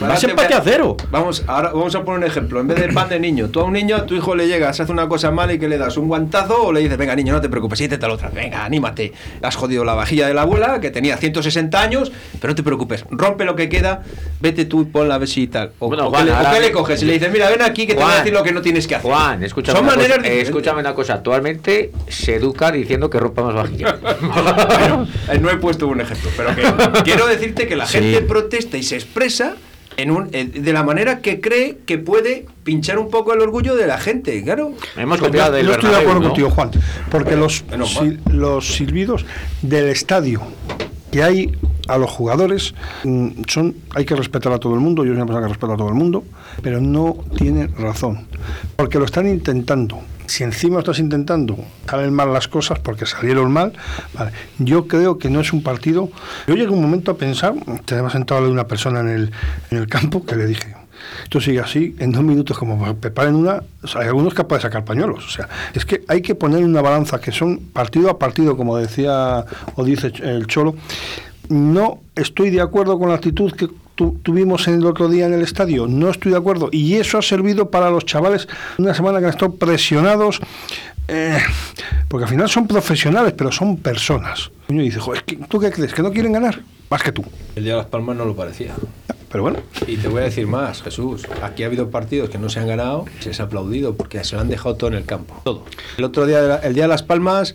Vas 0.00 0.20
te 0.20 0.30
empate 0.30 0.54
a 0.54 0.60
cero. 0.62 0.96
Vamos, 1.10 1.44
ahora 1.46 1.70
vamos 1.72 1.94
a 1.94 2.04
poner 2.04 2.20
un 2.20 2.26
ejemplo. 2.26 2.60
En 2.60 2.68
vez 2.68 2.80
del 2.80 2.92
pan 2.92 3.08
de 3.08 3.20
niño, 3.20 3.48
tú 3.48 3.60
a 3.60 3.64
un 3.64 3.72
niño, 3.72 3.96
a 3.96 4.06
tu 4.06 4.14
hijo 4.14 4.34
le 4.34 4.46
llegas, 4.46 4.80
hace 4.80 4.92
una 4.92 5.08
cosa 5.08 5.30
mala 5.30 5.52
y 5.52 5.58
que 5.58 5.68
le 5.68 5.78
das 5.78 5.96
un 5.96 6.08
guantazo 6.08 6.64
o 6.64 6.72
le 6.72 6.80
dices, 6.80 6.96
venga 6.98 7.14
niño, 7.16 7.32
no 7.32 7.40
te 7.40 7.48
preocupes, 7.48 7.80
la 8.00 8.12
otra, 8.12 8.30
venga, 8.30 8.64
anímate. 8.64 9.12
Has 9.42 9.56
jodido 9.56 9.84
la 9.84 9.94
vajilla 9.94 10.26
de 10.26 10.34
la 10.34 10.42
abuela, 10.42 10.80
que 10.80 10.90
tenía 10.90 11.16
160 11.16 11.80
años, 11.80 12.12
pero 12.40 12.52
no 12.52 12.54
te 12.54 12.62
preocupes, 12.62 13.04
rompe 13.10 13.44
lo 13.44 13.56
que 13.56 13.68
queda, 13.68 14.02
vete 14.40 14.64
tú 14.64 14.82
y 14.82 14.84
ponla 14.84 15.16
a 15.16 15.18
ver 15.18 15.28
si 15.28 15.46
tal. 15.46 15.72
O, 15.78 15.88
Bueno, 15.88 16.06
o 16.06 16.10
Juan, 16.10 16.26
qué 16.26 16.32
le, 16.32 16.36
o 16.36 16.52
qué 16.52 16.60
le 16.60 16.72
coges 16.72 17.02
y 17.02 17.06
le 17.06 17.12
dices, 17.14 17.32
mira, 17.32 17.48
ven 17.48 17.62
aquí 17.62 17.86
que 17.86 17.94
te 17.94 18.02
voy 18.02 18.12
a 18.12 18.16
decir 18.16 18.32
lo 18.32 18.42
que 18.42 18.52
no 18.52 18.62
tienes 18.62 18.86
que 18.86 18.96
hacer. 18.96 19.10
Juan, 19.10 19.42
escúchame, 19.42 19.78
Son 19.78 19.86
una 19.86 19.96
maneras 19.96 20.18
cosa, 20.18 20.30
eh, 20.30 20.40
escúchame 20.40 20.80
una 20.80 20.94
cosa. 20.94 21.14
Actualmente 21.14 21.92
se 22.08 22.36
educa 22.36 22.70
diciendo 22.70 23.10
que 23.10 23.18
rompamos 23.18 23.54
eh, 25.30 25.38
no 25.40 25.50
he 25.50 25.56
puesto 25.60 25.86
un 25.86 26.00
ejemplo, 26.00 26.30
pero 26.36 26.54
que 26.54 27.02
quiero 27.04 27.26
decirte 27.26 27.66
que 27.68 27.76
la 27.76 27.86
Sí. 27.86 27.98
gente 27.98 28.22
protesta 28.22 28.76
y 28.76 28.82
se 28.82 28.96
expresa 28.96 29.54
en 29.96 30.10
un, 30.10 30.30
de 30.30 30.72
la 30.72 30.82
manera 30.82 31.20
que 31.20 31.40
cree 31.40 31.78
que 31.84 31.98
puede 31.98 32.46
pinchar 32.64 32.98
un 32.98 33.10
poco 33.10 33.34
el 33.34 33.40
orgullo 33.40 33.74
de 33.76 33.86
la 33.86 33.98
gente, 33.98 34.42
claro. 34.42 34.72
Hemos 34.96 35.20
Yo- 35.20 35.28
yo 35.30 35.72
estoy 35.72 35.90
de 35.90 35.96
acuerdo 35.96 36.22
contigo, 36.22 36.50
Juan, 36.50 36.70
porque 37.10 37.36
los, 37.36 37.64
sil- 37.68 38.20
los 38.30 38.66
silbidos 38.74 39.26
del 39.62 39.88
estadio 39.88 40.40
que 41.10 41.22
hay 41.24 41.52
a 41.88 41.98
los 41.98 42.08
jugadores 42.08 42.72
mm, 43.02 43.28
son 43.48 43.74
hay 43.96 44.04
que 44.04 44.14
respetar 44.14 44.52
a 44.52 44.58
todo 44.58 44.74
el 44.74 44.80
mundo, 44.80 45.04
yo 45.04 45.08
soy 45.10 45.16
una 45.16 45.26
persona 45.26 45.44
que 45.46 45.52
respeta 45.52 45.74
a 45.74 45.76
todo 45.76 45.88
el 45.88 45.94
mundo, 45.94 46.24
pero 46.62 46.80
no 46.80 47.16
tienen 47.36 47.74
razón, 47.76 48.26
porque 48.76 48.98
lo 48.98 49.04
están 49.06 49.28
intentando. 49.28 49.98
Si 50.30 50.44
encima 50.44 50.78
estás 50.78 51.00
intentando, 51.00 51.58
salen 51.88 52.14
mal 52.14 52.32
las 52.32 52.46
cosas 52.46 52.78
porque 52.78 53.04
salieron 53.04 53.50
mal, 53.50 53.72
vale. 54.14 54.30
yo 54.60 54.86
creo 54.86 55.18
que 55.18 55.28
no 55.28 55.40
es 55.40 55.52
un 55.52 55.60
partido. 55.60 56.08
Yo 56.46 56.54
llegué 56.54 56.68
un 56.68 56.80
momento 56.80 57.10
a 57.10 57.16
pensar, 57.16 57.54
te 57.84 57.96
había 57.96 58.10
sentado 58.10 58.44
de 58.44 58.48
una 58.52 58.68
persona 58.68 59.00
en 59.00 59.08
el, 59.08 59.32
en 59.72 59.78
el 59.78 59.88
campo 59.88 60.24
que 60.24 60.36
le 60.36 60.46
dije, 60.46 60.76
esto 61.24 61.40
sigue 61.40 61.58
así, 61.58 61.96
en 61.98 62.12
dos 62.12 62.22
minutos 62.22 62.56
como 62.56 62.94
preparen 62.94 63.34
una, 63.34 63.64
hay 63.96 64.06
algunos 64.06 64.32
capaces 64.32 64.62
de 64.62 64.68
sacar 64.68 64.84
pañuelos. 64.84 65.26
O 65.26 65.30
sea, 65.30 65.48
es 65.74 65.84
que 65.84 66.04
hay 66.06 66.22
que 66.22 66.36
poner 66.36 66.62
una 66.62 66.80
balanza 66.80 67.20
que 67.20 67.32
son 67.32 67.58
partido 67.72 68.08
a 68.08 68.16
partido, 68.16 68.56
como 68.56 68.76
decía 68.76 69.44
o 69.74 69.82
dice 69.82 70.12
el 70.22 70.46
Cholo. 70.46 70.76
No 71.48 72.02
estoy 72.14 72.50
de 72.50 72.60
acuerdo 72.60 73.00
con 73.00 73.08
la 73.08 73.16
actitud 73.16 73.50
que 73.50 73.68
tu- 74.00 74.18
tuvimos 74.22 74.66
el 74.66 74.86
otro 74.86 75.10
día 75.10 75.26
en 75.26 75.34
el 75.34 75.42
estadio. 75.42 75.86
No 75.86 76.08
estoy 76.08 76.32
de 76.32 76.38
acuerdo. 76.38 76.70
Y 76.72 76.94
eso 76.94 77.18
ha 77.18 77.22
servido 77.22 77.70
para 77.70 77.90
los 77.90 78.06
chavales 78.06 78.48
una 78.78 78.94
semana 78.94 79.18
que 79.18 79.26
han 79.26 79.30
estado 79.32 79.54
presionados. 79.56 80.40
eh, 81.12 81.38
porque 82.08 82.24
al 82.24 82.30
final 82.30 82.48
son 82.48 82.66
profesionales, 82.68 83.34
pero 83.36 83.50
son 83.52 83.76
personas. 83.78 84.50
Y 84.68 84.72
uno 84.74 84.82
dice, 84.82 85.00
"Joder, 85.00 85.24
¿qué- 85.24 85.36
¿tú 85.48 85.58
qué 85.58 85.70
crees? 85.72 85.92
¿Que 85.92 86.02
no 86.02 86.12
quieren 86.12 86.32
ganar? 86.32 86.60
Más 86.88 87.02
que 87.02 87.10
tú. 87.12 87.24
El 87.56 87.64
día 87.64 87.72
de 87.72 87.78
las 87.78 87.86
Palmas 87.88 88.16
no 88.16 88.24
lo 88.24 88.34
parecía. 88.36 88.74
Pero 89.30 89.42
bueno. 89.42 89.58
Y 89.88 89.96
te 89.96 90.06
voy 90.08 90.20
a 90.22 90.24
decir 90.24 90.46
más, 90.46 90.82
Jesús. 90.82 91.26
Aquí 91.42 91.62
ha 91.64 91.66
habido 91.66 91.90
partidos 91.90 92.30
que 92.30 92.38
no 92.38 92.48
se 92.48 92.60
han 92.60 92.68
ganado, 92.68 93.04
se 93.18 93.28
les 93.30 93.40
ha 93.40 93.42
aplaudido 93.44 93.96
porque 93.96 94.22
se 94.24 94.36
lo 94.36 94.40
han 94.42 94.48
dejado 94.48 94.76
todo 94.76 94.88
en 94.90 94.96
el 94.96 95.04
campo. 95.04 95.34
Todo. 95.44 95.64
El 95.98 96.04
otro 96.04 96.24
día, 96.26 96.40
de 96.40 96.48
la- 96.48 96.56
el 96.58 96.72
día 96.74 96.84
de 96.84 96.88
las 96.88 97.02
Palmas, 97.02 97.54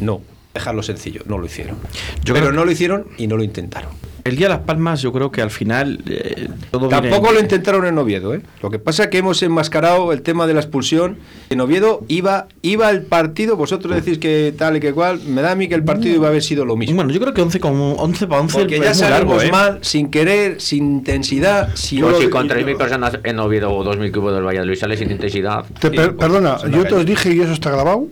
no. 0.00 0.20
Dejarlo 0.54 0.82
sencillo, 0.82 1.22
no 1.26 1.38
lo 1.38 1.46
hicieron. 1.46 1.76
Yo 2.22 2.34
Pero 2.34 2.46
creo- 2.48 2.52
no 2.52 2.64
lo 2.66 2.70
hicieron 2.70 3.06
y 3.18 3.26
no 3.28 3.36
lo 3.38 3.42
intentaron. 3.44 3.90
El 4.24 4.36
día 4.36 4.46
de 4.48 4.54
las 4.54 4.62
Palmas 4.62 5.00
yo 5.02 5.12
creo 5.12 5.30
que 5.30 5.40
al 5.42 5.50
final 5.50 6.00
eh, 6.06 6.48
todo 6.70 6.88
viene- 6.88 7.08
Tampoco 7.10 7.32
lo 7.32 7.40
intentaron 7.40 7.86
en 7.86 7.96
Oviedo, 7.98 8.34
¿eh? 8.34 8.42
Lo 8.62 8.70
que 8.70 8.78
pasa 8.78 9.04
es 9.04 9.08
que 9.10 9.18
hemos 9.18 9.42
enmascarado 9.42 10.12
el 10.12 10.22
tema 10.22 10.46
de 10.46 10.54
la 10.54 10.60
expulsión. 10.60 11.16
En 11.48 11.60
Oviedo 11.60 12.04
iba, 12.08 12.46
iba 12.62 12.90
el 12.90 13.02
partido, 13.02 13.56
vosotros 13.56 13.94
decís 13.94 14.18
que 14.18 14.52
tal 14.56 14.76
y 14.76 14.80
que 14.80 14.92
cual, 14.92 15.20
me 15.26 15.42
da 15.42 15.52
a 15.52 15.54
mí 15.54 15.68
que 15.68 15.74
el 15.74 15.84
partido 15.84 16.14
iba 16.16 16.26
a 16.26 16.30
haber 16.30 16.42
sido 16.42 16.64
lo 16.64 16.76
mismo. 16.76 16.96
Bueno, 16.96 17.12
yo 17.12 17.20
creo 17.20 17.32
que 17.34 17.42
11 17.42 17.60
con 17.60 17.72
11 17.98 18.26
para 18.26 18.40
11 18.42 18.58
Porque 18.58 18.76
es 18.76 18.82
ya 18.82 18.88
muy 18.90 18.94
salimos 18.98 19.36
largo, 19.36 19.42
¿eh? 19.42 19.50
mal, 19.50 19.78
sin 19.82 20.10
querer, 20.10 20.60
sin 20.60 20.84
intensidad. 20.84 21.70
sin 21.74 22.02
Pues 22.02 22.18
si 22.18 22.28
con 22.28 22.48
3.000 22.48 22.76
personas 22.76 23.18
en 23.24 23.38
Oviedo 23.38 23.72
o 23.72 23.84
2.000 23.84 24.12
que 24.12 24.18
hubo 24.18 24.32
del 24.32 24.44
Valladolid 24.44 24.74
sale 24.76 24.96
sin 24.96 25.10
intensidad. 25.10 25.64
Te 25.80 25.90
per- 25.90 26.16
perdona, 26.16 26.56
es 26.56 26.64
una 26.64 26.76
yo 26.76 26.84
te 26.84 26.94
os 26.94 27.06
dije 27.06 27.32
y 27.34 27.40
eso 27.40 27.52
está 27.52 27.70
grabado. 27.70 28.06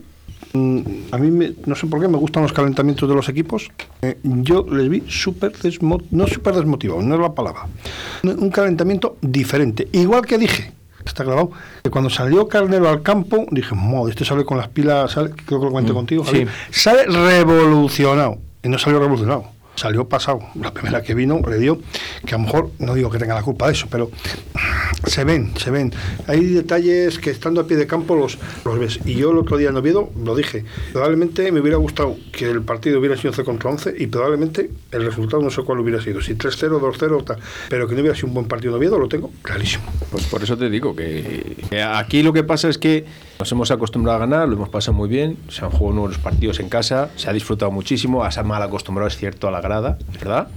Mm, 0.53 0.81
A 1.13 1.19
mí 1.19 1.31
me- 1.31 1.53
no 1.67 1.75
sé 1.75 1.87
por 1.87 2.01
qué 2.01 2.09
me 2.09 2.17
gustan 2.19 2.43
los 2.43 2.53
calentamientos 2.53 3.09
de 3.09 3.15
los 3.15 3.29
equipos. 3.29 3.71
Eh, 4.03 4.19
yo 4.23 4.67
les 4.71 4.89
vi 4.89 5.03
súper 5.09 5.53
desmo- 5.53 6.03
no 6.11 6.27
súper 6.27 6.55
desmotivados, 6.55 7.05
no 7.05 7.15
es 7.15 7.21
la 7.21 7.33
palabra. 7.35 7.67
Un, 8.23 8.51
calentamiento 8.51 9.17
diferente. 9.21 9.89
Igual 9.93 10.27
que 10.27 10.39
dije, 10.39 10.73
está 11.05 11.25
grabado, 11.25 11.51
que 11.83 11.91
cuando 11.91 12.11
salió 12.11 12.49
Carnero 12.49 12.89
al 12.89 13.03
campo, 13.03 13.47
dije, 13.51 13.75
este 14.11 14.25
sale 14.25 14.45
con 14.45 14.59
las 14.59 14.69
pilas, 14.69 15.13
sale- 15.13 15.31
creo 15.31 15.61
que 15.61 15.67
lo 15.67 15.71
comenté 15.73 15.93
contigo, 15.93 16.25
sí. 16.25 16.31
Javier, 16.31 16.49
sale 16.71 17.05
revolucionado. 17.07 18.39
Y 18.63 18.69
no 18.69 18.79
salió 18.79 18.99
revolucionado. 18.99 19.45
Salió 19.79 20.09
pasado. 20.09 20.41
La 20.61 20.75
primera 20.75 21.03
que 21.03 21.15
vino 21.15 21.41
le 21.49 21.57
dio, 21.57 21.79
que 22.27 22.35
a 22.35 22.39
lo 22.39 22.45
mejor, 22.45 22.71
no 22.81 22.95
digo 22.95 23.11
que 23.11 23.19
tenga 23.19 23.37
la 23.37 23.43
culpa 23.43 23.67
de 23.67 23.75
eso, 23.75 23.87
pero 23.89 24.11
se 25.07 25.23
ven, 25.23 25.53
se 25.57 25.71
ven. 25.71 25.93
Hay 26.27 26.45
detalles 26.47 27.21
que 27.21 27.31
estando 27.31 27.61
a 27.61 27.67
pie 27.69 27.77
de 27.77 27.87
campo 27.87 28.17
los, 28.17 28.39
los 28.65 28.77
ves. 28.77 28.99
Y 29.05 29.15
yo 29.15 29.31
el 29.31 29.39
otro 29.39 29.57
día 29.57 29.69
en 29.69 29.77
Oviedo 29.77 30.11
lo 30.21 30.35
dije. 30.35 30.65
Probablemente 30.93 31.53
me 31.53 31.61
hubiera 31.61 31.77
gustado 31.77 32.17
que 32.33 32.47
el 32.47 32.63
partido 32.63 32.99
hubiera 32.99 33.17
sido 33.17 33.31
11 33.31 33.45
contra 33.45 33.71
11 33.71 33.95
y 33.99 34.09
probablemente 34.09 34.69
el 34.91 35.05
resultado 35.05 35.41
no 35.45 35.51
sé 35.51 35.63
cuál 35.63 35.79
hubiera 35.79 36.03
sido. 36.03 36.21
Si 36.23 36.35
3-0, 36.35 36.81
2-0, 36.81 37.25
tal. 37.25 37.39
Pero 37.69 37.87
que 37.87 37.95
no 37.95 38.01
hubiera 38.01 38.17
sido 38.17 38.27
un 38.27 38.35
buen 38.35 38.49
partido 38.49 38.73
en 38.73 38.79
Oviedo, 38.79 38.99
lo 38.99 39.09
tengo 39.09 39.31
clarísimo. 39.43 39.85
Pues 40.11 40.25
por 40.25 40.43
eso 40.43 40.59
te 40.59 40.69
digo 40.71 40.97
que, 40.97 41.57
que 41.71 41.83
aquí 41.83 42.25
lo 42.25 42.33
que 42.33 42.43
pasa 42.43 42.69
es 42.69 42.79
que 42.79 43.07
nos 43.39 43.53
hemos 43.53 43.71
acostumbrado 43.71 44.17
a 44.17 44.21
ganar, 44.21 44.49
lo 44.49 44.57
hemos 44.57 44.69
pasado 44.69 44.97
muy 44.97 45.09
bien, 45.09 45.37
se 45.49 45.65
han 45.65 45.71
jugado 45.71 46.03
unos 46.03 46.19
partidos 46.19 46.59
en 46.61 46.69
casa, 46.69 47.11
se 47.17 47.31
ha 47.31 47.33
disfrutado 47.33 47.71
muchísimo, 47.71 48.25
a 48.25 48.31
ser 48.33 48.45
mal 48.45 48.61
acostumbrado, 48.63 49.07
es 49.09 49.17
cierto, 49.17 49.47
a 49.47 49.51
la 49.53 49.61
grada, 49.61 49.97
¿verdad? 50.19 50.49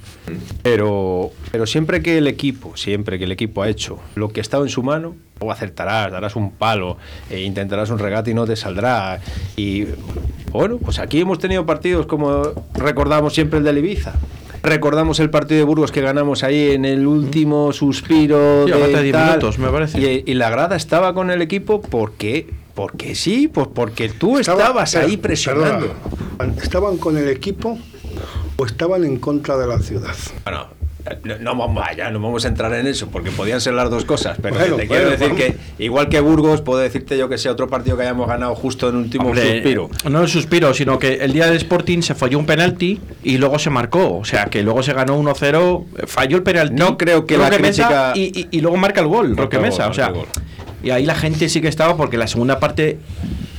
Pero, 0.64 1.32
pero 1.52 1.66
siempre 1.68 2.02
que 2.02 2.18
el 2.18 2.28
equipo, 2.28 2.76
siempre 2.76 3.20
que 3.20 3.26
el 3.26 3.32
equipo 3.32 3.62
ha 3.62 3.70
hecho 3.70 4.00
lo 4.16 4.30
que 4.30 4.40
ha 4.40 4.44
estado 4.44 4.64
en 4.64 4.70
su 4.70 4.82
mano, 4.84 5.16
o 5.40 5.52
acertarás, 5.52 6.12
darás 6.12 6.36
un 6.36 6.52
palo, 6.52 6.98
e 7.30 7.42
intentarás 7.42 7.90
un 7.90 8.00
regate 8.00 8.32
y 8.32 8.34
no 8.34 8.46
te 8.46 8.56
saldrá. 8.56 9.20
Y 9.56 9.86
bueno, 10.52 10.78
pues 10.78 11.00
aquí 11.00 11.20
hemos 11.22 11.40
tenido 11.40 11.66
partidos 11.66 12.06
como 12.06 12.44
recordamos 12.76 13.34
siempre 13.34 13.60
el 13.60 13.66
de 13.66 13.80
Ibiza. 13.80 14.14
Recordamos 14.64 15.20
el 15.20 15.32
partido 15.32 15.58
de 15.58 15.64
Burgos 15.66 15.92
que 15.92 16.02
ganamos 16.02 16.44
ahí 16.44 16.72
en 16.72 16.86
el 16.86 17.08
último 17.08 17.74
suspiro 17.74 18.66
Sí, 18.68 18.72
de 18.72 18.88
de 18.90 19.02
10 19.04 19.14
tal. 19.14 19.28
minutos, 19.30 19.58
me 19.58 19.70
parece. 19.70 20.00
Y, 20.00 20.32
y 20.32 20.36
la 20.36 20.52
grada 20.52 20.76
estaba 20.76 21.16
con 21.16 21.32
el 21.32 21.42
equipo 21.42 21.82
porque 21.82 22.48
porque 22.74 23.16
sí, 23.16 23.48
pues 23.48 23.68
porque 23.74 24.10
tú 24.10 24.40
Estaba- 24.40 24.62
estabas 24.62 24.96
ahí 24.96 25.18
presionando. 25.18 25.94
perdona, 26.38 26.62
¿Estaban 26.62 26.98
con 26.98 27.18
el 27.18 27.28
equipo 27.30 27.78
o 28.58 28.66
estaban 28.66 29.04
en 29.04 29.18
contra 29.18 29.58
de 29.58 29.68
la 29.68 29.80
ciudad. 29.80 30.16
Bueno, 30.44 30.68
no, 31.24 31.38
no 31.40 31.56
vamos 31.56 31.76
vaya, 31.84 32.12
no 32.12 32.20
vamos 32.20 32.46
a 32.46 32.48
entrar 32.48 32.72
en 32.74 32.86
eso, 32.86 33.08
porque 33.08 33.32
podían 33.32 33.60
ser 33.60 33.74
las 33.74 33.90
dos 33.90 34.06
cosas, 34.06 34.38
pero 34.42 34.54
Bueno, 34.56 34.76
te 34.76 34.88
quiero 34.88 35.06
bueno, 35.10 35.10
decir 35.12 35.28
vamos. 35.50 35.58
que, 35.78 35.84
igual 35.84 36.10
que 36.10 36.20
Burgos, 36.20 36.62
puedo 36.62 36.80
decirte 36.80 37.18
yo 37.18 37.28
que 37.28 37.40
sea 37.40 37.52
otro 37.52 37.68
partido 37.68 37.98
que 37.98 38.04
hayamos 38.04 38.28
ganado 38.28 38.54
justo 38.54 38.88
en 38.90 38.98
último 38.98 39.30
Hombre, 39.30 39.56
suspiro. 39.56 39.90
No 40.10 40.22
el 40.22 40.28
suspiro, 40.28 40.74
sino 40.76 41.00
que 41.00 41.16
el 41.16 41.34
día 41.34 41.48
del 41.48 41.58
Sporting 41.58 42.02
se 42.04 42.14
falló 42.14 42.38
un 42.38 42.46
penalti 42.46 43.00
y 43.24 43.38
luego 43.40 43.58
se 43.58 43.72
marcó. 43.72 44.18
O 44.18 44.26
sea, 44.26 44.46
que 44.46 44.62
luego 44.62 44.84
se 44.84 44.94
ganó 44.94 45.18
1-0, 45.18 45.86
falló 46.06 46.38
el 46.38 46.44
penalti. 46.44 46.76
No 46.76 46.98
creo 47.00 47.26
que 47.26 47.36
la 47.38 47.50
Roque 47.50 47.62
Mesa 47.64 48.12
crítica- 48.14 48.14
y, 48.16 48.40
y- 48.56 48.58
y 48.58 48.62
luego 48.62 48.78
marca 48.78 49.02
el 49.02 49.08
gol, 49.08 49.36
Roque 49.36 49.58
Mesa. 49.58 49.84
gol, 49.86 49.92
o 49.92 49.94
sea. 49.96 50.14
Y 50.84 50.90
ahí 50.90 51.06
la 51.06 51.16
gente 51.16 51.50
sí 51.50 51.62
que 51.62 51.68
estaba 51.68 51.96
porque 51.98 52.18
la 52.18 52.28
segunda 52.28 52.60
parte 52.60 53.00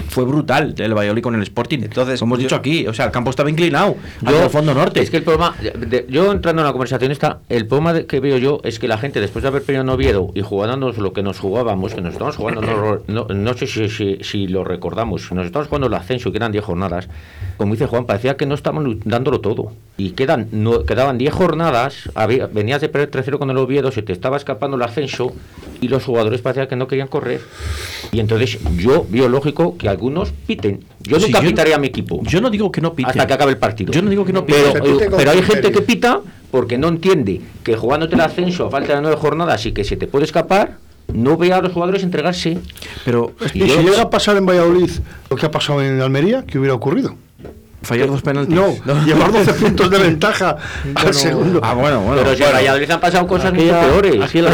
fue 0.09 0.25
brutal 0.25 0.75
del 0.75 0.93
Valladolid 0.95 1.23
con 1.23 1.35
el 1.35 1.43
Sporting. 1.43 1.79
Entonces, 1.85 2.21
como 2.21 2.35
hemos 2.35 2.43
dicho 2.45 2.55
aquí, 2.55 2.87
o 2.87 2.93
sea, 2.93 3.07
el 3.07 3.11
campo 3.13 3.31
estaba 3.31 3.49
inclinado 3.49 3.97
hacia 4.23 4.45
el 4.45 4.51
fondo 4.51 4.75
norte. 4.75 5.01
Es 5.01 5.09
que 5.11 5.17
el 5.17 5.23
problema, 5.23 5.55
de- 5.63 6.05
yo 6.11 6.31
entrando 6.33 6.61
en 6.61 6.67
la 6.67 6.73
conversación 6.73 7.11
esta, 7.13 7.39
el 7.49 7.67
problema 7.67 7.95
de- 7.95 8.05
que 8.05 8.21
veo 8.21 8.37
yo 8.37 8.61
es 8.63 8.79
que 8.79 8.89
la 8.89 8.99
gente 8.99 9.21
después 9.23 9.43
de 9.43 9.49
haber 9.49 9.63
perdido 9.63 9.83
en 9.85 9.89
Oviedo 9.89 10.31
y 10.35 10.43
jugándonos 10.43 10.99
lo 10.99 11.15
que 11.15 11.23
nos 11.23 11.39
jugábamos, 11.39 11.95
que 11.95 12.03
nos 12.03 12.13
estamos 12.13 12.37
jugando, 12.37 12.61
no, 12.61 12.99
no- 13.07 13.35
no 13.35 13.55
sé 13.55 13.67
si, 13.67 13.89
si- 13.89 14.19
si 14.21 14.49
lo 14.49 14.65
recordamos, 14.65 15.33
nos 15.33 15.47
estamos 15.47 15.69
jugando 15.69 15.87
el 15.87 15.95
ascenso 15.95 16.29
y 16.29 16.33
quedan 16.33 16.53
10 16.53 16.65
jornadas, 16.65 17.09
como 17.63 17.75
dice 17.75 17.87
Juan, 17.87 18.07
parecía 18.07 18.37
que 18.37 18.45
no 18.45 18.55
estaban 18.57 18.99
dándolo 19.05 19.41
todo. 19.41 19.73
Y 19.97 20.11
quedan, 20.11 20.49
no, 20.51 20.83
quedaban 20.85 21.17
10 21.17 21.33
jornadas, 21.33 22.11
había- 22.17 22.49
venías 22.49 22.81
de 22.81 22.89
perder 22.89 23.09
3-0 23.11 23.39
con 23.39 23.51
el 23.51 23.57
Oviedo, 23.57 23.93
se 23.93 24.03
te 24.03 24.13
estaba 24.13 24.37
escapando 24.37 24.77
el 24.77 24.83
ascenso 24.83 25.33
y 25.81 25.87
los 25.87 26.05
jugadores 26.05 26.41
parecía 26.41 26.67
que 26.67 26.75
no 26.75 26.89
querían 26.89 27.07
correr. 27.07 27.41
Y 28.11 28.19
entonces 28.19 28.59
yo 28.79 29.07
veo 29.09 29.29
lógico 29.29 29.79
que 29.79 29.89
algunos 29.89 30.33
piten. 30.47 30.81
Yo 31.03 31.19
Sí, 31.21 31.27
nunca 31.27 31.41
yo- 31.41 31.49
pitaría 31.51 31.77
a 31.77 31.79
mi 31.79 31.87
equipo. 31.87 32.21
Yo 32.25 32.41
no 32.41 32.51
digo 32.51 32.73
que 32.73 32.81
no 32.81 32.95
pite. 32.95 33.11
Hasta 33.11 33.27
que 33.29 33.33
acabe 33.35 33.53
el 33.53 33.59
partido. 33.59 33.93
Yo 33.93 34.03
no 34.03 34.11
digo 34.11 34.25
que 34.25 34.33
no 34.33 34.45
Pero, 34.45 34.73
pite. 34.73 34.79
eh, 34.79 34.93
Pite 34.93 35.07
con 35.07 35.19
pero 35.19 35.31
hay 35.31 35.43
gente 35.43 35.71
que 35.71 35.83
pita 35.83 36.21
porque 36.51 36.79
no 36.79 36.89
entiende 36.89 37.41
que 37.63 37.77
jugándote 37.77 38.17
el 38.17 38.23
ascenso 38.23 38.67
a 38.67 38.71
falta 38.71 38.97
de 38.97 39.03
nueve 39.03 39.17
jornadas 39.17 39.65
y 39.67 39.73
que 39.73 39.85
se 39.85 39.97
te 39.97 40.09
puede 40.09 40.25
escapar, 40.25 40.79
no 41.13 41.37
ve 41.37 41.53
a 41.53 41.61
los 41.61 41.73
jugadores 41.73 42.03
entregarse. 42.03 42.59
Pero 43.05 43.33
Y 43.55 43.61
si 43.61 43.79
llega 43.83 44.03
a 44.03 44.11
pasar 44.11 44.37
en 44.37 44.47
Valladolid 44.47 44.91
lo 45.31 45.37
que 45.37 45.47
ha 45.47 45.51
pasado 45.51 45.83
en 45.83 46.01
Almería, 46.01 46.45
¿qué 46.47 46.59
hubiera 46.59 46.75
ocurrido? 46.75 47.17
Fallar 47.83 48.09
dos 48.09 48.23
penaltis. 48.23 48.55
No, 48.55 48.75
llevar 49.05 49.33
12 49.33 49.53
puntos 49.55 49.91
de 49.91 49.99
ventaja 50.09 50.57
al 50.95 51.13
segundo. 51.15 51.61
Ah, 51.63 51.75
bueno, 51.75 52.01
bueno. 52.01 52.23
pero 52.23 52.37
si 52.37 52.43
en 52.43 52.49
bueno. 52.49 52.59
Valladolid 52.59 52.91
han 52.91 53.01
pasado 53.01 53.27
cosas 53.27 53.47
Aquí 53.53 53.63
mucho 53.63 53.73
ya- 53.73 53.81
peores. 53.81 54.23
aquí 54.23 54.41
la 54.41 54.51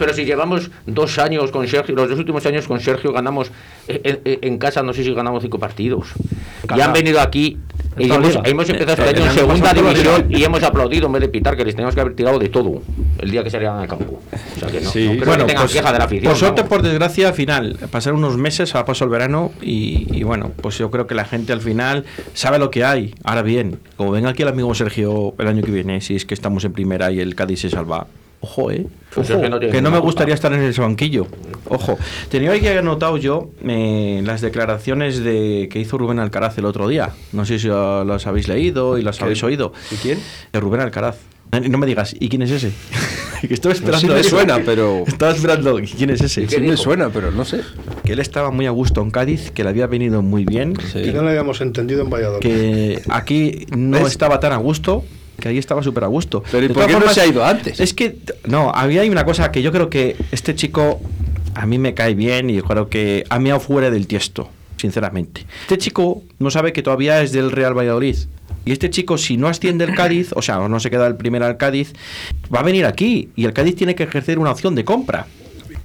pero, 0.00 0.14
si 0.14 0.24
llevamos, 0.24 0.70
dos 0.86 1.18
años 1.18 1.50
con 1.50 1.68
Sergio, 1.68 1.94
los 1.94 2.08
dos 2.08 2.18
últimos 2.18 2.44
años 2.46 2.66
con 2.66 2.80
Sergio 2.80 3.12
ganamos 3.12 3.52
eh, 3.86 4.20
eh, 4.24 4.38
en, 4.40 4.56
casa, 4.56 4.82
no 4.82 4.94
sé 4.94 5.04
si 5.04 5.12
ganamos 5.12 5.42
cinco 5.42 5.58
partidos. 5.58 6.08
Y 6.64 6.66
casa. 6.66 6.86
han 6.86 6.92
venido 6.94 7.20
aquí. 7.20 7.58
Y 7.98 8.04
hemos, 8.04 8.68
empezado 8.70 8.92
este 8.92 9.04
Eh, 9.04 9.08
año 9.08 9.26
en 9.26 9.32
segunda 9.32 9.74
división 9.74 10.26
y 10.30 10.42
hemos 10.42 10.62
aplaudido 10.62 11.06
en 11.06 11.12
vez 11.12 11.20
de 11.22 11.28
pitar 11.28 11.54
que 11.54 11.64
les 11.66 11.74
teníamos 11.74 11.94
que 11.94 12.00
haber 12.00 12.14
tirado 12.14 12.38
de 12.38 12.48
todo 12.48 12.80
el 13.18 13.30
día 13.30 13.44
que 13.44 13.50
salían 13.50 13.76
al 13.76 13.88
campo. 13.88 14.22
O 14.32 14.58
sea 14.58 14.70
que 14.70 14.80
no, 14.80 14.90
Sí. 14.90 15.06
no 15.06 15.12
creo 15.12 15.26
Bueno, 15.26 15.44
que 15.44 15.48
tengan 15.48 15.64
pues, 15.64 15.74
queja 15.74 15.92
de 15.92 15.98
la 15.98 16.04
afición. 16.06 16.32
Por 16.32 16.38
suerte, 16.38 16.64
por 16.64 16.80
desgracia, 16.82 17.28
al 17.28 17.34
final, 17.34 17.76
pasaron 17.90 18.20
unos 18.20 18.38
meses, 18.38 18.74
ha 18.74 18.86
pasado 18.86 19.06
el 19.06 19.10
verano 19.10 19.52
y, 19.60 20.06
y 20.16 20.22
bueno, 20.22 20.52
pues 20.62 20.78
yo 20.78 20.90
creo 20.90 21.06
que 21.06 21.14
la 21.14 21.26
gente 21.26 21.52
al 21.52 21.60
final 21.60 22.06
sabe 22.32 22.58
lo 22.58 22.70
que 22.70 22.84
hay. 22.84 23.14
Ahora 23.22 23.42
bien, 23.42 23.80
como 23.96 24.12
venga 24.12 24.30
aquí 24.30 24.42
el 24.42 24.48
amigo 24.48 24.74
Sergio 24.74 25.34
el 25.38 25.48
año 25.48 25.62
que 25.62 25.72
viene, 25.72 26.00
si 26.00 26.14
es 26.16 26.24
que 26.24 26.32
estamos 26.32 26.64
en 26.64 26.72
primera 26.72 27.10
y 27.10 27.20
el 27.20 27.34
Cádiz 27.34 27.60
se 27.60 27.70
salva. 27.70 28.06
Ojo, 28.42 28.70
eh. 28.70 28.86
Pues 29.14 29.26
que 29.28 29.48
no 29.50 29.58
tiene 29.58 29.72
que 29.74 29.82
no 29.82 29.90
me 29.90 29.98
gustaría 29.98 30.34
estar 30.34 30.52
en 30.52 30.62
ese 30.62 30.80
banquillo. 30.80 31.26
Ojo. 31.68 31.98
Tenía 32.30 32.58
que 32.58 32.68
haber 32.70 32.84
notado 32.84 33.16
yo 33.18 33.50
eh, 33.66 34.22
las 34.24 34.40
declaraciones 34.40 35.22
de 35.22 35.68
que 35.70 35.78
hizo 35.78 35.98
Rubén 35.98 36.18
Alcaraz 36.20 36.56
el 36.58 36.64
otro 36.64 36.88
día. 36.88 37.10
No 37.32 37.44
sé 37.44 37.58
si 37.58 37.68
las 37.68 38.26
habéis 38.26 38.48
leído 38.48 38.96
y 38.98 39.02
las 39.02 39.18
¿Qué? 39.18 39.24
habéis 39.24 39.42
oído. 39.42 39.72
¿Y 39.90 39.96
quién? 39.96 40.18
De 40.52 40.60
Rubén 40.60 40.80
Alcaraz. 40.80 41.16
Eh, 41.52 41.68
No 41.68 41.76
me 41.78 41.86
digas, 41.86 42.14
¿y 42.18 42.28
quién 42.28 42.42
es 42.42 42.50
ese? 42.52 42.70
que 43.46 43.52
estaba 43.54 43.74
esperando 43.74 44.06
sí 44.06 44.14
me 44.14 44.20
eso. 44.20 44.30
suena, 44.30 44.60
pero- 44.64 45.04
Estaba 45.06 45.32
esperando, 45.32 45.78
¿quién 45.96 46.10
es 46.10 46.20
ese? 46.22 46.46
Sí 46.48 46.60
me 46.60 46.76
suena, 46.76 47.10
pero 47.10 47.30
no 47.32 47.44
sé. 47.44 47.60
Que 48.04 48.12
él 48.12 48.20
estaba 48.20 48.50
muy 48.50 48.66
a 48.66 48.70
gusto 48.70 49.02
en 49.02 49.10
Cádiz, 49.10 49.50
que 49.50 49.64
le 49.64 49.70
había 49.70 49.86
venido 49.86 50.22
muy 50.22 50.44
bien, 50.44 50.74
Que 50.74 51.12
no 51.12 51.22
lo 51.22 51.28
habíamos 51.28 51.60
entendido 51.60 52.02
en 52.02 52.10
Valladolid. 52.10 52.40
que 52.40 53.02
aquí 53.10 53.66
no 53.76 53.98
¿Ves? 53.98 54.06
estaba 54.12 54.38
tan 54.40 54.52
a 54.52 54.56
gusto, 54.58 55.04
que 55.40 55.48
ahí 55.48 55.58
estaba 55.58 55.82
súper 55.82 56.04
a 56.04 56.06
gusto. 56.06 56.42
Pero 56.52 56.64
¿y 56.64 56.68
De 56.68 56.74
por 56.74 56.86
qué 56.86 56.92
no 56.92 57.08
se 57.08 57.20
ha 57.20 57.26
ido 57.26 57.44
antes? 57.44 57.80
Es 57.80 57.92
que, 57.94 58.16
no, 58.46 58.70
había 58.74 59.02
una 59.04 59.24
cosa 59.24 59.50
que 59.50 59.62
yo 59.62 59.72
creo 59.72 59.90
que 59.90 60.16
este 60.30 60.54
chico 60.54 61.00
a 61.54 61.66
mí 61.66 61.78
me 61.78 61.94
cae 61.94 62.14
bien 62.14 62.48
y 62.50 62.54
yo 62.56 62.62
creo 62.64 62.88
que 62.88 63.24
ha 63.28 63.38
meado 63.40 63.58
fuera 63.60 63.90
del 63.90 64.06
tiesto, 64.06 64.48
sinceramente. 64.76 65.46
Este 65.62 65.78
chico 65.78 66.22
no 66.38 66.50
sabe 66.50 66.72
que 66.72 66.82
todavía 66.82 67.20
es 67.22 67.32
del 67.32 67.50
Real 67.50 67.76
Valladolid. 67.76 68.16
Y 68.64 68.72
este 68.72 68.90
chico, 68.90 69.16
si 69.16 69.36
no 69.38 69.48
asciende 69.48 69.84
el 69.84 69.94
Cádiz, 69.94 70.32
o 70.34 70.42
sea, 70.42 70.60
o 70.60 70.68
no 70.68 70.78
se 70.80 70.90
queda 70.90 71.06
el 71.06 71.16
primer 71.16 71.42
al 71.42 71.56
Cádiz, 71.56 71.94
va 72.54 72.60
a 72.60 72.62
venir 72.62 72.84
aquí 72.84 73.30
y 73.34 73.46
el 73.46 73.52
Cádiz 73.54 73.74
tiene 73.74 73.94
que 73.94 74.02
ejercer 74.02 74.38
una 74.38 74.50
opción 74.52 74.74
de 74.74 74.84
compra. 74.84 75.26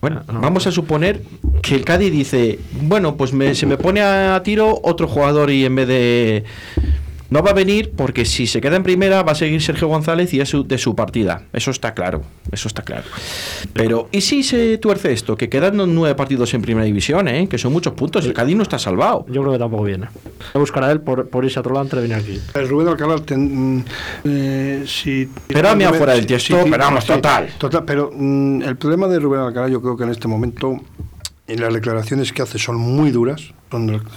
Bueno, 0.01 0.23
vamos 0.27 0.67
a 0.67 0.71
suponer 0.71 1.21
que 1.63 1.73
el 1.73 1.85
Cádiz 1.85 2.11
dice, 2.11 2.59
bueno, 2.81 3.15
pues 3.15 3.31
me- 3.33 3.55
se 3.55 3.65
me 3.65 3.77
pone 3.77 4.01
a 4.01 4.39
tiro 4.43 4.79
otro 4.83 5.07
jugador 5.07 5.49
y 5.51 5.65
en 5.65 5.73
vez 5.75 5.87
de... 5.87 6.43
No 7.35 7.43
va 7.43 7.51
a 7.51 7.53
venir 7.53 7.91
porque 7.97 8.23
si 8.23 8.47
se 8.47 8.61
queda 8.61 8.77
en 8.77 8.83
primera 8.83 9.21
va 9.21 9.33
a 9.33 9.35
seguir 9.35 9.61
Sergio 9.61 9.89
González 9.89 10.33
y 10.33 10.39
es 10.39 10.47
su- 10.47 10.65
de 10.65 10.77
su 10.77 10.95
partida. 10.95 11.41
Eso 11.51 11.69
está 11.69 11.93
claro, 11.93 12.21
eso 12.49 12.69
está 12.69 12.81
claro. 12.81 13.03
Pero, 13.73 14.07
¿y 14.13 14.21
si 14.21 14.41
se 14.41 14.77
tuerce 14.77 15.11
esto? 15.11 15.35
Que 15.35 15.49
quedan 15.49 15.75
nueve 15.93 16.15
partidos 16.15 16.53
en 16.53 16.61
primera 16.61 16.85
división, 16.85 17.27
¿eh? 17.27 17.49
que 17.49 17.57
son 17.57 17.73
muchos 17.73 17.91
puntos. 17.91 18.25
El 18.25 18.31
Cádiz 18.31 18.55
no 18.55 18.63
está 18.63 18.79
salvado. 18.79 19.25
Yo 19.27 19.41
creo 19.41 19.51
que 19.51 19.59
tampoco 19.59 19.83
viene. 19.83 20.07
Voy 20.15 20.31
a 20.53 20.59
buscar 20.59 20.85
a 20.85 20.91
él 20.93 21.01
por, 21.01 21.27
por 21.27 21.43
irse 21.43 21.59
a 21.59 21.61
otro 21.61 21.73
lado 21.73 21.81
antes 21.83 21.97
de 21.97 22.07
venir 22.07 22.15
aquí. 22.23 22.39
El 22.57 22.69
Rubén 22.69 22.87
Alcalá, 22.87 23.17
ten- 23.17 23.75
mm, 23.79 23.85
eh, 24.23 24.83
si, 24.87 25.29
Pero 25.49 25.75
del 25.75 26.21
sí, 26.21 26.25
tiesto, 26.27 26.63
sí, 26.63 26.69
pero 26.71 26.83
vamos, 26.85 27.03
sí, 27.03 27.11
total. 27.11 27.49
Total, 27.57 27.83
pero 27.83 28.11
mm, 28.15 28.61
el 28.61 28.77
problema 28.77 29.09
de 29.09 29.19
Rubén 29.19 29.41
Alcalá, 29.41 29.67
yo 29.67 29.81
creo 29.81 29.97
que 29.97 30.05
en 30.05 30.11
este 30.11 30.29
momento, 30.29 30.77
en 31.47 31.59
las 31.59 31.73
declaraciones 31.73 32.31
que 32.31 32.41
hace 32.43 32.57
son 32.59 32.77
muy 32.77 33.11
duras, 33.11 33.51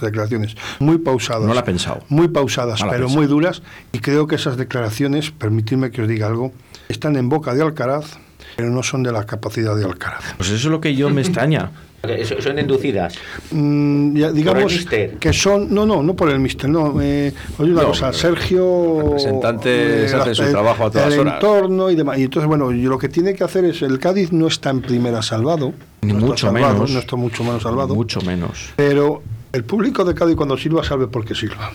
declaraciones 0.01 0.57
muy 0.79 0.99
pausadas. 0.99 1.45
No 1.47 1.55
la 1.55 1.61
ha 1.61 1.65
pensado. 1.65 2.01
Muy 2.09 2.29
pausadas, 2.29 2.81
No 2.81 2.89
pero 2.91 3.03
pensado. 3.05 3.19
muy 3.21 3.27
duras, 3.27 3.63
y 3.93 3.99
creo 4.01 4.27
que 4.27 4.37
esas 4.37 4.57
declaraciones, 4.57 5.31
permitidme 5.31 5.91
que 5.91 6.03
os 6.03 6.09
diga 6.09 6.27
algo, 6.27 6.53
están 6.89 7.17
en 7.17 7.29
boca 7.29 7.55
de 7.55 7.63
Alcaraz, 7.63 8.19
pero 8.57 8.71
no 8.71 8.83
son 8.83 9.03
de 9.03 9.13
la 9.13 9.25
capacidad 9.25 9.77
de 9.77 9.85
Alcaraz. 9.85 10.23
Pues 10.37 10.49
eso 10.51 10.57
es 10.69 10.73
lo 10.73 10.81
que 10.81 10.95
yo 10.95 11.11
me 11.11 11.21
extraña. 11.21 11.71
Son 12.41 12.57
inducidas. 12.57 13.15
Mm, 13.51 14.17
ya, 14.17 14.31
digamos 14.31 14.73
que 15.19 15.33
son 15.33 15.75
no 15.75 15.85
no 15.85 16.01
no 16.01 16.15
por 16.15 16.31
el 16.31 16.39
mister 16.39 16.71
no 16.71 16.95
eh, 17.03 17.35
oye 17.59 17.73
una 17.73 17.83
No, 17.83 17.89
cosa 17.89 18.13
Sergio 18.13 18.99
el 19.01 19.05
representante 19.07 20.09
se 20.09 20.15
hace 20.17 20.29
la- 20.29 20.35
su 20.37 20.51
trabajo 20.53 20.87
a 20.87 20.91
todas 20.93 21.13
el 21.13 21.19
horas. 21.19 21.35
entorno 21.35 21.91
y 21.91 21.97
demás 21.97 22.19
y 22.19 22.23
entonces 22.23 22.47
bueno 22.47 22.71
lo 22.71 22.99
que 22.99 23.09
tiene 23.09 23.35
que 23.35 23.43
hacer 23.43 23.65
es 23.65 23.83
el 23.83 23.99
Cádiz 23.99 24.31
no 24.33 24.47
está 24.47 24.71
en 24.71 24.81
primera 24.83 25.23
salvado 25.23 25.73
Ni 26.03 26.13
no 26.13 26.19
está 26.19 26.27
mucho 26.29 26.47
salvado, 26.47 26.75
menos. 26.75 26.91
no 26.93 26.99
está 27.01 27.17
mucho 27.17 27.43
menos 27.45 27.63
salvado 27.65 27.95
Mucho 27.97 28.21
menos. 28.21 28.71
pero 28.77 29.21
el 29.53 29.65
público 29.65 30.05
de 30.05 30.15
Cádiz 30.15 30.37
cuando 30.37 30.57
silba 30.57 30.85
sabe 30.85 31.07
por 31.07 31.25
qué 31.25 31.35
silba 31.35 31.71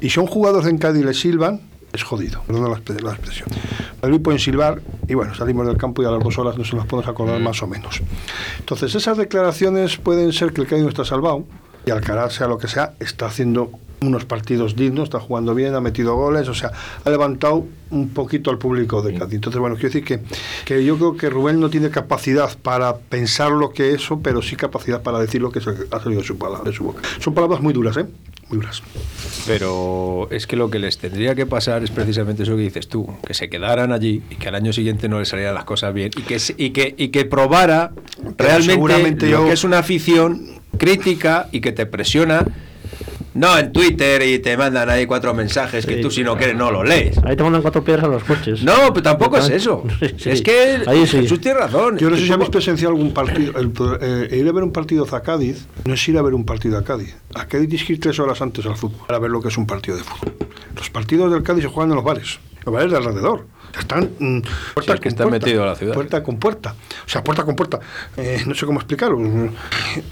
y 0.00 0.10
si 0.10 0.20
a 0.20 0.22
un 0.22 0.28
jugador 0.28 0.66
en 0.68 0.78
Cádiz 0.78 1.04
le 1.04 1.14
silban 1.14 1.60
es 1.92 2.02
jodido, 2.02 2.42
perdón 2.46 2.64
la, 2.64 3.02
la 3.02 3.12
expresión. 3.12 3.48
Madrid 4.02 4.20
pueden 4.20 4.38
silbar 4.38 4.82
y 5.08 5.14
bueno, 5.14 5.34
salimos 5.34 5.66
del 5.66 5.78
campo 5.78 6.02
y 6.02 6.06
a 6.06 6.10
las 6.10 6.22
dos 6.22 6.38
horas 6.38 6.58
no 6.58 6.64
se 6.64 6.76
las 6.76 6.84
podemos 6.84 7.08
acordar 7.08 7.40
más 7.40 7.62
o 7.62 7.66
menos. 7.66 8.02
Entonces 8.58 8.94
esas 8.94 9.16
declaraciones 9.16 9.96
pueden 9.96 10.32
ser 10.32 10.52
que 10.52 10.60
el 10.60 10.66
Cádiz 10.66 10.82
no 10.82 10.90
está 10.90 11.04
salvado 11.04 11.44
y 11.86 11.90
Alcaraz, 11.90 12.34
sea 12.34 12.46
lo 12.46 12.58
que 12.58 12.68
sea, 12.68 12.94
está 13.00 13.26
haciendo 13.26 13.70
unos 14.00 14.24
partidos 14.24 14.76
dignos, 14.76 15.04
está 15.04 15.18
jugando 15.20 15.54
bien, 15.54 15.74
ha 15.74 15.80
metido 15.80 16.14
goles, 16.14 16.48
o 16.48 16.54
sea, 16.54 16.70
ha 17.04 17.10
levantado 17.10 17.66
un 17.90 18.10
poquito 18.10 18.50
al 18.50 18.58
público 18.58 19.02
de 19.02 19.14
Cádiz. 19.14 19.34
Entonces, 19.34 19.58
bueno, 19.60 19.74
quiero 19.76 19.88
decir 19.88 20.04
que, 20.04 20.20
que 20.64 20.84
yo 20.84 20.96
creo 20.96 21.16
que 21.16 21.30
Rubén 21.30 21.58
no 21.58 21.68
tiene 21.70 21.90
capacidad 21.90 22.50
para 22.62 22.96
pensar 22.96 23.50
lo 23.50 23.70
que 23.70 23.88
es 23.88 24.02
eso, 24.02 24.20
pero 24.22 24.40
sí 24.42 24.56
capacidad 24.56 25.02
para 25.02 25.18
decir 25.18 25.40
lo 25.42 25.50
que 25.50 25.58
ha 25.58 26.00
salido 26.00 26.20
de 26.20 26.26
su, 26.26 26.38
palabra, 26.38 26.70
de 26.70 26.76
su 26.76 26.84
boca. 26.84 27.02
Son 27.18 27.34
palabras 27.34 27.60
muy 27.60 27.72
duras, 27.72 27.96
¿eh? 27.96 28.06
Muy 28.50 28.58
duras. 28.58 28.82
Pero 29.46 30.28
es 30.30 30.46
que 30.46 30.56
lo 30.56 30.70
que 30.70 30.78
les 30.78 30.98
tendría 30.98 31.34
que 31.34 31.46
pasar 31.46 31.82
es 31.82 31.90
precisamente 31.90 32.42
eso 32.42 32.56
que 32.56 32.62
dices 32.62 32.88
tú, 32.88 33.08
que 33.26 33.34
se 33.34 33.48
quedaran 33.48 33.92
allí 33.92 34.22
y 34.30 34.36
que 34.36 34.48
al 34.48 34.54
año 34.54 34.72
siguiente 34.72 35.08
no 35.08 35.18
les 35.18 35.28
salieran 35.28 35.54
las 35.54 35.64
cosas 35.64 35.92
bien 35.94 36.10
y 36.16 36.22
que 36.22 36.38
y 36.56 36.70
que 36.70 36.94
y 36.96 37.08
que 37.08 37.24
probara 37.24 37.92
realmente 38.36 39.26
lo 39.26 39.38
yo- 39.40 39.46
que 39.46 39.52
es 39.52 39.64
una 39.64 39.78
afición 39.78 40.42
crítica 40.78 41.48
y 41.52 41.60
que 41.60 41.72
te 41.72 41.86
presiona 41.86 42.46
no 43.34 43.58
en 43.58 43.72
Twitter 43.72 44.22
y 44.22 44.38
te 44.38 44.56
mandan 44.56 44.88
ahí 44.90 45.06
cuatro 45.06 45.34
mensajes 45.34 45.86
que 45.86 45.96
tú 45.96 46.10
si 46.10 46.22
no 46.22 46.36
quieres 46.36 46.56
no 46.56 46.70
los 46.70 46.86
lees. 46.88 47.18
Ahí 47.24 47.36
te 47.36 47.42
mandan 47.42 47.62
cuatro 47.62 47.84
piedras 47.84 48.04
a 48.06 48.08
los 48.08 48.24
coches. 48.24 48.62
No, 48.62 48.92
pero 48.92 49.02
tampoco 49.02 49.38
es 49.38 49.48
eso. 49.50 49.84
Sí. 50.18 50.30
Es 50.30 50.42
que 50.42 50.82
Ahí 50.86 51.06
sí. 51.06 51.18
Jesús 51.18 51.40
tiene 51.40 51.58
razón. 51.60 51.98
Yo 51.98 52.10
no 52.10 52.16
sé 52.16 52.24
si 52.26 52.32
habéis 52.32 52.50
presenciado 52.50 52.94
algún 52.94 53.12
partido. 53.12 53.58
El, 53.58 53.72
eh, 54.00 54.36
ir 54.36 54.48
a 54.48 54.52
ver 54.52 54.64
un 54.64 54.72
partido 54.72 55.06
a 55.10 55.22
Cádiz 55.22 55.66
no 55.84 55.94
es 55.94 56.08
ir 56.08 56.18
a 56.18 56.22
ver 56.22 56.34
un 56.34 56.44
partido 56.44 56.78
a 56.78 56.84
Cádiz. 56.84 57.14
A 57.34 57.46
Cádiz 57.46 57.68
tienes 57.68 57.86
que 57.86 57.92
ir 57.94 58.00
tres 58.00 58.18
horas 58.18 58.40
antes 58.42 58.64
al 58.66 58.76
fútbol 58.76 59.06
para 59.06 59.18
ver 59.18 59.30
lo 59.30 59.40
que 59.40 59.48
es 59.48 59.58
un 59.58 59.66
partido 59.66 59.96
de 59.96 60.02
fútbol. 60.04 60.34
Los 60.76 60.90
partidos 60.90 61.32
del 61.32 61.42
Cádiz 61.42 61.64
se 61.64 61.68
juegan 61.68 61.90
en 61.90 61.96
los 61.96 62.04
bares. 62.04 62.38
los 62.64 62.74
bares 62.74 62.90
de 62.90 62.96
alrededor. 62.96 63.46
Están 63.78 64.10
mm, 64.18 64.40
puerta 64.74 64.94
es 64.94 65.00
que 65.00 65.08
está 65.08 65.24
puerta, 65.24 65.46
metido 65.46 65.62
a 65.62 65.66
la 65.66 65.74
ciudad. 65.76 65.94
Puerta 65.94 66.22
con 66.22 66.38
puerta. 66.38 66.74
O 67.06 67.08
sea, 67.08 67.22
puerta 67.24 67.44
con 67.44 67.56
puerta. 67.56 67.80
Eh, 68.16 68.42
no 68.46 68.54
sé 68.54 68.66
cómo 68.66 68.78
explicarlo. 68.80 69.18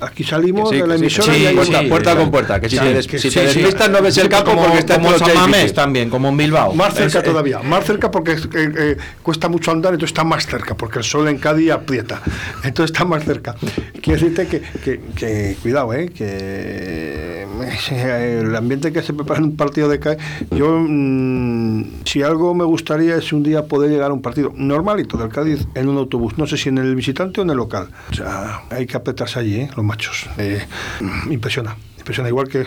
Aquí 0.01 0.25
salimos 0.25 0.71
Que 0.71 0.77
sí, 0.77 0.83
de 0.83 0.89
la 0.89 0.95
que 0.95 1.01
emisora 1.01 1.35
sí, 1.35 1.41
y 1.43 1.47
hay 1.47 1.55
puerta- 1.55 1.83
puerta 1.89 2.17
con 2.17 2.31
puerta, 2.31 2.61
que 2.61 2.69
si 2.69 2.79
te 2.79 2.93
des- 2.95 3.07
si 3.07 3.31
te 3.31 3.41
despistas 3.43 3.91
no 3.91 4.03
ves 4.03 4.17
el 4.19 4.29
campo 4.29 4.51
como, 4.53 4.63
porque 4.65 4.79
está 4.79 4.97
como 4.97 5.11
Mamés 5.11 5.47
difícil. 5.57 5.73
también, 5.75 6.11
como 6.11 6.29
en 6.29 6.37
Bilbao. 6.37 6.75
Más 6.75 6.95
cerca 6.95 7.19
Es- 7.19 7.25
eh, 7.25 7.29
todavía, 7.29 7.61
más 7.61 7.85
cerca 7.85 8.11
porque 8.11 8.33
eh, 8.33 8.39
eh, 8.55 8.97
cuesta 9.23 9.49
mucho 9.49 9.71
andar, 9.71 9.93
entonces 9.95 10.11
está 10.11 10.25
más 10.25 10.47
cerca, 10.47 10.75
porque 10.77 10.99
el 10.99 11.05
sol 11.05 11.29
en 11.29 11.39
Cádiz 11.39 11.71
aprieta, 11.73 12.21
entonces 12.65 12.93
está 12.95 13.05
más 13.05 13.25
cerca. 13.25 13.55
Quiero 14.03 14.21
decirte 14.21 14.47
que, 14.47 14.61
que- 14.85 15.01
que, 15.17 15.57
cuidado, 15.63 15.93
eh, 15.95 16.11
que 16.11 17.47
eh, 17.93 18.41
el 18.43 18.55
ambiente 18.55 18.93
que 18.93 19.03
se 19.03 19.13
prepara 19.13 19.39
en 19.39 19.45
un 19.47 19.57
partido 19.57 19.89
de 19.89 19.99
Cádiz, 19.99 20.23
yo 20.51 20.79
mm, 20.79 22.05
si 22.05 22.23
algo 22.23 22.55
me 22.55 22.65
gustaría 22.65 23.17
es 23.17 23.33
un 23.33 23.43
día 23.47 23.67
poder 23.67 23.91
llegar 23.91 24.11
a 24.11 24.15
un 24.15 24.23
partido 24.23 24.53
normalito 24.55 25.17
del 25.17 25.31
Cádiz 25.31 25.67
en 25.75 25.89
un 25.89 25.97
autobús, 25.97 26.37
no 26.37 26.47
sé 26.47 26.57
si 26.57 26.69
en 26.69 26.79
el 26.79 26.95
visitante 26.95 27.41
o 27.41 27.45
en 27.45 27.51
el 27.51 27.57
local. 27.57 27.89
O 28.11 28.15
sea, 28.15 28.63
hay 28.71 28.87
que 28.87 28.97
apretarse 28.97 29.39
allí, 29.39 29.61
eh, 29.61 29.71
los 29.77 29.85
machos. 29.85 30.27
Eh, 30.39 30.65
impresiona 31.31 31.77
impresiona 32.07 32.29
igual 32.29 32.47
que 32.47 32.65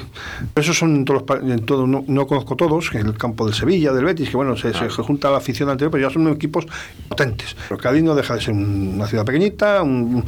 esos 0.55 0.77
son 0.77 0.95
en 0.97 1.05
todos 1.05 1.23
los 1.25 1.41
en 1.49 1.65
todo 1.65 1.87
no, 1.87 2.03
no 2.07 2.27
conozco 2.27 2.57
todos 2.57 2.89
en 2.93 3.07
el 3.07 3.17
campo 3.17 3.45
del 3.45 3.53
Sevilla 3.55 3.93
del 3.93 4.03
Betis 4.03 4.29
que 4.29 4.35
bueno 4.35 4.57
se, 4.57 4.73
se 4.73 4.89
junta 4.89 5.31
la 5.31 5.37
afición 5.37 5.69
anterior 5.69 5.89
pero 5.91 6.07
ya 6.09 6.13
son 6.13 6.27
equipos 6.27 6.65
potentes. 7.07 7.55
Pero 7.69 7.79
Cádiz 7.79 8.03
no 8.03 8.15
deja 8.15 8.35
de 8.35 8.41
ser 8.41 8.53
una 8.53 9.07
ciudad 9.07 9.23
pequeñita 9.23 9.81
un- 9.81 10.25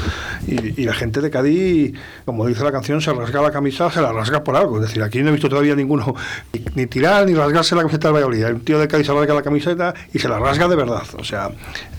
y, 0.48 0.82
y 0.82 0.86
la 0.86 0.94
gente 0.94 1.20
de 1.20 1.30
Cádiz 1.30 1.94
como 2.24 2.48
dice 2.48 2.64
la 2.64 2.72
canción 2.72 3.02
se 3.02 3.12
rasga 3.12 3.42
la 3.42 3.52
camisa 3.52 3.92
se 3.92 4.02
la 4.02 4.14
rasga 4.14 4.44
por 4.46 4.56
algo. 4.56 4.78
Es 4.78 4.84
decir 4.88 5.04
aquí 5.04 5.22
no 5.22 5.28
he 5.30 5.32
visto 5.34 5.50
todavía 5.50 5.76
ninguno 5.76 6.16
ni, 6.54 6.64
ni 6.76 6.88
tirar 6.88 7.26
ni 7.28 7.34
rasgarse 7.34 7.76
la 7.76 7.82
camiseta 7.82 8.08
del 8.08 8.16
Valladolid. 8.16 8.46
Un 8.56 8.62
tío 8.62 8.80
de 8.80 8.88
Cádiz 8.88 9.08
se 9.08 9.14
rasga 9.14 9.34
la 9.34 9.42
camiseta 9.42 9.94
y 10.14 10.20
se 10.20 10.30
la 10.30 10.40
rasga 10.40 10.70
de 10.70 10.76
verdad. 10.78 11.04
O 11.18 11.24
sea 11.26 11.50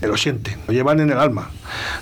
lo 0.01 0.17
siente 0.17 0.57
lo 0.67 0.73
llevan 0.73 0.99
en 0.99 1.11
el 1.11 1.17
alma. 1.19 1.51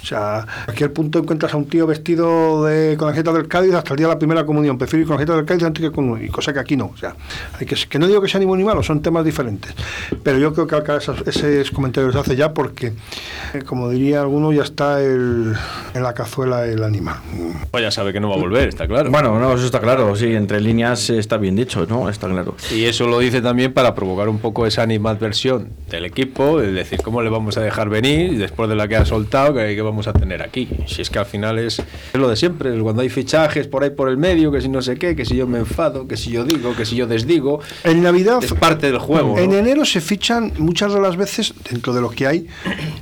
O 0.02 0.06
sea 0.06 0.40
a 0.40 0.66
cualquier 0.66 0.94
punto 0.94 1.20
encuentras 1.20 1.54
a 1.54 1.58
un 1.58 1.66
tío 1.66 1.86
vestido 1.86 2.64
de, 2.64 2.96
con 2.98 3.08
la 3.08 3.14
camiseta 3.14 3.34
del 3.34 3.48
Cádiz 3.50 3.74
hasta 3.74 3.92
el 3.94 3.98
día 3.98 4.08
de 4.08 4.14
la 4.14 4.20
primera 4.20 4.46
comunión. 4.46 4.78
Prefiero 4.78 5.01
ir 5.02 5.08
con 5.08 5.16
la 5.16 5.18
camiseta 5.18 5.36
del 5.38 5.46
Cádiz 5.46 5.64
antes 5.64 5.84
que 5.84 5.92
con 5.92 6.10
uno, 6.10 6.22
y 6.22 6.30
cosa 6.30 6.54
que 6.54 6.60
aquí 6.60 6.78
no 6.78 6.92
o 6.94 6.98
sea 6.98 7.16
hay 7.60 7.66
que, 7.66 7.76
que 7.76 8.00
no 8.00 8.08
digo 8.08 8.22
que 8.22 8.28
sea 8.28 8.40
ni 8.40 8.46
bueno 8.46 8.62
ni 8.62 8.66
malo 8.66 8.84
son 8.84 9.02
temas 9.02 9.26
diferentes 9.26 9.74
pero 10.24 10.38
yo 10.38 10.54
creo 10.54 10.68
que 10.68 10.76
acá 10.76 10.98
esos, 10.98 11.26
esos 11.28 11.72
comentarios 11.72 12.14
los 12.14 12.24
hace 12.24 12.36
ya 12.36 12.54
porque 12.54 12.94
eh, 13.54 13.62
como 13.66 13.90
diría 13.90 14.22
alguno 14.22 14.52
ya 14.54 14.64
está 14.64 15.02
el, 15.02 15.54
en 15.94 16.04
la 16.04 16.14
cazuela 16.14 16.66
el 16.66 16.84
animal 16.84 17.18
Pues 17.72 17.84
ya 17.84 17.92
sabe 17.92 18.14
que 18.14 18.20
no 18.20 18.30
va 18.30 18.36
a 18.36 18.40
volver, 18.40 18.70
está 18.70 18.88
claro. 18.88 19.10
Bueno, 19.12 19.40
no, 19.40 19.54
eso 19.54 19.66
está 19.66 19.80
claro, 19.80 20.16
sí, 20.16 20.34
entre 20.34 20.60
líneas 20.62 21.10
está 21.10 21.38
bien 21.38 21.56
dicho, 21.56 21.86
¿no? 21.88 22.10
Está 22.10 22.28
claro. 22.28 22.56
Y 22.72 22.86
eso 22.86 23.08
lo 23.08 23.20
dice 23.20 23.42
también 23.42 23.74
para 23.74 23.96
provocar 23.96 24.30
un 24.30 24.40
poco 24.40 24.66
esa 24.66 24.84
animadversión 24.84 25.70
del 25.90 26.06
equipo, 26.06 26.62
es 26.62 26.74
decir, 26.74 27.02
cómo 27.02 27.22
le 27.22 27.30
vamos 27.30 27.58
a 27.58 27.62
dejar 27.62 27.90
venir 27.90 28.38
después 28.38 28.70
de 28.70 28.76
la 28.76 28.88
que 28.88 28.96
ha 28.96 29.06
soltado, 29.06 29.54
que, 29.54 29.76
que 29.76 29.82
vamos 29.82 30.08
a 30.08 30.14
tener 30.14 30.42
aquí. 30.42 30.68
Si 30.88 31.02
es 31.02 31.10
que 31.10 31.20
al 31.20 31.26
final 31.26 31.60
es, 31.60 31.80
es 31.80 32.20
lo 32.20 32.30
de 32.30 32.36
siempre, 32.36 32.78
cuando 32.80 33.02
hay 33.02 33.10
fichajes 33.10 33.68
por 33.68 33.84
ahí 33.84 33.90
por 33.90 34.10
el 34.10 34.18
medio, 34.18 34.52
que 34.52 34.62
si 34.62 34.70
no 34.70 34.82
sé 34.94 35.00
qué, 35.00 35.16
que 35.16 35.26
si 35.26 35.36
yo 35.36 35.48
me 35.48 35.60
enfado, 35.60 36.08
que 36.08 36.18
si 36.18 36.32
yo 36.32 36.44
digo, 36.46 36.76
que 36.76 36.86
si 36.86 36.96
yo 36.96 37.08
desdigo, 37.08 37.60
en 37.84 38.02
Navidad 38.04 38.44
es 38.44 38.54
parte 38.54 38.88
del 38.88 39.00
juego. 39.00 39.38
En 39.40 39.50
¿no? 39.52 39.56
enero 39.58 39.86
se 39.86 40.02
fichan 40.02 40.54
muchas 40.58 40.94
de 40.94 41.02
las 41.02 41.16
veces, 41.18 41.54
dentro 41.70 41.94
de 41.94 42.02
lo 42.02 42.10
que 42.10 42.28
hay, 42.28 42.48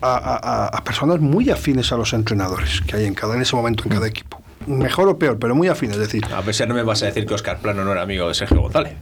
a, 0.01 0.15
a- 0.15 0.37
a- 0.37 0.67
a 0.67 0.83
personas 0.83 1.19
muy 1.19 1.49
afines 1.49 1.91
a 1.91 1.97
los 1.97 2.13
entrenadores 2.13 2.81
que 2.87 2.95
hay 2.95 3.05
en 3.05 3.13
cada 3.13 3.35
en 3.35 3.41
ese 3.41 3.55
momento 3.55 3.83
en 3.85 3.89
cada 3.91 4.07
equipo. 4.07 4.38
Mejor 4.67 5.07
o 5.09 5.17
peor, 5.17 5.37
pero 5.39 5.55
muy 5.55 5.67
afines. 5.67 5.95
Es 5.97 6.03
decir, 6.03 6.23
A 6.33 6.41
pesar 6.41 6.67
no 6.67 6.75
me 6.75 6.83
vas 6.83 7.01
a 7.01 7.07
decir 7.07 7.25
que 7.25 7.33
Oscar 7.33 7.59
Plano 7.59 7.83
no 7.83 7.91
era 7.91 8.01
amigo 8.03 8.27
de 8.27 8.33
Sergio 8.33 8.61
González. 8.61 8.93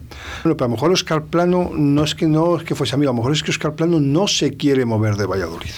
bueno, 0.43 0.55
pero 0.55 0.65
a 0.65 0.67
lo 0.69 0.75
mejor 0.75 0.91
Oscar 0.91 1.23
Plano 1.23 1.71
no 1.73 2.03
es 2.03 2.15
que 2.15 2.27
no 2.27 2.57
es 2.57 2.63
que 2.63 2.75
fuese 2.75 2.95
amigo, 2.95 3.09
a 3.11 3.13
lo 3.13 3.17
mejor 3.17 3.33
es 3.33 3.43
que 3.43 3.51
Oscar 3.51 3.73
Plano 3.75 3.99
no 3.99 4.27
se 4.27 4.55
quiere 4.55 4.85
mover 4.85 5.15
de 5.15 5.25
Valladolid. 5.25 5.69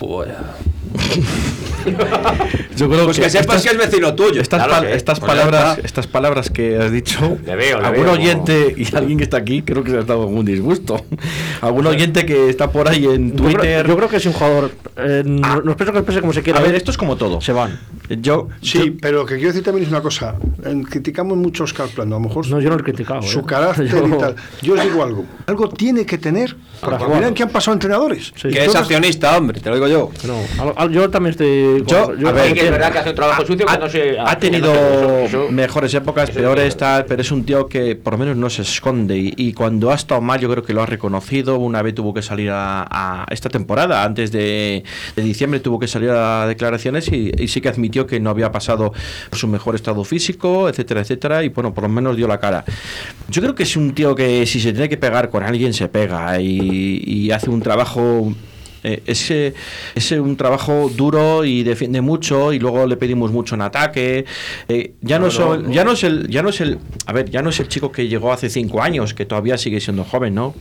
Yo 2.76 2.90
creo 2.90 3.06
Pues 3.06 3.20
que 3.20 3.30
sepas 3.30 3.62
que 3.64 3.70
es 3.70 3.78
vecino 3.78 4.14
tuyo. 4.16 4.42
Estas, 4.42 4.66
Claro 4.66 4.82
que 4.84 4.92
es. 4.92 4.98
estas 4.98 5.20
Pues 5.20 5.30
palabras, 5.32 5.76
está. 5.78 5.86
estas 5.88 6.08
palabras 6.08 6.50
que 6.50 6.78
has 6.78 6.92
dicho, 6.92 7.38
Le 7.46 7.56
veo, 7.56 7.80
le 7.80 7.88
algún 7.88 8.04
veo, 8.06 8.14
oyente 8.14 8.74
y 8.78 8.96
alguien 8.96 9.18
que 9.18 9.24
está 9.24 9.38
aquí, 9.38 9.62
creo 9.62 9.84
que 9.84 9.92
se 9.92 9.98
ha 9.98 10.04
dado 10.04 10.22
algún 10.24 10.46
disgusto. 10.46 11.04
Algún 11.62 11.88
oyente 11.88 12.26
que 12.26 12.50
está 12.50 12.72
por 12.72 12.88
ahí 12.88 13.06
en 13.06 13.32
Yo 13.36 13.44
creo, 13.46 13.56
Twitter. 13.60 13.88
yo 13.88 13.96
creo 13.98 14.10
que 14.10 14.18
es 14.18 14.26
un 14.26 14.34
jugador. 14.34 14.72
eh, 14.98 15.24
no, 15.26 15.62
no 15.62 15.76
pienso 15.76 15.94
que 15.94 16.02
pese 16.04 16.22
como 16.22 16.34
se 16.34 16.42
quiera. 16.44 16.60
A 16.60 16.62
ver, 16.64 16.76
esto 16.76 16.92
es 16.92 16.98
como 16.98 17.16
todo. 17.18 17.42
Se 17.42 17.54
van. 17.54 17.80
Yo, 18.22 18.48
Sí, 18.62 18.92
pero 19.02 19.20
lo 19.20 19.26
que 19.26 19.36
quiero 19.36 19.50
decir 19.50 19.64
también 19.70 19.86
es 19.86 19.92
una 19.92 20.02
cosa. 20.02 20.36
Criticamos 20.90 21.38
mucho 21.38 21.64
a 21.64 21.66
Oscar 21.66 21.88
Plano, 21.90 22.16
a 22.16 22.20
lo 22.20 22.28
mejor 22.28 22.48
No, 22.50 22.60
yo 22.60 22.70
no 22.70 22.76
lo 22.76 22.82
he 22.82 22.84
criticado. 22.84 23.22
su 23.22 23.40
eh. 23.40 23.44
carácter 23.46 23.88
Yo- 23.90 24.08
y 24.08 24.12
tal. 24.18 24.36
Yo 24.62 24.74
os 24.74 24.82
digo 24.84 25.04
algo. 25.04 25.26
Algo 25.48 25.70
tiene 25.70 26.06
que 26.06 26.18
tener. 26.18 26.56
Para 26.82 26.98
miren 27.08 27.34
que 27.34 27.44
han 27.44 27.50
pasado 27.50 27.74
entrenadores. 27.74 28.32
Sí. 28.36 28.50
Que 28.50 28.64
es 28.66 28.74
accionista, 28.76 29.38
hombre, 29.38 29.60
te 29.60 29.70
lo 29.70 29.76
digo 29.76 29.88
yo. 29.88 30.12
No, 30.26 30.64
al- 30.64 30.74
al- 30.78 30.92
yo 30.92 31.10
también 31.10 31.32
estoy. 31.32 31.84
Yo, 31.86 32.06
con- 32.06 32.18
a 32.18 32.20
yo- 32.22 32.34
ver, 32.34 32.54
que 32.54 32.66
es 32.66 32.72
verdad 32.72 32.92
que 32.92 32.98
hace 33.00 33.10
un 33.10 33.16
trabajo 33.16 33.46
sucio 33.46 33.66
que 33.66 33.78
no 33.78 33.90
se... 33.90 34.20
ha 34.20 34.40
tenido 34.40 34.74
se- 34.74 35.26
eso- 35.26 35.44
eso- 35.44 35.52
mejores 35.52 35.94
épocas, 35.94 36.32
peores, 36.32 36.66
es 36.70 36.78
tal, 36.78 37.06
pero 37.06 37.22
es 37.22 37.32
un 37.32 37.44
tío 37.44 37.68
que 37.68 37.96
por 37.96 38.14
lo 38.14 38.20
menos 38.20 38.38
no 38.38 38.50
se 38.50 38.62
esconde 38.62 39.18
y, 39.18 39.34
y 39.36 39.54
cuando 39.54 39.92
ha 39.92 39.96
estado 39.96 40.22
mal 40.22 40.40
yo 40.40 40.50
creo 40.50 40.64
que 40.64 40.74
lo 40.74 40.82
ha 40.82 40.86
reconocido. 40.86 41.58
Una 41.58 41.82
vez 41.82 41.96
tuvo 41.96 42.14
que 42.14 42.22
salir 42.22 42.50
a, 42.52 42.88
a 42.90 43.26
esta 43.32 43.50
temporada, 43.50 44.04
antes 44.04 44.32
de, 44.32 44.84
de 45.16 45.22
diciembre 45.22 45.60
tuvo 45.60 45.80
que 45.80 45.88
salir 45.88 46.12
a 46.12 46.48
declaraciones 46.48 47.12
y, 47.12 47.32
y 47.38 47.48
sí 47.50 47.60
que 47.62 47.68
admitió 47.70 48.08
que 48.08 48.20
no 48.22 48.30
había 48.30 48.52
pasado 48.52 48.94
su 49.34 49.48
mejor 49.48 49.59
estado 49.76 50.04
físico, 50.04 50.70
etcétera, 50.70 51.02
etcétera, 51.02 51.44
y 51.44 51.50
bueno, 51.50 51.74
por 51.74 51.84
lo 51.84 51.90
menos 51.90 52.16
dio 52.16 52.28
la 52.28 52.40
cara. 52.40 52.66
Yo 53.30 53.42
creo 53.42 53.56
que 53.56 53.64
es 53.64 53.76
un 53.76 53.94
tío 53.94 54.16
que 54.16 54.46
si 54.46 54.60
se 54.60 54.72
tiene 54.72 54.90
que 54.90 54.98
pegar 54.98 55.30
con 55.30 55.44
alguien 55.44 55.74
se 55.74 55.88
pega 55.88 56.40
y, 56.42 57.02
y 57.06 57.32
hace 57.32 57.50
un 57.50 57.62
trabajo 57.62 58.34
eh, 58.84 59.02
ese 59.06 59.54
es 59.96 60.12
un 60.12 60.36
trabajo 60.38 60.90
duro 60.96 61.44
y 61.46 61.64
defiende 61.64 62.02
mucho 62.02 62.54
y 62.54 62.60
luego 62.60 62.86
le 62.88 62.98
pedimos 62.98 63.32
mucho 63.32 63.56
en 63.56 63.62
ataque 63.62 64.26
Eh, 64.68 64.94
ya 65.02 65.20
no, 65.20 65.26
No, 65.26 65.32
son- 65.32 65.62
no, 65.64 65.68
no. 65.70 65.74
ya 65.74 65.84
no 65.84 65.92
es 65.92 66.04
el 66.04 66.28
ya 66.30 66.42
no 66.44 66.50
es 66.50 66.62
el 66.62 66.80
a 67.06 67.14
ver 67.14 67.30
ya 67.30 67.42
no 67.42 67.50
es 67.50 67.60
el 67.60 67.68
chico 67.68 67.92
que 67.92 68.08
llegó 68.08 68.32
hace 68.32 68.50
cinco 68.50 68.82
años 68.82 69.14
que 69.14 69.26
todavía 69.26 69.58
sigue 69.58 69.80
siendo 69.82 70.04
joven 70.04 70.36
no 70.36 70.54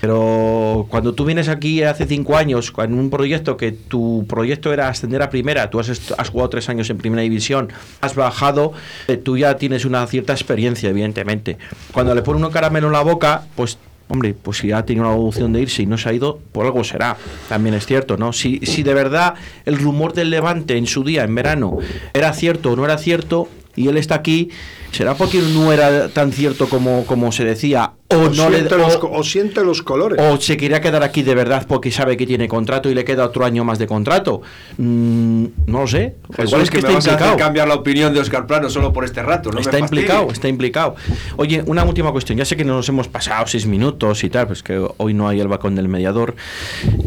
pero 0.00 0.86
cuando 0.90 1.14
tú 1.14 1.24
vienes 1.24 1.48
aquí 1.48 1.82
hace 1.82 2.06
cinco 2.06 2.36
años 2.36 2.72
en 2.78 2.94
un 2.94 3.10
proyecto 3.10 3.56
que 3.56 3.72
tu 3.72 4.26
proyecto 4.28 4.72
era 4.72 4.88
ascender 4.88 5.22
a 5.22 5.30
primera 5.30 5.70
tú 5.70 5.80
has 5.80 6.28
jugado 6.30 6.48
tres 6.50 6.68
años 6.68 6.90
en 6.90 6.98
primera 6.98 7.22
división 7.22 7.72
has 8.00 8.14
bajado 8.14 8.72
eh, 9.08 9.16
tú 9.16 9.36
ya 9.38 9.56
tienes 9.56 9.84
una 9.84 10.06
cierta 10.06 10.32
experiencia 10.32 10.90
evidentemente 10.90 11.56
cuando 11.92 12.14
le 12.14 12.22
pone 12.22 12.38
uno 12.38 12.50
caramelo 12.50 12.88
en 12.88 12.92
la 12.92 13.02
boca 13.02 13.46
pues 13.56 13.78
Hombre, 14.08 14.34
pues 14.34 14.58
si 14.58 14.70
ha 14.70 14.84
tenido 14.84 15.06
la 15.06 15.12
opción 15.12 15.52
de 15.52 15.62
irse 15.62 15.82
y 15.82 15.86
no 15.86 15.96
se 15.96 16.08
ha 16.08 16.12
ido, 16.12 16.38
por 16.52 16.66
algo 16.66 16.84
será. 16.84 17.16
También 17.48 17.74
es 17.74 17.86
cierto, 17.86 18.16
¿no? 18.16 18.32
Si, 18.32 18.58
si 18.58 18.82
de 18.82 18.92
verdad 18.92 19.34
el 19.64 19.78
rumor 19.78 20.12
del 20.12 20.30
Levante 20.30 20.76
en 20.76 20.86
su 20.86 21.04
día, 21.04 21.24
en 21.24 21.34
verano, 21.34 21.78
era 22.12 22.32
cierto 22.34 22.72
o 22.72 22.76
no 22.76 22.84
era 22.84 22.98
cierto, 22.98 23.48
y 23.76 23.88
él 23.88 23.96
está 23.96 24.14
aquí, 24.16 24.50
será 24.92 25.14
porque 25.14 25.40
no 25.40 25.72
era 25.72 26.08
tan 26.08 26.32
cierto 26.32 26.68
como, 26.68 27.04
como 27.06 27.32
se 27.32 27.44
decía, 27.44 27.92
o, 28.08 28.16
O, 28.16 28.28
no 28.30 28.48
le 28.50 28.58
siente 28.58 28.76
los, 28.78 28.96
o, 28.96 29.10
o 29.12 29.24
siente 29.24 29.64
los 29.64 29.82
colores. 29.82 30.20
o 30.20 30.40
se 30.40 30.56
quería 30.56 30.80
quedar 30.80 31.02
aquí 31.02 31.22
de 31.22 31.34
verdad 31.34 31.66
porque 31.66 31.90
sabe 31.90 32.16
que 32.16 32.26
tiene 32.26 32.46
contrato 32.48 32.88
y 32.90 32.94
le 32.94 33.04
queda 33.04 33.24
otro 33.24 33.44
año 33.44 33.64
más 33.64 33.78
de 33.78 33.86
contrato. 33.86 34.42
Mm, 34.78 35.46
no 35.66 35.80
lo 35.80 35.86
sé. 35.88 36.14
Igual 36.30 36.46
Igual 36.46 36.62
es 36.62 36.70
que, 36.70 36.76
está 36.78 36.88
me 36.90 36.94
vas 36.96 37.06
a 37.06 37.10
hacer 37.10 37.20
implicado. 37.26 37.36
cambiar 37.38 37.66
la 37.68 37.74
opinión 37.74 38.14
de 38.14 38.20
Oscar 38.20 38.46
Plano 38.46 38.68
solo 38.70 38.92
por 38.92 39.04
este 39.04 39.22
rato. 39.22 39.50
No 39.50 39.58
está 39.58 39.72
me 39.72 39.78
fastidies. 39.80 40.02
implicado, 40.04 40.30
está 40.30 40.48
implicado. 40.48 40.96
Oye, 41.36 41.62
una 41.66 41.82
última 41.84 42.12
cuestión. 42.12 42.38
Ya 42.38 42.44
sé 42.44 42.56
que 42.56 42.64
nos 42.64 42.88
hemos 42.88 43.08
pasado 43.08 43.46
seis 43.46 43.66
minutos 43.66 44.22
y 44.22 44.30
tal, 44.30 44.46
pues 44.46 44.62
que 44.62 44.86
hoy 44.98 45.14
no 45.14 45.26
hay 45.28 45.40
el 45.40 45.48
balcón 45.48 45.74
del 45.74 45.88
mediador. 45.88 46.36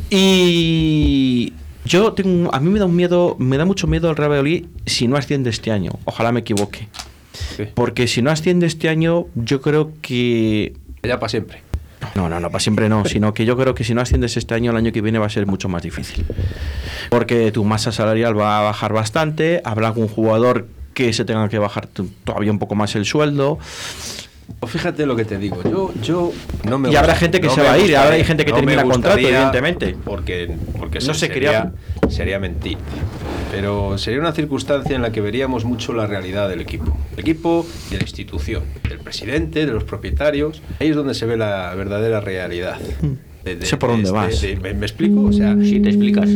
Y 0.09 1.53
yo 1.87 2.13
tengo, 2.13 2.53
a 2.53 2.59
mí 2.59 2.69
me 2.69 2.79
da 2.79 2.85
un 2.85 2.95
miedo, 2.95 3.35
me 3.39 3.57
da 3.57 3.65
mucho 3.65 3.87
miedo 3.87 4.09
el 4.09 4.15
Real 4.15 4.29
Valladolid 4.31 4.65
si 4.85 5.07
no 5.07 5.15
asciende 5.17 5.49
este 5.49 5.71
año. 5.71 5.91
Ojalá 6.05 6.31
me 6.31 6.41
equivoque. 6.41 6.87
Porque 7.73 8.07
si 8.07 8.21
no 8.21 8.29
asciende 8.29 8.65
este 8.65 8.89
año, 8.89 9.25
yo 9.35 9.61
creo 9.61 9.91
que 10.01 10.73
Ya 11.03 11.19
para 11.19 11.29
siempre. 11.29 11.61
no, 12.15 12.29
no, 12.29 12.39
no, 12.39 12.49
para 12.49 12.59
siempre 12.59 12.89
no, 12.89 13.05
sino 13.13 13.33
que 13.33 13.45
yo 13.45 13.57
creo 13.57 13.73
que 13.73 13.83
si 13.83 13.93
no 13.93 14.01
asciendes 14.01 14.37
este 14.37 14.53
año, 14.53 14.71
el 14.71 14.77
año 14.77 14.91
que 14.91 15.01
viene 15.01 15.19
va 15.19 15.27
a 15.27 15.29
ser 15.29 15.45
mucho 15.45 15.69
más 15.69 15.83
difícil. 15.83 16.25
Porque 17.09 17.51
tu 17.51 17.63
masa 17.63 17.91
salarial 17.91 18.37
va 18.37 18.59
a 18.59 18.61
bajar 18.63 18.93
bastante, 18.93 19.61
habrá 19.63 19.87
algún 19.87 20.07
jugador 20.07 20.67
que 20.93 21.13
se 21.13 21.25
tenga 21.25 21.47
que 21.47 21.59
bajar 21.59 21.87
todavía 22.23 22.51
un 22.51 22.59
poco 22.59 22.75
más 22.75 22.95
el 22.95 23.05
sueldo. 23.05 23.59
Pues 24.59 24.71
fíjate 24.71 25.05
lo 25.05 25.15
que 25.15 25.25
te 25.25 25.37
digo. 25.37 25.61
Yo, 25.63 25.93
yo 26.01 26.31
no 26.63 26.79
me 26.79 26.89
Y 26.91 26.95
habrá 26.95 27.15
gente 27.15 27.39
que 27.39 27.47
no 27.47 27.53
se 27.53 27.61
va 27.61 27.73
a 27.73 27.77
ir, 27.77 27.89
y 27.91 27.95
habrá 27.95 28.15
gente 28.23 28.43
que 28.43 28.51
no 28.51 28.57
termina 28.57 28.83
contrato, 28.83 29.15
gustaría, 29.17 29.29
evidentemente. 29.37 29.95
Porque, 30.03 30.55
porque 30.77 30.99
No 30.99 31.13
se- 31.13 31.13
se 31.13 31.27
sería, 31.27 31.71
quería- 32.03 32.09
sería 32.09 32.39
mentir. 32.39 32.77
Pero 33.51 33.97
sería 33.97 34.19
una 34.19 34.31
circunstancia 34.33 34.95
en 34.95 35.01
la 35.01 35.11
que 35.11 35.21
veríamos 35.21 35.63
mucho 35.63 35.93
la 35.93 36.05
realidad 36.07 36.49
del 36.49 36.61
equipo. 36.61 36.97
El 37.13 37.19
equipo 37.19 37.65
de 37.89 37.97
la 37.97 38.03
institución, 38.03 38.63
del 38.89 38.99
presidente, 38.99 39.65
de 39.65 39.71
los 39.71 39.83
propietarios. 39.83 40.61
Ahí 40.79 40.89
es 40.89 40.95
donde 40.95 41.13
se 41.13 41.25
ve 41.25 41.37
la 41.37 41.73
verdadera 41.75 42.19
realidad. 42.19 42.77
De- 42.79 43.15
de- 43.55 43.65
Sé 43.65 43.77
por 43.77 43.89
de 43.89 43.95
dónde 44.03 44.09
este- 44.09 44.17
vas. 44.19 44.41
de- 44.41 44.55
¿me, 44.57 44.73
me 44.73 44.85
explico? 44.85 45.21
O 45.25 45.31
sea, 45.33 45.55
Si 45.61 45.79
te 45.79 45.89
explicas. 45.89 46.29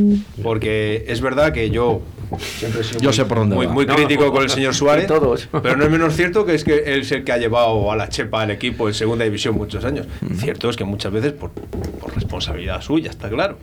porque 0.44 1.06
es 1.08 1.22
verdad 1.22 1.52
que 1.54 1.70
yo 1.70 2.02
Siempre 2.40 2.82
Yo 2.94 3.00
muy- 3.10 3.14
sé 3.14 3.26
por 3.26 3.40
dónde 3.40 3.56
muy, 3.58 3.66
va. 3.66 3.74
muy 3.74 3.86
No. 3.86 3.94
crítico 3.94 4.32
con 4.32 4.42
el 4.44 4.50
señor 4.50 4.74
Suárez. 4.74 5.06
Todos. 5.06 5.50
Pero 5.62 5.76
no 5.76 5.84
es 5.84 5.92
menos 5.92 6.16
cierto 6.16 6.46
que 6.46 6.56
es 6.56 6.64
que 6.64 6.78
él 6.94 7.02
es 7.02 7.12
el 7.12 7.26
que 7.26 7.34
ha 7.34 7.38
llevado 7.38 7.92
a 7.92 7.98
la 7.98 8.08
chepa 8.08 8.42
al 8.44 8.52
equipo 8.52 8.88
en 8.88 8.94
segunda 8.94 9.26
división 9.26 9.54
muchos 9.56 9.84
años. 9.84 10.08
Cierto 10.38 10.70
es 10.70 10.78
que 10.78 10.86
muchas 10.86 11.12
veces 11.12 11.34
por, 11.34 11.50
por 11.52 12.16
responsabilidad 12.16 12.82
suya, 12.82 13.10
está 13.10 13.28
claro. 13.30 13.58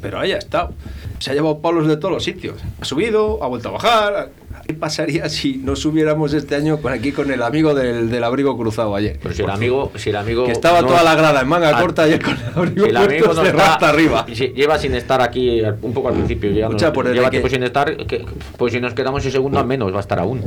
Pero 0.00 0.20
ahí 0.20 0.30
ha 0.30 0.38
estado. 0.38 0.72
Se 1.18 1.32
ha 1.32 1.34
llevado 1.34 1.58
palos 1.58 1.88
de 1.88 1.96
todos 1.96 2.14
los 2.14 2.22
sitios. 2.22 2.54
Ha 2.80 2.84
subido, 2.84 3.42
ha 3.42 3.48
vuelto 3.48 3.70
a 3.70 3.72
bajar. 3.72 4.30
¿Qué 4.72 4.78
pasaría 4.78 5.28
si 5.28 5.58
no 5.58 5.76
subiéramos 5.76 6.32
este 6.32 6.54
año 6.54 6.78
con 6.78 6.94
aquí 6.94 7.12
con 7.12 7.30
el 7.30 7.42
amigo 7.42 7.74
del, 7.74 8.08
del 8.10 8.24
abrigo 8.24 8.56
cruzado 8.56 8.94
ayer? 8.96 9.18
Pero 9.22 9.34
si 9.34 9.42
el 9.42 9.50
amigo, 9.50 9.92
si 9.96 10.08
el 10.08 10.16
amigo 10.16 10.46
Que 10.46 10.52
estaba 10.52 10.80
no- 10.80 10.86
toda 10.86 11.02
la 11.02 11.14
grada 11.14 11.42
en 11.42 11.48
manga 11.48 11.78
corta 11.78 12.08
él 12.08 12.18
con 12.22 12.34
el 12.38 12.46
abrigo 12.56 12.84
si 12.84 12.90
el 12.90 12.96
amigo 12.96 13.24
puesto 13.26 13.42
no 13.42 13.48
está- 13.50 13.62
rasta 13.66 13.88
arriba. 13.90 14.24
si 14.32 14.48
lleva 14.48 14.78
sin 14.78 14.94
estar 14.94 15.20
aquí 15.20 15.60
un 15.82 15.92
poco 15.92 16.08
al 16.08 16.14
principio, 16.14 16.50
ya 16.52 16.70
no- 16.70 16.92
por 16.94 17.06
lleva 17.12 17.26
que- 17.26 17.30
tiempo 17.32 17.50
sin 17.50 17.62
estar, 17.64 17.94
que- 18.06 18.24
pues 18.56 18.72
si 18.72 18.80
nos 18.80 18.94
quedamos 18.94 19.22
en 19.26 19.30
segundo 19.32 19.58
al 19.58 19.66
menos 19.66 19.92
va 19.92 19.98
a 19.98 20.00
estar 20.00 20.18
aún. 20.18 20.40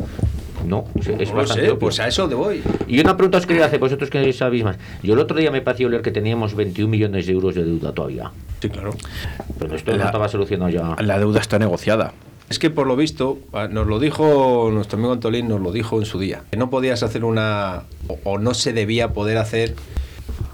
No, 0.66 0.86
es, 1.00 1.08
es 1.08 1.30
No 1.30 1.36
bastante 1.36 1.68
sé, 1.68 1.76
pues 1.76 2.00
a 2.00 2.08
eso 2.08 2.28
te 2.28 2.34
voy. 2.34 2.64
Y 2.88 3.00
una 3.00 3.16
pregunta 3.16 3.38
os 3.38 3.46
quería 3.46 3.66
hacer, 3.66 3.80
vosotros 3.80 4.10
que 4.10 4.34
sabéis 4.34 4.64
más. 4.64 4.78
Yo 5.04 5.14
el 5.14 5.20
otro 5.20 5.38
día 5.38 5.52
me 5.52 5.62
pareció 5.62 5.88
leer 5.90 6.02
que 6.02 6.10
teníamos 6.10 6.56
21 6.56 6.90
millones 6.90 7.28
de 7.28 7.34
euros 7.34 7.54
de 7.54 7.64
deuda 7.64 7.92
todavía. 7.92 8.32
Sí, 8.60 8.70
claro. 8.70 8.90
Pero 9.60 9.76
esto 9.76 9.92
no 9.92 9.98
La- 10.00 10.06
estaba 10.06 10.28
solucionado 10.28 10.72
ya. 10.72 10.96
La 11.04 11.20
deuda 11.20 11.40
está 11.40 11.60
negociada. 11.60 12.14
Es 12.50 12.60
que 12.60 12.70
por 12.70 12.86
lo 12.86 12.96
visto, 12.96 13.40
ah, 13.54 13.68
nos 13.68 13.88
lo 13.88 14.00
dijo 14.00 14.70
nuestro 14.72 14.98
amigo 14.98 15.14
Antolín, 15.14 15.48
nos 15.48 15.62
lo 15.62 15.72
dijo 15.72 16.00
en 16.00 16.06
su 16.06 16.20
día, 16.20 16.44
que 16.52 16.58
no 16.58 16.70
podías 16.70 17.02
hacer 17.02 17.26
una, 17.26 17.84
o, 18.08 18.20
o 18.24 18.38
no 18.38 18.54
se 18.54 18.72
debía 18.72 19.14
poder 19.14 19.38
hacer 19.38 19.76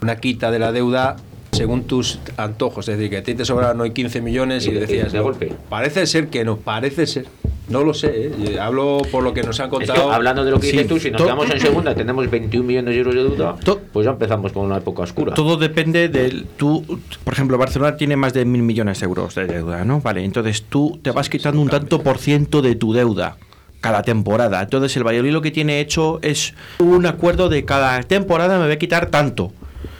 una 0.02 0.18
quita 0.18 0.52
de 0.52 0.60
la 0.60 0.72
deuda 0.72 1.18
según 1.52 1.84
tus 1.84 2.20
antojos. 2.38 2.88
Es 2.88 2.98
decir, 2.98 3.10
que 3.10 3.18
a 3.18 3.24
ti 3.24 3.36
te 3.36 3.46
sobraban 3.46 3.80
hoy 3.82 3.92
15 3.92 4.22
millones 4.22 4.66
y, 4.66 4.70
Y 4.70 4.74
de- 4.74 4.80
decías, 4.82 5.12
de 5.12 5.18
no, 5.20 5.24
golpe. 5.26 5.52
parece 5.70 6.06
ser 6.08 6.28
que 6.28 6.44
no, 6.46 6.58
parece 6.58 7.06
ser. 7.08 7.26
No 7.70 7.84
lo 7.84 7.94
sé, 7.94 8.28
¿eh? 8.28 8.60
Hablo 8.60 9.02
por 9.12 9.24
lo 9.24 9.34
que 9.34 9.44
nos 9.44 9.58
han 9.62 9.68
Es 9.68 9.80
que, 9.80 9.86
contado. 9.86 10.12
hablando 10.12 10.44
de 10.44 10.52
lo 10.52 10.60
que 10.60 10.66
Sí, 10.68 10.72
dices 10.74 10.88
tú, 10.88 11.00
si 11.00 11.10
nos 11.10 11.22
quedamos 11.22 11.50
en 11.50 11.60
segunda 11.62 11.96
tenemos 11.96 12.30
21 12.30 12.66
millones 12.68 12.94
de 12.94 13.00
euros 13.00 13.16
de 13.16 13.24
deuda, 13.24 13.56
pues 13.94 14.04
ya 14.06 14.12
empezamos 14.12 14.52
con 14.52 14.66
una 14.66 14.78
época 14.78 15.04
oscura. 15.04 15.34
Todo 15.34 15.56
depende 15.56 16.10
del. 16.10 16.48
Tú, 16.58 16.84
por 17.24 17.34
ejemplo, 17.34 17.58
Barcelona 17.58 17.96
tiene 17.96 18.18
más 18.18 18.34
de 18.34 18.44
mil 18.44 18.62
millones 18.62 19.00
de 19.00 19.06
euros 19.06 19.36
de 19.36 19.46
deuda, 19.48 19.86
¿no? 19.86 20.02
Vale, 20.02 20.26
entonces 20.26 20.64
tú 20.64 21.00
te 21.02 21.12
vas 21.12 21.30
quitando 21.30 21.62
un 21.62 21.70
tanto 21.70 22.02
por 22.02 22.18
ciento 22.18 22.62
de 22.62 22.76
tu 22.76 22.92
deuda 22.92 23.38
cada 23.80 24.02
temporada. 24.04 24.62
Entonces 24.62 24.96
el 24.98 25.06
Valladolid 25.06 25.32
lo 25.32 25.42
que 25.42 25.52
tiene 25.52 25.80
hecho 25.80 26.20
es 26.24 26.54
un 26.80 27.06
acuerdo 27.06 27.48
de 27.48 27.64
cada 27.64 28.02
temporada 28.04 28.58
me 28.60 28.66
voy 28.66 28.74
a 28.74 28.80
quitar 28.80 29.06
tanto. 29.08 29.54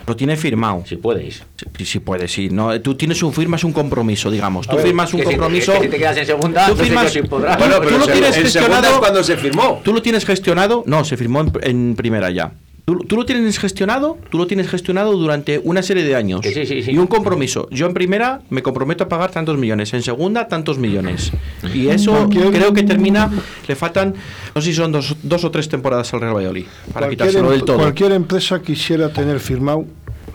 Lo 0.08 0.16
tiene 0.16 0.36
firmado. 0.38 0.84
Si 0.86 0.96
podéis. 0.96 1.44
Si, 1.78 1.86
si 1.86 2.00
puedes, 2.00 2.32
sí. 2.32 2.50
No, 2.50 2.80
tú 2.82 2.96
tienes 2.96 3.22
un 3.24 3.34
firmas 3.34 3.64
un 3.64 3.74
compromiso, 3.74 4.30
digamos. 4.32 4.68
Tú 4.68 4.76
ver, 4.76 4.86
firmas 4.86 5.14
un 5.14 5.20
si 5.20 5.26
compromiso. 5.26 5.74
que 5.74 5.82
si 5.82 5.88
te 5.90 5.98
quedas 5.98 6.18
en 6.18 6.26
segunda, 6.26 6.68
tú 6.68 6.76
firmas-. 6.76 7.14
Bueno, 7.30 7.82
tú 7.82 7.98
lo 7.98 8.06
en 8.06 8.12
tienes 8.12 8.36
gestionado. 8.36 8.88
es 8.88 8.98
cuando 8.98 9.24
se 9.24 9.38
firmó. 9.38 9.82
Tú 9.84 9.94
lo 9.94 10.02
tienes 10.02 10.26
gestionado. 10.26 10.84
No, 10.86 11.04
se 11.06 11.18
firmó 11.18 11.42
en, 11.42 11.52
en 11.62 11.96
primera 11.96 12.30
ya. 12.32 12.52
Tú, 12.86 13.00
tú 13.00 13.16
lo 13.16 13.26
tienes 13.26 13.60
gestionado, 13.60 14.18
tú 14.30 14.38
lo 14.38 14.48
tienes 14.48 14.68
gestionado 14.70 15.14
durante 15.14 15.60
una 15.64 15.82
serie 15.84 16.04
de 16.04 16.16
años. 16.16 16.42
Sí, 16.44 16.66
sí, 16.66 16.82
sí. 16.82 16.92
Y 16.92 16.98
un 16.98 17.08
compromiso. 17.08 17.68
Yo 17.72 17.86
en 17.86 17.94
primera 17.94 18.42
me 18.50 18.64
comprometo 18.64 19.04
a 19.04 19.10
pagar 19.10 19.32
tantos 19.32 19.58
millones, 19.58 19.94
en 19.94 20.02
segunda 20.02 20.48
tantos 20.48 20.78
millones. 20.78 21.32
Y 21.74 21.88
eso 21.88 22.28
creo 22.30 22.74
que 22.74 22.84
termina, 22.84 23.32
le 23.68 23.76
faltan, 23.76 24.16
no 24.56 24.62
sé 24.62 24.70
si 24.70 24.74
son 24.74 24.92
dos, 24.92 25.16
dos 25.24 25.44
o 25.44 25.52
tres 25.52 25.70
temporadas 25.70 26.14
al 26.14 26.22
Real 26.22 26.36
Valladolid, 26.36 26.66
para 26.94 27.10
quitárselo 27.10 27.46
em- 27.48 27.52
del 27.52 27.64
todo. 27.64 27.78
cualquier 27.78 28.12
empresa 28.14 28.62
quisiera 28.62 29.10
tener 29.14 29.40
firmado, 29.40 29.86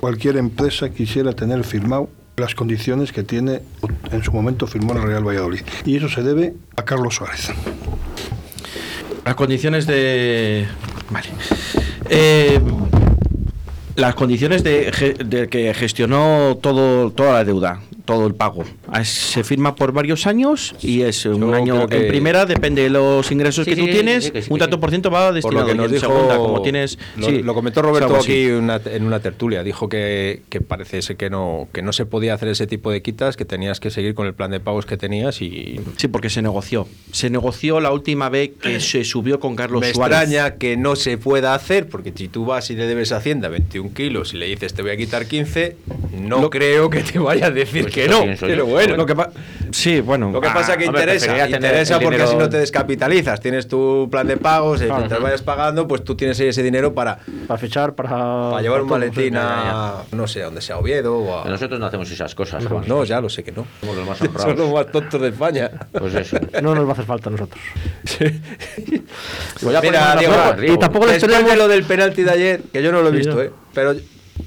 cualquier 0.00 0.36
empresa 0.36 0.90
quisiera 0.90 1.32
tener 1.32 1.64
firmado 1.64 2.08
las 2.36 2.54
condiciones 2.54 3.12
que 3.12 3.22
tiene 3.22 3.62
en 4.12 4.22
su 4.22 4.30
momento 4.30 4.66
firmó 4.66 4.92
el 4.92 5.02
Real 5.02 5.26
Valladolid. 5.26 5.62
Y 5.84 5.96
eso 5.96 6.08
se 6.08 6.22
debe 6.22 6.54
a 6.76 6.84
Carlos 6.84 7.14
Suárez. 7.16 7.50
Las 9.24 9.34
condiciones 9.34 9.86
de. 9.86 10.66
Vale. 11.10 11.28
Eh, 12.08 12.60
las 13.96 14.14
condiciones 14.14 14.62
de, 14.62 15.16
de 15.24 15.48
que 15.48 15.72
gestionó 15.74 16.58
todo 16.60 17.10
toda 17.10 17.32
la 17.32 17.44
deuda, 17.44 17.80
todo 18.06 18.26
el 18.26 18.34
pago. 18.34 18.64
Ah, 18.88 19.02
es- 19.02 19.08
Se 19.08 19.44
firma 19.44 19.74
por 19.74 19.92
varios 19.92 20.26
años 20.26 20.74
y 20.80 21.02
es 21.02 21.26
un 21.26 21.40
Yo 21.40 21.54
año 21.54 21.86
que- 21.86 21.96
en 22.02 22.08
primera, 22.08 22.46
depende 22.46 22.82
de 22.82 22.90
los 22.90 23.30
ingresos 23.30 23.64
Sí, 23.64 23.70
que 23.72 23.74
sí, 23.76 23.80
tú 23.82 23.86
sí, 23.88 23.92
tienes, 23.92 24.24
sí, 24.24 24.30
que 24.30 24.42
sí, 24.42 24.52
un 24.52 24.58
tanto 24.58 24.80
por 24.80 24.88
ciento 24.90 25.10
va 25.10 25.26
Por 25.26 25.34
destinado 25.34 25.60
lo 25.60 25.66
que 25.72 25.74
nos 25.74 25.86
en 25.86 25.92
dijo, 25.92 26.06
segunda, 26.06 26.36
como 26.38 26.62
tienes. 26.62 26.98
lo, 27.16 27.26
sí, 27.26 27.42
lo 27.42 27.54
comentó 27.54 27.82
Roberto 27.82 28.16
aquí 28.16 28.46
una- 28.46 28.80
en 28.86 29.04
una 29.04 29.20
tertulia, 29.20 29.62
dijo 29.62 29.88
que, 29.88 30.42
que 30.48 30.60
parece 30.62 31.02
ser 31.02 31.16
que 31.16 31.28
no, 31.28 31.68
que 31.72 31.82
no 31.82 31.92
se 31.92 32.06
podía 32.06 32.32
hacer 32.34 32.48
ese 32.48 32.66
tipo 32.66 32.90
de 32.90 33.02
quitas, 33.02 33.36
que 33.36 33.44
tenías 33.44 33.80
que 33.80 33.90
seguir 33.90 34.14
con 34.14 34.26
el 34.26 34.34
plan 34.34 34.50
de 34.50 34.60
pagos 34.60 34.86
que 34.86 34.96
tenías 34.96 35.42
y 35.42 35.80
Sí, 35.96 36.08
porque 36.08 36.30
se 36.30 36.40
negoció. 36.40 36.86
Se 37.12 37.28
negoció 37.28 37.80
la 37.80 37.92
última 37.92 38.28
vez 38.28 38.50
que 38.62 38.80
se 38.80 39.04
subió 39.04 39.40
con 39.40 39.56
Carlos 39.56 39.80
me 39.80 39.92
Suárez. 39.92 40.18
extraña 40.22 40.54
que 40.54 40.76
no 40.76 40.94
se 40.96 41.18
pueda 41.18 41.54
hacer, 41.54 41.88
porque 41.88 42.12
si 42.14 42.28
tú 42.28 42.44
vas 42.44 42.70
y 42.70 42.76
le 42.76 42.86
debes 42.86 43.10
a 43.12 43.16
Hacienda 43.16 43.48
21 43.48 43.92
kilos 43.92 44.32
y 44.34 44.36
le 44.36 44.46
dices 44.46 44.72
te 44.74 44.82
voy 44.82 44.92
a 44.92 44.96
quitar 44.96 45.26
15, 45.26 45.76
no 46.20 46.40
Lo- 46.42 46.50
creo 46.50 46.88
que 46.90 47.00
te 47.02 47.18
vaya 47.18 47.46
a 47.46 47.50
decir 47.50 47.82
Pues 47.82 47.94
que 48.02 48.08
no. 48.08 48.24
yo. 48.26 48.32
Pero 48.40 48.66
bueno, 48.66 48.96
Lo 48.96 49.06
que 49.06 49.14
sí, 49.72 50.00
bueno. 50.00 50.30
Lo 50.30 50.40
que 50.40 50.48
pasa 50.48 50.72
es 50.72 50.78
que 50.78 50.86
hombre, 50.86 51.02
interesa, 51.02 51.46
interesa 51.48 51.94
porque 51.94 52.06
dinero- 52.16 52.24
así 52.24 52.36
no 52.36 52.48
te 52.48 52.58
descapitalizas. 52.58 53.40
Tienes 53.40 53.66
tu 53.68 54.08
plan 54.10 54.26
de 54.26 54.36
pagos, 54.36 54.80
eh, 54.80 54.86
Claro. 54.86 55.00
mientras 55.00 55.20
vayas 55.22 55.42
pagando, 55.42 55.88
pues 55.88 56.04
tú 56.04 56.14
tienes 56.14 56.38
ahí 56.40 56.48
ese 56.48 56.62
dinero 56.62 56.92
para, 56.94 57.18
Para 57.46 57.58
fichar, 57.58 57.94
para. 57.94 58.10
para 58.10 58.60
llevar 58.62 58.82
un 58.82 58.88
maletín 58.88 59.32
sí. 59.34 59.38
a, 59.40 60.02
no 60.12 60.26
sé, 60.28 60.42
a 60.42 60.46
donde 60.46 60.60
sea 60.60 60.78
Oviedo 60.78 61.16
o 61.18 61.38
a... 61.38 61.42
Pero 61.42 61.52
Nosotros 61.54 61.80
no 61.80 61.86
hacemos 61.86 62.10
esas 62.10 62.34
cosas. 62.34 62.64
Juan. 62.66 62.84
No, 62.86 63.04
ya 63.04 63.20
lo 63.20 63.28
sé 63.28 63.42
que 63.42 63.52
no. 63.52 63.66
Somos 63.80 63.96
los 63.96 64.06
más 64.06 64.20
honrados. 64.20 64.58
los 64.58 64.72
más 64.72 64.86
tontos 64.92 65.20
de 65.20 65.28
España. 65.28 65.70
Pues 65.92 66.14
eso. 66.14 66.36
No 66.62 66.74
nos 66.74 66.84
va 66.84 66.90
a 66.90 66.92
hacer 66.92 67.04
falta 67.04 67.28
a 67.28 67.32
nosotros. 67.32 67.60
Voy 69.62 69.74
a 69.74 69.80
Mira, 69.80 70.16
Diego, 70.16 70.34
y 70.74 70.78
tampoco 70.78 71.06
les 71.06 71.14
Después 71.14 71.32
tenemos- 71.32 71.50
de 71.50 71.56
lo 71.56 71.68
del 71.68 71.84
penalti 71.84 72.22
de 72.22 72.30
ayer, 72.30 72.60
que 72.72 72.82
yo 72.82 72.92
no 72.92 73.02
lo 73.02 73.08
he 73.08 73.12
Sí, 73.12 73.16
visto, 73.18 73.34
no. 73.34 73.40
¿eh? 73.42 73.50
Pero 73.74 73.94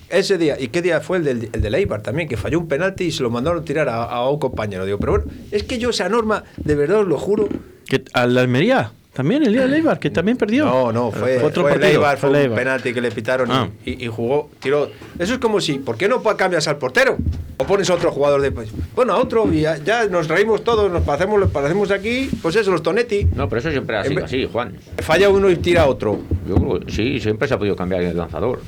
ese 0.10 0.38
día, 0.38 0.56
¿y 0.60 0.70
qué 0.70 0.82
día 0.82 1.00
fue 1.02 1.18
el 1.18 1.24
del, 1.24 1.50
el 1.54 1.62
de 1.62 1.70
Eibar 1.78 2.02
también? 2.02 2.28
Que 2.28 2.38
falló 2.38 2.60
un 2.60 2.68
penalti 2.68 3.06
y 3.06 3.12
se 3.12 3.24
lo 3.24 3.30
mandaron 3.30 3.64
tirar 3.66 3.90
a, 3.90 4.04
a 4.04 4.30
un 4.30 4.40
compañero. 4.40 4.86
Digo, 4.86 4.98
pero 5.00 5.14
bueno, 5.14 5.26
es 5.52 5.64
que 5.64 5.78
yo 5.78 5.90
esa 5.92 6.10
norma, 6.10 6.44
de 6.58 6.76
verdad 6.76 7.00
os 7.02 7.08
lo 7.08 7.18
juro. 7.18 7.48
¿Que- 7.88 8.04
¿Al 8.14 8.38
Almería? 8.38 8.92
También 9.12 9.44
el 9.44 9.52
día 9.52 9.68
de 9.68 9.76
Eibar, 9.76 10.00
que 10.00 10.12
también 10.12 10.38
perdió. 10.38 10.66
No, 10.66 10.92
no, 10.94 11.12
fue, 11.12 11.40
Fue 11.40 11.50
otro 11.50 11.64
fue 11.64 11.72
el 11.74 11.80
partido. 11.80 12.00
Eibar, 12.00 12.18
fue 12.18 12.30
Fue 12.30 12.44
el 12.44 12.50
un 12.52 12.56
penalti 12.56 12.94
que 12.94 13.02
le 13.02 13.12
pitaron 13.12 13.50
y- 13.50 13.54
Ah. 13.54 13.70
y, 13.86 14.06
y 14.06 14.08
jugó, 14.08 14.50
tiró. 14.62 14.90
Eso 15.18 15.34
es 15.34 15.40
como 15.40 15.60
si, 15.60 15.80
¿por 15.80 15.98
qué 15.98 16.08
no 16.08 16.22
cambias 16.24 16.68
al 16.70 16.78
portero? 16.78 17.18
O 17.58 17.66
pones 17.66 17.90
a 17.90 17.96
otro 17.96 18.12
jugador 18.12 18.40
de. 18.42 18.52
pues, 18.52 18.70
bueno, 18.96 19.12
a 19.14 19.18
otro 19.18 19.52
y 19.52 19.62
ya, 19.62 19.78
ya 19.78 20.06
nos 20.06 20.30
reímos 20.30 20.64
todos, 20.64 20.90
nos 20.90 21.02
parecemos, 21.04 21.50
parecemos 21.52 21.92
aquí, 21.92 22.30
pues 22.42 22.56
eso, 22.56 22.72
los 22.72 22.82
Tonetti. 22.84 23.26
No, 23.36 23.50
pero 23.50 23.60
eso 23.60 23.72
siempre 23.72 23.98
ha 23.98 24.06
sido 24.06 24.24
así, 24.24 24.48
Juan. 24.50 24.78
Falla 25.00 25.28
uno 25.30 25.50
y 25.50 25.58
tira 25.58 25.88
otro. 25.88 26.20
Yo 26.48 26.56
creo 26.56 26.80
que 26.80 26.92
sí, 26.92 27.20
siempre 27.20 27.48
se 27.50 27.56
ha 27.56 27.58
podido 27.58 27.76
cambiar 27.76 28.04
el 28.04 28.16
lanzador. 28.16 28.62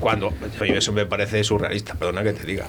Cuando, 0.00 0.30
mí 0.30 0.68
eso 0.70 0.92
me 0.92 1.04
parece 1.06 1.44
surrealista, 1.44 1.94
perdona 1.94 2.22
que 2.22 2.32
te 2.32 2.44
diga. 2.46 2.66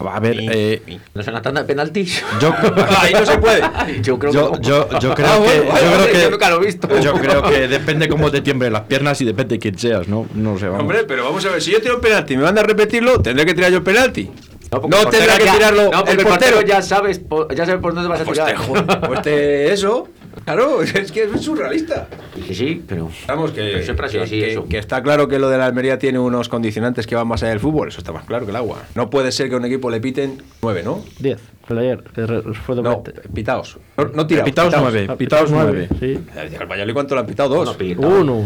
A 0.00 0.20
ver, 0.20 0.38
eh. 0.40 0.82
¿No 1.14 1.20
es 1.20 1.28
en 1.28 1.34
la 1.34 1.42
tanda 1.42 1.60
de 1.62 1.66
penaltis? 1.66 2.22
Yo, 2.40 2.52
Ahí 3.00 3.12
no 3.12 3.24
se 3.24 3.38
puede. 3.38 3.62
Yo 4.02 4.18
creo 4.18 4.32
yo, 4.32 4.52
que 4.52 4.60
yo, 4.62 4.88
yo 4.98 5.14
creo 5.14 5.26
Ah, 5.30 5.38
que, 5.46 5.60
bueno, 5.60 5.64
yo 5.64 5.72
vale, 5.72 5.96
creo 6.02 6.12
que 6.12 6.22
yo 6.22 6.30
nunca 6.30 6.50
lo 6.50 6.62
he 6.62 6.66
visto. 6.66 7.00
yo 7.00 7.14
creo 7.14 7.42
que 7.42 7.68
depende 7.68 8.08
cómo 8.08 8.30
te 8.30 8.40
tiemblen 8.40 8.72
las 8.72 8.82
piernas 8.82 9.20
y 9.20 9.24
depende 9.24 9.54
de 9.54 9.58
quién 9.60 9.78
seas, 9.78 10.08
¿no? 10.08 10.26
No 10.34 10.58
sé, 10.58 10.66
vamos. 10.66 10.80
Hombre, 10.82 11.04
pero 11.04 11.24
vamos 11.24 11.44
a 11.46 11.50
ver, 11.50 11.62
si 11.62 11.70
yo 11.72 11.80
tiro 11.80 11.96
un 11.96 12.00
penalti 12.00 12.34
y 12.34 12.36
me 12.36 12.42
van 12.42 12.58
a 12.58 12.62
repetirlo, 12.62 13.20
tendré 13.22 13.46
que 13.46 13.54
tirar 13.54 13.70
yo 13.70 13.78
el 13.78 13.82
penalti. 13.84 14.30
No, 14.72 14.78
No 14.80 14.88
portero 14.88 15.10
tendrá 15.10 15.38
que 15.38 15.44
ya- 15.44 15.54
tirarlo 15.54 15.90
no, 15.92 16.04
el 16.06 16.18
el 16.18 16.26
portero. 16.26 16.60
ya 16.62 16.82
sabes, 16.82 17.20
ya 17.54 17.64
sabes 17.66 17.80
por 17.80 17.94
dónde 17.94 18.08
vas 18.08 18.20
a 18.20 18.24
Pues 18.24 18.38
te, 18.38 18.44
tirar. 18.44 19.06
pues 19.06 19.22
te- 19.22 19.72
eso. 19.72 20.08
Claro, 20.44 20.82
es 20.82 21.10
que 21.12 21.24
es 21.24 21.40
surrealista. 21.40 22.08
Sí, 22.46 22.54
sí, 22.54 22.82
pero. 22.86 23.10
Vamos, 23.26 23.50
que, 23.52 23.60
Pero 23.62 23.82
siempre 23.84 24.06
ha 24.06 24.08
sido 24.08 24.20
que- 24.22 24.26
así 24.26 24.40
que- 24.40 24.50
eso. 24.52 24.64
que 24.68 24.78
está 24.78 25.02
claro 25.02 25.28
que 25.28 25.38
lo 25.38 25.48
de 25.48 25.58
la 25.58 25.66
Almería 25.66 25.98
tiene 25.98 26.18
unos 26.18 26.48
condicionantes 26.48 27.06
que 27.06 27.14
van 27.14 27.26
más 27.26 27.42
allá 27.42 27.50
del 27.50 27.60
fútbol, 27.60 27.88
eso 27.88 27.98
está 27.98 28.12
más 28.12 28.24
claro 28.24 28.44
que 28.44 28.50
el 28.50 28.56
agua. 28.56 28.82
No 28.94 29.10
puede 29.10 29.32
ser 29.32 29.48
que 29.48 29.54
a 29.54 29.58
un 29.58 29.64
equipo 29.64 29.90
le 29.90 30.00
piten 30.00 30.42
nueve, 30.62 30.82
¿no? 30.84 31.02
10. 31.20 31.38
El 31.68 31.76
de 31.76 31.82
ayer, 31.82 32.02
que 32.14 32.26
re- 32.26 32.42
fue 32.54 32.76
No, 32.76 33.02
pitaos. 33.34 33.78
No, 33.96 34.04
no 34.14 34.26
tiraos. 34.26 34.44
Pitaos 34.44 34.74
nueve, 34.78 35.06
Ah, 35.08 35.16
pitaos 35.16 35.50
nueve. 35.50 35.88
Sí. 35.98 36.18
Al 36.60 36.66
Valladolid, 36.66 36.94
¿cuánto 36.94 37.14
le 37.16 37.20
han 37.22 37.26
pitado? 37.26 37.64
Dos. 37.64 37.76
No. 37.98 38.08
Uno. 38.08 38.44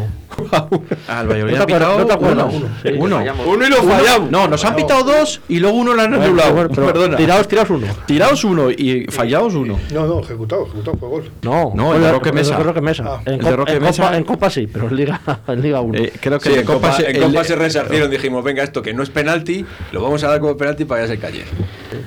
Al 1.08 1.28
Valladolid 1.28 1.56
han 1.56 1.66
pitado 1.66 1.98
no 1.98 2.06
te 2.06 2.12
acuerdas, 2.14 2.46
uno. 2.54 2.56
uno, 2.66 2.68
sí. 2.82 2.88
Uno. 2.96 3.16
Fallamos. 3.18 3.46
Uno 3.46 3.66
y 3.66 3.70
lo 3.70 3.82
Uno- 3.82 3.92
fallamos. 3.92 4.30
No, 4.30 4.48
nos 4.48 4.64
han 4.64 4.76
pitado 4.76 5.04
dos 5.04 5.40
y 5.48 5.58
luego 5.58 5.76
uno 5.76 5.92
lo 5.94 6.00
han 6.02 6.14
anulado. 6.14 6.54
bueno, 6.54 6.70
pero 6.74 6.86
Perdona. 6.86 7.16
Tiraos, 7.18 7.46
tiraos 7.48 7.70
uno. 7.70 7.86
Tiraos 8.06 8.44
uno 8.44 8.70
y 8.70 9.06
fallaos 9.10 9.54
uno. 9.54 9.78
No, 9.92 10.06
no, 10.06 10.20
ejecutado, 10.20 10.64
ejecutado, 10.66 10.96
fue 10.96 11.08
gol. 11.08 11.30
No, 11.42 11.72
No, 11.74 11.94
el 11.94 12.00
de 12.02 12.12
Roque 12.12 12.32
Mesa. 12.32 12.52
el 12.52 12.58
de 12.58 12.64
Roque 12.64 12.80
Mesa. 12.80 13.04
Ah, 13.06 13.20
en, 13.26 13.32
el 13.34 13.38
de 13.38 13.44
Copa, 13.44 13.56
Roque 13.56 13.72
en, 13.72 13.82
Mesa. 13.82 14.02
Copa, 14.04 14.16
en 14.16 14.24
Copa 14.24 14.50
sí, 14.50 14.66
pero 14.66 14.88
en 14.88 14.96
Liga, 14.96 15.20
en 15.48 15.60
Liga 15.62 15.80
1. 15.82 15.98
Eh, 15.98 16.12
creo 16.20 16.38
que 16.38 16.48
Sí, 16.48 16.54
en 16.54 16.60
en 16.60 16.66
Copa, 16.66 16.92
se- 16.92 17.10
en 17.10 17.16
el- 17.16 17.22
Copa 17.24 17.44
se 17.44 17.56
resarcieron, 17.56 18.10
dijimos, 18.10 18.42
venga, 18.42 18.62
esto 18.62 18.80
que 18.80 18.94
no 18.94 19.02
es 19.02 19.10
penalti, 19.10 19.64
lo 19.92 20.00
vamos 20.02 20.24
a 20.24 20.28
dar 20.28 20.40
como 20.40 20.56
penalti 20.56 20.84
para 20.86 21.02
que 21.02 21.08
ya 21.08 21.14
se 21.14 21.20
calle. 21.20 21.44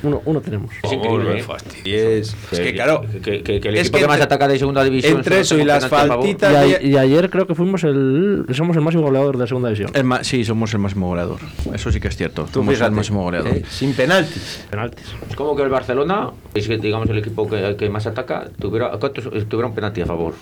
Uno, 0.02 0.22
uno 0.26 0.42
tenemos. 0.42 0.72
Es 1.04 1.12
increíble, 1.12 1.46
¿eh? 1.86 2.20
Es, 2.20 2.36
es 2.52 2.60
que 2.60 2.74
claro, 2.74 3.02
que, 3.24 3.44
que- 3.44 3.60
que 3.60 3.70
el 3.70 3.76
es 3.76 3.82
equipo 3.82 3.98
que 3.98 4.04
que 4.04 4.08
más 4.08 4.16
entre- 4.18 4.24
ataca 4.26 4.48
de 4.48 4.60
segunda 4.60 4.84
división. 4.84 5.18
entre 5.18 5.40
eso 5.42 5.58
y 5.58 5.64
las 5.64 5.88
faltitas 5.88 6.52
Y, 6.68 6.74
a- 6.76 6.82
y 6.82 6.98
ayer 6.98 7.30
creo 7.30 7.46
que 7.48 7.56
fuimos 7.56 7.84
el 7.84 8.46
somos 8.54 8.76
el 8.78 8.82
máximo 8.84 9.04
goleador 9.04 9.38
de 9.38 9.48
segunda 9.48 9.70
división. 9.70 9.92
El 9.94 10.04
ma- 10.04 10.24
sí, 10.24 10.44
somos 10.46 10.74
el 10.74 10.80
máximo 10.80 11.08
goleador. 11.08 11.40
Eso 11.74 11.92
sí 11.92 12.00
que 12.00 12.08
es 12.08 12.16
cierto. 12.18 12.44
Tú 12.46 12.60
somos 12.60 12.74
fíjate, 12.74 12.90
el 12.90 12.96
máximo 12.96 13.24
goleador. 13.24 13.50
eh, 13.58 13.64
sin 13.70 13.94
penaltis. 13.94 14.66
Penaltis. 14.70 15.06
Es 15.30 15.36
como 15.36 15.56
que 15.56 15.64
el 15.64 15.70
Barcelona, 15.70 16.30
es 16.54 16.68
que 16.68 16.78
digamos 16.78 17.10
el 17.10 17.18
equipo 17.18 17.50
que, 17.50 17.76
que 17.78 17.90
más 17.90 18.06
ataca, 18.08 18.50
tuviera, 18.60 18.92
¿cuántos 19.00 19.26
tuviera 19.50 19.68
un 19.68 19.76
penalti 19.76 20.02
a 20.02 20.06
favor? 20.06 20.34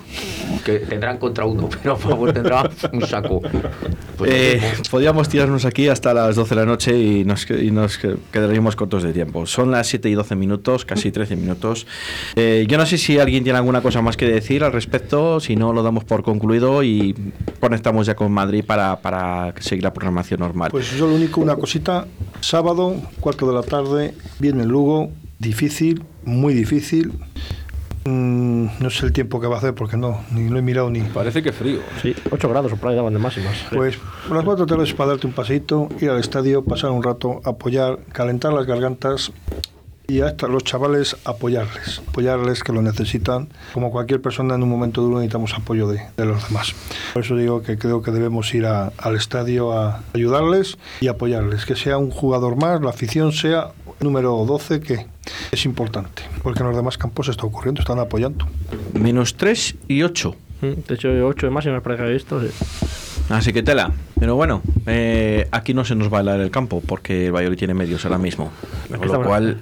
Que 0.64 0.78
tendrán 0.80 1.18
contra 1.18 1.44
uno, 1.44 1.68
pero 1.82 1.94
a 1.94 1.96
favor 1.96 2.32
tendrá 2.32 2.68
un 2.92 3.06
saco. 3.06 3.40
Pues 4.18 4.30
Eh, 4.32 4.60
podríamos 4.90 5.28
tirarnos 5.28 5.64
aquí 5.64 5.88
hasta 5.88 6.14
las 6.14 6.36
12 6.36 6.54
de 6.54 6.60
la 6.60 6.66
noche 6.66 6.96
y 6.98 7.24
nos, 7.24 7.48
y 7.50 7.70
nos 7.70 7.98
que- 7.98 8.16
quedaríamos 8.32 8.76
cortos 8.76 9.02
de 9.02 9.12
tiempo. 9.12 9.46
Son 9.46 9.70
las 9.70 9.86
7 9.88 10.08
y 10.08 10.14
12 10.14 10.34
minutos, 10.36 10.51
casi 10.86 11.10
13 11.10 11.36
minutos. 11.36 11.86
Eh, 12.36 12.66
yo 12.68 12.78
no 12.78 12.86
sé 12.86 12.98
si 12.98 13.18
alguien 13.18 13.44
tiene 13.44 13.58
alguna 13.58 13.80
cosa 13.80 14.02
más 14.02 14.16
que 14.16 14.26
decir 14.26 14.64
al 14.64 14.72
respecto, 14.72 15.40
si 15.40 15.56
no 15.56 15.72
lo 15.72 15.82
damos 15.82 16.04
por 16.04 16.22
concluido 16.22 16.82
y 16.82 17.14
conectamos 17.60 18.06
ya 18.06 18.14
con 18.14 18.32
Madrid 18.32 18.64
para, 18.64 19.00
para 19.00 19.54
seguir 19.60 19.84
la 19.84 19.92
programación 19.92 20.40
normal. 20.40 20.70
Pues 20.70 20.90
yo 20.96 21.06
lo 21.06 21.14
único, 21.14 21.40
una 21.40 21.56
cosita, 21.56 22.06
sábado, 22.40 22.96
4 23.20 23.48
de 23.48 23.54
la 23.54 23.62
tarde, 23.62 24.14
viene 24.38 24.64
Lugo, 24.64 25.10
difícil, 25.38 26.04
muy 26.24 26.54
difícil. 26.54 27.12
Mm, 28.04 28.66
no 28.80 28.90
sé 28.90 29.06
el 29.06 29.12
tiempo 29.12 29.40
que 29.40 29.46
va 29.46 29.56
a 29.56 29.58
hacer 29.58 29.74
porque 29.74 29.96
no, 29.96 30.24
ni 30.32 30.48
lo 30.48 30.58
he 30.58 30.62
mirado 30.62 30.90
ni... 30.90 31.02
Parece 31.02 31.42
que 31.42 31.52
frío. 31.52 31.78
Sí, 32.00 32.14
8 32.30 32.48
grados 32.48 32.72
o 32.72 32.76
por 32.76 32.90
ahí 32.90 32.96
daban 32.96 33.12
de 33.12 33.20
máximas. 33.20 33.54
Pues 33.72 33.96
por 34.26 34.36
las 34.36 34.44
4 34.44 34.66
tardes 34.66 34.92
para 34.92 35.10
darte 35.10 35.26
un 35.26 35.32
paseíto, 35.32 35.88
ir 36.00 36.10
al 36.10 36.18
estadio, 36.18 36.64
pasar 36.64 36.90
un 36.90 37.02
rato, 37.02 37.40
apoyar, 37.44 38.00
calentar 38.12 38.52
las 38.52 38.66
gargantas 38.66 39.30
y 40.12 40.20
a 40.20 40.28
esta- 40.28 40.46
los 40.48 40.64
chavales 40.64 41.16
apoyarles, 41.24 42.00
apoyarles 42.08 42.62
que 42.62 42.72
lo 42.72 42.82
necesitan. 42.82 43.48
Como 43.74 43.90
cualquier 43.90 44.20
persona 44.20 44.54
en 44.54 44.62
un 44.62 44.68
momento 44.68 45.00
duro 45.02 45.16
necesitamos 45.16 45.54
apoyo 45.54 45.88
de, 45.88 46.02
de 46.16 46.24
los 46.26 46.46
demás. 46.48 46.74
Por 47.14 47.24
eso 47.24 47.36
digo 47.36 47.62
que 47.62 47.78
creo 47.78 48.02
que 48.02 48.10
debemos 48.10 48.52
ir 48.54 48.66
a- 48.66 48.92
al 48.98 49.16
estadio 49.16 49.72
a 49.72 50.02
ayudarles 50.14 50.78
y 51.00 51.08
apoyarles. 51.08 51.64
Que 51.66 51.76
sea 51.76 51.98
un 51.98 52.10
jugador 52.10 52.56
más, 52.56 52.80
la 52.82 52.90
afición 52.90 53.32
sea 53.32 53.68
número 54.00 54.32
12, 54.46 54.80
que 54.80 55.06
es 55.52 55.64
importante, 55.64 56.22
porque 56.42 56.60
en 56.60 56.66
los 56.66 56.76
demás 56.76 56.98
campos 56.98 57.28
está 57.28 57.46
ocurriendo, 57.46 57.80
están 57.80 57.98
apoyando. 58.00 58.46
Menos 58.94 59.36
3 59.36 59.76
y 59.88 60.02
8. 60.02 60.34
Mm, 60.60 60.66
De 60.88 60.94
hecho, 60.94 61.08
8 61.26 61.46
de 61.46 61.50
máxima 61.50 61.74
me 61.74 61.80
parece 61.80 62.02
que 62.04 62.10
visto. 62.12 62.40
sí. 62.40 62.48
Así 63.32 63.52
que 63.52 63.62
tela. 63.62 63.90
Pero 64.20 64.36
bueno, 64.36 64.62
eh, 64.86 65.48
aquí 65.50 65.74
no 65.74 65.84
se 65.84 65.96
nos 65.96 66.12
va 66.12 66.18
a 66.18 66.20
helar 66.20 66.38
el 66.40 66.50
campo 66.50 66.80
porque 66.86 67.26
el 67.26 67.32
Valladolid 67.32 67.58
tiene 67.58 67.74
medios 67.74 68.04
ahora 68.04 68.18
mismo. 68.18 68.52
Con 68.88 68.98
lo 69.00 69.04
estamos- 69.06 69.26
cual, 69.26 69.56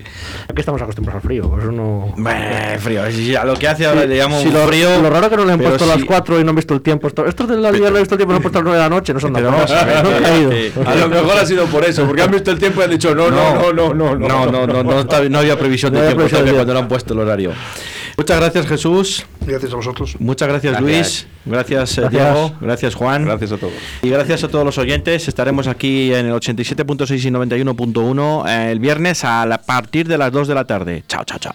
Aquí 0.49 0.61
estamos 0.61 0.83
acostumbrados 0.83 1.23
al 1.23 1.27
frío, 1.29 1.49
por 1.49 1.61
eso 1.61 1.73
no. 1.73 2.13
Bah, 2.19 2.35
frío. 2.79 3.11
Si 3.11 3.35
a 3.35 3.45
lo 3.45 3.55
que 3.55 3.69
hace 3.69 3.87
ahora 3.87 4.03
Sí, 4.03 4.09
le 4.09 4.19
llamo 4.19 4.41
sí, 4.43 4.51
lo, 4.51 4.67
frío. 4.67 5.01
lo 5.01 5.09
raro 5.09 5.31
que 5.31 5.37
no 5.37 5.45
le 5.47 5.53
han 5.53 5.61
puesto 5.61 5.85
a 5.85 5.95
si- 5.95 6.01
las 6.01 6.05
4 6.05 6.39
y 6.41 6.45
no 6.45 6.51
han 6.51 6.57
visto 6.57 6.75
el 6.75 6.83
tiempo. 6.83 7.07
Esto- 7.09 7.25
Estos 7.27 7.49
de 7.49 7.57
la 7.57 7.71
liga 7.73 7.89
no 7.91 7.97
han 7.97 8.03
visto 8.03 8.17
el 8.17 8.19
tiempo, 8.19 8.33
no 8.33 8.37
han 8.37 8.43
puesto 8.43 8.59
a 8.59 8.61
las 8.61 8.65
9 8.67 8.79
de 8.79 8.85
la 8.85 8.91
noche, 8.95 9.15
no 9.15 9.21
son 9.21 9.33
Pero 9.35 9.51
no 9.51 9.63
eh, 9.63 10.21
caído. 10.21 10.53
eh, 10.53 10.73
A 10.85 10.95
lo 10.97 11.09
mejor 11.09 11.39
ha 11.39 11.47
sido 11.47 11.65
por 11.67 11.85
eso, 11.85 12.05
porque 12.07 12.23
han 12.23 12.31
visto 12.31 12.51
el 12.51 12.59
tiempo 12.59 12.81
y 12.83 12.85
han 12.85 12.91
dicho 12.91 13.15
no, 13.15 13.31
no, 13.31 13.73
no, 13.73 13.73
no, 13.73 13.95
no. 13.95 14.15
No, 14.29 14.47
no, 14.51 14.67
no, 14.67 14.83
no, 14.83 15.05
no 15.31 15.39
había 15.39 15.59
previsión 15.59 15.93
de 15.93 15.99
No 16.01 16.05
había 16.05 16.17
tiempo 16.17 16.17
previsión 16.17 16.41
de 16.41 16.45
tiempo. 16.45 16.57
cuando 16.57 16.75
le 16.75 16.81
han 16.81 16.89
puesto 16.89 17.15
el 17.15 17.21
horario. 17.21 17.53
Muchas 18.21 18.37
gracias, 18.39 18.67
Jesús. 18.67 19.25
Gracias 19.47 19.73
a 19.73 19.77
vosotros. 19.77 20.15
Muchas 20.19 20.47
gracias, 20.47 20.73
Gracias. 20.75 20.83
Luis. 20.95 21.27
Gracias, 21.47 21.97
eh, 21.97 22.01
Gracias. 22.03 22.11
Diego. 22.35 22.53
Gracias, 22.61 22.95
Juan. 22.95 23.25
Gracias 23.25 23.53
a 23.53 23.57
todos. 23.57 23.73
Y 24.03 24.11
gracias 24.11 24.45
a 24.45 24.49
todos 24.49 24.63
los 24.63 24.77
oyentes. 24.77 25.27
Estaremos 25.27 25.67
aquí 25.67 26.13
en 26.13 26.27
el 26.27 26.33
87.6 26.35 27.25
y 27.25 27.31
91.1 27.31 28.45
eh, 28.47 28.73
el 28.73 28.79
viernes 28.79 29.25
a 29.25 29.47
la- 29.47 29.57
partir 29.57 30.07
de 30.07 30.19
las 30.19 30.31
2 30.33 30.49
de 30.49 30.55
la 30.55 30.67
tarde. 30.67 31.03
Chao, 31.09 31.25
chao, 31.25 31.39
chao. 31.39 31.55